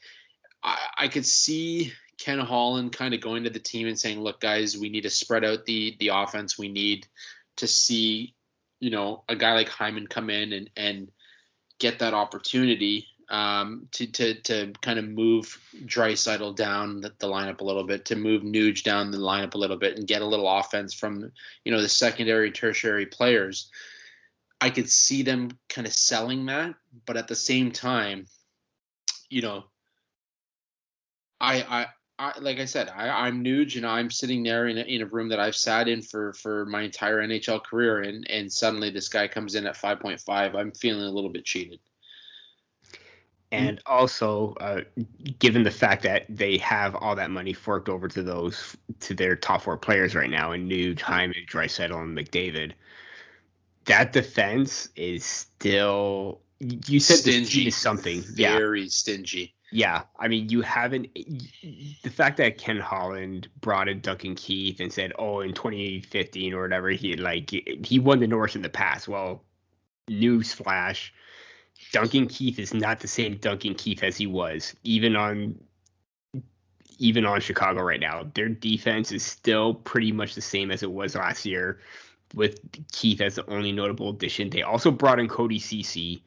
I, 0.62 0.78
I 0.96 1.08
could 1.08 1.26
see 1.26 1.92
Ken 2.18 2.38
Holland 2.38 2.92
kind 2.92 3.14
of 3.14 3.20
going 3.20 3.44
to 3.44 3.50
the 3.50 3.58
team 3.58 3.86
and 3.86 3.98
saying, 3.98 4.20
"Look, 4.20 4.40
guys, 4.40 4.76
we 4.76 4.88
need 4.88 5.02
to 5.02 5.10
spread 5.10 5.44
out 5.44 5.66
the 5.66 5.96
the 6.00 6.08
offense. 6.08 6.58
We 6.58 6.68
need 6.68 7.06
to 7.56 7.66
see, 7.66 8.34
you 8.80 8.90
know, 8.90 9.24
a 9.28 9.36
guy 9.36 9.54
like 9.54 9.68
Hyman 9.68 10.06
come 10.06 10.30
in 10.30 10.52
and 10.52 10.70
and 10.76 11.10
get 11.78 11.98
that 12.00 12.14
opportunity 12.14 13.07
um, 13.30 13.88
to 13.92 14.06
to 14.06 14.34
to 14.42 14.72
kind 14.80 14.98
of 14.98 15.06
move 15.06 15.58
Draisaitl 15.84 16.56
down 16.56 17.00
the, 17.00 17.12
the, 17.18 17.26
lineup 17.26 17.60
a 17.60 17.64
little 17.64 17.84
bit, 17.84 18.06
to 18.06 18.16
move 18.16 18.42
Nuge 18.42 18.82
down 18.82 19.10
the 19.10 19.18
lineup 19.18 19.54
a 19.54 19.58
little 19.58 19.76
bit, 19.76 19.96
and 19.96 20.06
get 20.06 20.22
a 20.22 20.26
little 20.26 20.48
offense 20.48 20.94
from 20.94 21.30
you 21.64 21.72
know 21.72 21.82
the 21.82 21.88
secondary, 21.88 22.50
tertiary 22.50 23.06
players. 23.06 23.70
I 24.60 24.70
could 24.70 24.90
see 24.90 25.22
them 25.22 25.58
kind 25.68 25.86
of 25.86 25.92
selling 25.92 26.46
that, 26.46 26.74
but 27.06 27.16
at 27.16 27.28
the 27.28 27.36
same 27.36 27.70
time, 27.70 28.26
you 29.28 29.42
know, 29.42 29.64
I 31.40 31.62
I. 31.62 31.86
I, 32.20 32.36
like 32.40 32.58
I 32.58 32.64
said, 32.64 32.88
I, 32.88 33.26
I'm 33.26 33.44
Nuge 33.44 33.76
and 33.76 33.86
I'm 33.86 34.10
sitting 34.10 34.42
there 34.42 34.66
in 34.66 34.76
a, 34.76 34.80
in 34.80 35.02
a 35.02 35.06
room 35.06 35.28
that 35.28 35.38
I've 35.38 35.54
sat 35.54 35.86
in 35.86 36.02
for, 36.02 36.32
for 36.32 36.66
my 36.66 36.82
entire 36.82 37.24
NHL 37.24 37.62
career, 37.62 38.02
and, 38.02 38.28
and 38.28 38.52
suddenly 38.52 38.90
this 38.90 39.08
guy 39.08 39.28
comes 39.28 39.54
in 39.54 39.68
at 39.68 39.76
5.5. 39.76 40.56
I'm 40.56 40.72
feeling 40.72 41.04
a 41.04 41.12
little 41.12 41.30
bit 41.30 41.44
cheated. 41.44 41.78
Mm-hmm. 43.52 43.64
and 43.64 43.82
also 43.86 44.54
uh, 44.60 44.82
given 45.38 45.62
the 45.62 45.70
fact 45.70 46.02
that 46.02 46.26
they 46.28 46.58
have 46.58 46.94
all 46.94 47.16
that 47.16 47.30
money 47.30 47.54
forked 47.54 47.88
over 47.88 48.06
to 48.06 48.22
those 48.22 48.76
to 49.00 49.14
their 49.14 49.36
top 49.36 49.62
four 49.62 49.78
players 49.78 50.14
right 50.14 50.28
now 50.28 50.52
in 50.52 50.68
Nuge, 50.68 51.00
Hyman, 51.00 51.46
Draisaitl, 51.48 52.02
and 52.02 52.16
McDavid, 52.16 52.72
that 53.86 54.12
defense 54.12 54.90
is 54.96 55.24
still 55.24 56.40
you 56.60 57.00
said 57.00 57.18
stingy 57.18 57.68
is 57.68 57.76
something 57.76 58.20
very 58.20 58.82
yeah. 58.82 58.88
stingy. 58.90 59.54
Yeah, 59.72 60.02
I 60.18 60.28
mean 60.28 60.50
you 60.50 60.60
haven't 60.60 61.08
the 61.14 62.10
fact 62.10 62.36
that 62.36 62.58
Ken 62.58 62.78
Holland 62.78 63.48
brought 63.62 63.88
in 63.88 64.00
Duncan 64.00 64.34
Keith 64.34 64.80
and 64.80 64.92
said, 64.92 65.14
"Oh, 65.18 65.40
in 65.40 65.54
2015 65.54 66.52
or 66.52 66.60
whatever, 66.60 66.90
he 66.90 67.16
like 67.16 67.48
he 67.50 67.98
won 67.98 68.20
the 68.20 68.26
Norris 68.26 68.56
in 68.56 68.62
the 68.62 68.68
past." 68.68 69.08
Well, 69.08 69.42
newsflash 70.10 71.10
Duncan 71.92 72.26
Keith 72.26 72.58
is 72.58 72.74
not 72.74 73.00
the 73.00 73.08
same 73.08 73.36
Duncan 73.36 73.74
Keith 73.74 74.02
as 74.02 74.16
he 74.16 74.26
was, 74.26 74.74
even 74.84 75.16
on 75.16 75.58
even 76.98 77.24
on 77.24 77.40
Chicago 77.40 77.82
right 77.82 78.00
now. 78.00 78.24
Their 78.34 78.48
defense 78.48 79.12
is 79.12 79.22
still 79.22 79.72
pretty 79.72 80.10
much 80.10 80.34
the 80.34 80.40
same 80.40 80.70
as 80.70 80.82
it 80.82 80.90
was 80.90 81.14
last 81.14 81.46
year, 81.46 81.80
with 82.34 82.60
Keith 82.92 83.20
as 83.20 83.36
the 83.36 83.48
only 83.48 83.72
notable 83.72 84.10
addition. 84.10 84.50
They 84.50 84.62
also 84.62 84.90
brought 84.90 85.20
in 85.20 85.28
Cody 85.28 85.58
Ceci, 85.58 86.22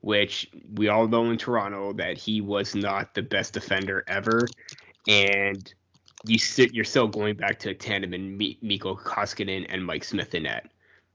which 0.00 0.50
we 0.74 0.88
all 0.88 1.06
know 1.06 1.30
in 1.30 1.38
Toronto 1.38 1.92
that 1.94 2.18
he 2.18 2.40
was 2.40 2.74
not 2.74 3.14
the 3.14 3.22
best 3.22 3.54
defender 3.54 4.04
ever, 4.08 4.46
and 5.08 5.72
you 6.26 6.38
sit 6.38 6.74
you're 6.74 6.84
still 6.84 7.08
going 7.08 7.36
back 7.36 7.58
to 7.60 7.74
tandem 7.74 8.12
and 8.12 8.36
Mikko 8.36 8.96
Koskinen 8.96 9.66
and 9.68 9.84
Mike 9.84 10.04
Smith 10.04 10.34
in 10.34 10.42
net. 10.42 10.70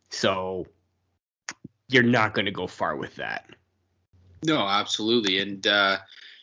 So 0.10 0.66
you're 1.90 2.04
not 2.04 2.34
going 2.34 2.46
to 2.46 2.52
go 2.52 2.66
far 2.66 2.96
with 2.96 3.16
that. 3.18 3.50
No, 4.46 4.60
absolutely. 4.60 5.39
And, 5.39 5.66
uh, 5.66 5.98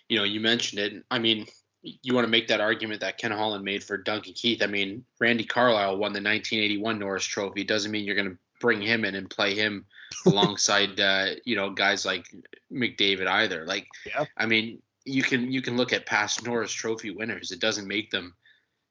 you 0.09 0.19
know, 0.19 0.25
you 0.25 0.41
mentioned 0.41 0.81
it. 0.81 1.05
I 1.11 1.19
mean, 1.19 1.47
you 1.83 2.15
want 2.15 2.25
to 2.25 2.31
make 2.31 2.49
that 2.49 2.61
argument 2.61 3.01
that 3.01 3.19
Ken 3.19 3.33
Holland 3.33 3.65
made 3.65 3.83
for 3.83 3.97
Duncan 3.97 4.35
Keith. 4.35 4.63
I 4.63 4.67
mean, 4.67 5.05
Randy 5.21 5.45
Carlyle 5.45 5.97
won 5.97 6.13
the 6.13 6.23
1981 6.23 6.99
Norris 6.99 7.25
Trophy. 7.25 7.65
Doesn't 7.65 7.91
mean 7.91 8.05
you're 8.05 8.15
going 8.15 8.31
to 8.31 8.39
bring 8.61 8.81
him 8.81 9.05
in 9.05 9.15
and 9.15 9.29
play 9.29 9.55
him 9.55 9.85
alongside, 10.27 11.01
uh, 11.01 11.31
you 11.45 11.57
know, 11.57 11.71
guys 11.71 12.05
like 12.05 12.27
McDavid 12.73 13.27
either. 13.27 13.65
Like, 13.67 13.87
yeah. 14.07 14.25
I 14.37 14.47
mean, 14.47 14.81
you 15.05 15.23
can 15.23 15.51
you 15.51 15.61
can 15.63 15.77
look 15.77 15.93
at 15.93 16.07
past 16.07 16.45
Norris 16.45 16.73
Trophy 16.73 17.11
winners. 17.11 17.51
It 17.51 17.61
doesn't 17.61 17.89
make 17.89 18.11
them. 18.11 18.35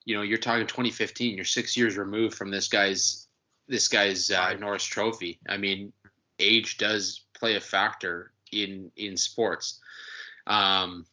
You 0.03 0.15
know, 0.15 0.23
you're 0.23 0.37
talking 0.37 0.67
2015. 0.67 1.35
You're 1.35 1.45
six 1.45 1.77
years 1.77 1.97
removed 1.97 2.35
from 2.35 2.51
this 2.51 2.67
guy's 2.67 3.27
this 3.67 3.87
guy's 3.87 4.29
uh, 4.29 4.53
Norris 4.59 4.83
Trophy. 4.83 5.39
I 5.47 5.55
mean, 5.55 5.93
age 6.39 6.77
does 6.77 7.23
play 7.33 7.55
a 7.55 7.61
factor 7.61 8.30
in 8.51 8.91
in 8.95 9.17
sports. 9.17 9.79
Um, 10.47 11.05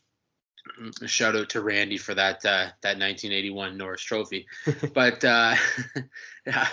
shout 1.07 1.37
out 1.37 1.51
to 1.51 1.61
Randy 1.61 1.99
for 1.99 2.15
that 2.15 2.45
uh, 2.45 2.71
that 2.83 2.99
1981 2.99 3.77
Norris 3.77 4.03
Trophy, 4.03 4.47
but 4.95 5.25
uh, 5.25 5.55
yeah, 6.47 6.69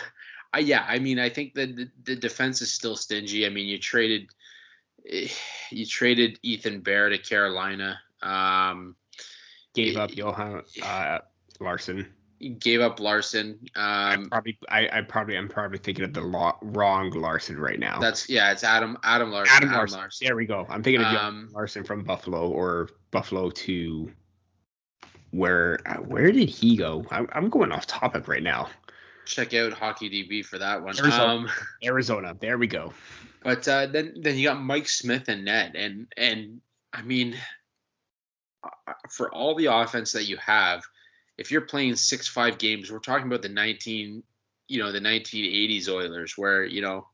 I, 0.54 0.60
yeah, 0.60 0.86
I 0.88 1.00
mean, 1.00 1.20
I 1.20 1.30
think 1.30 1.54
that 1.56 1.76
the, 1.76 1.90
the 2.04 2.16
defense 2.16 2.62
is 2.62 2.72
still 2.72 2.96
stingy. 2.96 3.46
I 3.46 3.50
mean, 3.50 3.68
you 3.68 3.78
traded 3.78 4.30
you 5.72 5.86
traded 5.86 6.40
Ethan 6.44 6.82
Bear 6.82 7.10
to 7.10 7.18
Carolina. 7.18 8.00
Um, 8.22 8.96
Gave 9.74 9.98
up 9.98 10.16
Johan 10.16 10.64
uh, 10.82 11.20
Larsson. 11.60 12.14
Gave 12.60 12.82
up 12.82 13.00
Larsson. 13.00 13.58
I 13.76 14.14
Um, 14.16 14.30
probably, 14.30 14.58
I, 14.70 14.90
I 14.92 15.02
probably, 15.02 15.38
I'm 15.38 15.48
probably 15.48 15.78
thinking 15.78 16.04
of 16.04 16.14
the 16.14 16.22
wrong 16.62 17.10
Larsson 17.12 17.58
right 17.58 17.80
now. 17.80 18.00
that's 18.00 18.28
yeah, 18.30 18.52
it's 18.52 18.64
Adam 18.64 18.98
Adam 19.04 19.32
Larsson. 19.32 19.56
Adam 19.56 19.72
Larsson. 19.72 20.10
There 20.22 20.36
we 20.36 20.46
go. 20.46 20.66
I'm 20.70 20.84
thinking 20.84 21.02
of 21.04 21.14
Um, 21.16 21.50
Larsson 21.54 21.84
from 21.84 22.04
Buffalo 22.04 22.50
or 22.50 22.90
Buffalo 23.12 23.50
to 23.52 24.12
where? 25.32 25.80
uh, 25.86 25.96
Where 25.96 26.32
did 26.32 26.50
he 26.50 26.76
go? 26.78 27.06
I'm, 27.12 27.28
I'm 27.34 27.50
going 27.50 27.72
off 27.72 27.88
topic 27.88 28.28
right 28.28 28.44
now. 28.44 28.70
Check 29.26 29.54
out 29.54 29.74
Hockey 29.74 30.10
DB 30.10 30.46
for 30.46 30.58
that 30.60 30.82
one. 30.84 30.98
Arizona. 31.00 31.26
Um, 31.26 31.50
Arizona. 31.84 32.36
There 32.40 32.58
we 32.58 32.68
go. 32.68 32.94
But 33.44 33.68
uh, 33.68 33.88
then 33.88 34.14
then 34.22 34.38
you 34.38 34.48
got 34.48 34.62
Mike 34.62 34.88
Smith 34.90 35.30
and 35.30 35.46
Ned, 35.46 35.76
and 35.76 36.08
and 36.18 36.62
I 36.94 37.02
mean, 37.02 37.36
uh, 38.64 38.94
for 39.10 39.34
all 39.34 39.56
the 39.56 39.68
offense 39.68 40.12
that 40.14 40.26
you 40.26 40.38
have, 40.38 40.84
if 41.38 41.52
you're 41.52 41.62
playing 41.62 41.96
six 41.96 42.28
five 42.28 42.58
games, 42.58 42.92
we're 42.92 43.00
talking 43.00 43.28
about 43.28 43.42
the 43.42 43.50
nineteen, 43.50 44.24
you 44.68 44.80
know, 44.80 44.92
the 44.92 45.02
nineteen 45.02 45.46
eighties 45.46 45.90
Oilers, 45.90 46.38
where 46.38 46.64
you 46.64 46.82
know, 46.82 47.08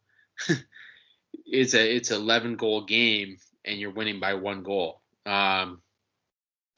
it's 1.45 1.73
a 1.73 1.95
it's 1.95 2.11
eleven 2.11 2.55
goal 2.55 2.85
game 2.85 3.37
and 3.65 3.79
you're 3.79 3.91
winning 3.91 4.19
by 4.19 4.33
one 4.33 4.63
goal. 4.63 5.01
Um, 5.25 5.81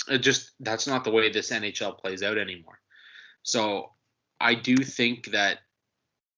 it 0.10 0.20
just 0.20 0.52
that's 0.60 0.88
not 0.88 1.04
the 1.04 1.12
way 1.12 1.30
this 1.30 1.52
NHL 1.52 1.98
plays 1.98 2.24
out 2.24 2.38
anymore. 2.38 2.80
So 3.44 3.92
I 4.40 4.56
do 4.56 4.78
think 4.78 5.28
that 5.32 5.60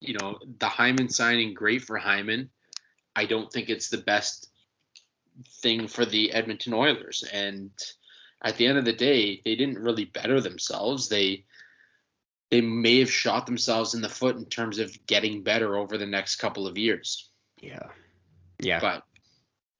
you 0.00 0.16
know 0.18 0.38
the 0.58 0.68
Hyman 0.68 1.08
signing 1.08 1.54
great 1.54 1.82
for 1.82 1.98
Hyman. 1.98 2.50
I 3.14 3.24
don't 3.24 3.50
think 3.50 3.70
it's 3.70 3.88
the 3.88 3.98
best 3.98 4.50
thing 5.62 5.88
for 5.88 6.04
the 6.04 6.32
Edmonton 6.32 6.74
Oilers. 6.74 7.24
And 7.32 7.70
at 8.42 8.56
the 8.56 8.66
end 8.66 8.78
of 8.78 8.84
the 8.84 8.92
day, 8.92 9.40
they 9.44 9.56
didn't 9.56 9.78
really 9.78 10.04
better 10.04 10.40
themselves. 10.40 11.08
They 11.08 11.44
they 12.50 12.60
may 12.60 13.00
have 13.00 13.10
shot 13.10 13.46
themselves 13.46 13.94
in 13.94 14.00
the 14.00 14.08
foot 14.08 14.36
in 14.36 14.44
terms 14.46 14.78
of 14.78 14.96
getting 15.06 15.42
better 15.42 15.76
over 15.76 15.98
the 15.98 16.06
next 16.06 16.36
couple 16.36 16.66
of 16.66 16.78
years. 16.78 17.30
Yeah. 17.60 17.88
Yeah. 18.60 18.78
But 18.80 19.02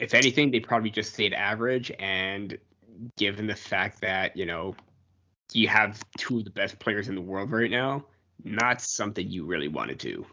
if 0.01 0.15
anything, 0.15 0.51
they 0.51 0.61
probably 0.61 0.91
just 0.91 1.15
stayed 1.15 1.33
average. 1.33 1.93
And 1.99 2.59
given 3.17 3.47
the 3.47 3.55
fact 3.55 4.01
that, 4.01 4.37
you 4.37 4.47
know, 4.47 4.75
you 5.53 5.69
have 5.69 6.03
two 6.19 6.39
of 6.39 6.45
the 6.45 6.51
best 6.51 6.79
players 6.81 7.09
in 7.09 7.15
the 7.15 7.21
world 7.21 7.53
right 7.53 7.71
now, 7.71 8.05
not 8.43 8.81
something 8.81 9.31
you 9.31 9.45
really 9.47 9.69
want 9.69 9.91
to 9.91 9.97
do. 9.97 10.27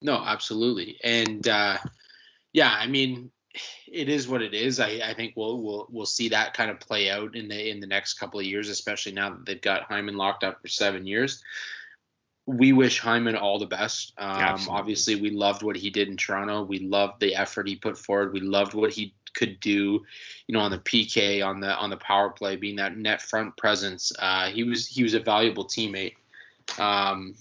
no, 0.00 0.22
absolutely. 0.24 0.98
And 1.02 1.46
uh 1.48 1.78
yeah, 2.52 2.70
I 2.70 2.86
mean 2.86 3.30
it 3.86 4.08
is 4.08 4.28
what 4.28 4.42
it 4.42 4.54
is. 4.54 4.80
I, 4.80 5.00
I 5.04 5.14
think 5.14 5.34
we'll 5.36 5.62
we'll 5.62 5.86
we'll 5.90 6.06
see 6.06 6.28
that 6.30 6.54
kind 6.54 6.70
of 6.70 6.80
play 6.80 7.10
out 7.10 7.34
in 7.34 7.48
the 7.48 7.70
in 7.70 7.80
the 7.80 7.86
next 7.86 8.14
couple 8.14 8.40
of 8.40 8.46
years, 8.46 8.68
especially 8.68 9.12
now 9.12 9.30
that 9.30 9.46
they've 9.46 9.60
got 9.60 9.84
Hyman 9.84 10.16
locked 10.16 10.44
up 10.44 10.60
for 10.60 10.68
seven 10.68 11.06
years. 11.06 11.42
We 12.46 12.72
wish 12.72 12.98
Hyman 12.98 13.36
all 13.36 13.58
the 13.58 13.66
best. 13.66 14.14
Um, 14.16 14.58
obviously, 14.70 15.16
we 15.16 15.30
loved 15.30 15.62
what 15.62 15.76
he 15.76 15.90
did 15.90 16.08
in 16.08 16.16
Toronto. 16.16 16.62
We 16.62 16.78
loved 16.78 17.20
the 17.20 17.34
effort 17.34 17.68
he 17.68 17.76
put 17.76 17.98
forward. 17.98 18.32
We 18.32 18.40
loved 18.40 18.72
what 18.72 18.90
he 18.90 19.14
could 19.34 19.60
do, 19.60 20.02
you 20.46 20.52
know, 20.52 20.60
on 20.60 20.70
the 20.70 20.78
PK, 20.78 21.44
on 21.44 21.60
the 21.60 21.76
on 21.76 21.90
the 21.90 21.98
power 21.98 22.30
play, 22.30 22.56
being 22.56 22.76
that 22.76 22.96
net 22.96 23.20
front 23.20 23.56
presence. 23.56 24.12
Uh, 24.18 24.48
he 24.48 24.64
was 24.64 24.86
he 24.86 25.02
was 25.02 25.14
a 25.14 25.20
valuable 25.20 25.66
teammate. 25.66 26.14
Um, 26.78 27.34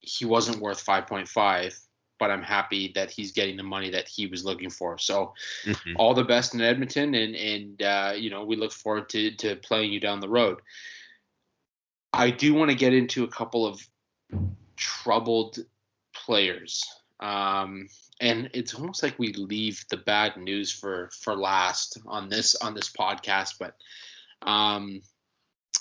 he 0.00 0.24
wasn't 0.24 0.60
worth 0.60 0.84
5.5 0.84 1.78
but 2.20 2.30
I'm 2.30 2.42
happy 2.42 2.92
that 2.94 3.10
he's 3.10 3.32
getting 3.32 3.56
the 3.56 3.64
money 3.64 3.90
that 3.90 4.06
he 4.06 4.26
was 4.26 4.44
looking 4.44 4.70
for. 4.70 4.98
So 4.98 5.32
all 5.96 6.14
the 6.14 6.22
best 6.22 6.54
in 6.54 6.60
Edmonton, 6.60 7.14
and 7.14 7.34
and 7.34 7.82
uh, 7.82 8.12
you 8.14 8.30
know 8.30 8.44
we 8.44 8.54
look 8.54 8.70
forward 8.70 9.08
to 9.08 9.32
to 9.36 9.56
playing 9.56 9.92
you 9.92 9.98
down 9.98 10.20
the 10.20 10.28
road. 10.28 10.60
I 12.12 12.30
do 12.30 12.54
want 12.54 12.70
to 12.70 12.76
get 12.76 12.92
into 12.92 13.24
a 13.24 13.28
couple 13.28 13.66
of 13.66 13.80
troubled 14.76 15.58
players, 16.14 16.84
um, 17.18 17.88
and 18.20 18.50
it's 18.52 18.74
almost 18.74 19.02
like 19.02 19.18
we 19.18 19.32
leave 19.32 19.84
the 19.88 19.96
bad 19.96 20.36
news 20.36 20.70
for 20.70 21.10
for 21.20 21.34
last 21.34 21.98
on 22.06 22.28
this 22.28 22.54
on 22.56 22.74
this 22.74 22.90
podcast. 22.90 23.54
But 23.58 23.74
um, 24.46 25.00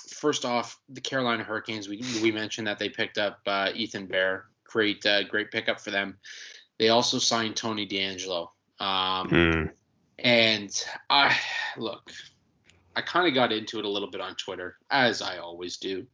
first 0.08 0.46
off, 0.46 0.80
the 0.88 1.02
Carolina 1.02 1.44
Hurricanes. 1.44 1.90
We 1.90 2.02
we 2.24 2.32
mentioned 2.32 2.68
that 2.68 2.80
they 2.80 2.90
picked 2.90 3.18
up 3.18 3.40
uh, 3.46 3.72
Ethan 3.76 4.06
Bear 4.06 4.46
great 4.70 5.06
uh, 5.06 5.24
great 5.24 5.52
pickup 5.52 5.80
for 5.80 5.92
them. 5.92 6.18
They 6.78 6.90
also 6.90 7.20
signed 7.20 7.56
Tony 7.56 7.88
DeAngelo. 7.88 8.50
Um, 8.80 9.30
Mm. 9.30 9.72
and 10.20 10.86
I 11.10 11.36
look, 11.78 12.12
I 12.96 13.02
kind 13.02 13.28
of 13.28 13.34
got 13.34 13.52
into 13.52 13.80
it 13.80 13.86
a 13.86 13.90
little 13.90 14.10
bit 14.10 14.22
on 14.22 14.36
Twitter, 14.36 14.78
as 14.90 15.22
I 15.22 15.38
always 15.38 15.78
do. 15.78 16.06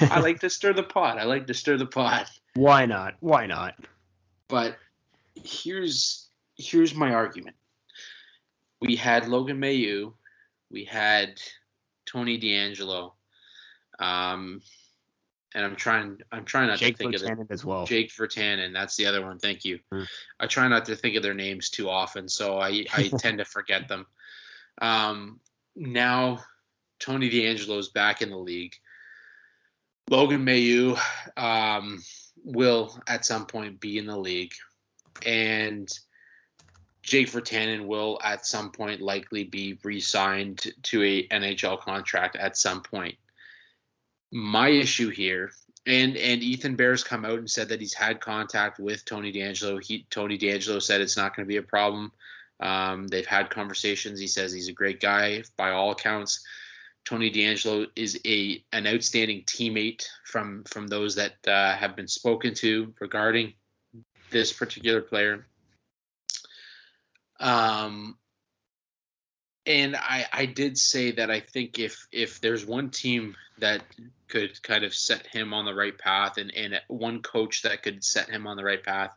I 0.00 0.20
like 0.20 0.40
to 0.40 0.50
stir 0.50 0.72
the 0.72 0.82
pot. 0.84 1.18
I 1.18 1.24
like 1.24 1.46
to 1.48 1.54
stir 1.54 1.76
the 1.76 1.86
pot. 1.86 2.30
Why 2.54 2.86
not? 2.86 3.14
Why 3.20 3.46
not? 3.46 3.74
But 4.48 4.76
here's 5.34 6.28
here's 6.56 6.94
my 6.94 7.12
argument. 7.14 7.56
We 8.80 8.96
had 8.96 9.28
Logan 9.28 9.58
Mailloux, 9.60 10.12
we 10.70 10.84
had 10.84 11.40
Tony 12.06 12.38
DeAngelo, 12.38 13.12
um, 13.98 14.60
and 15.54 15.64
I'm 15.64 15.76
trying 15.76 16.18
I'm 16.30 16.44
trying 16.44 16.68
not 16.68 16.78
Jake 16.78 16.96
to 16.96 16.98
think 16.98 17.14
of 17.14 17.20
the 17.20 17.26
Buchanan 17.26 17.46
as 17.50 17.64
well. 17.64 17.86
Jake 17.86 18.10
Virtanen. 18.12 18.72
That's 18.72 18.96
the 18.96 19.06
other 19.06 19.24
one. 19.24 19.38
Thank 19.38 19.64
you. 19.64 19.80
Hmm. 19.90 20.02
I 20.40 20.46
try 20.46 20.68
not 20.68 20.86
to 20.86 20.96
think 20.96 21.16
of 21.16 21.22
their 21.22 21.34
names 21.34 21.70
too 21.70 21.88
often, 21.88 22.28
so 22.28 22.58
I, 22.58 22.86
I 22.92 23.08
tend 23.18 23.38
to 23.38 23.44
forget 23.44 23.88
them. 23.88 24.06
Um, 24.80 25.40
now, 25.76 26.40
Tony 26.98 27.30
DeAngelo 27.30 27.78
is 27.78 27.88
back 27.88 28.22
in 28.22 28.30
the 28.30 28.36
league. 28.36 28.74
Logan 30.10 30.44
Mailloux 30.44 30.98
um, 31.36 32.02
will 32.44 32.98
at 33.06 33.24
some 33.24 33.46
point 33.46 33.80
be 33.80 33.98
in 33.98 34.06
the 34.06 34.16
league, 34.16 34.52
and 35.24 35.88
Jake 37.02 37.30
Virtanen 37.30 37.86
will 37.86 38.18
at 38.22 38.46
some 38.46 38.70
point 38.70 39.00
likely 39.00 39.44
be 39.44 39.78
re-signed 39.82 40.72
to 40.84 41.02
a 41.02 41.26
NHL 41.28 41.80
contract 41.80 42.36
at 42.36 42.56
some 42.56 42.82
point. 42.82 43.16
My 44.32 44.68
issue 44.68 45.10
here 45.10 45.52
and 45.86 46.16
and 46.16 46.42
Ethan 46.42 46.76
Bear's 46.76 47.04
come 47.04 47.24
out 47.24 47.38
and 47.38 47.50
said 47.50 47.68
that 47.68 47.80
he's 47.80 47.94
had 47.94 48.20
contact 48.20 48.78
with 48.78 49.04
Tony 49.04 49.32
DeAngelo. 49.32 49.82
He 49.84 50.06
Tony 50.10 50.38
DeAngelo 50.38 50.80
said 50.80 51.00
it's 51.00 51.16
not 51.16 51.34
going 51.34 51.44
to 51.46 51.48
be 51.48 51.56
a 51.56 51.62
problem. 51.62 52.12
Um, 52.60 53.08
they've 53.08 53.26
had 53.26 53.50
conversations. 53.50 54.20
He 54.20 54.28
says 54.28 54.52
he's 54.52 54.68
a 54.68 54.72
great 54.72 55.00
guy 55.00 55.42
by 55.56 55.72
all 55.72 55.90
accounts. 55.90 56.44
Tony 57.04 57.30
DeAngelo 57.32 57.88
is 57.96 58.20
a 58.24 58.64
an 58.72 58.86
outstanding 58.86 59.42
teammate 59.42 60.04
from 60.24 60.62
from 60.64 60.86
those 60.86 61.16
that 61.16 61.36
uh, 61.48 61.74
have 61.74 61.96
been 61.96 62.08
spoken 62.08 62.54
to 62.54 62.94
regarding 63.00 63.54
this 64.30 64.52
particular 64.52 65.02
player. 65.02 65.46
Um, 67.40 68.16
and 69.66 69.96
I 69.96 70.26
I 70.32 70.46
did 70.46 70.78
say 70.78 71.10
that 71.12 71.28
I 71.28 71.40
think 71.40 71.80
if 71.80 72.06
if 72.12 72.40
there's 72.40 72.64
one 72.64 72.90
team 72.90 73.34
that 73.58 73.82
could 74.32 74.62
kind 74.62 74.82
of 74.82 74.94
set 74.94 75.26
him 75.26 75.52
on 75.52 75.66
the 75.66 75.74
right 75.74 75.96
path 75.96 76.38
and 76.38 76.50
and 76.56 76.80
one 76.88 77.20
coach 77.20 77.62
that 77.62 77.82
could 77.82 78.02
set 78.02 78.30
him 78.30 78.46
on 78.46 78.56
the 78.56 78.64
right 78.64 78.82
path, 78.82 79.14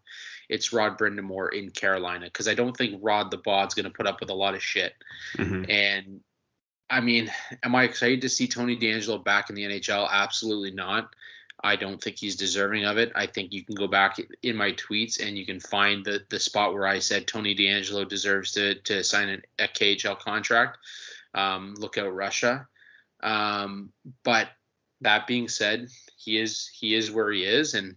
it's 0.50 0.74
Rod 0.74 0.98
Brind'Amour 0.98 1.54
in 1.54 1.70
Carolina 1.70 2.26
because 2.26 2.50
I 2.50 2.54
don't 2.54 2.76
think 2.76 3.00
Rod 3.02 3.32
the 3.32 3.38
Bod's 3.38 3.74
going 3.74 3.86
to 3.86 3.98
put 3.98 4.08
up 4.08 4.20
with 4.20 4.30
a 4.30 4.36
lot 4.36 4.56
of 4.56 4.62
shit. 4.62 4.94
Mhm. 5.38 5.72
And 5.72 6.22
I 6.90 7.00
mean, 7.00 7.32
am 7.64 7.74
I 7.76 7.84
excited 7.84 8.22
to 8.22 8.30
see 8.30 8.48
Tony 8.48 8.78
DeAngelo 8.78 9.24
back 9.24 9.50
in 9.50 9.56
the 9.56 9.64
NHL? 9.64 10.08
Absolutely 10.12 10.72
not. 10.72 11.16
I 11.64 11.78
don't 11.78 12.04
think 12.04 12.18
he's 12.18 12.36
deserving 12.36 12.84
of 12.84 12.98
it. 12.98 13.14
I 13.16 13.26
think 13.26 13.54
you 13.54 13.64
can 13.64 13.76
go 13.76 13.88
back 13.88 14.18
in 14.44 14.58
my 14.58 14.74
tweets 14.74 15.26
and 15.26 15.38
you 15.38 15.46
can 15.46 15.62
find 15.62 16.06
the 16.06 16.26
the 16.30 16.40
spot 16.40 16.74
where 16.74 16.86
I 16.86 17.00
said 17.00 17.26
Tony 17.26 17.56
DeAngelo 17.56 18.08
deserves 18.08 18.52
to 18.52 18.76
to 18.82 19.02
sign 19.02 19.30
an, 19.30 19.42
a 19.58 19.70
KHL 19.70 20.20
contract. 20.20 20.78
Um, 21.34 21.74
look 21.76 21.98
out 21.98 22.14
Russia. 22.14 22.68
Um, 23.24 23.94
but 24.24 24.50
that 25.02 25.28
being 25.28 25.48
said, 25.48 25.88
he 26.18 26.40
is 26.40 26.70
he 26.74 26.96
is 26.96 27.12
where 27.12 27.32
he 27.32 27.44
is, 27.44 27.74
and 27.74 27.96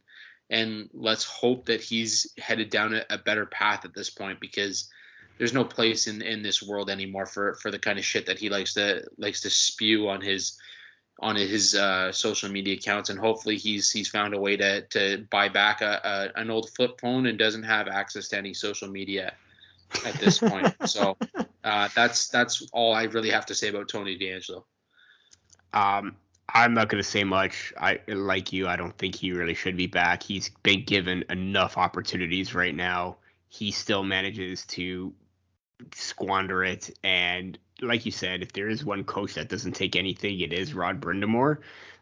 and 0.51 0.89
let's 0.93 1.25
hope 1.25 1.67
that 1.67 1.81
he's 1.81 2.33
headed 2.39 2.71
down 2.71 2.95
a, 2.95 3.05
a 3.11 3.19
better 3.19 3.47
path 3.47 3.85
at 3.85 3.95
this 3.95 4.11
point 4.11 4.41
because 4.41 4.89
there's 5.39 5.53
no 5.53 5.65
place 5.65 6.07
in 6.07 6.23
in 6.23 6.43
this 6.43 6.63
world 6.63 6.91
anymore 6.91 7.27
for 7.27 7.55
for 7.55 7.71
the 7.71 7.79
kind 7.79 7.99
of 7.99 8.05
shit 8.05 8.27
that 8.27 8.39
he 8.39 8.49
likes 8.49 8.75
to 8.75 9.05
likes 9.17 9.43
to 9.43 9.51
spew 9.51 10.09
on 10.09 10.21
his 10.21 10.59
on 11.21 11.35
his 11.35 11.75
uh, 11.75 12.13
social 12.13 12.49
media 12.49 12.75
accounts, 12.75 13.11
and 13.11 13.19
hopefully 13.19 13.57
he's 13.57 13.91
he's 13.91 14.09
found 14.09 14.35
a 14.35 14.41
way 14.41 14.57
to 14.57 14.83
to 14.89 15.27
buy 15.31 15.49
back 15.49 15.81
a, 15.81 16.31
a 16.37 16.41
an 16.41 16.51
old 16.51 16.71
flip 16.71 17.01
phone 17.01 17.27
and 17.27 17.39
doesn't 17.39 17.65
have 17.65 17.89
access 17.89 18.29
to 18.29 18.39
any 18.39 18.55
social 18.55 18.89
media 18.89 19.33
at 20.05 20.15
this 20.15 20.39
point. 20.39 20.75
so 20.87 21.17
uh, 21.65 21.89
that's 21.95 22.29
that's 22.29 22.69
all 22.73 22.95
I 22.95 23.05
really 23.05 23.31
have 23.31 23.47
to 23.47 23.55
say 23.55 23.69
about 23.69 23.89
Tony 23.89 24.19
DeAngelo. 24.19 24.65
Um, 25.73 26.17
I'm 26.55 26.75
not 26.75 26.89
going 26.89 27.03
to 27.03 27.09
say 27.09 27.25
much. 27.25 27.73
I 27.79 28.01
like 28.09 28.53
you. 28.53 28.69
I 28.69 28.77
don't 28.77 28.97
think 28.97 29.15
he 29.15 29.33
really 29.33 29.55
should 29.55 29.77
be 29.77 29.87
back. 29.87 30.23
He's 30.23 30.51
been 30.63 30.85
given 30.85 31.25
enough 31.29 31.77
opportunities 31.77 32.55
right 32.55 32.75
now. 32.75 33.17
He 33.49 33.71
still 33.71 34.03
manages 34.03 34.65
to 34.67 35.13
squander 35.95 36.65
it. 36.65 36.91
And 37.05 37.59
like 37.81 38.07
you 38.07 38.13
said, 38.13 38.43
if 38.43 38.53
there 38.53 38.69
is 38.69 38.85
one 38.85 39.05
coach 39.05 39.35
that 39.35 39.49
doesn't 39.49 39.73
take 39.73 39.95
anything, 39.95 40.41
it 40.41 40.53
is 40.53 40.75
Rod 40.75 41.01
Brind'Amour. 41.01 41.59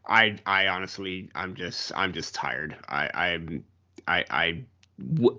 I 0.08 0.38
I 0.46 0.68
honestly 0.68 1.30
I'm 1.34 1.54
just 1.54 1.92
I'm 1.96 2.12
just 2.12 2.34
tired. 2.34 2.76
I 2.88 3.10
I'm 3.12 3.64
I 4.06 4.24
I 4.30 4.64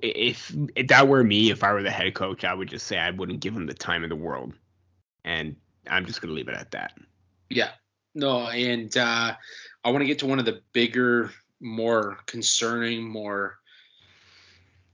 if, 0.02 0.54
if 0.76 0.88
that 0.88 1.08
were 1.08 1.24
me, 1.24 1.50
if 1.50 1.64
I 1.64 1.74
were 1.74 1.84
the 1.84 1.90
head 1.90 2.14
coach, 2.14 2.44
I 2.44 2.54
would 2.54 2.68
just 2.68 2.86
say 2.86 2.98
I 3.00 3.12
wouldn't 3.12 3.40
give 3.40 3.56
him 3.56 3.66
the 3.66 3.74
time 3.74 4.04
in 4.04 4.10
the 4.10 4.16
world, 4.16 4.54
and 5.24 5.56
I'm 5.90 6.06
just 6.06 6.22
gonna 6.22 6.34
leave 6.34 6.50
it 6.50 6.56
at 6.56 6.72
that. 6.72 6.98
Yeah, 7.50 7.72
no, 8.18 8.48
and 8.48 8.96
uh, 8.98 9.36
I 9.84 9.92
want 9.92 10.02
to 10.02 10.08
get 10.08 10.20
to 10.20 10.26
one 10.26 10.40
of 10.40 10.46
the 10.46 10.62
bigger, 10.74 11.32
more 11.62 12.18
concerning, 12.26 13.08
more 13.08 13.60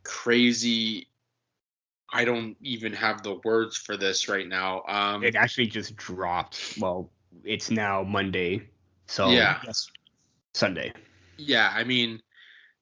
crazy. 0.03 1.07
I 2.11 2.25
don't 2.25 2.57
even 2.61 2.91
have 2.91 3.23
the 3.23 3.39
words 3.45 3.77
for 3.77 3.95
this 3.95 4.27
right 4.27 4.47
now. 4.47 4.83
Um, 4.89 5.23
it 5.23 5.35
actually 5.35 5.67
just 5.67 5.95
dropped. 5.95 6.77
Well, 6.79 7.09
it's 7.45 7.71
now 7.71 8.03
Monday, 8.03 8.67
so 9.07 9.29
yeah, 9.29 9.61
yes, 9.65 9.87
Sunday. 10.53 10.91
Yeah, 11.37 11.71
I 11.73 11.85
mean, 11.85 12.21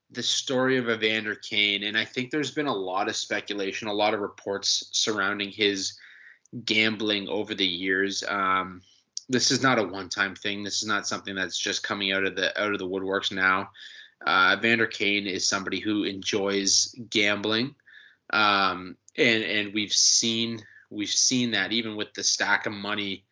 the 0.10 0.24
story 0.24 0.78
of 0.78 0.90
Evander 0.90 1.36
Kane, 1.36 1.84
and 1.84 1.96
I 1.96 2.04
think 2.04 2.32
there's 2.32 2.52
been 2.52 2.66
a 2.66 2.74
lot 2.74 3.08
of 3.08 3.16
speculation, 3.16 3.88
a 3.88 3.94
lot 3.94 4.16
of 4.16 4.20
reports 4.22 4.90
surrounding 4.92 5.52
his 5.52 6.00
gambling 6.66 7.30
over 7.30 7.54
the 7.54 7.68
years. 7.68 8.24
Um, 8.28 8.82
this 9.32 9.50
is 9.50 9.64
not 9.64 9.80
a 9.80 9.84
one-time 9.84 10.36
thing. 10.36 10.64
This 10.64 10.82
is 10.82 10.88
not 10.88 11.08
something 11.08 11.34
that's 11.34 11.58
just 11.58 11.84
coming 11.84 12.12
out 12.12 12.26
of 12.26 12.36
the 12.36 12.60
out 12.62 12.74
of 12.74 12.80
the 12.80 12.88
woodworks 12.88 13.32
now. 13.32 13.70
Uh, 14.26 14.56
Evander 14.58 14.88
Kane 14.88 15.26
is 15.26 15.48
somebody 15.48 15.80
who 15.80 16.04
enjoys 16.04 16.94
gambling, 17.10 17.74
um, 18.32 18.98
and 19.18 19.44
and 19.44 19.74
we've 19.74 19.94
seen 19.94 20.60
we've 20.90 21.10
seen 21.10 21.52
that 21.52 21.72
even 21.72 21.96
with 21.96 22.14
the 22.14 22.24
stack 22.24 22.66
of 22.66 22.74
money 22.74 23.24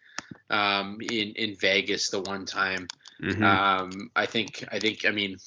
um, 0.50 0.98
in 1.02 1.34
in 1.34 1.56
Vegas 1.56 2.10
the 2.10 2.22
one 2.22 2.46
time. 2.46 2.88
Mm-hmm. 3.22 3.44
Um, 3.44 4.12
I 4.16 4.26
think 4.26 4.64
I 4.72 4.80
think 4.80 5.06
I 5.06 5.12
mean 5.12 5.38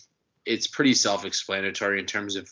it's 0.44 0.66
pretty 0.66 0.94
self-explanatory 0.94 1.98
in 1.98 2.06
terms 2.06 2.36
of 2.36 2.48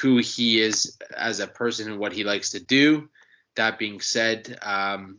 who 0.00 0.18
he 0.18 0.60
is 0.60 0.98
as 1.16 1.40
a 1.40 1.46
person 1.46 1.90
and 1.90 1.98
what 1.98 2.12
he 2.12 2.22
likes 2.22 2.50
to 2.50 2.60
do. 2.60 3.08
That 3.56 3.78
being 3.78 4.00
said, 4.00 4.58
um, 4.62 5.18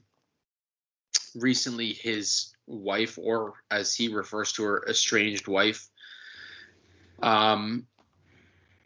recently 1.35 1.93
his 1.93 2.53
wife, 2.67 3.17
or 3.21 3.53
as 3.69 3.93
he 3.93 4.07
refers 4.07 4.51
to 4.53 4.63
her, 4.63 4.85
estranged 4.87 5.47
wife, 5.47 5.87
um, 7.21 7.85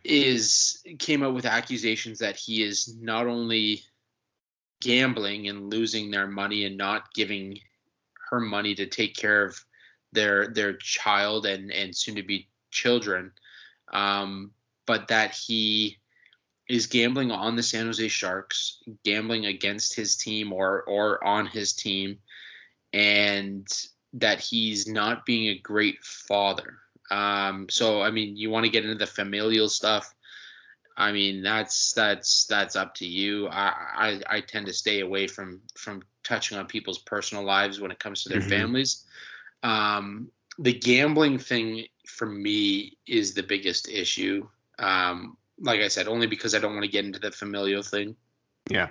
is 0.04 0.84
came 1.00 1.24
out 1.24 1.34
with 1.34 1.46
accusations 1.46 2.20
that 2.20 2.36
he 2.36 2.62
is 2.62 2.96
not 3.00 3.28
only 3.28 3.82
gambling 4.82 5.48
and 5.48 5.72
losing 5.72 6.12
their 6.12 6.28
money 6.28 6.66
and 6.66 6.78
not 6.78 7.14
giving 7.14 7.60
her 8.30 8.40
money 8.40 8.76
to 8.76 8.86
take 8.86 9.16
care 9.16 9.44
of 9.44 9.60
their 10.12 10.48
their 10.48 10.74
child 10.74 11.46
and 11.46 11.72
and 11.72 11.96
soon 11.96 12.16
to 12.16 12.24
be 12.24 12.48
children, 12.72 13.32
um, 13.92 14.52
but 14.86 15.08
that 15.08 15.34
he 15.34 15.98
is 16.68 16.88
gambling 16.88 17.32
on 17.32 17.56
the 17.56 17.64
San 17.64 17.86
Jose 17.86 18.08
Sharks, 18.08 18.82
gambling 19.04 19.46
against 19.46 19.96
his 19.96 20.16
team 20.16 20.54
or 20.54 20.84
or 20.84 21.24
on 21.24 21.48
his 21.48 21.74
team, 21.74 22.20
and 22.96 23.68
that 24.14 24.40
he's 24.40 24.88
not 24.88 25.26
being 25.26 25.50
a 25.50 25.60
great 25.60 26.02
father. 26.04 26.78
Um, 27.12 27.68
so 27.70 28.02
I 28.02 28.10
mean, 28.10 28.38
you 28.38 28.50
want 28.50 28.66
to 28.66 28.72
get 28.72 28.86
into 28.86 28.96
the 28.96 29.06
familial 29.06 29.70
stuff. 29.70 30.16
I 30.98 31.12
mean, 31.12 31.44
that's 31.44 31.92
that's 31.92 32.46
that's 32.46 32.78
up 32.78 32.96
to 32.96 33.06
you. 33.06 33.50
I, 33.50 33.74
I 33.96 34.22
I 34.38 34.42
tend 34.42 34.68
to 34.68 34.74
stay 34.74 35.02
away 35.02 35.28
from 35.28 35.62
from 35.78 36.02
touching 36.24 36.58
on 36.58 36.66
people's 36.68 37.00
personal 37.00 37.44
lives 37.44 37.80
when 37.80 37.92
it 37.92 38.00
comes 38.00 38.24
to 38.24 38.30
their 38.30 38.40
mm-hmm. 38.40 38.50
families. 38.50 39.04
Um, 39.62 40.32
the 40.58 40.74
gambling 40.74 41.38
thing 41.38 41.86
for 42.08 42.26
me 42.26 42.98
is 43.06 43.34
the 43.34 43.44
biggest 43.44 43.90
issue. 43.90 44.48
Um, 44.80 45.36
like 45.60 45.82
I 45.82 45.90
said, 45.90 46.08
only 46.08 46.28
because 46.28 46.56
I 46.56 46.60
don't 46.60 46.74
want 46.74 46.86
to 46.86 46.92
get 46.92 47.06
into 47.06 47.20
the 47.20 47.32
familial 47.32 47.84
thing. 47.84 48.16
Yeah. 48.70 48.88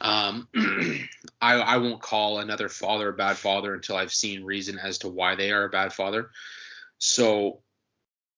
Um, 0.00 0.48
I, 1.40 1.54
I 1.54 1.76
won't 1.78 2.02
call 2.02 2.38
another 2.38 2.68
father 2.68 3.08
a 3.08 3.12
bad 3.12 3.36
father 3.36 3.74
until 3.74 3.96
I've 3.96 4.12
seen 4.12 4.44
reason 4.44 4.78
as 4.78 4.98
to 4.98 5.08
why 5.08 5.34
they 5.34 5.52
are 5.52 5.64
a 5.64 5.70
bad 5.70 5.92
father. 5.92 6.30
So 6.98 7.60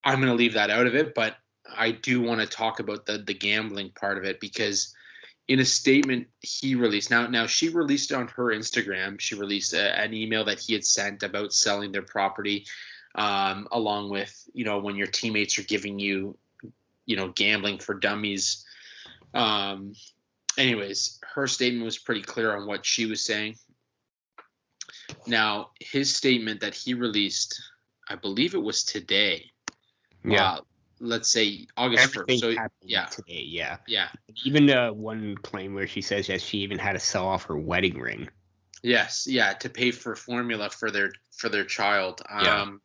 I'm 0.05 0.21
going 0.21 0.33
to 0.33 0.35
leave 0.35 0.55
that 0.55 0.71
out 0.71 0.87
of 0.87 0.95
it, 0.95 1.15
but 1.15 1.37
I 1.77 1.91
do 1.91 2.23
want 2.23 2.41
to 2.41 2.47
talk 2.47 2.81
about 2.81 3.07
the 3.07 3.19
the 3.19 3.35
gambling 3.35 3.91
part 3.91 4.19
of 4.19 4.25
it 4.25 4.41
because 4.41 4.95
in 5.47 5.61
a 5.61 5.65
statement 5.65 6.29
he 6.41 6.75
released 6.75 7.11
now 7.11 7.27
now 7.27 7.47
she 7.47 7.69
released 7.71 8.11
it 8.11 8.15
on 8.15 8.29
her 8.29 8.47
instagram 8.47 9.19
she 9.19 9.35
released 9.35 9.73
a, 9.73 9.99
an 9.99 10.15
email 10.15 10.45
that 10.45 10.61
he 10.61 10.75
had 10.75 10.85
sent 10.85 11.23
about 11.23 11.53
selling 11.53 11.91
their 11.91 12.03
property 12.03 12.67
um, 13.15 13.67
along 13.73 14.11
with 14.11 14.49
you 14.53 14.65
know 14.65 14.79
when 14.79 14.97
your 14.97 15.07
teammates 15.07 15.59
are 15.59 15.63
giving 15.63 15.99
you 15.99 16.37
you 17.07 17.17
know 17.17 17.29
gambling 17.29 17.79
for 17.79 17.95
dummies 17.95 18.65
um, 19.35 19.93
anyways 20.59 21.19
her 21.35 21.47
statement 21.47 21.85
was 21.85 21.99
pretty 21.99 22.23
clear 22.23 22.57
on 22.57 22.67
what 22.67 22.85
she 22.85 23.07
was 23.07 23.25
saying 23.25 23.55
now 25.27 25.71
his 25.81 26.15
statement 26.15 26.61
that 26.61 26.75
he 26.75 26.95
released 26.95 27.61
i 28.09 28.15
believe 28.15 28.55
it 28.55 28.63
was 28.63 28.85
today 28.85 29.51
yeah 30.25 30.53
uh, 30.53 30.61
let's 31.01 31.31
say 31.31 31.67
August 31.77 32.15
first. 32.15 32.41
So 32.41 32.55
yeah, 32.83 33.05
today, 33.07 33.45
yeah, 33.47 33.77
yeah. 33.87 34.09
Even 34.45 34.71
uh, 34.71 34.93
one 34.93 35.37
claim 35.37 35.75
where 35.75 35.87
she 35.87 36.01
says 36.01 36.27
that 36.27 36.41
she 36.41 36.59
even 36.59 36.79
had 36.79 36.93
to 36.93 36.99
sell 36.99 37.27
off 37.27 37.45
her 37.45 37.57
wedding 37.57 37.99
ring. 37.99 38.29
Yes, 38.83 39.27
yeah, 39.29 39.53
to 39.55 39.69
pay 39.69 39.91
for 39.91 40.15
formula 40.15 40.71
for 40.71 40.91
their 40.91 41.13
for 41.37 41.49
their 41.49 41.65
child. 41.65 42.23
Yeah. 42.43 42.63
Um, 42.63 42.81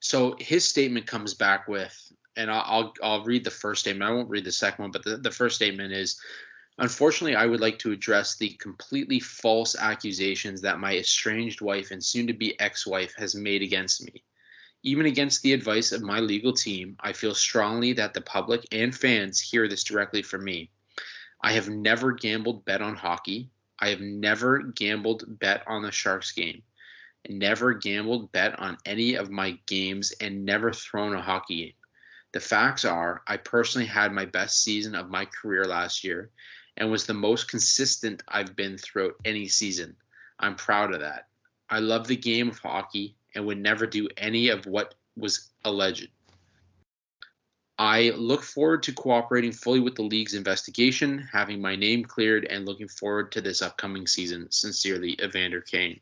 so 0.00 0.36
his 0.38 0.68
statement 0.68 1.06
comes 1.06 1.34
back 1.34 1.68
with, 1.68 1.94
and 2.36 2.50
I'll, 2.50 2.64
I'll 2.66 2.94
I'll 3.02 3.24
read 3.24 3.44
the 3.44 3.50
first 3.50 3.82
statement. 3.82 4.10
I 4.10 4.14
won't 4.14 4.28
read 4.28 4.44
the 4.44 4.52
second 4.52 4.82
one, 4.84 4.90
but 4.90 5.04
the, 5.04 5.16
the 5.16 5.30
first 5.30 5.56
statement 5.56 5.92
is. 5.92 6.20
Unfortunately, 6.78 7.34
I 7.34 7.46
would 7.46 7.60
like 7.60 7.78
to 7.80 7.92
address 7.92 8.36
the 8.36 8.50
completely 8.50 9.18
false 9.18 9.74
accusations 9.76 10.60
that 10.60 10.78
my 10.78 10.98
estranged 10.98 11.62
wife 11.62 11.90
and 11.90 12.04
soon 12.04 12.26
to 12.26 12.34
be 12.34 12.58
ex 12.60 12.86
wife 12.86 13.14
has 13.16 13.34
made 13.34 13.62
against 13.62 14.04
me. 14.04 14.22
Even 14.82 15.06
against 15.06 15.42
the 15.42 15.54
advice 15.54 15.90
of 15.90 16.02
my 16.02 16.20
legal 16.20 16.52
team, 16.52 16.96
I 17.00 17.14
feel 17.14 17.34
strongly 17.34 17.94
that 17.94 18.12
the 18.12 18.20
public 18.20 18.66
and 18.72 18.94
fans 18.94 19.40
hear 19.40 19.68
this 19.68 19.84
directly 19.84 20.20
from 20.20 20.44
me. 20.44 20.70
I 21.40 21.52
have 21.52 21.70
never 21.70 22.12
gambled 22.12 22.66
bet 22.66 22.82
on 22.82 22.94
hockey. 22.94 23.48
I 23.78 23.88
have 23.88 24.02
never 24.02 24.58
gambled 24.62 25.24
bet 25.38 25.62
on 25.66 25.82
the 25.82 25.90
Sharks 25.90 26.32
game. 26.32 26.62
Never 27.26 27.72
gambled 27.72 28.32
bet 28.32 28.58
on 28.58 28.76
any 28.84 29.14
of 29.14 29.30
my 29.30 29.58
games 29.66 30.12
and 30.20 30.44
never 30.44 30.72
thrown 30.72 31.14
a 31.14 31.22
hockey 31.22 31.56
game. 31.56 31.72
The 32.32 32.40
facts 32.40 32.84
are, 32.84 33.22
I 33.26 33.38
personally 33.38 33.86
had 33.86 34.12
my 34.12 34.26
best 34.26 34.62
season 34.62 34.94
of 34.94 35.08
my 35.08 35.24
career 35.24 35.64
last 35.64 36.04
year 36.04 36.30
and 36.76 36.90
was 36.90 37.06
the 37.06 37.14
most 37.14 37.50
consistent 37.50 38.22
I've 38.28 38.54
been 38.54 38.78
throughout 38.78 39.14
any 39.24 39.48
season. 39.48 39.96
I'm 40.38 40.56
proud 40.56 40.92
of 40.92 41.00
that. 41.00 41.28
I 41.68 41.80
love 41.80 42.06
the 42.06 42.16
game 42.16 42.48
of 42.48 42.58
hockey 42.58 43.16
and 43.34 43.46
would 43.46 43.58
never 43.58 43.86
do 43.86 44.08
any 44.16 44.48
of 44.48 44.66
what 44.66 44.94
was 45.16 45.50
alleged. 45.64 46.08
I 47.78 48.10
look 48.10 48.42
forward 48.42 48.84
to 48.84 48.92
cooperating 48.92 49.52
fully 49.52 49.80
with 49.80 49.96
the 49.96 50.02
league's 50.02 50.34
investigation, 50.34 51.28
having 51.30 51.60
my 51.60 51.76
name 51.76 52.04
cleared, 52.04 52.46
and 52.46 52.64
looking 52.64 52.88
forward 52.88 53.32
to 53.32 53.42
this 53.42 53.60
upcoming 53.60 54.06
season. 54.06 54.50
Sincerely, 54.50 55.18
Evander 55.22 55.60
Kane. 55.60 56.00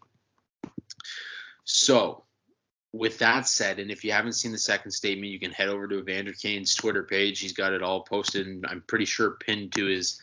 So, 1.64 2.22
with 2.92 3.18
that 3.18 3.48
said, 3.48 3.80
and 3.80 3.90
if 3.90 4.04
you 4.04 4.12
haven't 4.12 4.34
seen 4.34 4.52
the 4.52 4.58
second 4.58 4.92
statement, 4.92 5.32
you 5.32 5.40
can 5.40 5.50
head 5.50 5.68
over 5.68 5.88
to 5.88 5.98
Evander 5.98 6.32
Kane's 6.32 6.76
Twitter 6.76 7.02
page. 7.02 7.40
He's 7.40 7.52
got 7.52 7.72
it 7.72 7.82
all 7.82 8.02
posted, 8.02 8.46
and 8.46 8.64
I'm 8.68 8.84
pretty 8.86 9.06
sure 9.06 9.32
pinned 9.32 9.72
to 9.72 9.86
his 9.86 10.20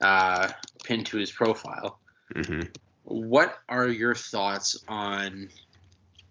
uh, 0.00 0.48
pinned 0.84 1.06
to 1.06 1.18
his 1.18 1.30
profile. 1.30 1.98
Mm-hmm. 2.34 2.62
What 3.04 3.58
are 3.68 3.88
your 3.88 4.14
thoughts 4.14 4.82
on 4.88 5.48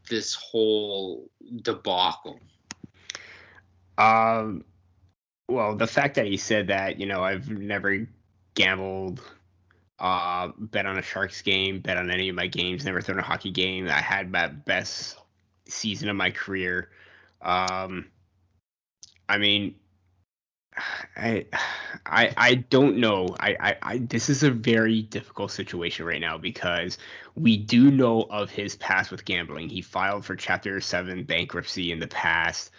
this 0.09 0.33
whole 0.33 1.29
debacle? 1.61 2.39
Um, 3.97 4.63
well, 5.47 5.75
the 5.75 5.87
fact 5.87 6.15
that 6.15 6.25
he 6.25 6.37
said 6.37 6.67
that, 6.67 6.99
you 6.99 7.05
know, 7.05 7.23
I've 7.23 7.49
never 7.49 8.07
gambled, 8.55 9.21
uh, 9.99 10.49
bet 10.57 10.85
on 10.85 10.97
a 10.97 11.01
Sharks 11.01 11.41
game, 11.41 11.79
bet 11.79 11.97
on 11.97 12.09
any 12.09 12.29
of 12.29 12.35
my 12.35 12.47
games, 12.47 12.85
never 12.85 13.01
thrown 13.01 13.19
a 13.19 13.23
hockey 13.23 13.51
game. 13.51 13.87
I 13.87 13.99
had 13.99 14.31
my 14.31 14.47
best 14.47 15.17
season 15.67 16.09
of 16.09 16.15
my 16.15 16.31
career. 16.31 16.89
Um, 17.41 18.05
I 19.27 19.37
mean, 19.37 19.75
I, 21.15 21.45
I, 22.05 22.33
I 22.37 22.55
don't 22.55 22.97
know. 22.97 23.35
I, 23.39 23.55
I, 23.59 23.75
I, 23.81 23.97
this 23.99 24.29
is 24.29 24.43
a 24.43 24.51
very 24.51 25.01
difficult 25.01 25.51
situation 25.51 26.05
right 26.05 26.21
now 26.21 26.37
because 26.37 26.97
we 27.35 27.57
do 27.57 27.91
know 27.91 28.23
of 28.29 28.49
his 28.49 28.75
past 28.75 29.11
with 29.11 29.25
gambling. 29.25 29.69
He 29.69 29.81
filed 29.81 30.25
for 30.25 30.35
Chapter 30.35 30.79
Seven 30.81 31.23
bankruptcy 31.23 31.91
in 31.91 31.99
the 31.99 32.07
past. 32.07 32.71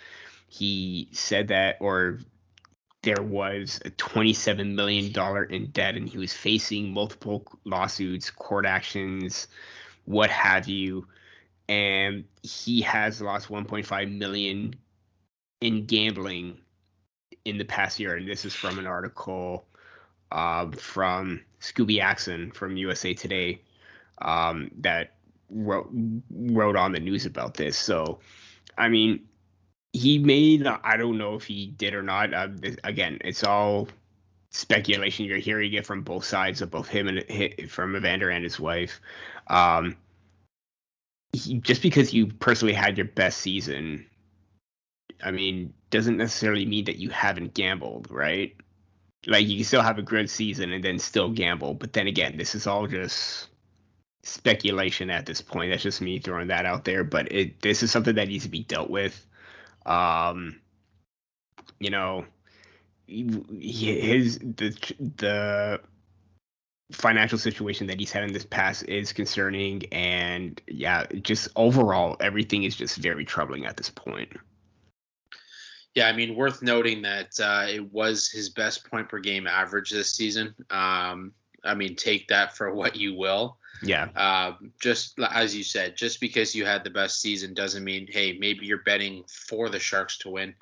He 0.48 1.08
said 1.12 1.48
that, 1.48 1.76
or 1.80 2.20
there 3.02 3.22
was 3.22 3.80
a 3.84 3.90
$27 3.90 4.74
million 4.74 5.12
in 5.50 5.70
debt 5.70 5.96
and 5.96 6.08
he 6.08 6.18
was 6.18 6.32
facing 6.32 6.92
multiple 6.92 7.46
lawsuits, 7.64 8.30
court 8.30 8.66
actions, 8.66 9.48
what 10.04 10.30
have 10.30 10.68
you. 10.68 11.06
And 11.68 12.24
he 12.42 12.82
has 12.82 13.22
lost 13.22 13.48
1.5 13.48 14.18
million 14.18 14.74
in 15.60 15.86
gambling 15.86 16.58
in 17.44 17.58
the 17.58 17.64
past 17.64 17.98
year. 17.98 18.16
And 18.16 18.28
this 18.28 18.44
is 18.44 18.54
from 18.54 18.78
an 18.78 18.86
article 18.86 19.66
uh, 20.32 20.70
from 20.72 21.40
Scooby 21.60 22.00
Axson 22.00 22.54
from 22.54 22.76
USA 22.76 23.14
Today 23.14 23.62
um, 24.22 24.70
that 24.78 25.14
wrote 25.50 25.90
wrote 26.30 26.76
on 26.76 26.92
the 26.92 27.00
news 27.00 27.26
about 27.26 27.54
this. 27.54 27.76
So, 27.76 28.20
I 28.78 28.88
mean, 28.88 29.26
he 29.92 30.18
made 30.18 30.66
I 30.66 30.96
don't 30.96 31.18
know 31.18 31.34
if 31.34 31.44
he 31.44 31.66
did 31.66 31.94
or 31.94 32.02
not. 32.02 32.32
Uh, 32.32 32.48
again, 32.84 33.18
it's 33.22 33.44
all 33.44 33.88
speculation. 34.50 35.24
You're 35.26 35.38
hearing 35.38 35.72
it 35.72 35.86
from 35.86 36.02
both 36.02 36.24
sides 36.24 36.62
of 36.62 36.70
both 36.70 36.88
him 36.88 37.08
and 37.08 37.70
from 37.70 37.96
Evander 37.96 38.30
and 38.30 38.44
his 38.44 38.60
wife. 38.60 39.00
Um, 39.48 39.96
he, 41.32 41.58
just 41.58 41.82
because 41.82 42.12
you 42.12 42.26
personally 42.26 42.74
had 42.74 42.96
your 42.96 43.06
best 43.06 43.38
season, 43.38 44.06
I 45.22 45.30
mean, 45.30 45.72
doesn't 45.90 46.16
necessarily 46.16 46.66
mean 46.66 46.84
that 46.84 46.96
you 46.96 47.10
haven't 47.10 47.54
gambled, 47.54 48.08
right? 48.10 48.54
Like 49.26 49.46
you 49.46 49.56
can 49.56 49.64
still 49.64 49.82
have 49.82 49.98
a 49.98 50.02
good 50.02 50.30
season 50.30 50.72
and 50.72 50.82
then 50.82 50.98
still 50.98 51.30
gamble. 51.30 51.74
But 51.74 51.92
then 51.92 52.06
again, 52.06 52.36
this 52.36 52.54
is 52.54 52.66
all 52.66 52.86
just 52.86 53.48
speculation 54.22 55.10
at 55.10 55.26
this 55.26 55.40
point. 55.40 55.70
That's 55.70 55.82
just 55.82 56.00
me 56.00 56.18
throwing 56.18 56.48
that 56.48 56.66
out 56.66 56.84
there. 56.84 57.04
But 57.04 57.30
it 57.32 57.60
this 57.60 57.82
is 57.82 57.90
something 57.90 58.14
that 58.14 58.28
needs 58.28 58.44
to 58.44 58.50
be 58.50 58.62
dealt 58.64 58.90
with. 58.90 59.26
Um, 59.84 60.60
you 61.78 61.90
know, 61.90 62.24
his 63.06 64.38
the 64.38 64.94
the 65.16 65.80
financial 66.92 67.38
situation 67.38 67.86
that 67.86 67.98
he's 68.00 68.12
had 68.12 68.24
in 68.24 68.32
this 68.32 68.44
past 68.44 68.88
is 68.88 69.12
concerning, 69.12 69.84
and 69.92 70.60
yeah, 70.66 71.06
just 71.22 71.48
overall 71.56 72.16
everything 72.20 72.64
is 72.64 72.76
just 72.76 72.96
very 72.96 73.24
troubling 73.24 73.66
at 73.66 73.76
this 73.76 73.90
point. 73.90 74.32
Yeah, 75.94 76.06
I 76.08 76.12
mean, 76.12 76.36
worth 76.36 76.62
noting 76.62 77.02
that 77.02 77.38
uh, 77.40 77.66
it 77.68 77.92
was 77.92 78.28
his 78.28 78.50
best 78.50 78.88
point 78.88 79.08
per 79.08 79.18
game 79.18 79.46
average 79.46 79.90
this 79.90 80.12
season. 80.12 80.54
Um, 80.70 81.32
I 81.64 81.74
mean, 81.74 81.96
take 81.96 82.28
that 82.28 82.56
for 82.56 82.72
what 82.72 82.96
you 82.96 83.14
will. 83.14 83.58
Yeah. 83.82 84.08
Uh, 84.14 84.52
just 84.80 85.18
as 85.18 85.56
you 85.56 85.64
said, 85.64 85.96
just 85.96 86.20
because 86.20 86.54
you 86.54 86.64
had 86.64 86.84
the 86.84 86.90
best 86.90 87.20
season 87.20 87.54
doesn't 87.54 87.82
mean, 87.82 88.06
hey, 88.08 88.36
maybe 88.38 88.66
you're 88.66 88.82
betting 88.82 89.24
for 89.28 89.68
the 89.68 89.80
Sharks 89.80 90.18
to 90.18 90.30
win. 90.30 90.54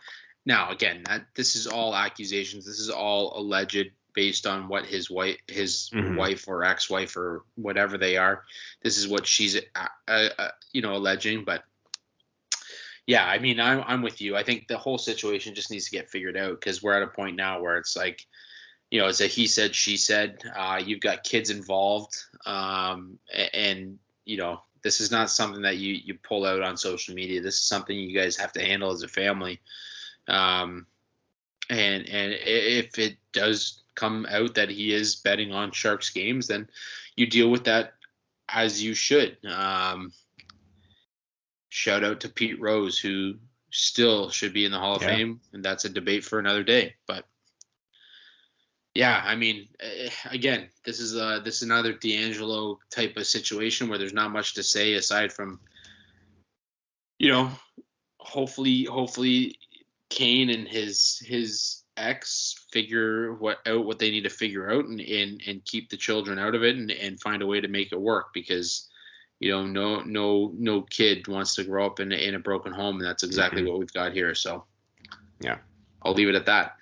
Now, 0.47 0.71
again, 0.71 1.03
that 1.07 1.27
this 1.35 1.57
is 1.57 1.67
all 1.67 1.95
accusations. 1.95 2.65
This 2.65 2.79
is 2.79 2.91
all 2.91 3.39
alleged 3.39 3.91
based 4.15 4.47
on 4.47 4.69
what 4.69 4.87
his 4.87 5.11
wife, 5.11 5.37
his 5.47 5.91
mm-hmm. 5.93 6.17
wife 6.17 6.49
or 6.49 6.65
ex-wife 6.65 7.17
or 7.17 7.45
whatever 7.57 7.99
they 7.99 8.17
are. 8.17 8.45
This 8.83 8.97
is 8.97 9.07
what 9.07 9.27
she's, 9.27 9.57
uh, 9.57 10.29
uh, 10.39 10.49
you 10.73 10.81
know, 10.81 10.95
alleging. 10.95 11.45
But 11.45 11.65
yeah, 13.09 13.25
I 13.25 13.39
mean, 13.39 13.59
I'm 13.59 13.83
I'm 13.87 14.03
with 14.03 14.21
you. 14.21 14.37
I 14.37 14.43
think 14.43 14.69
the 14.69 14.77
whole 14.77 14.99
situation 14.99 15.55
just 15.55 15.71
needs 15.71 15.87
to 15.87 15.91
get 15.91 16.11
figured 16.11 16.37
out 16.37 16.61
because 16.61 16.83
we're 16.83 16.93
at 16.93 17.03
a 17.03 17.07
point 17.07 17.37
now 17.37 17.59
where 17.59 17.79
it's 17.79 17.97
like 17.97 18.27
you 18.91 19.01
know, 19.01 19.09
it's 19.09 19.23
a 19.23 19.27
he 19.27 19.47
said, 19.47 19.75
she 19.75 19.97
said. 19.97 20.43
Uh, 20.55 20.79
you've 20.85 21.01
got 21.01 21.25
kids 21.25 21.49
involved, 21.49 22.23
um, 22.45 23.19
and 23.55 23.99
you 24.27 24.37
know, 24.37 24.61
this 24.83 25.01
is 25.01 25.11
not 25.11 25.31
something 25.31 25.63
that 25.63 25.79
you 25.79 25.95
you 25.95 26.15
pull 26.23 26.45
out 26.45 26.61
on 26.61 26.77
social 26.77 27.15
media. 27.15 27.41
This 27.41 27.55
is 27.55 27.63
something 27.63 27.99
you 27.99 28.15
guys 28.15 28.37
have 28.37 28.53
to 28.53 28.61
handle 28.63 28.91
as 28.91 29.03
a 29.03 29.09
family. 29.09 29.61
Um, 30.27 30.87
and 31.71 32.07
and 32.11 32.35
if 32.45 32.99
it 32.99 33.17
does 33.33 33.85
come 33.95 34.27
out 34.29 34.55
that 34.57 34.69
he 34.69 34.93
is 34.93 35.17
betting 35.17 35.55
on 35.55 35.73
Sharks 35.73 36.11
games, 36.11 36.47
then 36.47 36.69
you 37.17 37.27
deal 37.27 37.51
with 37.51 37.65
that 37.65 37.95
as 38.51 38.83
you 38.83 38.93
should. 38.93 39.39
Um, 39.47 40.13
shout 41.79 42.03
out 42.03 42.19
to 42.19 42.29
Pete 42.29 42.61
Rose, 42.61 42.99
who 42.99 43.35
still 43.71 44.31
should 44.31 44.53
be 44.53 44.65
in 44.65 44.73
the 44.73 44.79
Hall 44.79 44.97
of 44.97 45.03
yeah. 45.03 45.15
Fame, 45.15 45.41
and 45.53 45.65
that's 45.65 45.85
a 45.85 45.89
debate 45.89 46.25
for 46.25 46.41
another 46.41 46.65
day. 46.65 46.97
But 47.07 47.25
yeah, 48.95 49.23
I 49.25 49.37
mean, 49.37 49.69
eh, 49.79 50.11
again, 50.29 50.69
this 50.85 50.99
is 50.99 51.17
uh 51.17 51.39
this 51.45 51.57
is 51.57 51.63
another 51.63 51.95
DeAngelo 51.95 52.79
type 52.91 53.17
of 53.17 53.29
situation 53.29 53.89
where 53.89 53.99
there's 53.99 54.13
not 54.13 54.33
much 54.33 54.55
to 54.55 54.63
say 54.65 54.95
aside 54.95 55.33
from, 55.33 55.61
you 57.21 57.29
know, 57.29 57.49
hopefully, 58.19 58.85
hopefully, 58.85 59.57
Kane 60.11 60.51
and 60.51 60.67
his 60.67 61.23
his 61.25 61.85
ex 61.97 62.67
figure 62.73 63.35
what 63.35 63.59
out 63.67 63.85
what 63.85 64.01
they 64.01 64.11
need 64.11 64.25
to 64.25 64.31
figure 64.31 64.69
out 64.69 64.85
and 64.87 65.01
and, 65.01 65.43
and 65.47 65.65
keep 65.65 65.91
the 65.91 65.97
children 65.97 66.41
out 66.41 66.57
of 66.57 66.65
it 66.65 66.75
and, 66.75 66.91
and 66.91 67.21
find 67.21 67.41
a 67.41 67.47
way 67.47 67.61
to 67.61 67.69
make 67.69 67.93
it 67.93 68.01
work 68.01 68.31
because 68.35 68.88
you 69.41 69.51
know 69.51 69.65
no 69.65 70.01
no 70.01 70.53
no 70.59 70.83
kid 70.83 71.27
wants 71.29 71.55
to 71.55 71.65
grow 71.65 71.87
up 71.87 72.01
in 72.01 72.13
in 72.13 72.35
a 72.35 72.39
broken 72.39 72.73
home 72.73 72.97
and 72.97 73.05
that's 73.05 73.23
exactly 73.23 73.63
mm-hmm. 73.63 73.71
what 73.71 73.79
we've 73.79 73.93
got 73.93 74.13
here 74.13 74.35
so 74.35 74.65
yeah 75.41 75.59
i'll 76.03 76.15
leave 76.15 76.29
it 76.29 76.35
at 76.35 76.47
that 76.47 76.79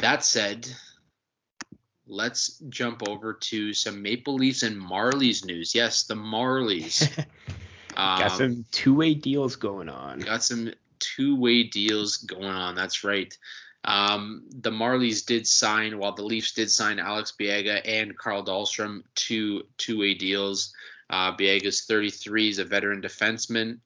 That 0.00 0.24
said, 0.24 0.66
let's 2.06 2.58
jump 2.70 3.06
over 3.06 3.34
to 3.34 3.74
some 3.74 4.00
Maple 4.00 4.34
Leafs 4.34 4.62
and 4.62 4.80
Marlies 4.80 5.44
news. 5.44 5.74
Yes, 5.74 6.04
the 6.04 6.14
Marlies. 6.14 7.06
um, 7.96 8.18
got 8.18 8.32
some 8.32 8.64
two 8.70 8.94
way 8.94 9.12
deals 9.12 9.56
going 9.56 9.90
on. 9.90 10.20
Got 10.20 10.42
some 10.42 10.72
two 11.00 11.36
way 11.36 11.64
deals 11.64 12.16
going 12.16 12.44
on. 12.44 12.74
That's 12.74 13.04
right. 13.04 13.36
Um, 13.84 14.44
the 14.50 14.70
Marlies 14.70 15.24
did 15.24 15.46
sign, 15.46 15.98
while 15.98 16.14
the 16.14 16.24
Leafs 16.24 16.52
did 16.52 16.70
sign 16.70 16.98
Alex 16.98 17.32
Biega 17.38 17.80
and 17.84 18.16
Carl 18.16 18.44
Dahlstrom 18.44 19.02
to 19.14 19.62
two 19.78 19.98
way 19.98 20.14
deals. 20.14 20.72
Uh, 21.08 21.36
Biega's 21.36 21.86
33, 21.86 22.44
he's 22.44 22.58
a 22.58 22.64
veteran 22.64 23.02
defenseman. 23.02 23.78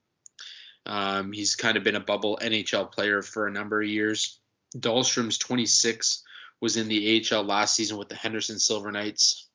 Um, 0.84 1.32
he's 1.32 1.55
kind 1.55 1.76
of 1.76 1.84
been 1.84 1.95
a 1.95 2.01
bubble 2.01 2.38
NHL 2.42 2.92
player 2.92 3.22
for 3.22 3.47
a 3.47 3.53
number 3.53 3.80
of 3.80 3.88
years. 3.88 4.40
Dahlstrom's 4.76 5.38
26, 5.38 6.24
was 6.64 6.78
in 6.78 6.88
the 6.88 7.22
AHL 7.30 7.45
last 7.45 7.74
season 7.74 7.99
with 7.99 8.09
the 8.09 8.14
Henderson 8.14 8.59
Silver 8.59 8.90
Knights. 8.90 9.49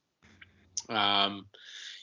Um, 0.89 1.47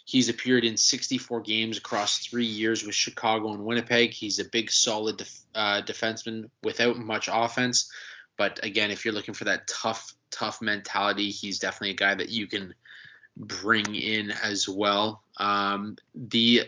he's 0.04 0.28
appeared 0.28 0.64
in 0.64 0.76
64 0.76 1.42
games 1.42 1.78
across 1.78 2.18
three 2.18 2.46
years 2.46 2.84
with 2.84 2.96
Chicago 2.96 3.52
and 3.52 3.64
Winnipeg. 3.64 4.12
He's 4.12 4.40
a 4.40 4.44
big, 4.44 4.68
solid 4.68 5.18
def- 5.18 5.44
uh, 5.54 5.82
defenseman 5.82 6.50
without 6.64 6.98
much 6.98 7.28
offense. 7.32 7.88
But 8.36 8.64
again, 8.64 8.90
if 8.90 9.04
you're 9.04 9.14
looking 9.14 9.34
for 9.34 9.44
that 9.44 9.68
tough, 9.68 10.14
tough 10.30 10.60
mentality, 10.60 11.30
he's 11.30 11.58
definitely 11.58 11.90
a 11.90 11.94
guy 11.94 12.14
that 12.14 12.28
you 12.28 12.46
can 12.46 12.74
bring 13.36 13.94
in 13.94 14.30
as 14.30 14.68
well. 14.68 15.22
Um, 15.36 15.96
the 16.14 16.64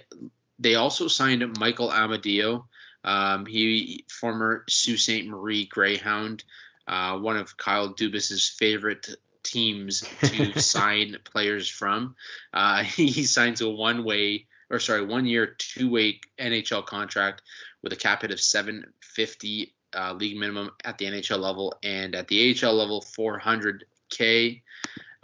they 0.58 0.74
also 0.74 1.08
signed 1.08 1.58
Michael 1.58 1.90
Amadio. 1.90 2.64
Um, 3.04 3.46
he 3.46 4.04
former 4.08 4.64
Sault 4.68 4.98
Ste. 4.98 5.26
Marie 5.26 5.66
Greyhound, 5.66 6.44
uh, 6.86 7.18
one 7.18 7.36
of 7.36 7.56
Kyle 7.56 7.94
Dubas's 7.94 8.48
favorite 8.48 9.08
teams 9.42 10.00
to 10.22 10.60
sign 10.60 11.16
players 11.24 11.68
from. 11.68 12.16
Uh, 12.52 12.82
he 12.82 13.24
signs 13.24 13.60
a 13.60 13.70
one-way 13.70 14.46
or 14.70 14.78
sorry, 14.78 15.04
one-year, 15.04 15.54
two-way 15.58 16.20
NHL 16.38 16.84
contract 16.84 17.42
with 17.82 17.92
a 17.92 17.96
cap 17.96 18.22
hit 18.22 18.30
of 18.30 18.40
750 18.40 19.72
uh, 19.96 20.12
league 20.14 20.36
minimum 20.36 20.70
at 20.84 20.98
the 20.98 21.06
NHL 21.06 21.38
level 21.38 21.74
and 21.82 22.14
at 22.14 22.28
the 22.28 22.56
AHL 22.62 22.74
level 22.74 23.00
400k. 23.00 24.62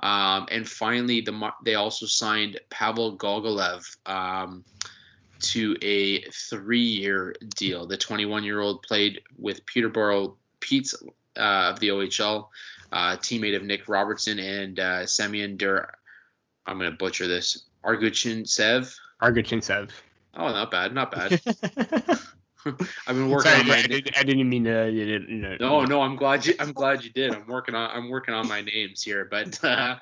Um, 0.03 0.47
and 0.51 0.69
finally, 0.69 1.21
the 1.21 1.51
they 1.65 1.75
also 1.75 2.07
signed 2.07 2.61
Pavel 2.71 3.17
Gogolev. 3.17 3.97
Um, 4.07 4.65
to 5.41 5.77
a 5.83 6.23
three-year 6.31 7.35
deal. 7.57 7.87
The 7.87 7.99
21-year-old 7.99 8.83
played 8.83 9.21
with 9.39 9.65
Peterborough 9.67 10.37
Petes 10.61 10.95
uh, 11.37 11.71
of 11.73 11.81
the 11.81 11.89
OHL, 11.89 12.49
uh, 12.93 13.17
teammate 13.17 13.57
of 13.57 13.63
Nick 13.63 13.89
Robertson 13.89 14.39
and 14.39 14.79
uh, 14.81 15.07
Semyon 15.07 15.57
Dur. 15.57 15.91
I'm 16.67 16.79
going 16.79 16.91
to 16.91 16.97
butcher 16.97 17.27
this. 17.27 17.65
Arguchin 17.85 18.49
Sev. 18.49 18.95
Arguchin 19.21 19.63
Sev. 19.63 19.91
Oh, 20.35 20.49
not 20.49 20.71
bad, 20.71 20.95
not 20.95 21.13
bad. 21.13 21.41
I've 23.07 23.17
been 23.17 23.31
working 23.31 23.51
Sorry, 23.51 23.61
on 23.61 23.69
my. 23.69 23.77
I, 23.77 23.83
didn't, 23.83 24.19
I 24.19 24.23
didn't 24.23 24.49
mean 24.49 24.65
to. 24.65 24.91
You 24.91 25.05
didn't, 25.05 25.29
you 25.29 25.37
know, 25.37 25.57
no, 25.61 25.85
no. 25.85 26.03
I'm 26.03 26.17
glad 26.17 26.47
you. 26.47 26.55
I'm 26.59 26.73
glad 26.73 27.05
you 27.05 27.11
did. 27.11 27.35
I'm 27.35 27.47
working 27.47 27.75
on. 27.75 27.91
I'm 27.91 28.09
working 28.09 28.35
on 28.35 28.49
my 28.49 28.63
names 28.63 29.03
here, 29.03 29.27
but 29.31 29.63
uh, 29.65 29.97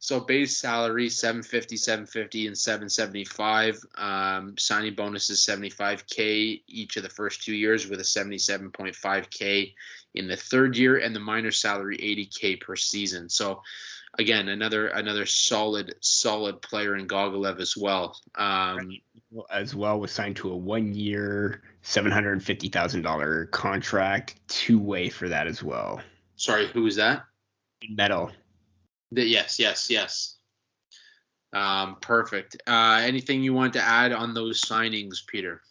so 0.00 0.20
base 0.20 0.56
salary 0.56 1.08
750, 1.08 1.76
750, 1.76 2.46
and 2.48 2.58
775. 2.58 3.80
Um, 3.96 4.56
signing 4.58 4.94
bonuses 4.94 5.44
75k 5.46 6.62
each 6.66 6.96
of 6.96 7.02
the 7.02 7.08
first 7.08 7.42
two 7.42 7.54
years, 7.54 7.88
with 7.88 8.00
a 8.00 8.04
77.5k 8.04 9.74
in 10.14 10.28
the 10.28 10.36
third 10.36 10.76
year, 10.76 10.98
and 10.98 11.14
the 11.14 11.20
minor 11.20 11.52
salary 11.52 11.98
80k 11.98 12.60
per 12.60 12.76
season. 12.76 13.28
So 13.28 13.62
again, 14.18 14.48
another 14.48 14.88
another 14.88 15.26
solid 15.26 15.94
solid 16.00 16.60
player 16.60 16.96
in 16.96 17.06
Gogolev 17.06 17.60
as 17.60 17.76
well. 17.76 18.18
Um, 18.34 18.90
as 19.50 19.74
well 19.74 20.00
was 20.00 20.10
signed 20.10 20.36
to 20.36 20.50
a 20.50 20.56
one-year, 20.56 21.62
seven 21.82 22.12
hundred 22.12 22.42
fifty 22.42 22.68
thousand 22.68 23.02
dollar 23.02 23.46
contract, 23.46 24.36
two-way 24.48 25.08
for 25.08 25.28
that 25.28 25.46
as 25.46 25.62
well. 25.62 26.00
Sorry, 26.36 26.66
who 26.68 26.82
was 26.82 26.96
that? 26.96 27.24
Metal. 27.88 28.30
The, 29.12 29.24
yes, 29.24 29.58
yes, 29.58 29.88
yes. 29.90 30.36
Um, 31.52 31.96
perfect. 32.00 32.60
Uh, 32.66 33.00
anything 33.02 33.42
you 33.42 33.54
want 33.54 33.72
to 33.72 33.80
add 33.80 34.12
on 34.12 34.34
those 34.34 34.60
signings, 34.60 35.26
Peter? 35.26 35.62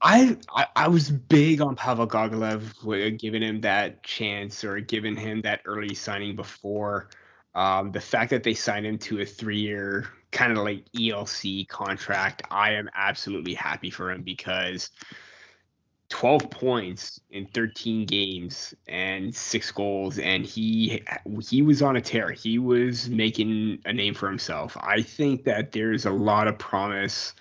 I, 0.00 0.36
I, 0.54 0.66
I 0.76 0.88
was 0.88 1.10
big 1.10 1.60
on 1.60 1.74
Pavel 1.74 2.06
Gogolev, 2.06 3.18
giving 3.18 3.42
him 3.42 3.60
that 3.62 4.02
chance 4.02 4.62
or 4.64 4.80
giving 4.80 5.16
him 5.16 5.42
that 5.42 5.60
early 5.64 5.94
signing 5.94 6.36
before. 6.36 7.08
Um, 7.54 7.90
the 7.90 8.00
fact 8.00 8.30
that 8.30 8.44
they 8.44 8.54
signed 8.54 8.86
him 8.86 8.98
to 8.98 9.20
a 9.20 9.26
three-year 9.26 10.06
kind 10.30 10.52
of 10.52 10.58
like 10.58 10.84
ELC 10.92 11.66
contract, 11.68 12.42
I 12.50 12.72
am 12.72 12.88
absolutely 12.94 13.54
happy 13.54 13.90
for 13.90 14.12
him 14.12 14.22
because 14.22 14.90
12 16.10 16.50
points 16.50 17.20
in 17.30 17.46
13 17.46 18.06
games 18.06 18.74
and 18.86 19.34
six 19.34 19.70
goals 19.70 20.18
and 20.18 20.46
he 20.46 21.02
he 21.46 21.60
was 21.60 21.82
on 21.82 21.96
a 21.96 22.00
tear 22.00 22.30
he 22.30 22.58
was 22.58 23.10
making 23.10 23.78
a 23.84 23.92
name 23.92 24.14
for 24.14 24.26
himself 24.26 24.74
i 24.80 25.02
think 25.02 25.44
that 25.44 25.70
there's 25.72 26.06
a 26.06 26.10
lot 26.10 26.48
of 26.48 26.58
promise 26.58 27.34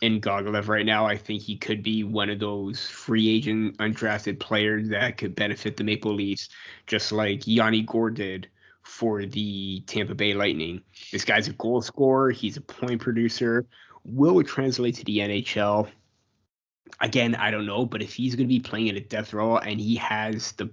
in 0.00 0.20
Gogolev 0.20 0.68
right 0.68 0.86
now. 0.86 1.06
I 1.06 1.16
think 1.16 1.42
he 1.42 1.56
could 1.56 1.82
be 1.82 2.04
one 2.04 2.30
of 2.30 2.38
those 2.38 2.86
free 2.86 3.28
agent 3.28 3.78
undrafted 3.78 4.38
players 4.38 4.88
that 4.90 5.16
could 5.16 5.34
benefit 5.34 5.76
the 5.76 5.84
Maple 5.84 6.14
Leafs, 6.14 6.48
just 6.86 7.12
like 7.12 7.46
Yanni 7.46 7.82
Gourde 7.82 8.14
did 8.14 8.48
for 8.82 9.26
the 9.26 9.82
Tampa 9.86 10.14
Bay 10.14 10.34
Lightning. 10.34 10.80
This 11.12 11.24
guy's 11.24 11.48
a 11.48 11.52
goal 11.52 11.82
scorer, 11.82 12.30
he's 12.30 12.56
a 12.56 12.60
point 12.60 13.00
producer. 13.00 13.66
Will 14.04 14.40
it 14.40 14.46
translate 14.46 14.94
to 14.96 15.04
the 15.04 15.18
NHL? 15.18 15.88
Again, 17.00 17.34
I 17.34 17.50
don't 17.50 17.66
know, 17.66 17.84
but 17.84 18.02
if 18.02 18.14
he's 18.14 18.34
going 18.34 18.48
to 18.48 18.54
be 18.54 18.60
playing 18.60 18.88
in 18.88 18.96
a 18.96 19.00
death 19.00 19.32
row 19.32 19.58
and 19.58 19.78
he 19.78 19.96
has 19.96 20.52
the 20.52 20.70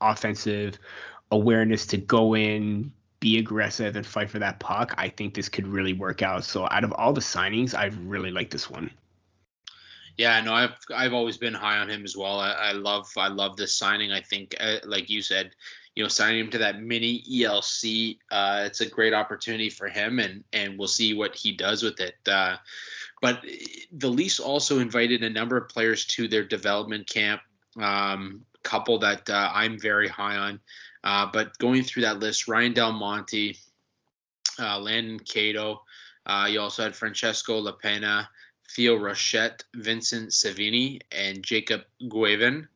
offensive 0.00 0.78
awareness 1.30 1.86
to 1.88 1.98
go 1.98 2.34
in, 2.34 2.92
be 3.20 3.38
aggressive 3.38 3.96
and 3.96 4.06
fight 4.06 4.30
for 4.30 4.38
that 4.38 4.60
puck, 4.60 4.94
I 4.96 5.08
think 5.08 5.34
this 5.34 5.48
could 5.48 5.66
really 5.66 5.92
work 5.92 6.22
out. 6.22 6.44
So 6.44 6.68
out 6.70 6.84
of 6.84 6.92
all 6.92 7.12
the 7.12 7.20
signings, 7.20 7.74
I 7.74 7.86
really 7.86 8.30
like 8.30 8.50
this 8.50 8.70
one. 8.70 8.90
Yeah, 10.16 10.40
no, 10.40 10.52
I've 10.52 10.74
I've 10.92 11.14
always 11.14 11.36
been 11.36 11.54
high 11.54 11.78
on 11.78 11.88
him 11.88 12.04
as 12.04 12.16
well. 12.16 12.40
I, 12.40 12.50
I 12.50 12.72
love 12.72 13.08
I 13.16 13.28
love 13.28 13.56
this 13.56 13.72
signing. 13.72 14.10
I 14.10 14.20
think, 14.20 14.56
uh, 14.58 14.78
like 14.84 15.08
you 15.08 15.22
said, 15.22 15.52
you 15.94 16.02
know, 16.02 16.08
signing 16.08 16.40
him 16.40 16.50
to 16.50 16.58
that 16.58 16.82
mini 16.82 17.22
ELC, 17.22 18.18
uh, 18.30 18.64
it's 18.66 18.80
a 18.80 18.88
great 18.88 19.14
opportunity 19.14 19.70
for 19.70 19.86
him, 19.86 20.18
and 20.18 20.42
and 20.52 20.76
we'll 20.76 20.88
see 20.88 21.14
what 21.14 21.36
he 21.36 21.52
does 21.52 21.84
with 21.84 22.00
it. 22.00 22.16
Uh, 22.26 22.56
but 23.22 23.44
the 23.92 24.08
Leafs 24.08 24.40
also 24.40 24.80
invited 24.80 25.22
a 25.22 25.30
number 25.30 25.56
of 25.56 25.68
players 25.68 26.04
to 26.06 26.26
their 26.26 26.44
development 26.44 27.08
camp. 27.08 27.40
Um, 27.80 28.44
couple 28.64 28.98
that 28.98 29.28
uh, 29.30 29.50
I'm 29.54 29.78
very 29.78 30.08
high 30.08 30.36
on. 30.36 30.60
Uh, 31.04 31.26
but 31.32 31.56
going 31.58 31.82
through 31.82 32.02
that 32.02 32.18
list, 32.18 32.48
Ryan 32.48 32.72
Del 32.72 32.92
Monte, 32.92 33.58
uh, 34.58 34.78
Landon 34.78 35.20
Cato, 35.20 35.82
uh, 36.26 36.46
you 36.50 36.60
also 36.60 36.82
had 36.82 36.94
Francesco 36.94 37.62
Lapena, 37.62 38.28
Theo 38.70 38.96
Rochette, 38.96 39.64
Vincent 39.74 40.30
Savini, 40.30 41.00
and 41.10 41.42
Jacob 41.42 41.82
Guevin. 42.02 42.68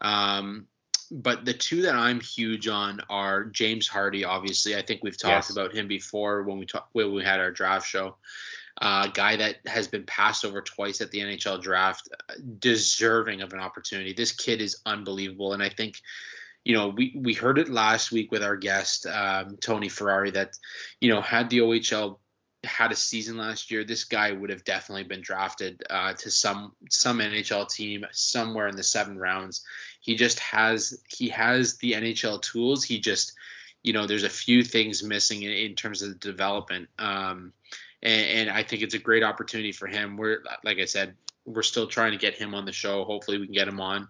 Um, 0.00 0.66
but 1.10 1.44
the 1.44 1.52
two 1.52 1.82
that 1.82 1.94
I'm 1.94 2.20
huge 2.20 2.66
on 2.66 3.00
are 3.10 3.44
James 3.44 3.88
Hardie. 3.88 4.26
Obviously, 4.26 4.74
I 4.74 4.82
think 4.82 5.02
we've 5.02 5.18
talked 5.18 5.48
yes. 5.48 5.50
about 5.50 5.74
him 5.74 5.86
before 5.86 6.42
when 6.42 6.58
we 6.58 6.66
talked 6.66 6.88
when 6.92 7.12
we 7.12 7.22
had 7.22 7.40
our 7.40 7.50
draft 7.50 7.86
show. 7.86 8.16
Uh, 8.80 9.06
guy 9.06 9.36
that 9.36 9.56
has 9.66 9.86
been 9.86 10.02
passed 10.04 10.44
over 10.44 10.60
twice 10.60 11.00
at 11.00 11.12
the 11.12 11.20
NHL 11.20 11.62
draft, 11.62 12.08
deserving 12.58 13.40
of 13.40 13.52
an 13.52 13.60
opportunity. 13.60 14.12
This 14.12 14.32
kid 14.32 14.60
is 14.60 14.78
unbelievable, 14.84 15.52
and 15.52 15.62
I 15.62 15.68
think 15.68 16.00
you 16.64 16.74
know, 16.74 16.88
we, 16.88 17.14
we 17.14 17.34
heard 17.34 17.58
it 17.58 17.68
last 17.68 18.10
week 18.10 18.32
with 18.32 18.42
our 18.42 18.56
guest, 18.56 19.06
um, 19.06 19.56
Tony 19.60 19.88
Ferrari, 19.88 20.30
that, 20.30 20.56
you 21.00 21.10
know, 21.10 21.20
had 21.20 21.50
the 21.50 21.58
OHL 21.58 22.18
had 22.64 22.92
a 22.92 22.96
season 22.96 23.36
last 23.36 23.70
year, 23.70 23.84
this 23.84 24.04
guy 24.04 24.32
would 24.32 24.50
have 24.50 24.64
definitely 24.64 25.04
been 25.04 25.20
drafted 25.20 25.82
uh, 25.90 26.14
to 26.14 26.30
some 26.30 26.72
some 26.90 27.18
NHL 27.18 27.68
team 27.68 28.04
somewhere 28.12 28.68
in 28.68 28.76
the 28.76 28.82
seven 28.82 29.18
rounds. 29.18 29.64
He 30.00 30.14
just 30.14 30.38
has 30.40 31.00
he 31.08 31.28
has 31.30 31.76
the 31.78 31.92
NHL 31.92 32.42
tools. 32.42 32.84
He 32.84 32.98
just, 32.98 33.34
you 33.82 33.92
know, 33.92 34.06
there's 34.06 34.24
a 34.24 34.30
few 34.30 34.62
things 34.62 35.02
missing 35.02 35.42
in, 35.42 35.52
in 35.52 35.74
terms 35.74 36.02
of 36.02 36.10
the 36.10 36.14
development. 36.16 36.88
Um, 36.98 37.52
and, 38.02 38.48
and 38.48 38.50
I 38.50 38.62
think 38.62 38.82
it's 38.82 38.94
a 38.94 38.98
great 38.98 39.22
opportunity 39.22 39.72
for 39.72 39.86
him. 39.86 40.16
We're 40.16 40.42
like 40.64 40.78
I 40.78 40.86
said, 40.86 41.14
we're 41.44 41.62
still 41.62 41.86
trying 41.86 42.12
to 42.12 42.18
get 42.18 42.34
him 42.34 42.54
on 42.54 42.64
the 42.64 42.72
show. 42.72 43.04
Hopefully, 43.04 43.38
we 43.38 43.46
can 43.46 43.54
get 43.54 43.68
him 43.68 43.80
on. 43.80 44.08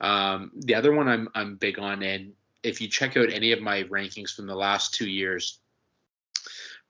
Um, 0.00 0.52
the 0.54 0.74
other 0.74 0.92
one 0.92 1.08
I'm 1.08 1.28
I'm 1.34 1.56
big 1.56 1.78
on, 1.78 2.02
and 2.02 2.32
if 2.62 2.80
you 2.80 2.88
check 2.88 3.16
out 3.16 3.32
any 3.32 3.52
of 3.52 3.60
my 3.60 3.84
rankings 3.84 4.34
from 4.34 4.46
the 4.46 4.54
last 4.54 4.94
two 4.94 5.08
years, 5.08 5.58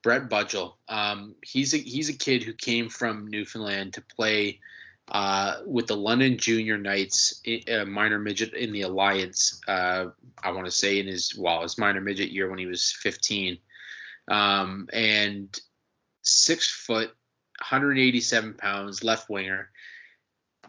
Brett 0.02 0.28
Budgell, 0.28 0.74
um, 0.88 1.34
he's 1.42 1.74
a 1.74 1.78
he's 1.78 2.08
a 2.08 2.16
kid 2.16 2.42
who 2.42 2.52
came 2.52 2.88
from 2.88 3.28
Newfoundland 3.28 3.94
to 3.94 4.02
play 4.02 4.60
uh, 5.10 5.60
with 5.64 5.86
the 5.86 5.96
London 5.96 6.36
Junior 6.36 6.76
Knights, 6.76 7.42
minor 7.86 8.18
midget 8.18 8.52
in 8.54 8.72
the 8.72 8.82
Alliance. 8.82 9.60
Uh, 9.66 10.06
I 10.42 10.50
want 10.52 10.66
to 10.66 10.70
say 10.70 11.00
in 11.00 11.06
his 11.06 11.36
well, 11.36 11.62
his 11.62 11.78
minor 11.78 12.00
midget 12.00 12.30
year 12.30 12.48
when 12.48 12.58
he 12.58 12.66
was 12.66 12.92
15, 12.92 13.58
um, 14.28 14.88
and 14.92 15.58
six 16.22 16.68
foot, 16.68 17.08
187 17.58 18.54
pounds, 18.54 19.02
left 19.02 19.30
winger. 19.30 19.70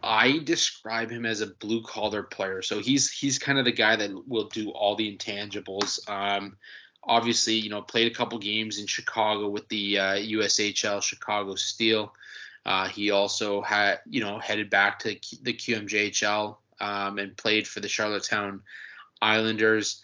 I 0.03 0.39
describe 0.39 1.09
him 1.09 1.25
as 1.25 1.41
a 1.41 1.47
blue 1.47 1.83
collar 1.83 2.23
player. 2.23 2.61
So 2.61 2.79
he's 2.79 3.11
he's 3.11 3.39
kind 3.39 3.59
of 3.59 3.65
the 3.65 3.71
guy 3.71 3.95
that 3.95 4.27
will 4.27 4.47
do 4.47 4.71
all 4.71 4.95
the 4.95 5.15
intangibles. 5.15 6.07
Um, 6.09 6.57
obviously, 7.03 7.55
you 7.55 7.69
know, 7.69 7.81
played 7.81 8.11
a 8.11 8.15
couple 8.15 8.37
games 8.39 8.79
in 8.79 8.87
Chicago 8.87 9.49
with 9.49 9.67
the 9.69 9.99
uh, 9.99 10.15
USHL 10.15 11.01
Chicago 11.01 11.55
Steel. 11.55 12.13
Uh, 12.65 12.87
he 12.87 13.11
also 13.11 13.61
had, 13.61 13.99
you 14.05 14.21
know, 14.21 14.39
headed 14.39 14.69
back 14.69 14.99
to 14.99 15.17
the 15.41 15.53
QMJHL 15.53 16.57
um, 16.79 17.17
and 17.17 17.35
played 17.35 17.67
for 17.67 17.79
the 17.79 17.87
Charlottetown 17.87 18.61
Islanders. 19.21 20.03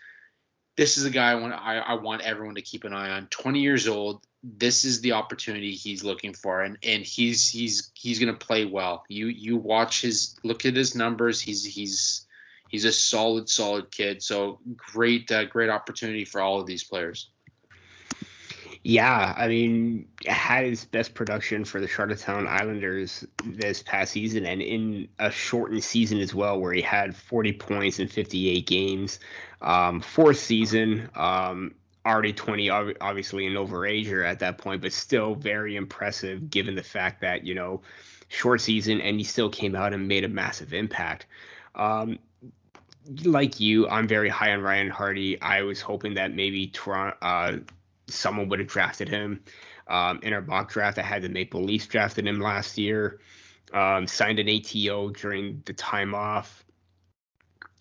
This 0.77 0.97
is 0.97 1.05
a 1.05 1.09
guy 1.09 1.31
I 1.31 1.35
want 1.35 1.53
I, 1.53 1.77
I 1.77 1.93
want 1.95 2.21
everyone 2.21 2.55
to 2.55 2.61
keep 2.61 2.83
an 2.83 2.93
eye 2.93 3.11
on. 3.11 3.27
20 3.27 3.59
years 3.59 3.87
old, 3.87 4.25
this 4.45 4.85
is 4.85 5.01
the 5.01 5.13
opportunity 5.13 5.71
he's 5.71 6.03
looking 6.03 6.33
for 6.33 6.61
and 6.61 6.77
and 6.83 7.03
he's 7.03 7.47
he's 7.49 7.91
he's 7.95 8.19
going 8.19 8.33
to 8.33 8.45
play 8.45 8.65
well. 8.65 9.03
You 9.09 9.27
you 9.27 9.57
watch 9.57 10.01
his 10.01 10.35
look 10.43 10.65
at 10.65 10.75
his 10.75 10.95
numbers. 10.95 11.41
He's 11.41 11.65
he's 11.65 12.27
he's 12.69 12.85
a 12.85 12.91
solid 12.91 13.49
solid 13.49 13.91
kid. 13.91 14.21
So 14.21 14.59
great 14.75 15.31
uh, 15.31 15.45
great 15.45 15.69
opportunity 15.69 16.25
for 16.25 16.41
all 16.41 16.59
of 16.59 16.67
these 16.67 16.83
players. 16.83 17.29
Yeah 18.87 19.33
i 19.35 19.47
mean 19.47 20.07
had 20.27 20.65
his 20.65 20.85
best 20.85 21.15
production 21.15 21.65
for 21.65 21.81
the 21.81 21.87
charlottetown 21.87 22.45
islanders 22.47 23.25
this 23.43 23.81
past 23.81 24.11
season 24.11 24.45
and 24.45 24.61
in 24.61 25.07
a 25.17 25.31
shortened 25.31 25.83
season 25.83 26.19
as 26.19 26.35
well 26.35 26.59
where 26.59 26.71
he 26.71 26.83
had 26.83 27.15
40 27.15 27.53
points 27.53 27.97
in 27.97 28.07
58 28.07 28.67
games. 28.67 29.19
Um, 29.59 30.01
fourth 30.01 30.37
season 30.37 31.09
um, 31.15 31.73
already 32.05 32.33
20 32.33 32.69
obviously 32.69 33.47
an 33.47 33.53
overager 33.53 34.25
at 34.25 34.39
that 34.39 34.57
point 34.57 34.81
but 34.81 34.93
still 34.93 35.35
very 35.35 35.75
impressive 35.75 36.49
given 36.49 36.75
the 36.75 36.83
fact 36.83 37.21
that 37.21 37.45
you 37.45 37.55
know 37.55 37.81
short 38.27 38.61
season 38.61 39.01
and 39.01 39.17
he 39.17 39.23
still 39.23 39.49
came 39.49 39.75
out 39.75 39.93
and 39.93 40.07
made 40.07 40.23
a 40.23 40.27
massive 40.27 40.73
impact. 40.73 41.25
Um, 41.75 42.19
like 43.23 43.59
you 43.59 43.87
i'm 43.87 44.07
very 44.07 44.29
high 44.29 44.51
on 44.51 44.61
ryan 44.61 44.89
hardy. 44.89 45.39
I 45.41 45.61
was 45.61 45.79
hoping 45.79 46.15
that 46.15 46.33
maybe 46.33 46.67
toronto 46.67 47.17
uh, 47.21 47.57
someone 48.07 48.49
would 48.49 48.59
have 48.59 48.67
drafted 48.67 49.09
him 49.09 49.43
um, 49.87 50.19
in 50.23 50.33
our 50.33 50.41
mock 50.41 50.71
draft. 50.71 50.97
I 50.97 51.03
had 51.03 51.21
the 51.21 51.29
maple 51.29 51.63
leafs 51.63 51.85
drafted 51.85 52.27
him 52.27 52.39
last 52.39 52.77
year 52.77 53.19
um, 53.73 54.07
signed 54.07 54.39
an 54.39 54.49
ato 54.49 55.09
during 55.09 55.61
the 55.65 55.73
time 55.73 56.15
off 56.15 56.64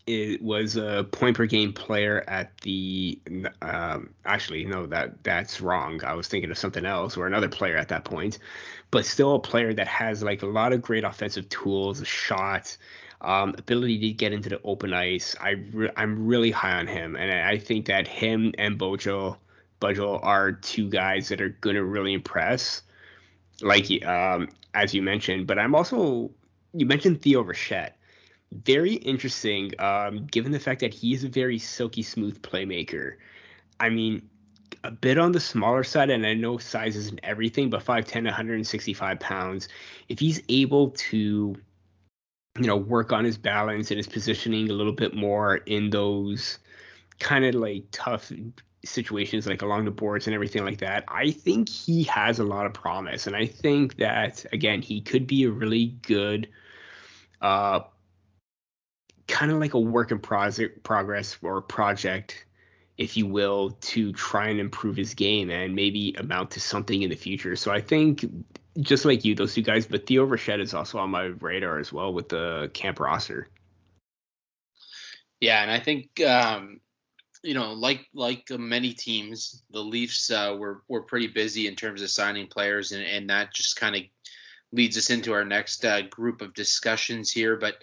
it 0.06 0.42
was 0.42 0.76
a 0.76 1.06
point 1.12 1.36
per 1.36 1.46
game 1.46 1.72
player 1.72 2.24
at 2.28 2.56
the 2.58 3.18
um, 3.62 4.10
actually 4.26 4.64
no 4.64 4.86
that 4.86 5.22
that's 5.24 5.60
wrong. 5.60 6.02
I 6.04 6.14
was 6.14 6.28
thinking 6.28 6.50
of 6.50 6.58
something 6.58 6.84
else 6.84 7.16
or 7.16 7.26
another 7.26 7.48
player 7.48 7.76
at 7.76 7.88
that 7.88 8.04
point 8.04 8.38
but 8.94 9.04
still 9.04 9.34
a 9.34 9.40
player 9.40 9.74
that 9.74 9.88
has 9.88 10.22
like 10.22 10.42
a 10.42 10.46
lot 10.46 10.72
of 10.72 10.80
great 10.80 11.02
offensive 11.02 11.48
tools 11.48 12.06
shot 12.06 12.76
um, 13.22 13.52
ability 13.58 13.98
to 13.98 14.12
get 14.12 14.32
into 14.32 14.48
the 14.48 14.60
open 14.62 14.92
ice. 14.92 15.34
I 15.40 15.50
re- 15.72 15.90
i'm 15.96 16.26
really 16.26 16.52
high 16.52 16.78
on 16.78 16.86
him 16.86 17.16
and 17.16 17.32
i 17.32 17.58
think 17.58 17.86
that 17.86 18.06
him 18.06 18.54
and 18.56 18.78
bojo 18.78 19.36
Budgell 19.80 20.20
are 20.22 20.52
two 20.52 20.88
guys 20.88 21.28
that 21.28 21.40
are 21.40 21.48
going 21.48 21.74
to 21.74 21.84
really 21.84 22.12
impress. 22.14 22.82
Like 23.60 23.90
um, 24.06 24.48
as 24.74 24.94
you 24.94 25.02
mentioned 25.02 25.48
but 25.48 25.58
i'm 25.58 25.74
also 25.74 26.30
you 26.72 26.86
mentioned 26.86 27.20
theo 27.20 27.42
rochette 27.42 27.94
very 28.52 28.94
interesting, 28.94 29.72
um, 29.80 30.26
given 30.26 30.52
the 30.52 30.60
fact 30.60 30.80
that 30.80 30.94
he 30.94 31.14
is 31.14 31.24
a 31.24 31.28
very 31.28 31.58
silky 31.58 32.02
smooth 32.02 32.40
playmaker. 32.42 33.16
I 33.80 33.88
mean, 33.90 34.28
a 34.84 34.90
bit 34.90 35.18
on 35.18 35.32
the 35.32 35.40
smaller 35.40 35.82
side, 35.84 36.10
and 36.10 36.26
I 36.26 36.34
know 36.34 36.58
size 36.58 36.96
isn't 36.96 37.20
everything, 37.22 37.70
but 37.70 37.82
5'10, 37.82 38.24
165 38.24 39.18
pounds. 39.20 39.68
If 40.08 40.18
he's 40.18 40.42
able 40.48 40.90
to, 40.90 41.56
you 42.58 42.66
know, 42.66 42.76
work 42.76 43.12
on 43.12 43.24
his 43.24 43.38
balance 43.38 43.90
and 43.90 43.98
his 43.98 44.06
positioning 44.06 44.70
a 44.70 44.74
little 44.74 44.92
bit 44.92 45.14
more 45.14 45.56
in 45.56 45.90
those 45.90 46.58
kind 47.18 47.44
of 47.44 47.54
like 47.54 47.84
tough 47.92 48.30
situations 48.84 49.46
like 49.46 49.62
along 49.62 49.84
the 49.84 49.90
boards 49.90 50.26
and 50.26 50.34
everything 50.34 50.64
like 50.64 50.78
that, 50.78 51.04
I 51.08 51.30
think 51.30 51.68
he 51.68 52.04
has 52.04 52.38
a 52.38 52.44
lot 52.44 52.66
of 52.66 52.74
promise. 52.74 53.26
And 53.26 53.34
I 53.34 53.46
think 53.46 53.96
that 53.96 54.44
again, 54.52 54.82
he 54.82 55.00
could 55.00 55.26
be 55.26 55.44
a 55.44 55.50
really 55.50 55.86
good 56.02 56.48
uh 57.40 57.80
kind 59.34 59.50
of 59.50 59.58
like 59.58 59.74
a 59.74 59.80
work 59.80 60.12
in 60.12 60.18
progress 60.18 61.38
or 61.42 61.60
project 61.60 62.46
if 62.96 63.16
you 63.16 63.26
will, 63.26 63.70
to 63.80 64.12
try 64.12 64.48
and 64.48 64.60
improve 64.60 64.96
his 64.96 65.14
game 65.14 65.50
and 65.50 65.74
maybe 65.74 66.14
amount 66.18 66.52
to 66.52 66.60
something 66.60 67.02
in 67.02 67.10
the 67.10 67.16
future. 67.16 67.56
So 67.56 67.72
I 67.72 67.80
think 67.80 68.24
just 68.78 69.04
like 69.04 69.24
you, 69.24 69.34
those 69.34 69.54
two 69.54 69.62
guys, 69.62 69.86
but 69.86 70.06
Theo 70.06 70.26
Rochette 70.26 70.60
is 70.60 70.74
also 70.74 70.98
on 70.98 71.10
my 71.10 71.24
radar 71.24 71.78
as 71.78 71.92
well 71.92 72.12
with 72.12 72.28
the 72.28 72.70
camp 72.72 73.00
roster. 73.00 73.48
Yeah, 75.40 75.62
and 75.62 75.70
I 75.70 75.80
think 75.80 76.20
um, 76.20 76.80
you 77.42 77.54
know, 77.54 77.72
like 77.72 78.06
like 78.14 78.48
many 78.50 78.92
teams, 78.92 79.62
the 79.70 79.80
Leafs 79.80 80.30
uh, 80.30 80.56
were 80.58 80.82
were 80.88 81.02
pretty 81.02 81.26
busy 81.26 81.66
in 81.66 81.74
terms 81.74 82.00
of 82.00 82.10
signing 82.10 82.46
players, 82.46 82.92
and 82.92 83.04
and 83.04 83.28
that 83.30 83.52
just 83.52 83.76
kind 83.76 83.96
of 83.96 84.02
leads 84.72 84.96
us 84.96 85.10
into 85.10 85.32
our 85.32 85.44
next 85.44 85.84
uh, 85.84 86.02
group 86.02 86.40
of 86.40 86.54
discussions 86.54 87.30
here. 87.30 87.56
But 87.56 87.74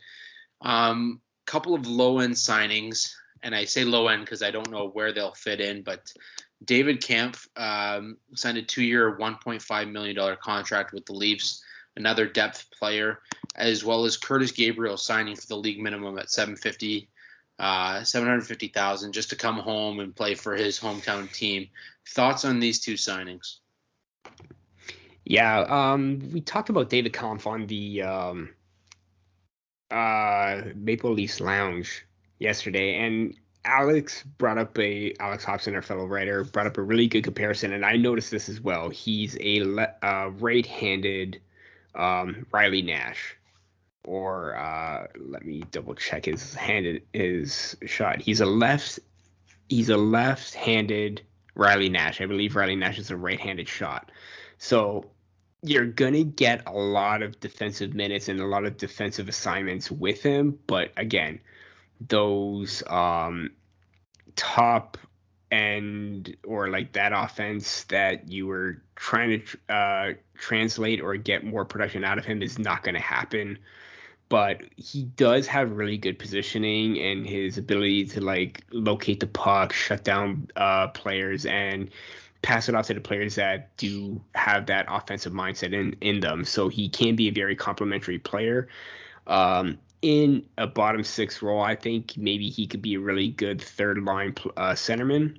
um, 0.62 1.22
couple 1.46 1.74
of 1.74 1.88
low 1.88 2.20
end 2.20 2.34
signings 2.34 3.14
and 3.44 3.56
I 3.56 3.66
say 3.66 3.84
low 3.84 4.08
end 4.08 4.24
because 4.24 4.44
I 4.44 4.52
don't 4.52 4.70
know 4.70 4.90
where 4.90 5.12
they'll 5.12 5.34
fit 5.34 5.60
in, 5.60 5.82
but 5.82 6.12
David 6.64 7.04
Kampf 7.04 7.48
um, 7.56 8.18
signed 8.36 8.58
a 8.58 8.62
two-year, 8.62 9.18
1.5 9.18 9.92
million 9.92 10.16
dollar 10.16 10.36
contract 10.36 10.94
with 10.94 11.06
the 11.06 11.14
Leafs, 11.14 11.64
another 11.96 12.28
depth 12.28 12.68
player, 12.78 13.20
as 13.56 13.84
well 13.84 14.06
as 14.06 14.18
Curtis 14.18 14.52
Gabriel 14.52 14.98
signing 14.98 15.36
for 15.36 15.48
the 15.48 15.58
league 15.58 15.82
minimum 15.82 16.20
at 16.20 16.30
750, 16.30 17.10
uh, 17.58 18.04
750,000 18.04 19.12
just 19.12 19.32
to 19.32 19.36
come 19.36 19.58
home 19.58 20.00
and 20.00 20.16
play 20.16 20.36
for 20.36 20.56
his 20.56 20.80
hometown 20.80 21.32
team. 21.34 21.68
Thoughts 22.10 22.46
on 22.46 22.60
these 22.60 22.80
two 22.80 22.94
signings? 22.94 23.58
Yeah, 25.26 25.62
um, 25.62 26.20
we 26.32 26.42
talked 26.42 26.70
about 26.70 26.90
David 26.90 27.14
Kampf 27.14 27.48
on 27.48 27.66
the 27.68 28.04
um, 28.04 28.50
uh, 29.92 30.62
Maple 30.76 31.12
Leafs 31.12 31.40
Lounge 31.40 32.06
yesterday, 32.40 32.96
and 32.96 33.36
Alex 33.66 34.24
brought 34.38 34.58
up 34.58 34.78
a 34.80 35.14
Alex 35.20 35.44
Hobson, 35.44 35.76
our 35.76 35.82
fellow 35.82 36.06
writer, 36.06 36.44
brought 36.44 36.68
up 36.68 36.78
a 36.78 36.82
really 36.82 37.08
good 37.08 37.24
comparison, 37.24 37.74
and 37.74 37.86
I 37.86 37.96
noticed 37.96 38.32
this 38.32 38.50
as 38.50 38.60
well. 38.60 38.90
He's 38.90 39.38
a 39.40 39.64
le- 39.64 39.94
uh, 40.02 40.32
right-handed 40.40 41.40
um, 41.94 42.46
Riley 42.52 42.82
Nash, 42.82 43.36
or 44.04 44.56
uh, 44.56 45.08
let 45.20 45.46
me 45.46 45.64
double 45.72 45.94
check 45.94 46.26
his 46.26 46.56
handed 46.56 47.04
his 47.14 47.78
shot. 47.86 48.22
He's 48.22 48.42
a 48.42 48.46
left. 48.46 49.00
He's 49.70 49.90
a 49.90 49.98
left-handed 49.98 51.22
Riley 51.56 51.90
Nash. 51.90 52.20
I 52.20 52.26
believe 52.26 52.56
Riley 52.56 52.76
Nash 52.76 52.98
is 52.98 53.12
a 53.12 53.16
right-handed 53.16 53.70
shot. 53.70 54.12
So 54.58 55.06
you're 55.64 55.86
gonna 55.86 56.24
get 56.24 56.64
a 56.68 56.72
lot 56.72 57.22
of 57.22 57.40
defensive 57.40 57.94
minutes 57.94 58.30
and 58.30 58.40
a 58.40 58.46
lot 58.46 58.66
of 58.66 58.78
defensive 58.78 59.30
assignments 59.30 59.92
with 59.92 60.22
him, 60.22 60.58
but 60.68 60.92
again 60.98 61.40
those 62.08 62.84
um, 62.88 63.52
top 64.36 64.98
end 65.52 66.36
or 66.46 66.70
like 66.70 66.94
that 66.94 67.12
offense 67.14 67.84
that 67.86 68.30
you 68.30 68.48
were 68.48 68.82
trying 68.96 69.42
to 69.42 69.74
uh, 69.74 70.14
translate 70.36 71.02
or 71.02 71.16
get 71.18 71.44
more 71.44 71.66
production 71.66 72.04
out 72.04 72.18
of 72.18 72.26
him 72.26 72.42
is 72.42 72.58
not 72.58 72.84
going 72.84 72.96
to 72.96 73.02
happen. 73.02 73.60
But 74.30 74.62
he 74.78 75.04
does 75.04 75.46
have 75.48 75.72
really 75.72 75.98
good 75.98 76.18
positioning 76.18 76.98
and 77.00 77.28
his 77.28 77.58
ability 77.58 78.06
to 78.06 78.22
like 78.22 78.64
locate 78.72 79.20
the 79.20 79.28
puck, 79.28 79.74
shut 79.74 80.06
down 80.06 80.48
uh, 80.56 80.88
players, 80.88 81.46
and 81.46 81.90
pass 82.42 82.70
it 82.70 82.76
off 82.76 82.88
to 82.88 82.94
the 82.94 83.02
players 83.02 83.36
that 83.36 83.76
do 83.78 84.22
have 84.36 84.66
that 84.66 84.86
offensive 84.90 85.34
mindset 85.34 85.74
in 85.74 85.96
in 86.02 86.20
them. 86.20 86.44
So 86.44 86.70
he 86.70 86.90
can 86.90 87.16
be 87.16 87.28
a 87.28 87.32
very 87.32 87.56
complimentary 87.56 88.20
player. 88.20 88.68
Um, 89.28 89.78
in 90.02 90.46
a 90.58 90.66
bottom 90.66 91.04
six 91.04 91.42
role, 91.42 91.62
I 91.62 91.76
think 91.76 92.18
maybe 92.18 92.50
he 92.50 92.66
could 92.66 92.82
be 92.82 92.96
a 92.96 93.00
really 93.00 93.30
good 93.30 93.62
third 93.62 94.02
line 94.04 94.36
uh, 94.58 94.72
centerman. 94.72 95.38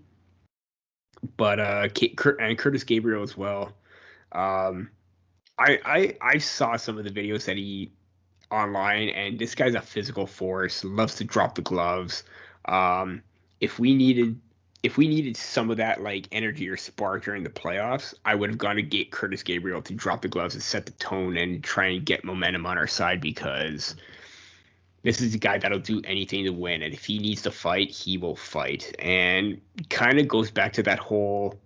But 1.36 1.60
uh, 1.60 1.88
and 2.38 2.58
Curtis 2.58 2.84
Gabriel 2.84 3.22
as 3.22 3.36
well. 3.36 3.72
Um, 4.32 4.90
I, 5.58 5.78
I 5.84 6.16
I 6.20 6.38
saw 6.38 6.76
some 6.76 6.98
of 6.98 7.04
the 7.04 7.10
videos 7.10 7.44
that 7.44 7.56
he 7.56 7.92
online, 8.50 9.08
and 9.10 9.38
this 9.38 9.54
guy's 9.54 9.74
a 9.74 9.80
physical 9.80 10.26
force. 10.26 10.84
Loves 10.84 11.16
to 11.16 11.24
drop 11.24 11.54
the 11.54 11.62
gloves. 11.62 12.24
Um, 12.66 13.22
if 13.60 13.78
we 13.78 13.94
needed 13.94 14.40
if 14.82 14.96
we 14.96 15.06
needed 15.06 15.36
some 15.36 15.70
of 15.70 15.76
that 15.76 16.02
like 16.02 16.26
energy 16.32 16.68
or 16.68 16.76
spark 16.76 17.24
during 17.24 17.44
the 17.44 17.50
playoffs, 17.50 18.14
I 18.24 18.34
would 18.34 18.50
have 18.50 18.58
gone 18.58 18.76
to 18.76 18.82
get 18.82 19.12
Curtis 19.12 19.42
Gabriel 19.42 19.80
to 19.82 19.94
drop 19.94 20.22
the 20.22 20.28
gloves 20.28 20.54
and 20.54 20.62
set 20.62 20.86
the 20.86 20.92
tone 20.92 21.36
and 21.36 21.62
try 21.62 21.86
and 21.86 22.04
get 22.04 22.24
momentum 22.24 22.66
on 22.66 22.78
our 22.78 22.88
side 22.88 23.20
because 23.20 23.94
this 25.02 25.20
is 25.20 25.34
a 25.34 25.38
guy 25.38 25.58
that'll 25.58 25.78
do 25.78 26.00
anything 26.04 26.44
to 26.44 26.50
win. 26.50 26.82
And 26.82 26.92
if 26.92 27.04
he 27.04 27.18
needs 27.18 27.42
to 27.42 27.50
fight, 27.50 27.90
he 27.90 28.18
will 28.18 28.36
fight. 28.36 28.94
And 28.98 29.60
kind 29.88 30.18
of 30.18 30.26
goes 30.26 30.50
back 30.50 30.72
to 30.74 30.82
that 30.84 30.98
whole 30.98 31.60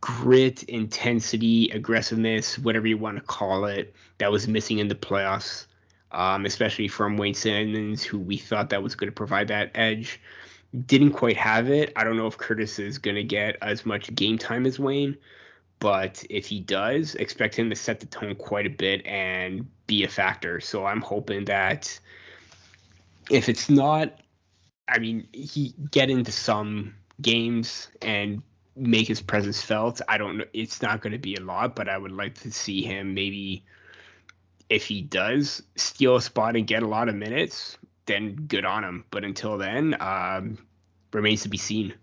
grit, 0.00 0.62
intensity, 0.64 1.70
aggressiveness, 1.70 2.58
whatever 2.58 2.86
you 2.86 2.96
want 2.96 3.16
to 3.16 3.22
call 3.22 3.64
it, 3.66 3.94
that 4.18 4.30
was 4.30 4.46
missing 4.48 4.78
in 4.78 4.88
the 4.88 4.94
playoffs, 4.94 5.66
um, 6.12 6.46
especially 6.46 6.88
from 6.88 7.16
Wayne 7.16 7.34
Simmonds, 7.34 8.04
who 8.04 8.18
we 8.18 8.36
thought 8.36 8.70
that 8.70 8.82
was 8.82 8.94
going 8.94 9.08
to 9.08 9.14
provide 9.14 9.48
that 9.48 9.72
edge. 9.74 10.20
Didn't 10.86 11.12
quite 11.12 11.36
have 11.36 11.70
it. 11.70 11.92
I 11.96 12.04
don't 12.04 12.16
know 12.16 12.26
if 12.26 12.36
Curtis 12.36 12.78
is 12.78 12.98
going 12.98 13.16
to 13.16 13.24
get 13.24 13.56
as 13.62 13.86
much 13.86 14.14
game 14.14 14.36
time 14.36 14.66
as 14.66 14.78
Wayne, 14.78 15.16
but 15.78 16.24
if 16.28 16.46
he 16.46 16.60
does, 16.60 17.14
expect 17.14 17.54
him 17.54 17.70
to 17.70 17.76
set 17.76 18.00
the 18.00 18.06
tone 18.06 18.34
quite 18.34 18.66
a 18.66 18.70
bit 18.70 19.06
and 19.06 19.66
be 19.86 20.04
a 20.04 20.08
factor. 20.08 20.60
So 20.60 20.84
I'm 20.84 21.00
hoping 21.00 21.44
that 21.46 21.98
if 23.30 23.48
it's 23.48 23.68
not, 23.68 24.20
I 24.88 24.98
mean, 24.98 25.28
he 25.32 25.74
get 25.90 26.10
into 26.10 26.32
some 26.32 26.94
games 27.20 27.88
and 28.02 28.42
make 28.76 29.08
his 29.08 29.22
presence 29.22 29.62
felt. 29.62 30.00
I 30.08 30.18
don't 30.18 30.38
know. 30.38 30.44
It's 30.52 30.82
not 30.82 31.00
going 31.00 31.12
to 31.12 31.18
be 31.18 31.34
a 31.36 31.40
lot, 31.40 31.74
but 31.74 31.88
I 31.88 31.96
would 31.96 32.12
like 32.12 32.34
to 32.40 32.52
see 32.52 32.82
him 32.82 33.14
maybe 33.14 33.64
if 34.68 34.86
he 34.86 35.00
does 35.00 35.62
steal 35.76 36.16
a 36.16 36.22
spot 36.22 36.56
and 36.56 36.66
get 36.66 36.82
a 36.82 36.88
lot 36.88 37.08
of 37.08 37.14
minutes, 37.14 37.78
then 38.06 38.46
good 38.46 38.64
on 38.64 38.84
him. 38.84 39.04
But 39.10 39.24
until 39.24 39.58
then, 39.58 39.96
um, 40.00 40.58
remains 41.12 41.42
to 41.42 41.48
be 41.48 41.58
seen. 41.58 41.94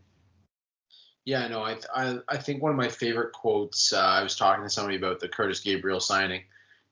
Yeah, 1.25 1.47
no, 1.47 1.61
I, 1.61 1.77
I, 1.95 2.17
I 2.27 2.37
think 2.37 2.61
one 2.61 2.71
of 2.71 2.77
my 2.77 2.89
favorite 2.89 3.31
quotes. 3.31 3.93
Uh, 3.93 3.99
I 3.99 4.23
was 4.23 4.35
talking 4.35 4.63
to 4.63 4.69
somebody 4.69 4.97
about 4.97 5.19
the 5.19 5.29
Curtis 5.29 5.61
Gabriel 5.61 6.01
signing, 6.01 6.41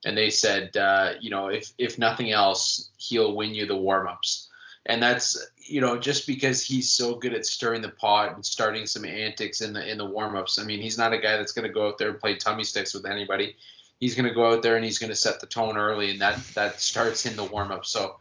and 0.06 0.18
they 0.18 0.30
said, 0.30 0.76
uh, 0.78 1.14
you 1.20 1.30
know, 1.30 1.48
if 1.48 1.74
if 1.78 2.00
nothing 2.00 2.32
else, 2.32 2.90
he'll 2.98 3.36
win 3.36 3.54
you 3.54 3.66
the 3.66 3.74
warmups, 3.74 4.48
and 4.86 5.04
that's 5.04 5.38
you 5.58 5.82
know 5.82 5.98
just 5.98 6.28
because 6.28 6.64
he's 6.64 6.90
so 6.90 7.16
good 7.16 7.34
at 7.34 7.46
stirring 7.46 7.82
the 7.82 7.90
pot 7.90 8.34
and 8.36 8.46
starting 8.46 8.86
some 8.86 9.04
antics 9.04 9.60
in 9.60 9.74
the 9.74 9.86
in 9.86 9.98
the 9.98 10.08
warmups. 10.08 10.62
I 10.62 10.64
mean, 10.64 10.80
he's 10.80 10.98
not 10.98 11.12
a 11.12 11.20
guy 11.20 11.36
that's 11.36 11.52
going 11.52 11.68
to 11.68 11.74
go 11.74 11.88
out 11.88 11.98
there 11.98 12.10
and 12.10 12.20
play 12.20 12.38
tummy 12.38 12.64
sticks 12.64 12.94
with 12.94 13.06
anybody. 13.06 13.58
He's 14.00 14.16
going 14.16 14.30
to 14.30 14.34
go 14.34 14.54
out 14.54 14.64
there 14.64 14.78
and 14.78 14.86
he's 14.86 14.98
going 14.98 15.12
to 15.12 15.16
set 15.16 15.42
the 15.42 15.46
tone 15.46 15.76
early, 15.76 16.10
and 16.10 16.22
that 16.22 16.42
that 16.56 16.80
starts 16.80 17.26
in 17.26 17.36
the 17.36 17.46
warmup. 17.46 17.84
So 17.84 18.16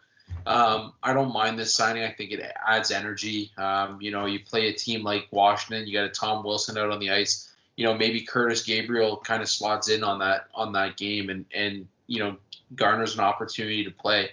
um, 0.46 0.94
I 1.02 1.12
don't 1.12 1.32
mind 1.32 1.58
this 1.58 1.74
signing. 1.74 2.02
I 2.02 2.10
think 2.10 2.32
it 2.32 2.40
adds 2.66 2.90
energy. 2.90 3.52
Um, 3.56 4.00
you 4.00 4.10
know, 4.10 4.26
you 4.26 4.40
play 4.40 4.68
a 4.68 4.72
team 4.72 5.02
like 5.02 5.28
Washington, 5.30 5.86
you 5.86 5.92
got 5.92 6.04
a 6.04 6.10
Tom 6.10 6.44
Wilson 6.44 6.78
out 6.78 6.90
on 6.90 6.98
the 6.98 7.10
ice. 7.10 7.52
You 7.76 7.84
know, 7.84 7.94
maybe 7.94 8.22
Curtis 8.22 8.62
Gabriel 8.62 9.16
kind 9.16 9.42
of 9.42 9.48
slots 9.48 9.88
in 9.88 10.02
on 10.02 10.18
that 10.18 10.48
on 10.54 10.72
that 10.72 10.96
game 10.96 11.30
and 11.30 11.46
and 11.54 11.86
you 12.06 12.18
know 12.18 12.36
garners 12.74 13.14
an 13.14 13.20
opportunity 13.20 13.84
to 13.84 13.90
play. 13.90 14.30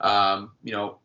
Um, 0.00 0.52
you 0.62 0.72
know, 0.72 0.98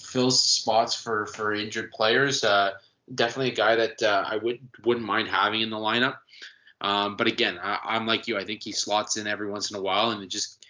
fills 0.00 0.42
spots 0.42 0.94
for 0.94 1.26
for 1.26 1.54
injured 1.54 1.92
players. 1.92 2.44
Uh, 2.44 2.72
definitely 3.14 3.52
a 3.52 3.54
guy 3.54 3.76
that 3.76 4.02
uh, 4.02 4.24
I 4.26 4.36
would 4.36 4.58
wouldn't 4.84 5.06
mind 5.06 5.28
having 5.28 5.60
in 5.60 5.70
the 5.70 5.76
lineup. 5.76 6.16
Um, 6.80 7.16
but 7.16 7.28
again, 7.28 7.60
I, 7.62 7.96
am 7.96 8.06
like 8.06 8.26
you. 8.26 8.36
I 8.36 8.44
think 8.44 8.62
he 8.62 8.72
slots 8.72 9.16
in 9.16 9.26
every 9.28 9.48
once 9.48 9.70
in 9.70 9.76
a 9.76 9.80
while, 9.82 10.10
and 10.10 10.22
it 10.22 10.26
just 10.26 10.61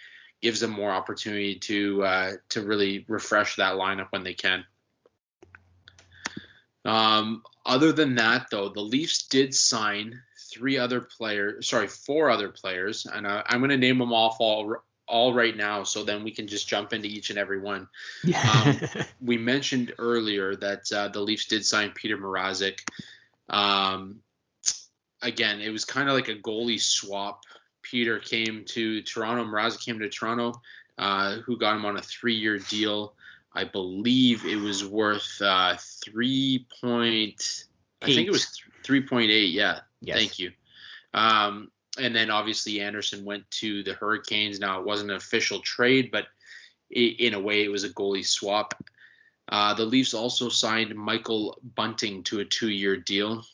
gives 0.43 0.61
them 0.61 0.71
more 0.71 0.91
opportunity 0.91 1.57
to 1.61 2.03
uh, 2.05 2.33
to 2.51 2.63
really 2.63 3.05
refresh 3.09 3.57
that 3.57 3.75
lineup 3.75 4.09
when 4.11 4.25
they 4.25 4.35
can. 4.35 4.65
Um, 6.85 7.43
other 7.65 7.93
than 7.93 8.17
that, 8.17 8.49
though, 8.51 8.69
the 8.69 8.81
Leafs 8.81 9.29
did 9.29 9.55
sign 9.55 10.21
three 10.53 10.79
other 10.79 11.01
players. 11.01 11.69
Sorry, 11.69 11.87
four 11.87 12.29
other 12.29 12.49
players, 12.49 13.07
and 13.07 13.27
uh, 13.27 13.43
I'm 13.47 13.61
going 13.61 13.71
to 13.71 13.77
name 13.77 13.99
them 13.99 14.13
off 14.13 14.37
all 14.41 14.77
all 15.07 15.35
right 15.35 15.57
now, 15.57 15.83
so 15.85 16.05
then 16.05 16.25
we 16.25 16.31
can 16.31 16.47
just 16.47 16.69
jump 16.69 16.93
into 16.93 17.07
each 17.07 17.31
and 17.31 17.39
every 17.39 17.61
one. 17.61 17.89
Yeah. 18.25 18.41
um, 18.65 19.05
we 19.21 19.37
mentioned 19.37 19.93
earlier 19.99 20.57
that 20.57 20.91
uh, 20.93 21.09
the 21.09 21.21
Leafs 21.21 21.47
did 21.47 21.65
sign 21.65 21.93
Peter 21.95 22.17
Mrazek. 22.17 22.81
Um, 23.49 24.21
again, 25.21 25.61
it 25.61 25.71
was 25.71 25.85
kind 25.85 26.09
of 26.09 26.15
like 26.15 26.29
a 26.29 26.35
goalie 26.35 26.81
swap. 26.81 27.45
Peter 27.83 28.19
came 28.19 28.65
to 28.67 29.03
Toronto, 29.03 29.45
Mrazek 29.45 29.85
came 29.85 29.99
to 29.99 30.09
Toronto, 30.09 30.61
uh, 30.99 31.37
who 31.37 31.59
got 31.59 31.77
him 31.77 31.85
on 31.85 31.97
a 31.97 32.03
three-year 32.03 32.59
deal. 32.59 33.15
I 33.55 33.65
believe 33.65 34.47
it 34.47 34.57
was 34.57 34.85
worth 34.85 35.41
uh, 35.43 35.77
three 36.03 36.67
point. 36.81 37.65
I 38.01 38.07
think 38.07 38.27
it 38.27 38.33
was 38.33 38.63
three 38.83 39.03
point 39.03 39.31
eight. 39.31 39.53
Yeah. 39.53 39.81
Yes. 40.01 40.19
Thank 40.19 40.39
you. 40.39 40.53
Um, 41.13 41.71
and 41.99 42.17
then 42.17 42.31
obviously 42.31 42.81
Andersen 42.81 43.25
went 43.25 43.51
to 43.61 43.83
the 43.83 43.93
Hurricanes. 43.93 44.59
Now 44.59 44.81
it 44.81 44.87
wasn't 44.87 45.11
an 45.11 45.17
official 45.17 45.61
trade, 45.61 46.11
but 46.11 46.27
it, 46.89 47.21
in 47.21 47.35
a 47.35 47.41
way 47.41 47.63
it 47.63 47.71
was 47.71 47.85
a 47.85 47.91
goalie 47.91 48.27
swap. 48.27 48.75
Uh, 49.49 49.75
the 49.75 49.85
Leafs 49.85 50.15
also 50.15 50.49
signed 50.49 50.95
Michael 50.95 51.59
Bunting 51.75 52.23
to 52.25 52.41
a 52.41 52.45
two-year 52.45 52.97
deal, 52.97 53.45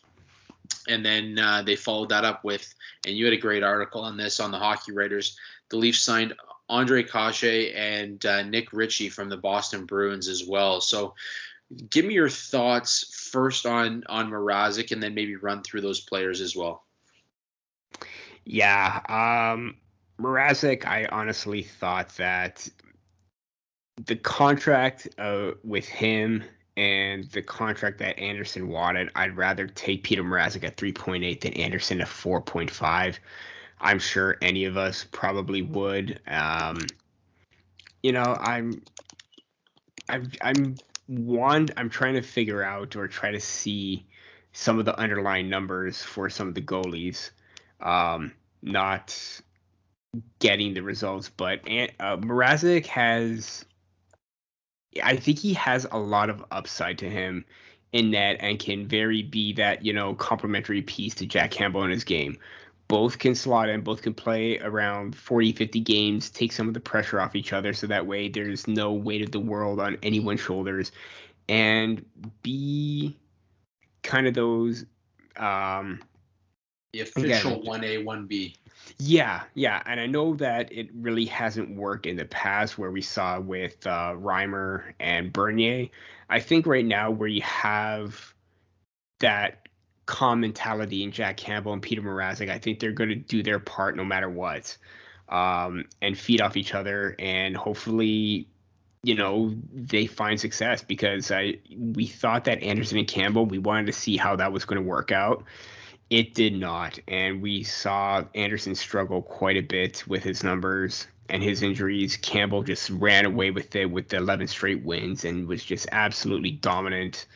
and 0.89 1.05
then 1.05 1.39
uh, 1.39 1.63
they 1.63 1.77
followed 1.77 2.09
that 2.09 2.25
up 2.25 2.45
with, 2.45 2.75
and 3.07 3.17
you 3.17 3.25
had 3.25 3.35
a 3.35 3.39
great 3.39 3.63
article 3.63 4.03
on 4.03 4.17
this 4.17 4.41
on 4.41 4.51
the 4.51 4.59
Hockey 4.59 4.93
Writers. 4.93 5.37
The 5.69 5.77
Leafs 5.77 6.01
signed 6.01 6.35
Ondrej 6.71 7.11
Kase 7.11 7.73
and 7.75 8.25
uh, 8.27 8.43
Nick 8.43 8.73
Ritchie 8.73 9.11
from 9.11 9.29
the 9.29 9.37
Boston 9.37 9.85
Bruins 9.85 10.29
as 10.29 10.45
well. 10.47 10.81
So, 10.81 11.15
give 11.91 12.05
me 12.05 12.15
your 12.15 12.29
thoughts 12.29 13.29
first 13.31 13.67
on 13.67 14.05
on 14.09 14.31
Mrazek, 14.31 14.93
and 14.93 15.03
then 15.03 15.15
maybe 15.15 15.37
run 15.37 15.63
through 15.63 15.83
those 15.83 16.01
players 16.01 16.41
as 16.41 16.57
well. 16.57 16.85
Yeah, 18.45 19.01
um, 19.09 19.77
Mrazek, 20.21 20.87
I 20.87 21.07
honestly 21.07 21.63
thought 21.63 22.17
that 22.17 22.69
the 24.07 24.17
contract 24.17 25.09
uh, 25.19 25.53
with 25.63 25.87
him 25.87 26.45
and 26.79 27.25
the 27.33 27.43
contract 27.43 27.99
that 27.99 28.17
Andersen 28.21 28.69
wanted, 28.69 29.11
I'd 29.17 29.37
rather 29.37 29.67
take 29.67 30.05
Peter 30.05 30.23
Mrazek 30.23 30.63
at 30.63 30.77
3.8 30.77 31.41
than 31.41 31.53
Andersen 31.55 32.01
at 32.01 32.07
4.5. 32.07 33.19
I'm 33.81 33.99
sure 33.99 34.37
any 34.41 34.65
of 34.65 34.77
us 34.77 35.05
probably 35.11 35.61
would. 35.63 36.21
Um, 36.29 36.79
you 38.05 38.13
know, 38.13 38.37
I'm, 38.39 38.81
I'm, 40.09 40.31
I'm 40.41 40.77
one. 41.09 41.69
I'm 41.77 41.91
trying 41.91 42.15
to 42.15 42.23
figure 42.23 42.63
out 42.63 42.95
or 42.95 43.09
try 43.09 43.33
to 43.33 43.41
see 43.41 44.07
some 44.53 44.79
of 44.79 44.85
the 44.85 44.97
underlying 44.97 45.49
numbers 45.49 46.01
for 46.01 46.31
some 46.31 46.47
of 46.47 46.55
the 46.55 46.63
goalies 46.63 47.31
um, 47.81 48.31
not 48.63 49.19
getting 50.39 50.75
the 50.75 50.83
results. 50.83 51.29
But 51.29 51.63
uh, 51.67 52.19
Mrazek 52.19 52.87
has, 52.87 53.65
I 55.03 55.17
think 55.17 55.39
he 55.39 55.55
has 55.55 55.87
a 55.91 55.99
lot 55.99 56.31
of 56.31 56.45
upside 56.51 56.99
to 56.99 57.11
him 57.11 57.45
in 57.93 58.11
net 58.11 58.37
and 58.41 58.59
can 58.59 58.87
very 58.87 59.23
be 59.23 59.53
that 59.55 59.85
you 59.85 59.93
know 59.93 60.15
complementary 60.15 60.83
piece 60.83 61.15
to 61.17 61.27
Jack 61.27 61.51
Campbell 61.51 61.85
in 61.85 61.91
his 61.91 62.05
game. 62.05 62.39
Both 62.89 63.19
can 63.19 63.35
slot 63.35 63.69
in, 63.69 63.83
both 63.83 64.01
can 64.01 64.15
play 64.15 64.59
around 64.61 65.15
40, 65.15 65.53
50 65.53 65.81
games, 65.81 66.31
take 66.31 66.53
some 66.53 66.69
of 66.69 66.75
the 66.75 66.81
pressure 66.81 67.21
off 67.21 67.37
each 67.37 67.53
other 67.53 67.75
so 67.75 67.87
that 67.87 68.07
way 68.07 68.29
there's 68.29 68.67
no 68.67 68.95
weight 68.95 69.21
of 69.21 69.31
the 69.31 69.41
world 69.41 69.79
on 69.79 69.99
anyone's 70.03 70.41
shoulders 70.41 70.91
and 71.51 72.05
be 72.43 73.15
kind 74.03 74.27
of 74.27 74.35
those 74.35 74.87
um 75.37 76.01
the 76.93 77.01
official 77.01 77.63
one 77.63 77.85
A 77.85 77.99
one 77.99 78.27
B. 78.27 78.57
Yeah, 78.99 79.43
yeah, 79.55 79.83
and 79.87 80.01
I 80.01 80.07
know 80.07 80.35
that 80.37 80.73
it 80.73 80.89
really 80.95 81.27
hasn't 81.27 81.77
worked 81.77 82.07
in 82.07 82.17
the 82.17 82.25
past 82.25 82.79
where 82.79 82.91
we 82.91 83.03
saw 83.03 83.39
with 83.39 83.87
uh, 83.87 84.15
Reimer 84.17 84.93
and 84.99 85.33
Bernier. 85.33 85.89
I 86.29 86.41
think 86.41 86.67
right 86.67 86.85
now 86.85 87.11
where 87.11 87.29
you 87.29 87.43
have 87.43 88.35
that 89.21 89.69
calm 90.07 90.41
mentality 90.41 91.03
in 91.03 91.13
Jack 91.13 91.37
Campbell 91.37 91.73
and 91.73 91.83
Peter 91.83 92.03
Mrazek, 92.03 92.51
I 92.51 92.59
think 92.59 92.81
they're 92.81 92.93
going 92.93 93.11
to 93.11 93.15
do 93.15 93.43
their 93.43 93.59
part 93.59 93.97
no 93.97 94.05
matter 94.05 94.29
what, 94.29 94.77
um, 95.29 95.85
and 96.03 96.19
feed 96.19 96.41
off 96.41 96.57
each 96.57 96.75
other, 96.75 97.15
and 97.19 97.57
hopefully, 97.57 98.49
you 99.03 99.15
know, 99.15 99.55
they 99.73 100.07
find 100.07 100.41
success 100.41 100.83
because 100.83 101.31
I 101.31 101.59
we 101.77 102.07
thought 102.07 102.45
that 102.45 102.63
Andersen 102.63 102.99
and 102.99 103.07
Campbell, 103.07 103.47
we 103.47 103.59
wanted 103.59 103.87
to 103.87 103.93
see 103.93 104.17
how 104.17 104.35
that 104.37 104.53
was 104.53 104.65
going 104.65 104.83
to 104.83 104.89
work 104.89 105.13
out 105.13 105.45
it 106.11 106.35
did 106.35 106.55
not, 106.55 106.99
and 107.07 107.43
we 107.43 107.63
saw 107.63 108.25
Andersen 108.35 108.75
struggle 108.75 109.23
quite 109.23 109.57
a 109.57 109.63
bit 109.63 110.05
with 110.07 110.23
his 110.23 110.43
numbers 110.43 111.07
and 111.29 111.43
his 111.43 111.63
injuries. 111.63 112.17
Campbell 112.17 112.63
just 112.63 112.89
ran 112.91 113.27
away 113.27 113.51
with 113.51 113.75
it 113.77 113.91
with 113.91 114.09
the 114.09 114.17
11 114.17 114.47
straight 114.47 114.83
wins 114.83 115.25
and 115.25 115.47
was 115.47 115.63
just 115.63 115.87
absolutely 115.93 116.53
dominant 116.53 117.27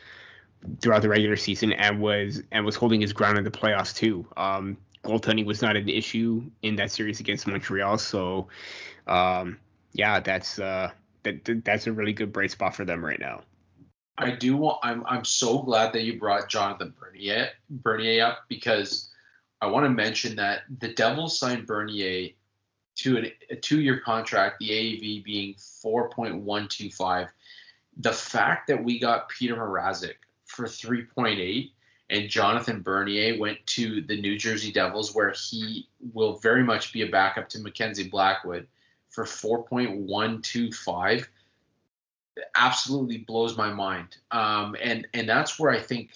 throughout 0.81 1.01
the 1.01 1.09
regular 1.09 1.35
season 1.35 1.73
and 1.73 2.01
was 2.01 2.41
and 2.51 2.65
was 2.65 2.75
holding 2.75 3.01
his 3.01 3.13
ground 3.13 3.37
in 3.37 3.43
the 3.43 3.51
playoffs 3.51 3.95
too. 3.95 4.25
Um, 4.37 4.77
goaltending 5.03 5.45
was 5.45 5.61
not 5.61 5.75
an 5.75 5.89
issue 5.89 6.43
in 6.61 6.75
that 6.77 6.91
series 6.91 7.19
against 7.19 7.45
Montreal, 7.45 7.97
so 7.97 8.47
um, 9.07 9.59
yeah, 9.91 10.19
that's 10.19 10.57
uh, 10.59 10.91
that 11.23 11.63
that's 11.63 11.87
a 11.87 11.91
really 11.91 12.13
good 12.13 12.33
bright 12.33 12.51
spot 12.51 12.75
for 12.75 12.85
them 12.85 13.03
right 13.03 13.19
now. 13.19 13.41
I 14.17 14.31
do 14.31 14.57
want. 14.57 14.79
I'm 14.83 15.05
I'm 15.07 15.25
so 15.25 15.59
glad 15.59 15.93
that 15.93 16.03
you 16.03 16.19
brought 16.19 16.49
Jonathan 16.49 16.93
Bernier 16.99 17.49
Bernier 17.69 18.23
up 18.23 18.39
because 18.47 19.09
I 19.61 19.67
want 19.67 19.85
to 19.85 19.89
mention 19.89 20.35
that 20.35 20.63
the 20.79 20.93
Devils 20.93 21.39
signed 21.39 21.65
Bernier 21.65 22.29
to 22.95 23.17
an, 23.17 23.31
a 23.49 23.55
two-year 23.55 24.01
contract, 24.01 24.59
the 24.59 24.69
AAV 24.69 25.23
being 25.23 25.55
4.125. 25.55 27.29
The 27.97 28.11
fact 28.11 28.67
that 28.67 28.83
we 28.83 28.99
got 28.99 29.29
Peter 29.29 29.55
Mrazek 29.55 30.15
for 30.45 30.65
3.8 30.65 31.71
and 32.09 32.29
Jonathan 32.29 32.83
Bernier 32.83 33.39
went 33.39 33.65
to 33.67 34.01
the 34.01 34.21
New 34.21 34.37
Jersey 34.37 34.71
Devils, 34.71 35.15
where 35.15 35.31
he 35.31 35.87
will 36.13 36.37
very 36.37 36.63
much 36.63 36.93
be 36.93 37.01
a 37.01 37.09
backup 37.09 37.49
to 37.49 37.59
Mackenzie 37.59 38.09
Blackwood 38.09 38.67
for 39.09 39.23
4.125 39.23 41.25
absolutely 42.55 43.19
blows 43.19 43.57
my 43.57 43.71
mind. 43.71 44.17
Um, 44.31 44.75
and 44.81 45.07
and 45.13 45.27
that's 45.27 45.59
where 45.59 45.71
I 45.71 45.79
think 45.79 46.13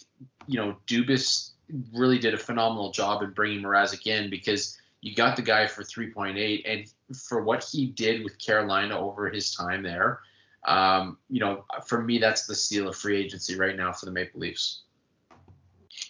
you 0.48 0.60
know 0.60 0.78
Dubas 0.88 1.52
really 1.94 2.20
did 2.20 2.34
a 2.34 2.38
phenomenal 2.38 2.92
job 2.92 3.22
in 3.24 3.32
bringing 3.32 3.62
Mrazek 3.62 4.08
in 4.08 4.30
because 4.30 4.78
you 5.02 5.14
got 5.14 5.36
the 5.36 5.42
guy 5.42 5.68
for 5.68 5.84
3.8 5.84 6.62
and 6.66 6.92
for 7.16 7.44
what 7.44 7.64
he 7.64 7.88
did 7.88 8.24
with 8.24 8.40
Carolina 8.40 8.98
over 8.98 9.30
his 9.30 9.54
time 9.54 9.84
there. 9.84 10.22
Um, 10.66 11.18
you 11.30 11.40
know, 11.40 11.66
for 11.86 12.02
me, 12.02 12.18
that's 12.18 12.48
the 12.48 12.56
steal 12.56 12.90
of 12.90 12.96
free 12.96 13.18
agency 13.18 13.58
right 13.58 13.76
now 13.76 13.92
for 13.92 14.06
the 14.06 14.12
Maple 14.12 14.40
Leafs. 14.40 14.82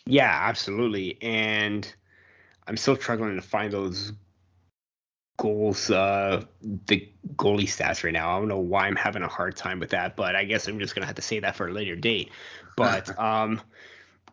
Yeah, 0.05 0.32
absolutely. 0.32 1.22
And 1.22 1.91
I'm 2.68 2.78
still 2.78 2.95
struggling 2.95 3.36
to 3.36 3.41
find 3.41 3.72
those 3.72 4.14
goals, 5.38 5.90
uh, 5.90 6.44
the 6.88 7.08
goalie 7.36 7.64
stats 7.64 8.04
right 8.04 8.14
now. 8.14 8.36
I 8.36 8.40
don't 8.40 8.48
know 8.48 8.60
why 8.60 8.88
I'm 8.88 8.96
having 8.96 9.24
a 9.24 9.28
hard 9.28 9.56
time 9.56 9.80
with 9.80 9.92
that, 9.92 10.16
but 10.16 10.36
I 10.36 10.44
guess 10.44 10.68
I'm 10.68 10.80
just 10.80 10.95
gonna 10.95 11.06
have 11.06 11.16
to 11.16 11.22
say 11.22 11.40
that 11.40 11.56
for 11.56 11.68
a 11.68 11.72
later 11.72 11.95
date. 11.95 12.32
But 12.78 13.18
um, 13.18 13.60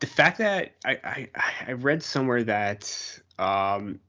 the 0.00 0.06
fact 0.06 0.36
that 0.36 0.74
I, 0.84 0.98
I 1.02 1.28
I 1.68 1.72
read 1.72 2.02
somewhere 2.02 2.44
that 2.44 3.20
um, 3.38 4.00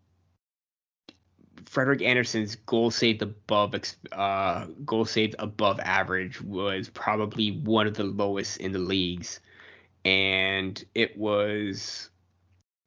Frederik 1.66 2.02
Andersen's 2.02 2.56
goal 2.56 2.92
saved 2.92 3.22
above 3.22 3.76
uh, 4.12 4.66
goal 4.86 5.06
saved 5.06 5.36
above 5.40 5.80
average 5.80 6.42
was 6.42 6.90
probably 6.90 7.52
one 7.52 7.88
of 7.88 7.94
the 7.94 8.04
lowest 8.04 8.58
in 8.58 8.74
the 8.74 8.80
leagues, 8.80 9.40
and 10.04 10.84
it 10.94 11.18
was 11.18 12.10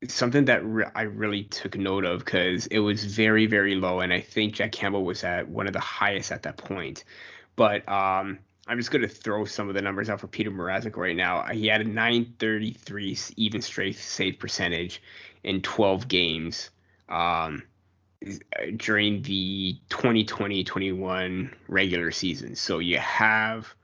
something 0.06 0.44
that 0.44 0.64
re- 0.64 0.90
I 0.94 1.02
really 1.02 1.44
took 1.44 1.76
note 1.76 2.04
of 2.04 2.20
because 2.20 2.66
it 2.66 2.78
was 2.78 3.04
very, 3.04 3.46
very 3.46 3.74
low, 3.74 4.00
and 4.00 4.12
I 4.12 4.20
think 4.20 4.54
Jack 4.54 4.72
Campbell 4.72 5.04
was 5.04 5.24
at 5.24 5.48
one 5.48 5.66
of 5.66 5.72
the 5.72 5.80
highest 5.80 6.30
at 6.30 6.42
that 6.44 6.56
point. 6.56 7.04
But 7.56 7.88
um, 7.88 8.38
I'm 8.68 8.78
just 8.78 8.90
going 8.90 9.02
to 9.02 9.08
throw 9.08 9.44
some 9.44 9.68
of 9.68 9.74
the 9.74 9.82
numbers 9.82 10.08
out 10.08 10.20
for 10.20 10.28
Peter 10.28 10.50
Mrazek 10.50 10.96
right 10.96 11.16
now. 11.16 11.42
He 11.44 11.66
had 11.66 11.80
a 11.80 11.84
933 11.84 13.18
even 13.36 13.62
strength 13.62 14.00
save 14.00 14.38
percentage 14.38 15.02
in 15.42 15.62
12 15.62 16.06
games 16.06 16.70
um, 17.08 17.64
during 18.76 19.22
the 19.22 19.78
2020-21 19.90 21.52
regular 21.66 22.10
season. 22.12 22.54
So 22.54 22.78
you 22.78 22.98
have 22.98 23.74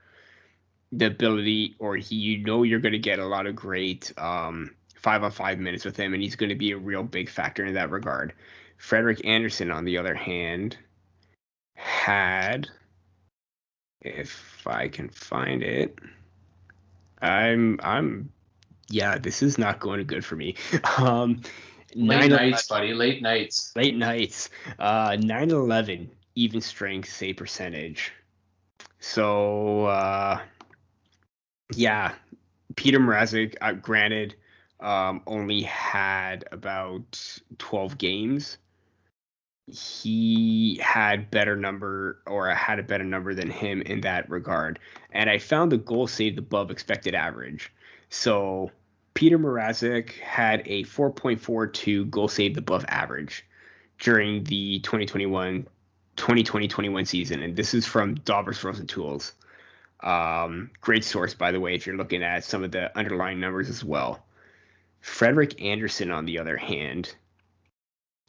the 0.93 1.07
ability, 1.07 1.75
or 1.79 1.97
he, 1.97 2.15
you 2.17 2.45
know, 2.45 2.63
you're 2.63 2.81
going 2.81 2.93
to 2.93 2.99
get 2.99 3.19
a 3.19 3.27
lot 3.27 3.47
of 3.47 3.57
great. 3.57 4.13
Um, 4.17 4.77
five 5.05 5.23
on 5.23 5.31
five 5.31 5.59
minutes 5.59 5.85
with 5.85 5.99
him, 5.99 6.15
and 6.15 6.23
he's 6.23 6.35
going 6.35 6.49
to 6.49 6.55
be 6.55 6.73
a 6.73 6.79
real 6.79 7.03
big 7.03 7.29
factor 7.29 7.63
in 7.67 7.75
that 7.75 7.91
regard. 7.91 8.33
Frederik 8.79 9.23
Andersen, 9.27 9.71
on 9.71 9.85
the 9.85 9.99
other 9.99 10.15
hand, 10.15 10.79
had, 11.75 12.67
if 14.01 14.67
I 14.67 14.89
can 14.89 15.11
find 15.11 15.63
it, 15.63 15.99
I'm, 17.21 17.79
I'm, 17.83 18.31
yeah, 18.89 19.19
this 19.19 19.43
is 19.43 19.59
not 19.59 19.79
going 19.79 20.07
good 20.07 20.25
for 20.25 20.37
me. 20.37 20.57
Um, 20.99 21.43
late 21.95 22.31
nights, 22.31 22.67
buddy, 22.67 22.95
late 22.95 23.21
nights. 23.21 23.73
Late 23.77 23.97
nights. 23.97 24.49
Uh, 24.79 25.17
9 25.21 25.51
11 25.51 26.11
even 26.35 26.61
strength 26.61 27.11
save 27.11 27.37
percentage. 27.37 28.11
So, 29.01 29.85
uh, 29.85 30.41
yeah, 31.75 32.15
Peter 32.75 32.99
Mrazek, 32.99 33.55
uh, 33.61 33.73
granted, 33.73 34.35
um, 34.85 35.23
only 35.27 35.63
had 35.63 36.45
about 36.53 37.41
12 37.59 37.99
games, 37.99 38.59
he 39.67 40.79
had 40.83 41.31
better 41.31 41.57
number 41.57 42.21
or 42.27 42.51
had 42.51 42.79
a 42.79 42.83
better 42.83 43.05
number 43.05 43.35
than 43.35 43.51
him 43.51 43.81
in 43.83 44.03
that 44.03 44.29
regard. 44.29 44.79
And 45.11 45.31
I 45.31 45.39
found 45.39 45.73
the 45.73 45.79
goal 45.79 46.07
saved 46.07 46.39
above 46.39 46.71
expected 46.71 47.15
average. 47.15 47.73
So 48.11 48.71
Peter 49.15 49.39
Mrazek 49.39 50.13
had 50.21 50.63
a 50.67 50.85
4.42 50.85 52.11
goal 52.11 52.29
saved 52.29 52.59
above 52.59 52.85
average 52.89 53.47
during 53.99 54.45
the 54.45 54.81
2021 54.81 55.67
2020-21 56.17 57.09
season, 57.09 57.43
and 57.43 57.57
this 57.57 57.75
is 57.75 57.87
from 57.87 58.15
Dobber's 58.15 58.59
Frozen 58.59 58.87
Tools. 58.87 59.33
Um, 59.99 60.71
great 60.81 61.03
source, 61.03 61.35
by 61.35 61.51
the 61.51 61.59
way, 61.59 61.75
if 61.75 61.87
you're 61.87 61.97
looking 61.97 62.23
at 62.23 62.45
some 62.45 62.63
of 62.63 62.71
the 62.71 62.97
underlying 62.97 63.41
numbers 63.41 63.69
as 63.69 63.83
well. 63.83 64.25
Frederik 65.05 65.61
Andersen, 65.63 66.11
on 66.11 66.25
the 66.25 66.39
other 66.39 66.57
hand, 66.57 67.15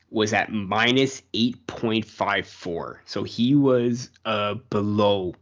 was 0.10 0.34
at 0.34 0.52
minus 0.52 1.22
8.54. 1.34 2.98
So 3.06 3.24
he 3.24 3.56
was 3.56 4.10
uh, 4.26 4.56
below 4.70 5.36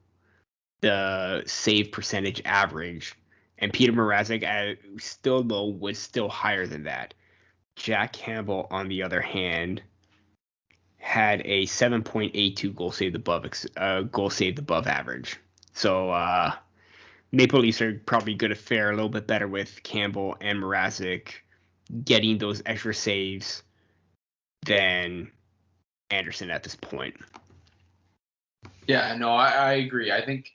the 0.81 1.41
save 1.47 1.91
percentage 1.91 2.39
average. 2.45 3.15
And 3.57 3.73
Peter 3.73 3.91
Mrazek, 3.91 4.43
at 4.43 4.77
still 4.99 5.41
low, 5.41 5.69
was 5.69 5.97
still 5.97 6.29
higher 6.29 6.67
than 6.67 6.83
that. 6.83 7.15
Jack 7.75 8.13
Campbell, 8.13 8.67
on 8.69 8.87
the 8.87 9.01
other 9.01 9.19
hand, 9.19 9.81
had 10.99 11.41
a 11.45 11.65
7.82 11.65 12.75
goal 12.75 12.91
saved 12.91 13.15
above 13.15 13.47
uh, 13.75 14.03
goal 14.03 14.29
saved 14.29 14.59
above 14.59 14.85
average. 14.85 15.39
So 15.73 16.11
uh, 16.11 16.53
Maple 17.33 17.59
Leafs 17.59 17.81
are 17.81 17.99
probably 18.05 18.35
going 18.35 18.49
to 18.51 18.55
fare 18.55 18.91
a 18.91 18.95
little 18.95 19.09
bit 19.09 19.25
better 19.25 19.47
with 19.47 19.81
Campbell 19.81 20.37
and 20.39 20.59
Mrazek 20.61 21.29
getting 22.05 22.37
those 22.37 22.61
extra 22.67 22.93
saves 22.93 23.63
than 24.67 25.31
Andersen 26.11 26.51
at 26.51 26.61
this 26.61 26.75
point. 26.75 27.15
Yeah, 28.87 29.15
no, 29.17 29.31
I, 29.31 29.49
I 29.49 29.73
agree. 29.73 30.11
I 30.11 30.23
think, 30.23 30.51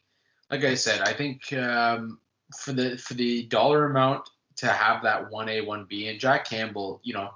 like 0.53 0.63
I 0.63 0.75
said, 0.75 1.01
I 1.01 1.13
think 1.13 1.53
um, 1.53 2.21
for 2.57 2.73
the 2.73 2.97
for 2.97 3.15
the 3.15 3.47
dollar 3.47 3.87
amount 3.87 4.29
to 4.57 4.69
have 4.69 5.03
that 5.03 5.33
one 5.33 5.49
A 5.49 5.63
one 5.63 5.85
B 5.89 6.07
and 6.07 6.21
Jack 6.21 6.45
Campbell, 6.45 7.01
you 7.03 7.13
know, 7.13 7.31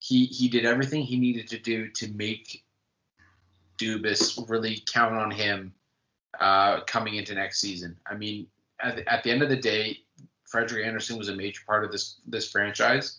he 0.00 0.26
he 0.26 0.48
did 0.48 0.64
everything 0.64 1.02
he 1.02 1.16
needed 1.16 1.46
to 1.48 1.58
do 1.60 1.90
to 1.90 2.08
make 2.14 2.64
Dubas 3.78 4.50
really 4.50 4.82
count 4.92 5.14
on 5.14 5.30
him 5.30 5.72
uh, 6.40 6.80
coming 6.80 7.14
into 7.14 7.34
next 7.34 7.60
season. 7.60 7.96
I 8.04 8.14
mean, 8.14 8.48
at 8.84 8.96
the, 8.96 9.12
at 9.12 9.22
the 9.22 9.30
end 9.30 9.42
of 9.42 9.48
the 9.48 9.56
day, 9.56 9.98
Frederik 10.44 10.86
Andersen 10.86 11.18
was 11.18 11.28
a 11.28 11.34
major 11.34 11.62
part 11.66 11.84
of 11.84 11.90
this 11.90 12.20
this 12.26 12.50
franchise. 12.50 13.18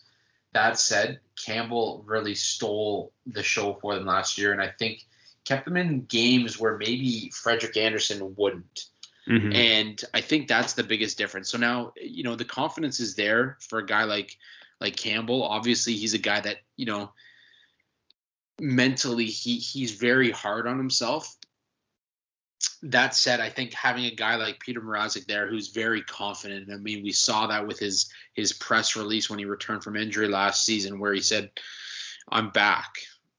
That 0.54 0.80
said, 0.80 1.20
Campbell 1.46 2.04
really 2.06 2.36
stole 2.36 3.12
the 3.26 3.44
show 3.44 3.74
for 3.82 3.96
them 3.96 4.06
last 4.06 4.38
year, 4.38 4.54
and 4.54 4.62
I 4.62 4.70
think 4.70 5.06
kept 5.44 5.66
them 5.66 5.78
in 5.78 6.06
games 6.06 6.60
where 6.60 6.78
maybe 6.78 7.30
Frederik 7.32 7.76
Andersen 7.78 8.36
wouldn't. 8.38 8.86
Mm-hmm. 9.28 9.54
And 9.54 10.04
I 10.14 10.22
think 10.22 10.48
that's 10.48 10.74
the 10.74 10.84
biggest 10.84 11.18
difference. 11.18 11.50
So 11.50 11.58
now, 11.58 11.94
you 12.00 12.24
know, 12.24 12.36
the 12.36 12.46
confidence 12.46 13.00
is 13.00 13.16
there 13.16 13.58
for 13.60 13.80
a 13.80 13.86
guy 13.86 14.04
like 14.04 14.38
like 14.80 14.96
Campbell. 14.96 15.44
Obviously, 15.44 15.94
he's 15.94 16.14
a 16.14 16.20
guy 16.20 16.40
that 16.42 16.58
you 16.78 16.86
know 16.86 17.12
mentally 18.62 19.26
he 19.26 19.58
he's 19.58 19.92
very 19.92 20.32
hard 20.32 20.68
on 20.68 20.78
himself. 20.78 21.36
That 22.84 23.16
said, 23.16 23.40
I 23.40 23.50
think 23.50 23.74
having 23.74 24.06
a 24.06 24.12
guy 24.12 24.36
like 24.36 24.60
Peter 24.60 24.82
Mrazek 24.82 25.26
there 25.26 25.48
who's 25.48 25.70
very 25.70 26.02
confident. 26.02 26.72
I 26.72 26.78
mean, 26.78 27.04
we 27.04 27.12
saw 27.12 27.48
that 27.48 27.68
with 27.68 27.80
his 27.80 28.10
his 28.34 28.54
press 28.54 28.96
release 28.96 29.30
when 29.30 29.40
he 29.40 29.46
returned 29.46 29.84
from 29.84 29.96
injury 29.96 30.28
last 30.28 30.66
season, 30.66 31.00
where 31.00 31.14
he 31.14 31.22
said, 31.22 31.52
"I'm 32.30 32.52
back," 32.52 32.96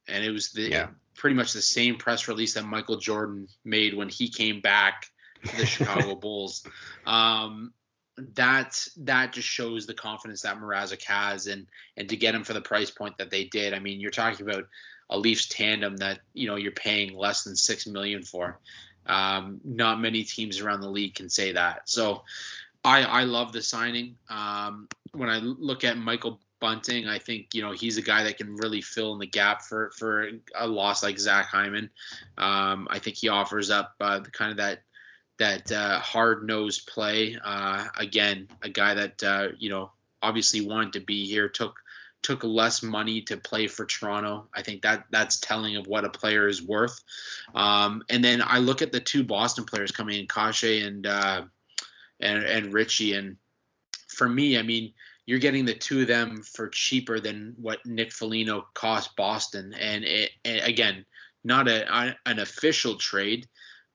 and 0.08 0.24
it 0.24 0.30
was 0.30 0.52
the 0.52 0.62
yeah. 0.62 0.88
pretty 1.14 1.34
much 1.34 1.52
the 1.52 1.62
same 1.62 1.96
press 1.96 2.28
release 2.28 2.54
that 2.54 2.66
Michael 2.66 2.98
Jordan 2.98 3.48
made 3.64 3.94
when 3.94 4.08
he 4.08 4.28
came 4.28 4.60
back 4.60 5.06
to 5.44 5.56
the 5.56 5.66
Chicago 5.66 6.14
Bulls. 6.20 6.66
Um, 7.06 7.72
that 8.34 8.86
that 8.98 9.32
just 9.32 9.48
shows 9.48 9.86
the 9.86 9.94
confidence 9.94 10.42
that 10.42 10.58
Mrazek 10.58 11.02
has, 11.04 11.46
and 11.46 11.66
and 11.96 12.08
to 12.08 12.16
get 12.16 12.34
him 12.34 12.44
for 12.44 12.52
the 12.52 12.60
price 12.60 12.90
point 12.90 13.18
that 13.18 13.30
they 13.30 13.44
did. 13.44 13.74
I 13.74 13.78
mean, 13.78 14.00
you're 14.00 14.10
talking 14.10 14.48
about 14.48 14.66
a 15.10 15.18
Leafs 15.18 15.46
tandem 15.46 15.96
that 15.98 16.20
you 16.32 16.46
know 16.46 16.56
you're 16.56 16.72
paying 16.72 17.16
less 17.16 17.44
than 17.44 17.56
six 17.56 17.86
million 17.86 18.22
for. 18.22 18.58
Um, 19.06 19.60
not 19.64 20.00
many 20.00 20.24
teams 20.24 20.60
around 20.60 20.80
the 20.80 20.90
league 20.90 21.14
can 21.14 21.28
say 21.28 21.52
that. 21.52 21.88
So, 21.88 22.24
I 22.84 23.02
I 23.02 23.24
love 23.24 23.52
the 23.52 23.62
signing. 23.62 24.16
Um, 24.28 24.88
when 25.12 25.28
I 25.28 25.38
look 25.38 25.84
at 25.84 25.98
Michael 25.98 26.40
Bunting, 26.60 27.06
I 27.06 27.18
think 27.18 27.54
you 27.54 27.62
know 27.62 27.72
he's 27.72 27.98
a 27.98 28.02
guy 28.02 28.24
that 28.24 28.38
can 28.38 28.56
really 28.56 28.80
fill 28.80 29.12
in 29.12 29.18
the 29.18 29.26
gap 29.26 29.62
for 29.62 29.90
for 29.96 30.30
a 30.54 30.66
loss 30.66 31.02
like 31.02 31.18
Zach 31.18 31.46
Hyman. 31.46 31.90
Um, 32.38 32.86
I 32.90 32.98
think 32.98 33.16
he 33.16 33.28
offers 33.28 33.70
up 33.70 33.94
uh, 34.00 34.20
kind 34.20 34.52
of 34.52 34.56
that 34.58 34.82
that 35.38 35.70
uh, 35.70 35.98
hard 36.00 36.46
nosed 36.46 36.86
play. 36.86 37.36
Uh, 37.42 37.86
again, 37.98 38.48
a 38.62 38.68
guy 38.68 38.94
that 38.94 39.22
uh, 39.22 39.48
you 39.58 39.68
know 39.68 39.90
obviously 40.22 40.60
wanted 40.60 40.94
to 40.94 41.00
be 41.00 41.26
here, 41.26 41.48
took 41.48 41.76
took 42.26 42.42
less 42.42 42.82
money 42.82 43.20
to 43.22 43.36
play 43.36 43.68
for 43.68 43.86
Toronto. 43.86 44.48
I 44.58 44.62
think 44.62 44.82
that 44.82 45.04
that's 45.10 45.38
telling 45.38 45.76
of 45.76 45.86
what 45.86 46.04
a 46.04 46.10
player 46.10 46.48
is 46.48 46.60
worth. 46.60 46.98
Um, 47.54 48.02
and 48.10 48.22
then 48.24 48.42
I 48.44 48.58
look 48.58 48.82
at 48.82 48.92
the 48.92 49.00
two 49.00 49.22
Boston 49.22 49.64
players 49.64 49.92
coming 49.92 50.18
in, 50.18 50.26
Kase 50.26 50.86
and 50.86 51.06
uh, 51.06 51.42
and 52.20 52.42
and 52.42 52.72
Ritchie, 52.74 53.14
and 53.14 53.36
for 54.08 54.28
me, 54.28 54.58
I 54.58 54.62
mean. 54.62 54.92
You're 55.28 55.40
getting 55.40 55.64
the 55.66 55.74
two 55.74 56.02
of 56.02 56.06
them 56.06 56.44
for 56.44 56.68
cheaper 56.68 57.18
than 57.18 57.56
what 57.58 57.84
Nick 57.84 58.12
Foligno 58.12 58.64
cost 58.74 59.16
Boston, 59.16 59.74
and, 59.74 60.04
it, 60.04 60.30
and 60.44 60.60
again, 60.60 61.04
not 61.42 61.66
a, 61.66 62.14
an 62.26 62.38
official 62.38 62.94
trade, 62.94 63.48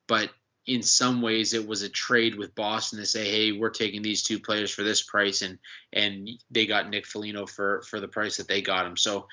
but 0.07 0.29
in 0.65 0.83
some 0.83 1.21
ways 1.21 1.53
it 1.53 1.67
was 1.67 1.81
a 1.81 1.89
trade 1.89 2.35
with 2.35 2.53
Boston 2.53 2.99
to 2.99 3.05
say, 3.05 3.29
hey, 3.29 3.51
we're 3.51 3.69
taking 3.69 4.01
these 4.01 4.23
two 4.23 4.39
players 4.39 4.71
for 4.71 4.83
this 4.83 5.01
price, 5.01 5.41
and 5.41 5.57
and 5.91 6.29
they 6.49 6.65
got 6.65 6.89
Nick 6.89 7.05
Foligno 7.05 7.45
for 7.45 7.81
for 7.83 7.99
the 7.99 8.07
price 8.07 8.37
that 8.37 8.47
they 8.47 8.61
got 8.61 8.85
him. 8.85 8.97
So 8.97 9.27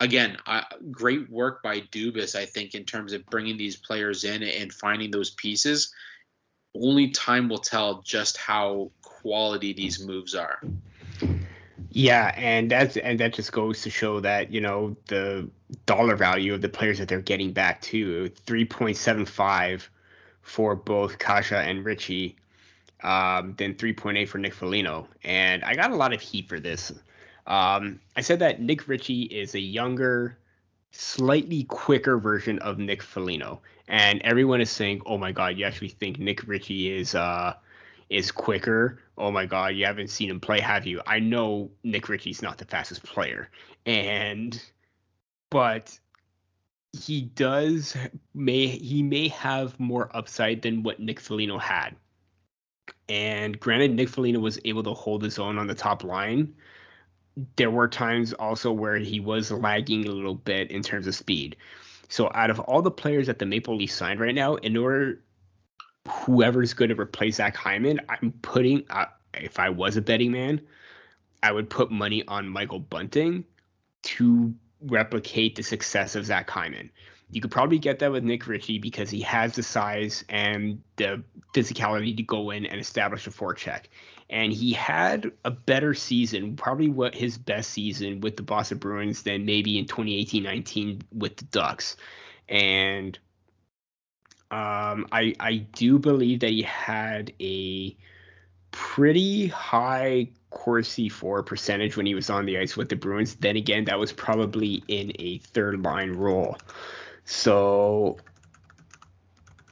again, 0.00 0.36
uh, 0.46 0.62
great 0.90 1.30
work 1.30 1.62
by 1.62 1.80
Dubas, 1.80 2.34
I 2.36 2.46
think, 2.46 2.74
in 2.74 2.84
terms 2.84 3.12
of 3.12 3.26
bringing 3.26 3.56
these 3.56 3.76
players 3.76 4.24
in 4.24 4.42
and 4.42 4.72
finding 4.72 5.10
those 5.10 5.30
pieces. 5.30 5.92
Only 6.76 7.10
time 7.10 7.48
will 7.48 7.58
tell 7.58 8.02
just 8.02 8.36
how 8.36 8.92
quality 9.02 9.72
these 9.72 10.04
moves 10.04 10.34
are. 10.34 10.60
Yeah, 11.90 12.32
and 12.36 12.70
that's 12.70 12.98
and 12.98 13.18
that 13.20 13.32
just 13.32 13.52
goes 13.52 13.82
to 13.82 13.90
show 13.90 14.20
that 14.20 14.52
you 14.52 14.60
know 14.60 14.96
the 15.06 15.48
dollar 15.86 16.14
value 16.14 16.52
of 16.54 16.60
the 16.60 16.68
players 16.68 16.98
that 16.98 17.08
they're 17.08 17.22
getting 17.22 17.52
back 17.52 17.80
to 17.82 18.28
three 18.28 18.66
point 18.66 18.98
seven 18.98 19.24
five 19.24 19.90
for 20.48 20.74
both 20.74 21.18
Kase 21.18 21.52
and 21.52 21.84
Ritchie, 21.84 22.36
um, 23.02 23.54
then 23.58 23.74
3.8 23.74 24.28
for 24.28 24.38
Nick 24.38 24.54
Foligno. 24.54 25.08
And 25.24 25.62
I 25.62 25.74
got 25.74 25.90
a 25.90 25.96
lot 25.96 26.12
of 26.12 26.20
heat 26.20 26.48
for 26.48 26.58
this. 26.58 26.92
Um, 27.46 28.00
I 28.16 28.22
said 28.22 28.40
that 28.40 28.60
Nick 28.60 28.88
Ritchie 28.88 29.22
is 29.22 29.54
a 29.54 29.60
younger, 29.60 30.38
slightly 30.90 31.64
quicker 31.64 32.18
version 32.18 32.58
of 32.60 32.78
Nick 32.78 33.02
Foligno. 33.02 33.60
And 33.86 34.20
everyone 34.22 34.60
is 34.60 34.70
saying, 34.70 35.02
oh 35.06 35.18
my 35.18 35.32
God, 35.32 35.56
you 35.56 35.64
actually 35.64 35.88
think 35.88 36.18
Nick 36.18 36.46
Ritchie 36.46 36.96
is. 36.98 37.14
Uh, 37.14 37.54
is 38.10 38.32
quicker. 38.32 39.00
Oh 39.16 39.30
my 39.30 39.46
God, 39.46 39.74
you 39.74 39.84
haven't 39.84 40.08
seen 40.08 40.30
him 40.30 40.40
play, 40.40 40.60
have 40.60 40.86
you? 40.86 41.02
I 41.06 41.18
know 41.18 41.70
Nick 41.84 42.08
Ritchie's 42.08 42.42
not 42.42 42.58
the 42.58 42.64
fastest 42.64 43.02
player, 43.02 43.50
and 43.84 44.60
but 45.50 45.98
he 46.98 47.22
does 47.22 47.96
may 48.34 48.66
he 48.66 49.02
may 49.02 49.28
have 49.28 49.78
more 49.78 50.14
upside 50.16 50.62
than 50.62 50.82
what 50.82 51.00
Nick 51.00 51.20
Foligno 51.20 51.58
had. 51.58 51.96
And 53.08 53.58
granted, 53.58 53.94
Nick 53.94 54.08
Foligno 54.08 54.40
was 54.40 54.58
able 54.64 54.82
to 54.82 54.94
hold 54.94 55.22
his 55.22 55.38
own 55.38 55.58
on 55.58 55.66
the 55.66 55.74
top 55.74 56.04
line. 56.04 56.54
There 57.56 57.70
were 57.70 57.88
times 57.88 58.32
also 58.34 58.72
where 58.72 58.96
he 58.96 59.20
was 59.20 59.50
lagging 59.50 60.06
a 60.06 60.10
little 60.10 60.34
bit 60.34 60.70
in 60.70 60.82
terms 60.82 61.06
of 61.06 61.14
speed. 61.14 61.56
So 62.08 62.30
out 62.34 62.50
of 62.50 62.58
all 62.60 62.82
the 62.82 62.90
players 62.90 63.26
that 63.26 63.38
the 63.38 63.46
Maple 63.46 63.76
Leafs 63.76 63.94
signed 63.94 64.20
right 64.20 64.34
now, 64.34 64.56
in 64.56 64.76
order 64.76 65.22
whoever's 66.08 66.74
going 66.74 66.88
to 66.88 67.00
replace 67.00 67.36
Zach 67.36 67.54
Hyman, 67.54 68.00
I'm 68.08 68.32
putting 68.42 68.84
uh, 68.90 69.06
if 69.34 69.58
I 69.58 69.70
was 69.70 69.96
a 69.96 70.02
betting 70.02 70.32
man, 70.32 70.60
I 71.42 71.52
would 71.52 71.70
put 71.70 71.90
money 71.90 72.24
on 72.26 72.48
Michael 72.48 72.80
Bunting 72.80 73.44
to 74.02 74.54
replicate 74.80 75.56
the 75.56 75.62
success 75.62 76.14
of 76.14 76.26
Zach 76.26 76.48
Hyman. 76.48 76.90
You 77.30 77.40
could 77.40 77.50
probably 77.50 77.78
get 77.78 77.98
that 77.98 78.10
with 78.10 78.24
Nick 78.24 78.46
Ritchie 78.46 78.78
because 78.78 79.10
he 79.10 79.20
has 79.20 79.54
the 79.54 79.62
size 79.62 80.24
and 80.30 80.80
the 80.96 81.22
physicality 81.54 82.16
to 82.16 82.22
go 82.22 82.50
in 82.50 82.64
and 82.64 82.80
establish 82.80 83.26
a 83.26 83.30
forecheck. 83.30 83.84
And 84.30 84.52
he 84.52 84.72
had 84.72 85.30
a 85.44 85.50
better 85.50 85.92
season, 85.92 86.56
probably 86.56 86.88
what 86.88 87.14
his 87.14 87.36
best 87.36 87.70
season 87.70 88.20
with 88.20 88.36
the 88.36 88.42
Boston 88.42 88.78
Bruins 88.78 89.22
than 89.22 89.44
maybe 89.44 89.78
in 89.78 89.86
2018-19 89.86 91.02
with 91.12 91.36
the 91.36 91.44
Ducks. 91.46 91.96
And 92.48 93.18
um, 94.50 95.06
I 95.12 95.34
I 95.38 95.66
do 95.72 95.98
believe 95.98 96.40
that 96.40 96.50
he 96.50 96.62
had 96.62 97.32
a 97.40 97.94
pretty 98.70 99.48
high 99.48 100.30
Corsi 100.58 101.08
for 101.08 101.40
percentage 101.44 101.96
when 101.96 102.04
he 102.04 102.16
was 102.16 102.28
on 102.28 102.44
the 102.44 102.58
ice 102.58 102.76
with 102.76 102.88
the 102.88 102.96
Bruins. 102.96 103.36
Then 103.36 103.56
again, 103.56 103.84
that 103.84 103.96
was 103.96 104.12
probably 104.12 104.82
in 104.88 105.12
a 105.20 105.38
third 105.38 105.84
line 105.84 106.10
role. 106.10 106.58
So 107.24 108.18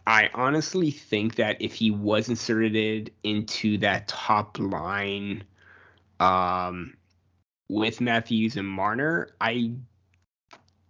I 0.07 0.31
honestly 0.33 0.93
think 0.93 1.35
that 1.35 1.61
if 1.61 1.75
he 1.75 1.91
was 1.91 2.29
inserted 2.29 3.13
into 3.25 3.79
that 3.79 4.07
top 4.07 4.59
line 4.61 5.43
um, 6.21 6.95
with 7.69 8.01
Matthews 8.01 8.57
and 8.57 8.69
Marner, 8.69 9.35
I 9.41 9.73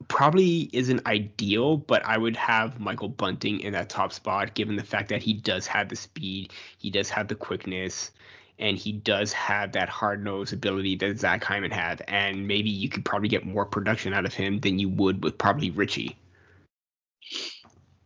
probably 0.09 0.69
isn't 0.75 1.07
ideal, 1.07 1.79
but 1.79 2.05
I 2.05 2.19
would 2.19 2.37
have 2.37 2.79
Michael 2.79 3.09
Bunting 3.09 3.61
in 3.61 3.73
that 3.73 3.89
top 3.89 4.13
spot 4.13 4.53
given 4.53 4.77
the 4.77 4.85
fact 4.85 5.09
that 5.09 5.23
he 5.23 5.33
does 5.33 5.67
have 5.67 5.89
the 5.89 5.97
speed, 5.97 6.53
he 6.77 6.91
does 6.91 7.09
have 7.09 7.29
the 7.29 7.35
quickness, 7.35 8.11
and 8.59 8.77
he 8.79 8.93
does 8.93 9.33
have 9.33 9.73
that 9.73 9.89
hard 9.89 10.25
nose 10.25 10.53
ability 10.53 10.97
that 10.97 11.19
Zach 11.19 11.45
Hyman 11.45 11.71
had. 11.71 12.03
And 12.09 12.47
maybe 12.47 12.71
you 12.71 12.89
could 12.89 13.05
probably 13.05 13.29
get 13.29 13.45
more 13.45 13.67
production 13.67 14.15
out 14.15 14.25
of 14.25 14.35
him 14.35 14.61
than 14.61 14.79
you 14.79 14.89
would 14.89 15.23
with 15.23 15.37
probably 15.37 15.71
Ritchie. 15.71 16.17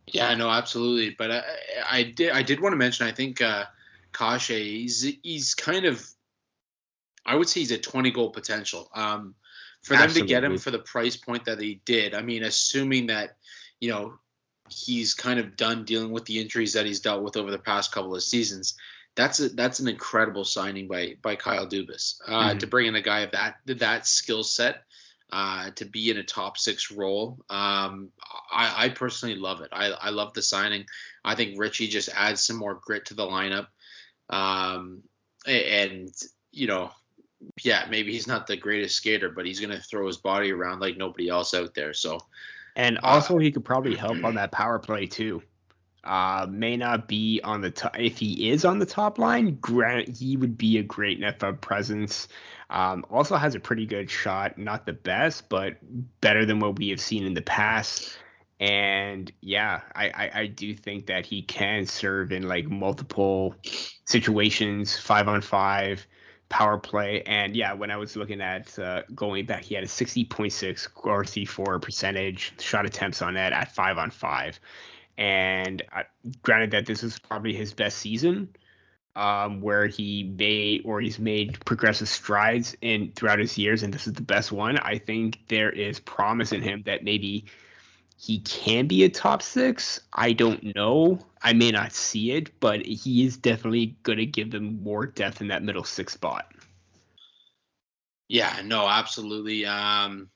Yeah, 0.08 0.34
no, 0.34 0.50
absolutely. 0.50 1.14
But 1.16 1.30
I, 1.30 1.42
I 1.88 2.02
did 2.02 2.30
I 2.30 2.42
did 2.42 2.60
want 2.60 2.72
to 2.72 2.76
mention 2.76 3.06
I 3.06 3.12
think 3.12 3.40
uh 3.40 3.64
Kase 4.12 4.48
he's 4.48 5.14
he's 5.22 5.54
kind 5.54 5.84
of 5.84 6.04
I 7.24 7.36
would 7.36 7.48
say 7.48 7.60
he's 7.60 7.70
a 7.70 7.78
20 7.78 8.10
goal 8.10 8.30
potential. 8.30 8.90
Um 8.94 9.34
for 9.82 9.94
them 9.94 10.04
Absolutely. 10.04 10.28
to 10.28 10.34
get 10.34 10.44
him 10.44 10.58
for 10.58 10.70
the 10.70 10.78
price 10.78 11.16
point 11.16 11.44
that 11.46 11.60
he 11.60 11.80
did, 11.86 12.14
I 12.14 12.20
mean, 12.20 12.42
assuming 12.42 13.06
that, 13.06 13.36
you 13.80 13.90
know, 13.90 14.14
he's 14.68 15.14
kind 15.14 15.40
of 15.40 15.56
done 15.56 15.84
dealing 15.84 16.10
with 16.10 16.26
the 16.26 16.38
injuries 16.38 16.74
that 16.74 16.84
he's 16.84 17.00
dealt 17.00 17.22
with 17.22 17.36
over 17.36 17.50
the 17.50 17.58
past 17.58 17.90
couple 17.90 18.14
of 18.14 18.22
seasons. 18.22 18.74
That's 19.16 19.40
a, 19.40 19.48
that's 19.48 19.80
an 19.80 19.88
incredible 19.88 20.44
signing 20.44 20.88
by 20.88 21.16
by 21.20 21.36
Kyle 21.36 21.66
Dubas 21.66 22.20
uh, 22.26 22.50
mm-hmm. 22.50 22.58
to 22.58 22.66
bring 22.66 22.86
in 22.86 22.94
a 22.94 23.02
guy 23.02 23.20
of 23.20 23.32
that 23.32 23.56
that 23.66 24.06
skill 24.06 24.44
set 24.44 24.84
uh, 25.32 25.70
to 25.76 25.84
be 25.84 26.10
in 26.10 26.16
a 26.16 26.22
top 26.22 26.58
six 26.58 26.90
role. 26.90 27.38
Um, 27.48 28.10
I, 28.50 28.86
I, 28.86 28.88
personally 28.88 29.36
love 29.36 29.60
it. 29.60 29.68
I, 29.72 29.90
I 29.90 30.10
love 30.10 30.34
the 30.34 30.42
signing. 30.42 30.86
I 31.24 31.34
think 31.34 31.58
Ritchie 31.58 31.88
just 31.88 32.08
adds 32.14 32.42
some 32.42 32.56
more 32.56 32.74
grit 32.74 33.06
to 33.06 33.14
the 33.14 33.26
lineup. 33.26 33.68
Um, 34.28 35.02
and 35.46 36.10
you 36.50 36.66
know, 36.66 36.90
yeah, 37.62 37.86
maybe 37.88 38.12
he's 38.12 38.26
not 38.26 38.46
the 38.46 38.56
greatest 38.56 38.96
skater, 38.96 39.30
but 39.30 39.46
he's 39.46 39.60
going 39.60 39.74
to 39.74 39.80
throw 39.80 40.06
his 40.06 40.18
body 40.18 40.52
around 40.52 40.80
like 40.80 40.96
nobody 40.96 41.28
else 41.28 41.54
out 41.54 41.74
there. 41.74 41.94
So, 41.94 42.18
and 42.76 42.98
uh, 42.98 43.02
also 43.02 43.36
uh, 43.36 43.38
he 43.38 43.52
could 43.52 43.64
probably 43.64 43.96
help 43.96 44.24
on 44.24 44.34
that 44.34 44.52
power 44.52 44.78
play 44.78 45.06
too. 45.06 45.42
Uh, 46.02 46.46
may 46.48 46.76
not 46.76 47.08
be 47.08 47.40
on 47.44 47.60
the 47.60 47.70
top. 47.70 47.98
If 47.98 48.18
he 48.18 48.50
is 48.50 48.64
on 48.64 48.78
the 48.78 48.86
top 48.86 49.18
line, 49.18 49.58
grant 49.60 50.16
he 50.16 50.36
would 50.36 50.56
be 50.56 50.78
a 50.78 50.82
great 50.82 51.20
net 51.20 51.42
presence. 51.60 52.28
Um, 52.70 53.04
also 53.10 53.36
has 53.36 53.54
a 53.54 53.60
pretty 53.60 53.84
good 53.84 54.10
shot, 54.10 54.56
not 54.56 54.86
the 54.86 54.92
best, 54.92 55.48
but 55.48 55.76
better 56.20 56.46
than 56.46 56.60
what 56.60 56.78
we 56.78 56.88
have 56.90 57.00
seen 57.00 57.24
in 57.26 57.34
the 57.34 57.42
past. 57.42 58.16
And 58.60 59.30
yeah, 59.40 59.80
I, 59.94 60.08
I, 60.08 60.30
I 60.40 60.46
do 60.46 60.74
think 60.74 61.06
that 61.06 61.26
he 61.26 61.42
can 61.42 61.86
serve 61.86 62.30
in 62.30 62.44
like 62.48 62.66
multiple 62.66 63.54
situations, 64.04 64.98
five 64.98 65.28
on 65.28 65.40
five 65.40 66.06
power 66.50 66.76
play. 66.76 67.22
And 67.22 67.56
yeah, 67.56 67.72
when 67.72 67.90
I 67.90 67.96
was 67.96 68.16
looking 68.16 68.42
at 68.42 68.78
uh, 68.78 69.02
going 69.14 69.46
back, 69.46 69.62
he 69.62 69.74
had 69.74 69.84
a 69.84 69.86
60.6 69.86 70.92
Corsi 70.94 71.46
for 71.46 71.78
percentage 71.78 72.52
shot 72.60 72.84
attempts 72.84 73.22
on 73.22 73.34
net 73.34 73.54
at 73.54 73.74
five 73.74 73.96
on 73.96 74.10
five. 74.10 74.60
And 75.20 75.82
uh, 75.94 76.04
granted 76.42 76.70
that 76.70 76.86
this 76.86 77.04
is 77.04 77.18
probably 77.18 77.52
his 77.52 77.74
best 77.74 77.98
season, 77.98 78.48
um, 79.14 79.60
where 79.60 79.86
he 79.86 80.34
made 80.36 80.82
or 80.86 81.00
he's 81.02 81.18
made 81.18 81.62
progressive 81.66 82.08
strides 82.08 82.74
in 82.80 83.12
throughout 83.12 83.38
his 83.38 83.58
years, 83.58 83.82
and 83.82 83.92
this 83.92 84.06
is 84.06 84.14
the 84.14 84.22
best 84.22 84.50
one. 84.50 84.78
I 84.78 84.96
think 84.96 85.40
there 85.48 85.70
is 85.70 86.00
promise 86.00 86.52
in 86.52 86.62
him 86.62 86.82
that 86.86 87.04
maybe 87.04 87.44
he 88.16 88.38
can 88.40 88.86
be 88.86 89.04
a 89.04 89.10
top 89.10 89.42
six. 89.42 90.00
I 90.12 90.32
don't 90.32 90.74
know. 90.74 91.18
I 91.42 91.52
may 91.52 91.70
not 91.70 91.92
see 91.92 92.32
it, 92.32 92.58
but 92.58 92.84
he 92.84 93.26
is 93.26 93.36
definitely 93.36 93.96
going 94.02 94.18
to 94.18 94.26
give 94.26 94.50
them 94.50 94.82
more 94.82 95.04
depth 95.04 95.42
in 95.42 95.48
that 95.48 95.62
middle 95.62 95.84
six 95.84 96.14
spot. 96.14 96.50
Yeah, 98.28 98.62
no, 98.64 98.88
absolutely. 98.88 99.66
Um, 99.66 100.30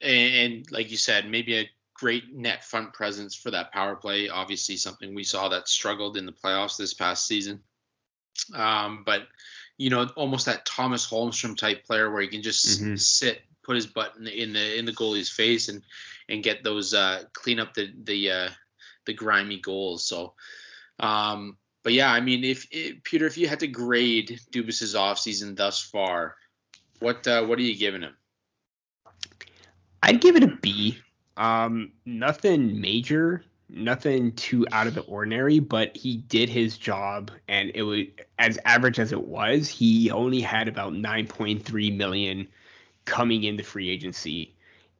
and, 0.00 0.34
and, 0.34 0.72
like 0.72 0.90
you 0.90 0.96
said, 0.96 1.30
maybe 1.30 1.58
a 1.58 1.70
great 1.94 2.34
net 2.34 2.64
front 2.64 2.92
presence 2.92 3.34
for 3.34 3.50
that 3.52 3.72
power 3.72 3.96
play. 3.96 4.28
Obviously, 4.28 4.76
something 4.76 5.14
we 5.14 5.24
saw 5.24 5.48
that 5.48 5.68
struggled 5.68 6.16
in 6.16 6.26
the 6.26 6.32
playoffs 6.32 6.76
this 6.76 6.94
past 6.94 7.26
season. 7.26 7.60
Um, 8.52 9.02
but 9.06 9.22
you 9.78 9.90
know, 9.90 10.08
almost 10.16 10.46
that 10.46 10.66
Tomas 10.66 11.08
Holmstrom 11.08 11.56
type 11.56 11.84
player 11.84 12.10
where 12.10 12.22
he 12.22 12.28
can 12.28 12.42
just 12.42 12.80
mm-hmm. 12.80 12.96
sit, 12.96 13.42
put 13.62 13.76
his 13.76 13.86
butt 13.86 14.14
in 14.16 14.24
the, 14.24 14.42
in 14.42 14.52
the 14.52 14.78
in 14.78 14.84
the 14.84 14.92
goalie's 14.92 15.30
face, 15.30 15.68
and 15.68 15.82
and 16.28 16.42
get 16.42 16.64
those 16.64 16.94
uh, 16.94 17.24
clean 17.32 17.60
up 17.60 17.74
the 17.74 17.92
the 18.04 18.30
uh, 18.30 18.48
the 19.06 19.14
grimy 19.14 19.60
goals. 19.60 20.04
So, 20.04 20.34
um, 21.00 21.56
but 21.82 21.92
yeah, 21.92 22.10
I 22.10 22.20
mean, 22.20 22.44
if, 22.44 22.66
if 22.70 23.02
Peter, 23.04 23.26
if 23.26 23.36
you 23.36 23.48
had 23.48 23.60
to 23.60 23.66
grade 23.66 24.40
Dubas's 24.50 24.94
offseason 24.94 25.56
thus 25.56 25.80
far, 25.80 26.36
what 27.00 27.26
uh, 27.26 27.44
what 27.44 27.58
are 27.58 27.62
you 27.62 27.76
giving 27.76 28.02
him? 28.02 28.16
I'd 30.02 30.20
give 30.20 30.36
it 30.36 30.42
a 30.42 30.48
B. 30.48 30.98
Um, 31.36 31.92
nothing 32.06 32.80
major, 32.80 33.44
nothing 33.68 34.32
too 34.32 34.66
out 34.72 34.86
of 34.86 34.94
the 34.94 35.02
ordinary, 35.02 35.58
but 35.58 35.96
he 35.96 36.18
did 36.18 36.48
his 36.48 36.78
job, 36.78 37.30
and 37.48 37.72
it 37.74 37.82
was 37.82 38.04
as 38.38 38.58
average 38.64 38.98
as 38.98 39.12
it 39.12 39.26
was. 39.26 39.68
He 39.68 40.10
only 40.10 40.40
had 40.40 40.68
about 40.68 40.92
9.3 40.92 41.96
million 41.96 42.48
coming 43.04 43.44
in 43.44 43.56
the 43.56 43.62
free 43.62 43.90
agency 43.90 44.54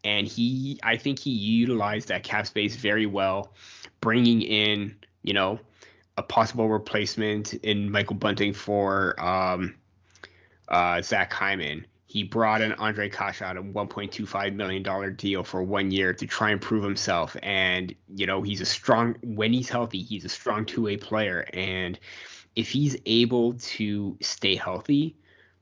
and 0.05 0.29
he 0.29 0.79
I 0.83 0.97
think 0.97 1.19
he 1.19 1.31
utilized 1.31 2.09
that 2.09 2.23
cap 2.23 2.47
space 2.47 2.77
very 2.77 3.07
well, 3.07 3.53
bringing 4.01 4.43
in 4.43 4.95
you 5.23 5.33
know 5.33 5.59
a 6.17 6.23
possible 6.23 6.69
replacement 6.69 7.55
in 7.55 7.91
Michael 7.91 8.17
Bunting 8.17 8.53
for 8.53 9.21
um, 9.21 9.75
uh, 10.69 11.03
Zach 11.03 11.33
Hyman. 11.33 11.87
He 12.15 12.23
brought 12.23 12.63
in 12.63 12.71
Ondrej 12.71 13.13
Kase 13.13 13.43
on 13.43 13.57
a 13.57 13.63
$1.25 13.65 14.55
million 14.55 15.17
deal 15.17 15.43
for 15.43 15.65
one 15.65 15.91
year 15.91 16.15
to 16.15 16.27
try 16.29 16.51
and 16.51 16.61
prove 16.61 16.85
himself. 16.85 17.37
And, 17.43 17.93
you 18.15 18.25
know, 18.25 18.41
he's 18.41 18.61
a 18.61 18.65
strong, 18.65 19.17
when 19.25 19.53
he's 19.53 19.69
healthy, 19.69 20.01
he's 20.01 20.25
a 20.25 20.29
strong 20.29 20.65
two 20.65 20.83
way 20.83 20.97
player. 20.97 21.45
And 21.53 21.99
if 22.55 22.71
he's 22.71 22.97
able 23.05 23.55
to 23.55 24.17
stay 24.23 24.55
healthy, 24.55 25.17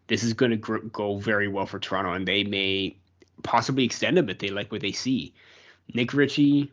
this 0.09 0.23
is 0.23 0.35
going 0.35 0.51
to 0.51 0.59
gr- 0.59 0.87
go 0.93 1.17
very 1.17 1.49
well 1.49 1.65
for 1.65 1.79
Toronto. 1.79 2.13
And 2.13 2.29
they 2.29 2.45
may 2.45 2.99
possibly 3.43 3.85
extend 3.85 4.19
him 4.19 4.29
if 4.29 4.39
they 4.39 4.49
like 4.49 4.71
what 4.71 4.83
they 4.83 4.93
see. 4.93 5.33
Nick 5.95 6.13
Ritchie, 6.13 6.71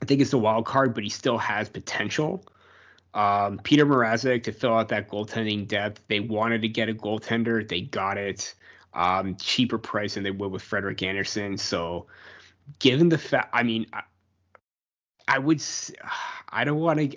I 0.00 0.04
think 0.04 0.20
it's 0.20 0.34
a 0.34 0.38
wild 0.38 0.66
card, 0.66 0.94
but 0.94 1.02
he 1.02 1.10
still 1.10 1.38
has 1.38 1.68
potential. 1.68 2.44
Um, 3.12 3.58
Peter 3.58 3.84
Mrazek 3.84 4.44
to 4.44 4.52
fill 4.52 4.74
out 4.74 4.90
that 4.90 5.10
goaltending 5.10 5.66
depth. 5.66 6.00
They 6.06 6.20
wanted 6.20 6.62
to 6.62 6.68
get 6.68 6.88
a 6.88 6.94
goaltender, 6.94 7.66
they 7.66 7.80
got 7.80 8.18
it. 8.18 8.54
Um, 8.98 9.36
cheaper 9.36 9.78
price 9.78 10.14
than 10.14 10.24
they 10.24 10.32
would 10.32 10.50
with 10.50 10.60
Frederik 10.60 11.04
Andersen. 11.04 11.56
So, 11.56 12.08
given 12.80 13.08
the 13.08 13.16
fact, 13.16 13.48
I 13.52 13.62
mean, 13.62 13.86
I, 13.92 14.02
I 15.28 15.38
would, 15.38 15.62
I 16.48 16.64
don't 16.64 16.80
want 16.80 16.98
to. 16.98 17.16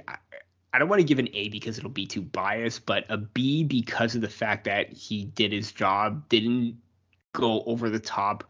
I 0.74 0.80
don't 0.80 0.88
want 0.88 1.00
to 1.00 1.06
give 1.06 1.18
an 1.18 1.28
A 1.34 1.50
because 1.50 1.80
it'll 1.80 1.90
be 1.90 2.06
too 2.06 2.22
biased, 2.22 2.86
but 2.86 3.06
a 3.10 3.18
B 3.18 3.64
because 3.64 4.14
of 4.14 4.22
the 4.22 4.30
fact 4.30 4.66
that 4.66 4.94
he 4.94 5.26
did 5.26 5.52
his 5.52 5.72
job, 5.72 6.30
didn't 6.30 6.78
go 7.34 7.64
over 7.64 7.90
the 7.90 8.00
top. 8.00 8.44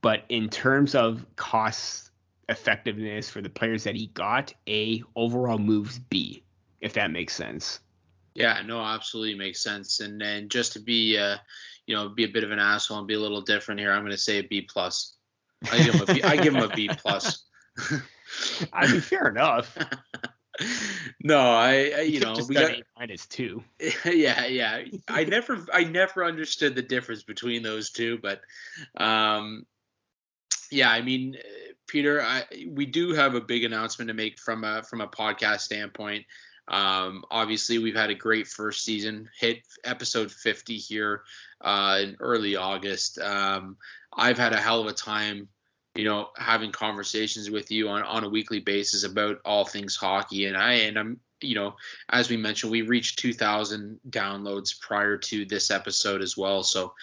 But 0.00 0.22
in 0.28 0.48
terms 0.48 0.94
of 0.94 1.26
cost 1.34 2.12
effectiveness 2.48 3.28
for 3.28 3.42
the 3.42 3.50
players 3.50 3.82
that 3.84 3.96
he 3.96 4.06
got, 4.08 4.54
A 4.68 5.02
overall 5.16 5.58
moves 5.58 5.98
B, 5.98 6.44
if 6.80 6.92
that 6.92 7.10
makes 7.10 7.34
sense. 7.34 7.80
Yeah, 8.36 8.62
no, 8.64 8.80
absolutely 8.80 9.34
makes 9.34 9.62
sense. 9.62 10.00
And 10.00 10.20
then 10.20 10.48
just 10.48 10.74
to 10.74 10.80
be, 10.80 11.18
uh, 11.18 11.36
you 11.86 11.94
know, 11.94 12.08
be 12.08 12.24
a 12.24 12.28
bit 12.28 12.44
of 12.44 12.50
an 12.50 12.58
asshole 12.58 12.98
and 12.98 13.06
be 13.06 13.14
a 13.14 13.20
little 13.20 13.40
different 13.40 13.80
here, 13.80 13.92
I'm 13.92 14.02
going 14.02 14.12
to 14.12 14.18
say 14.18 14.38
a 14.38 14.42
B 14.42 14.62
plus. 14.62 15.16
I 15.70 15.82
give 15.82 15.94
him 15.94 16.02
a 16.02 16.14
B. 16.14 16.22
I 16.22 16.36
give 16.36 16.54
him 16.54 16.62
a 16.62 16.68
B 16.68 16.88
plus. 16.88 17.44
I 18.72 18.90
mean, 18.90 19.00
fair 19.00 19.28
enough. 19.28 19.76
no, 21.22 21.38
I, 21.38 21.92
I 21.96 22.00
you 22.02 22.20
know 22.20 22.36
we 22.48 22.54
got 22.54 22.72
minus 22.98 23.26
two. 23.26 23.62
Yeah, 24.04 24.46
yeah. 24.46 24.82
I 25.08 25.24
never 25.24 25.64
I 25.72 25.84
never 25.84 26.24
understood 26.24 26.74
the 26.74 26.82
difference 26.82 27.22
between 27.22 27.62
those 27.62 27.90
two, 27.90 28.18
but 28.18 28.40
um, 28.96 29.66
yeah, 30.70 30.90
I 30.90 31.02
mean, 31.02 31.36
Peter, 31.86 32.22
I, 32.22 32.44
we 32.68 32.86
do 32.86 33.14
have 33.14 33.34
a 33.34 33.40
big 33.40 33.64
announcement 33.64 34.08
to 34.08 34.14
make 34.14 34.38
from 34.38 34.64
a 34.64 34.82
from 34.82 35.00
a 35.00 35.08
podcast 35.08 35.60
standpoint. 35.60 36.24
Um, 36.68 37.24
obviously, 37.30 37.78
we've 37.78 37.96
had 37.96 38.10
a 38.10 38.14
great 38.14 38.46
first 38.46 38.84
season, 38.84 39.28
hit 39.38 39.58
episode 39.84 40.32
50 40.32 40.76
here 40.76 41.22
uh, 41.60 42.00
in 42.02 42.16
early 42.20 42.56
August. 42.56 43.18
Um, 43.18 43.76
I've 44.12 44.38
had 44.38 44.52
a 44.52 44.60
hell 44.60 44.80
of 44.80 44.86
a 44.86 44.92
time 44.92 45.48
you 45.94 46.04
know 46.04 46.28
having 46.36 46.72
conversations 46.72 47.50
with 47.50 47.70
you 47.70 47.88
on, 47.88 48.02
on 48.02 48.22
a 48.22 48.28
weekly 48.28 48.60
basis 48.60 49.02
about 49.02 49.38
all 49.46 49.64
things 49.64 49.96
hockey 49.96 50.44
and 50.44 50.54
i 50.54 50.72
and 50.72 50.98
i'm 50.98 51.18
you 51.40 51.54
know, 51.54 51.76
as 52.08 52.30
we 52.30 52.36
mentioned, 52.36 52.72
we 52.72 52.82
reached 52.82 53.18
2,000 53.18 54.00
downloads 54.08 54.78
prior 54.78 55.16
to 55.18 55.44
this 55.44 55.70
episode 55.70 56.22
as 56.22 56.36
well. 56.36 56.62
So 56.62 56.94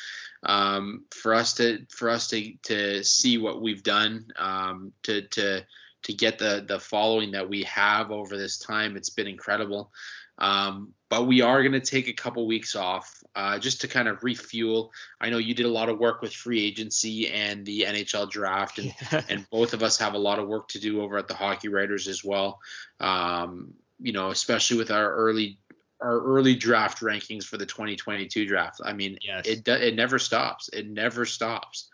um, 0.43 1.05
for 1.11 1.33
us 1.33 1.53
to 1.55 1.85
for 1.89 2.09
us 2.09 2.27
to 2.29 2.53
to 2.63 3.03
see 3.03 3.37
what 3.37 3.61
we've 3.61 3.83
done 3.83 4.27
um, 4.37 4.91
to 5.03 5.21
to 5.29 5.65
to 6.03 6.13
get 6.13 6.39
the 6.39 6.63
the 6.67 6.79
following 6.79 7.31
that 7.31 7.49
we 7.49 7.63
have 7.63 8.11
over 8.11 8.37
this 8.37 8.57
time, 8.57 8.95
it's 8.95 9.09
been 9.09 9.27
incredible. 9.27 9.91
Um, 10.37 10.93
but 11.09 11.27
we 11.27 11.41
are 11.41 11.61
going 11.61 11.73
to 11.73 11.79
take 11.79 12.07
a 12.07 12.13
couple 12.13 12.47
weeks 12.47 12.75
off 12.75 13.23
uh, 13.35 13.59
just 13.59 13.81
to 13.81 13.87
kind 13.87 14.07
of 14.07 14.23
refuel. 14.23 14.91
I 15.21 15.29
know 15.29 15.37
you 15.37 15.53
did 15.53 15.67
a 15.67 15.69
lot 15.69 15.89
of 15.89 15.99
work 15.99 16.21
with 16.21 16.33
free 16.33 16.65
agency 16.65 17.29
and 17.29 17.65
the 17.65 17.81
NHL 17.81 18.29
draft, 18.31 18.79
and, 18.79 18.93
and 19.29 19.49
both 19.51 19.73
of 19.73 19.83
us 19.83 19.99
have 19.99 20.15
a 20.15 20.19
lot 20.19 20.39
of 20.39 20.47
work 20.47 20.69
to 20.69 20.79
do 20.79 21.01
over 21.01 21.17
at 21.17 21.27
the 21.27 21.35
Hockey 21.35 21.67
Writers 21.67 22.07
as 22.07 22.23
well. 22.23 22.59
Um, 22.99 23.73
you 23.99 24.11
know, 24.11 24.31
especially 24.31 24.77
with 24.77 24.91
our 24.91 25.13
early 25.13 25.59
our 26.01 26.19
early 26.19 26.55
draft 26.55 26.99
rankings 26.99 27.45
for 27.45 27.57
the 27.57 27.65
2022 27.65 28.45
draft. 28.45 28.81
I 28.83 28.91
mean, 28.93 29.17
yes. 29.21 29.47
it 29.47 29.67
it 29.67 29.95
never 29.95 30.19
stops. 30.19 30.69
It 30.73 30.89
never 30.89 31.25
stops. 31.25 31.89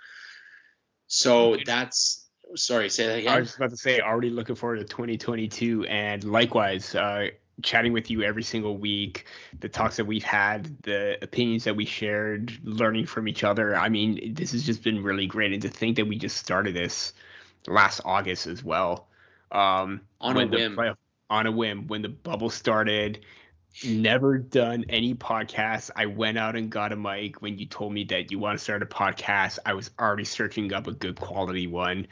So 1.08 1.58
that's 1.66 2.29
sorry. 2.56 2.90
Say 2.90 3.08
that 3.08 3.20
again. 3.20 3.34
I 3.34 3.40
was 3.40 3.56
about 3.56 3.70
to 3.72 3.78
say, 3.78 4.00
already 4.00 4.30
looking 4.30 4.56
forward 4.56 4.78
to 4.78 4.86
2022, 4.86 5.86
and 5.86 6.24
likewise. 6.24 6.96
Uh, 6.96 7.30
chatting 7.62 7.94
with 7.94 8.10
you 8.10 8.24
every 8.24 8.44
single 8.44 8.78
week, 8.78 9.26
the 9.60 9.70
talks 9.70 9.98
that 9.98 10.06
we've 10.06 10.24
had, 10.24 10.82
the 10.84 11.18
opinions 11.22 11.64
that 11.66 11.76
we 11.76 11.86
shared, 11.86 12.58
learning 12.64 13.06
from 13.06 13.28
each 13.28 13.44
other. 13.44 13.76
I 13.76 13.90
mean, 13.90 14.34
this 14.34 14.52
has 14.52 14.64
just 14.64 14.84
been 14.84 15.04
really 15.04 15.28
great. 15.28 15.54
And 15.54 15.62
to 15.62 15.70
think 15.70 15.96
that 15.98 16.06
we 16.06 16.18
just 16.18 16.38
started 16.38 16.76
this 16.76 17.14
last 17.68 18.02
August 18.06 18.48
as 18.48 18.64
well. 18.64 19.08
Um, 19.52 20.02
on 20.22 20.38
a 20.38 20.48
whim. 20.48 20.80
On 21.30 21.46
a 21.46 21.52
whim. 21.52 21.88
When 21.88 22.02
the 22.02 22.10
bubble 22.10 22.50
started, 22.50 23.26
never 23.86 24.38
done 24.38 24.86
any 24.90 25.16
podcasts. 25.16 25.90
I 25.96 26.06
went 26.06 26.38
out 26.38 26.56
and 26.56 26.70
got 26.70 26.92
a 26.92 26.96
mic 26.96 27.42
when 27.42 27.58
you 27.58 27.66
told 27.66 27.94
me 27.94 28.04
that 28.06 28.32
you 28.32 28.40
want 28.40 28.58
to 28.58 28.64
start 28.64 28.84
a 28.84 28.86
podcast. 28.86 29.60
I 29.66 29.74
was 29.74 29.92
already 30.00 30.26
searching 30.26 30.74
up 30.74 30.88
a 30.88 30.92
good 30.92 31.20
quality 31.20 31.68
one, 31.68 32.08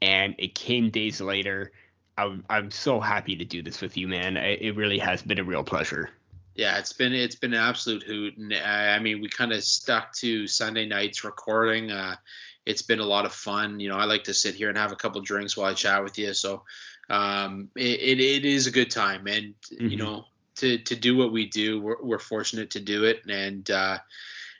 and 0.00 0.34
it 0.38 0.54
came 0.54 0.90
days 0.90 1.20
later. 1.20 1.72
I'm, 2.18 2.44
I'm 2.50 2.70
so 2.70 3.00
happy 3.00 3.36
to 3.36 3.44
do 3.44 3.62
this 3.62 3.80
with 3.80 3.96
you, 3.96 4.06
man. 4.06 4.36
It 4.36 4.76
really 4.76 4.98
has 4.98 5.22
been 5.22 5.38
a 5.38 5.44
real 5.44 5.64
pleasure. 5.64 6.10
Yeah, 6.54 6.78
it's 6.78 6.92
been 6.92 7.14
it's 7.14 7.36
been 7.36 7.54
an 7.54 7.60
absolute 7.60 8.02
hoot, 8.02 8.36
and 8.36 8.52
I 8.52 8.98
mean 8.98 9.20
we 9.22 9.28
kind 9.28 9.52
of 9.52 9.64
stuck 9.64 10.12
to 10.16 10.46
Sunday 10.46 10.86
nights 10.86 11.24
recording. 11.24 11.90
Uh, 11.90 12.16
it's 12.66 12.82
been 12.82 12.98
a 12.98 13.04
lot 13.04 13.24
of 13.24 13.32
fun. 13.32 13.80
You 13.80 13.88
know, 13.88 13.96
I 13.96 14.04
like 14.04 14.24
to 14.24 14.34
sit 14.34 14.54
here 14.54 14.68
and 14.68 14.76
have 14.76 14.92
a 14.92 14.96
couple 14.96 15.20
drinks 15.22 15.56
while 15.56 15.70
I 15.70 15.74
chat 15.74 16.02
with 16.02 16.18
you. 16.18 16.34
So 16.34 16.64
um, 17.08 17.70
it, 17.76 18.00
it, 18.00 18.20
it 18.20 18.44
is 18.44 18.66
a 18.66 18.70
good 18.70 18.90
time, 18.90 19.26
and 19.26 19.54
mm-hmm. 19.72 19.88
you 19.88 19.96
know 19.96 20.26
to 20.60 20.78
to 20.78 20.96
do 20.96 21.16
what 21.16 21.32
we 21.32 21.46
do. 21.46 21.80
We're, 21.80 22.02
we're 22.02 22.18
fortunate 22.18 22.70
to 22.70 22.80
do 22.80 23.04
it, 23.04 23.22
and 23.28 23.68
uh, 23.70 23.98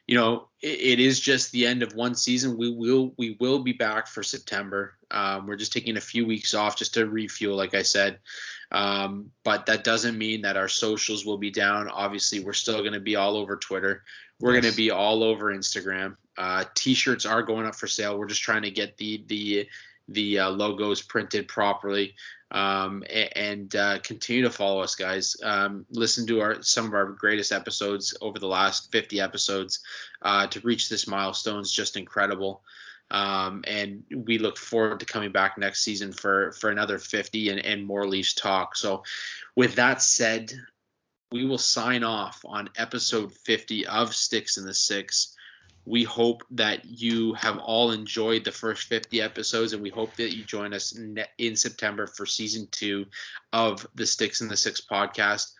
you 0.06 0.16
know 0.16 0.48
it, 0.60 0.80
it 0.80 1.00
is 1.00 1.20
just 1.20 1.52
the 1.52 1.66
end 1.66 1.82
of 1.82 1.94
one 1.94 2.14
season. 2.14 2.58
We 2.58 2.70
will 2.70 3.14
we 3.16 3.36
will 3.40 3.60
be 3.60 3.72
back 3.72 4.06
for 4.06 4.22
September. 4.22 4.94
Um, 5.10 5.46
we're 5.46 5.56
just 5.56 5.72
taking 5.72 5.96
a 5.96 6.00
few 6.00 6.26
weeks 6.26 6.54
off 6.54 6.76
just 6.76 6.94
to 6.94 7.06
refuel, 7.06 7.56
like 7.56 7.74
I 7.74 7.82
said. 7.82 8.18
Um, 8.72 9.30
but 9.44 9.66
that 9.66 9.84
doesn't 9.84 10.16
mean 10.16 10.42
that 10.42 10.56
our 10.56 10.68
socials 10.68 11.24
will 11.24 11.38
be 11.38 11.50
down. 11.50 11.88
Obviously, 11.88 12.40
we're 12.40 12.52
still 12.52 12.80
going 12.80 12.92
to 12.92 13.00
be 13.00 13.16
all 13.16 13.36
over 13.36 13.56
Twitter. 13.56 14.04
We're 14.38 14.54
yes. 14.54 14.62
going 14.62 14.72
to 14.72 14.76
be 14.76 14.90
all 14.90 15.22
over 15.22 15.52
Instagram. 15.52 16.16
Uh, 16.38 16.64
t-shirts 16.74 17.26
are 17.26 17.42
going 17.42 17.66
up 17.66 17.74
for 17.74 17.86
sale. 17.86 18.18
We're 18.18 18.28
just 18.28 18.42
trying 18.42 18.62
to 18.62 18.70
get 18.70 18.96
the 18.96 19.24
the 19.26 19.68
the 20.08 20.40
uh, 20.40 20.50
logos 20.50 21.02
printed 21.02 21.48
properly 21.48 22.14
um, 22.52 23.04
and 23.10 23.74
uh, 23.76 23.98
continue 24.00 24.42
to 24.42 24.50
follow 24.50 24.80
us, 24.80 24.94
guys. 24.94 25.36
Um, 25.42 25.86
listen 25.90 26.26
to 26.26 26.40
our 26.40 26.62
some 26.62 26.86
of 26.86 26.94
our 26.94 27.06
greatest 27.06 27.52
episodes 27.52 28.16
over 28.20 28.38
the 28.38 28.48
last 28.48 28.90
50 28.90 29.20
episodes 29.20 29.80
uh, 30.22 30.46
to 30.48 30.60
reach 30.60 30.88
this 30.88 31.06
milestone 31.06 31.60
is 31.60 31.72
just 31.72 31.96
incredible. 31.96 32.62
Um, 33.12 33.64
and 33.66 34.04
we 34.14 34.38
look 34.38 34.56
forward 34.56 35.00
to 35.00 35.06
coming 35.06 35.32
back 35.32 35.58
next 35.58 35.82
season 35.82 36.12
for 36.12 36.52
for 36.52 36.70
another 36.70 36.98
50 36.98 37.50
and, 37.50 37.60
and 37.60 37.86
more 37.86 38.06
Leafs 38.06 38.34
talk. 38.34 38.76
So, 38.76 39.04
with 39.54 39.76
that 39.76 40.02
said, 40.02 40.52
we 41.32 41.44
will 41.44 41.58
sign 41.58 42.02
off 42.02 42.44
on 42.44 42.70
episode 42.76 43.32
50 43.32 43.86
of 43.86 44.14
Sticks 44.14 44.56
in 44.56 44.64
the 44.64 44.72
6ix 44.72 45.34
we 45.86 46.04
hope 46.04 46.42
that 46.50 46.84
you 46.84 47.32
have 47.34 47.58
all 47.58 47.90
enjoyed 47.90 48.44
the 48.44 48.52
first 48.52 48.88
50 48.88 49.20
episodes 49.22 49.72
and 49.72 49.82
we 49.82 49.90
hope 49.90 50.14
that 50.16 50.36
you 50.36 50.44
join 50.44 50.74
us 50.74 50.96
in 51.38 51.56
September 51.56 52.06
for 52.06 52.26
season 52.26 52.68
two 52.70 53.06
of 53.52 53.86
the 53.94 54.06
Sticks 54.06 54.40
and 54.40 54.50
the 54.50 54.56
Six 54.56 54.80
podcast. 54.80 55.52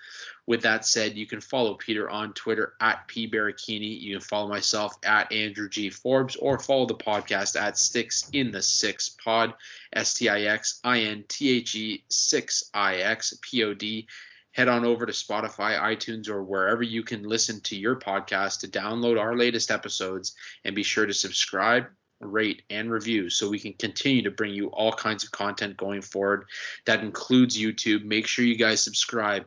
With 0.46 0.62
that 0.62 0.84
said, 0.84 1.16
you 1.16 1.26
can 1.26 1.40
follow 1.40 1.74
Peter 1.74 2.10
on 2.10 2.32
Twitter 2.32 2.74
at 2.80 3.06
P. 3.06 3.30
You 3.30 4.12
can 4.12 4.20
follow 4.20 4.48
myself 4.48 4.94
at 5.04 5.32
Andrew 5.32 5.68
G 5.68 5.90
Forbes 5.90 6.36
or 6.36 6.58
follow 6.58 6.86
the 6.86 6.94
podcast 6.94 7.60
at 7.60 7.78
Sticks 7.78 8.28
in 8.32 8.50
the 8.50 8.62
Six 8.62 9.10
Pod, 9.10 9.54
S 9.92 10.14
T 10.14 10.28
I 10.28 10.42
X 10.42 10.80
I 10.82 11.00
N 11.00 11.24
T 11.28 11.56
H 11.56 11.74
E 11.76 12.04
6 12.08 12.70
I 12.74 12.96
X 12.96 13.34
P 13.42 13.64
O 13.64 13.74
D 13.74 14.06
head 14.52 14.68
on 14.68 14.84
over 14.84 15.06
to 15.06 15.12
Spotify, 15.12 15.78
iTunes, 15.78 16.28
or 16.28 16.42
wherever 16.42 16.82
you 16.82 17.02
can 17.02 17.22
listen 17.22 17.60
to 17.62 17.76
your 17.76 17.96
podcast 17.96 18.60
to 18.60 18.68
download 18.68 19.20
our 19.20 19.36
latest 19.36 19.70
episodes 19.70 20.34
and 20.64 20.74
be 20.74 20.82
sure 20.82 21.06
to 21.06 21.14
subscribe, 21.14 21.86
rate, 22.20 22.62
and 22.68 22.90
review 22.90 23.30
so 23.30 23.48
we 23.48 23.58
can 23.58 23.72
continue 23.74 24.22
to 24.22 24.30
bring 24.30 24.52
you 24.52 24.68
all 24.68 24.92
kinds 24.92 25.24
of 25.24 25.30
content 25.30 25.76
going 25.76 26.02
forward. 26.02 26.46
That 26.86 27.00
includes 27.00 27.58
YouTube. 27.58 28.04
Make 28.04 28.26
sure 28.26 28.44
you 28.44 28.56
guys 28.56 28.82
subscribe. 28.82 29.46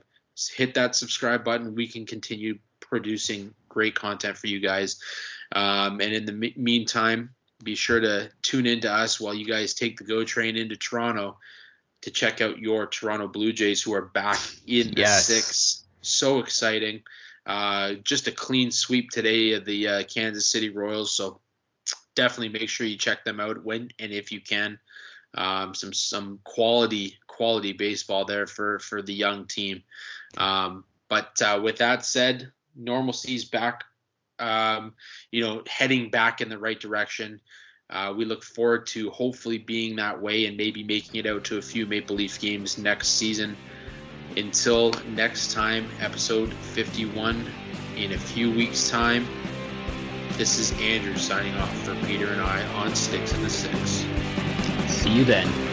Hit 0.55 0.73
that 0.75 0.95
subscribe 0.95 1.43
button. 1.43 1.75
We 1.75 1.87
can 1.87 2.05
continue 2.05 2.57
producing 2.79 3.53
great 3.69 3.95
content 3.95 4.37
for 4.37 4.47
you 4.47 4.59
guys. 4.59 5.01
Um, 5.51 5.99
and 6.01 6.13
in 6.13 6.25
the 6.25 6.53
meantime, 6.55 7.31
be 7.63 7.75
sure 7.75 7.99
to 7.99 8.29
tune 8.41 8.65
in 8.65 8.81
to 8.81 8.91
us 8.91 9.19
while 9.19 9.33
you 9.33 9.45
guys 9.45 9.73
take 9.73 9.97
the 9.97 10.03
GO 10.03 10.23
train 10.23 10.57
into 10.57 10.75
Toronto 10.75 11.37
to 12.03 12.11
check 12.11 12.41
out 12.41 12.59
your 12.59 12.85
Toronto 12.85 13.29
Blue 13.29 13.53
Jays, 13.53 13.81
who 13.81 13.93
are 13.93 14.01
back 14.01 14.39
in 14.67 14.91
the 14.93 15.01
yes. 15.01 15.27
six. 15.27 15.83
So 16.01 16.39
exciting! 16.39 17.01
Uh, 17.45 17.93
just 18.03 18.27
a 18.27 18.31
clean 18.31 18.71
sweep 18.71 19.09
today 19.09 19.53
of 19.53 19.63
the 19.63 19.87
uh, 19.87 20.03
Kansas 20.03 20.47
City 20.47 20.69
Royals. 20.69 21.15
So 21.15 21.39
definitely 22.15 22.59
make 22.59 22.69
sure 22.69 22.85
you 22.85 22.97
check 22.97 23.23
them 23.23 23.39
out 23.39 23.63
when 23.63 23.89
and 23.99 24.11
if 24.11 24.31
you 24.31 24.41
can. 24.41 24.79
Um, 25.35 25.73
some 25.73 25.93
some 25.93 26.39
quality 26.43 27.17
quality 27.25 27.71
baseball 27.71 28.25
there 28.25 28.47
for 28.47 28.79
for 28.79 29.01
the 29.01 29.13
young 29.13 29.47
team. 29.47 29.83
Um, 30.37 30.83
but 31.07 31.41
uh, 31.41 31.61
with 31.63 31.77
that 31.77 32.05
said, 32.05 32.51
normalcy's 32.75 33.45
back. 33.45 33.85
Um, 34.39 34.93
you 35.31 35.41
know, 35.41 35.63
heading 35.67 36.09
back 36.09 36.41
in 36.41 36.49
the 36.49 36.57
right 36.57 36.79
direction. 36.79 37.39
Uh, 37.93 38.11
we 38.11 38.25
look 38.25 38.43
forward 38.43 38.87
to 38.87 39.11
hopefully 39.11 39.59
being 39.59 39.95
that 39.95 40.19
way 40.19 40.47
and 40.47 40.57
maybe 40.57 40.83
making 40.83 41.19
it 41.19 41.27
out 41.27 41.43
to 41.43 41.59
a 41.59 41.61
few 41.61 41.85
Maple 41.85 42.15
Leaf 42.15 42.39
games 42.41 42.79
next 42.79 43.09
season. 43.09 43.55
Until 44.35 44.93
next 45.09 45.53
time, 45.53 45.87
episode 45.99 46.51
51 46.51 47.45
in 47.95 48.13
a 48.13 48.17
few 48.17 48.51
weeks' 48.51 48.89
time. 48.89 49.27
This 50.37 50.57
is 50.57 50.71
Andrew 50.81 51.15
signing 51.17 51.53
off 51.57 51.71
for 51.83 51.93
Peter 52.07 52.29
and 52.29 52.41
I 52.41 52.65
on 52.73 52.95
Sticks 52.95 53.31
in 53.31 53.43
the 53.43 53.49
6ix. 53.49 54.89
See 54.89 55.11
you 55.11 55.23
then. 55.23 55.72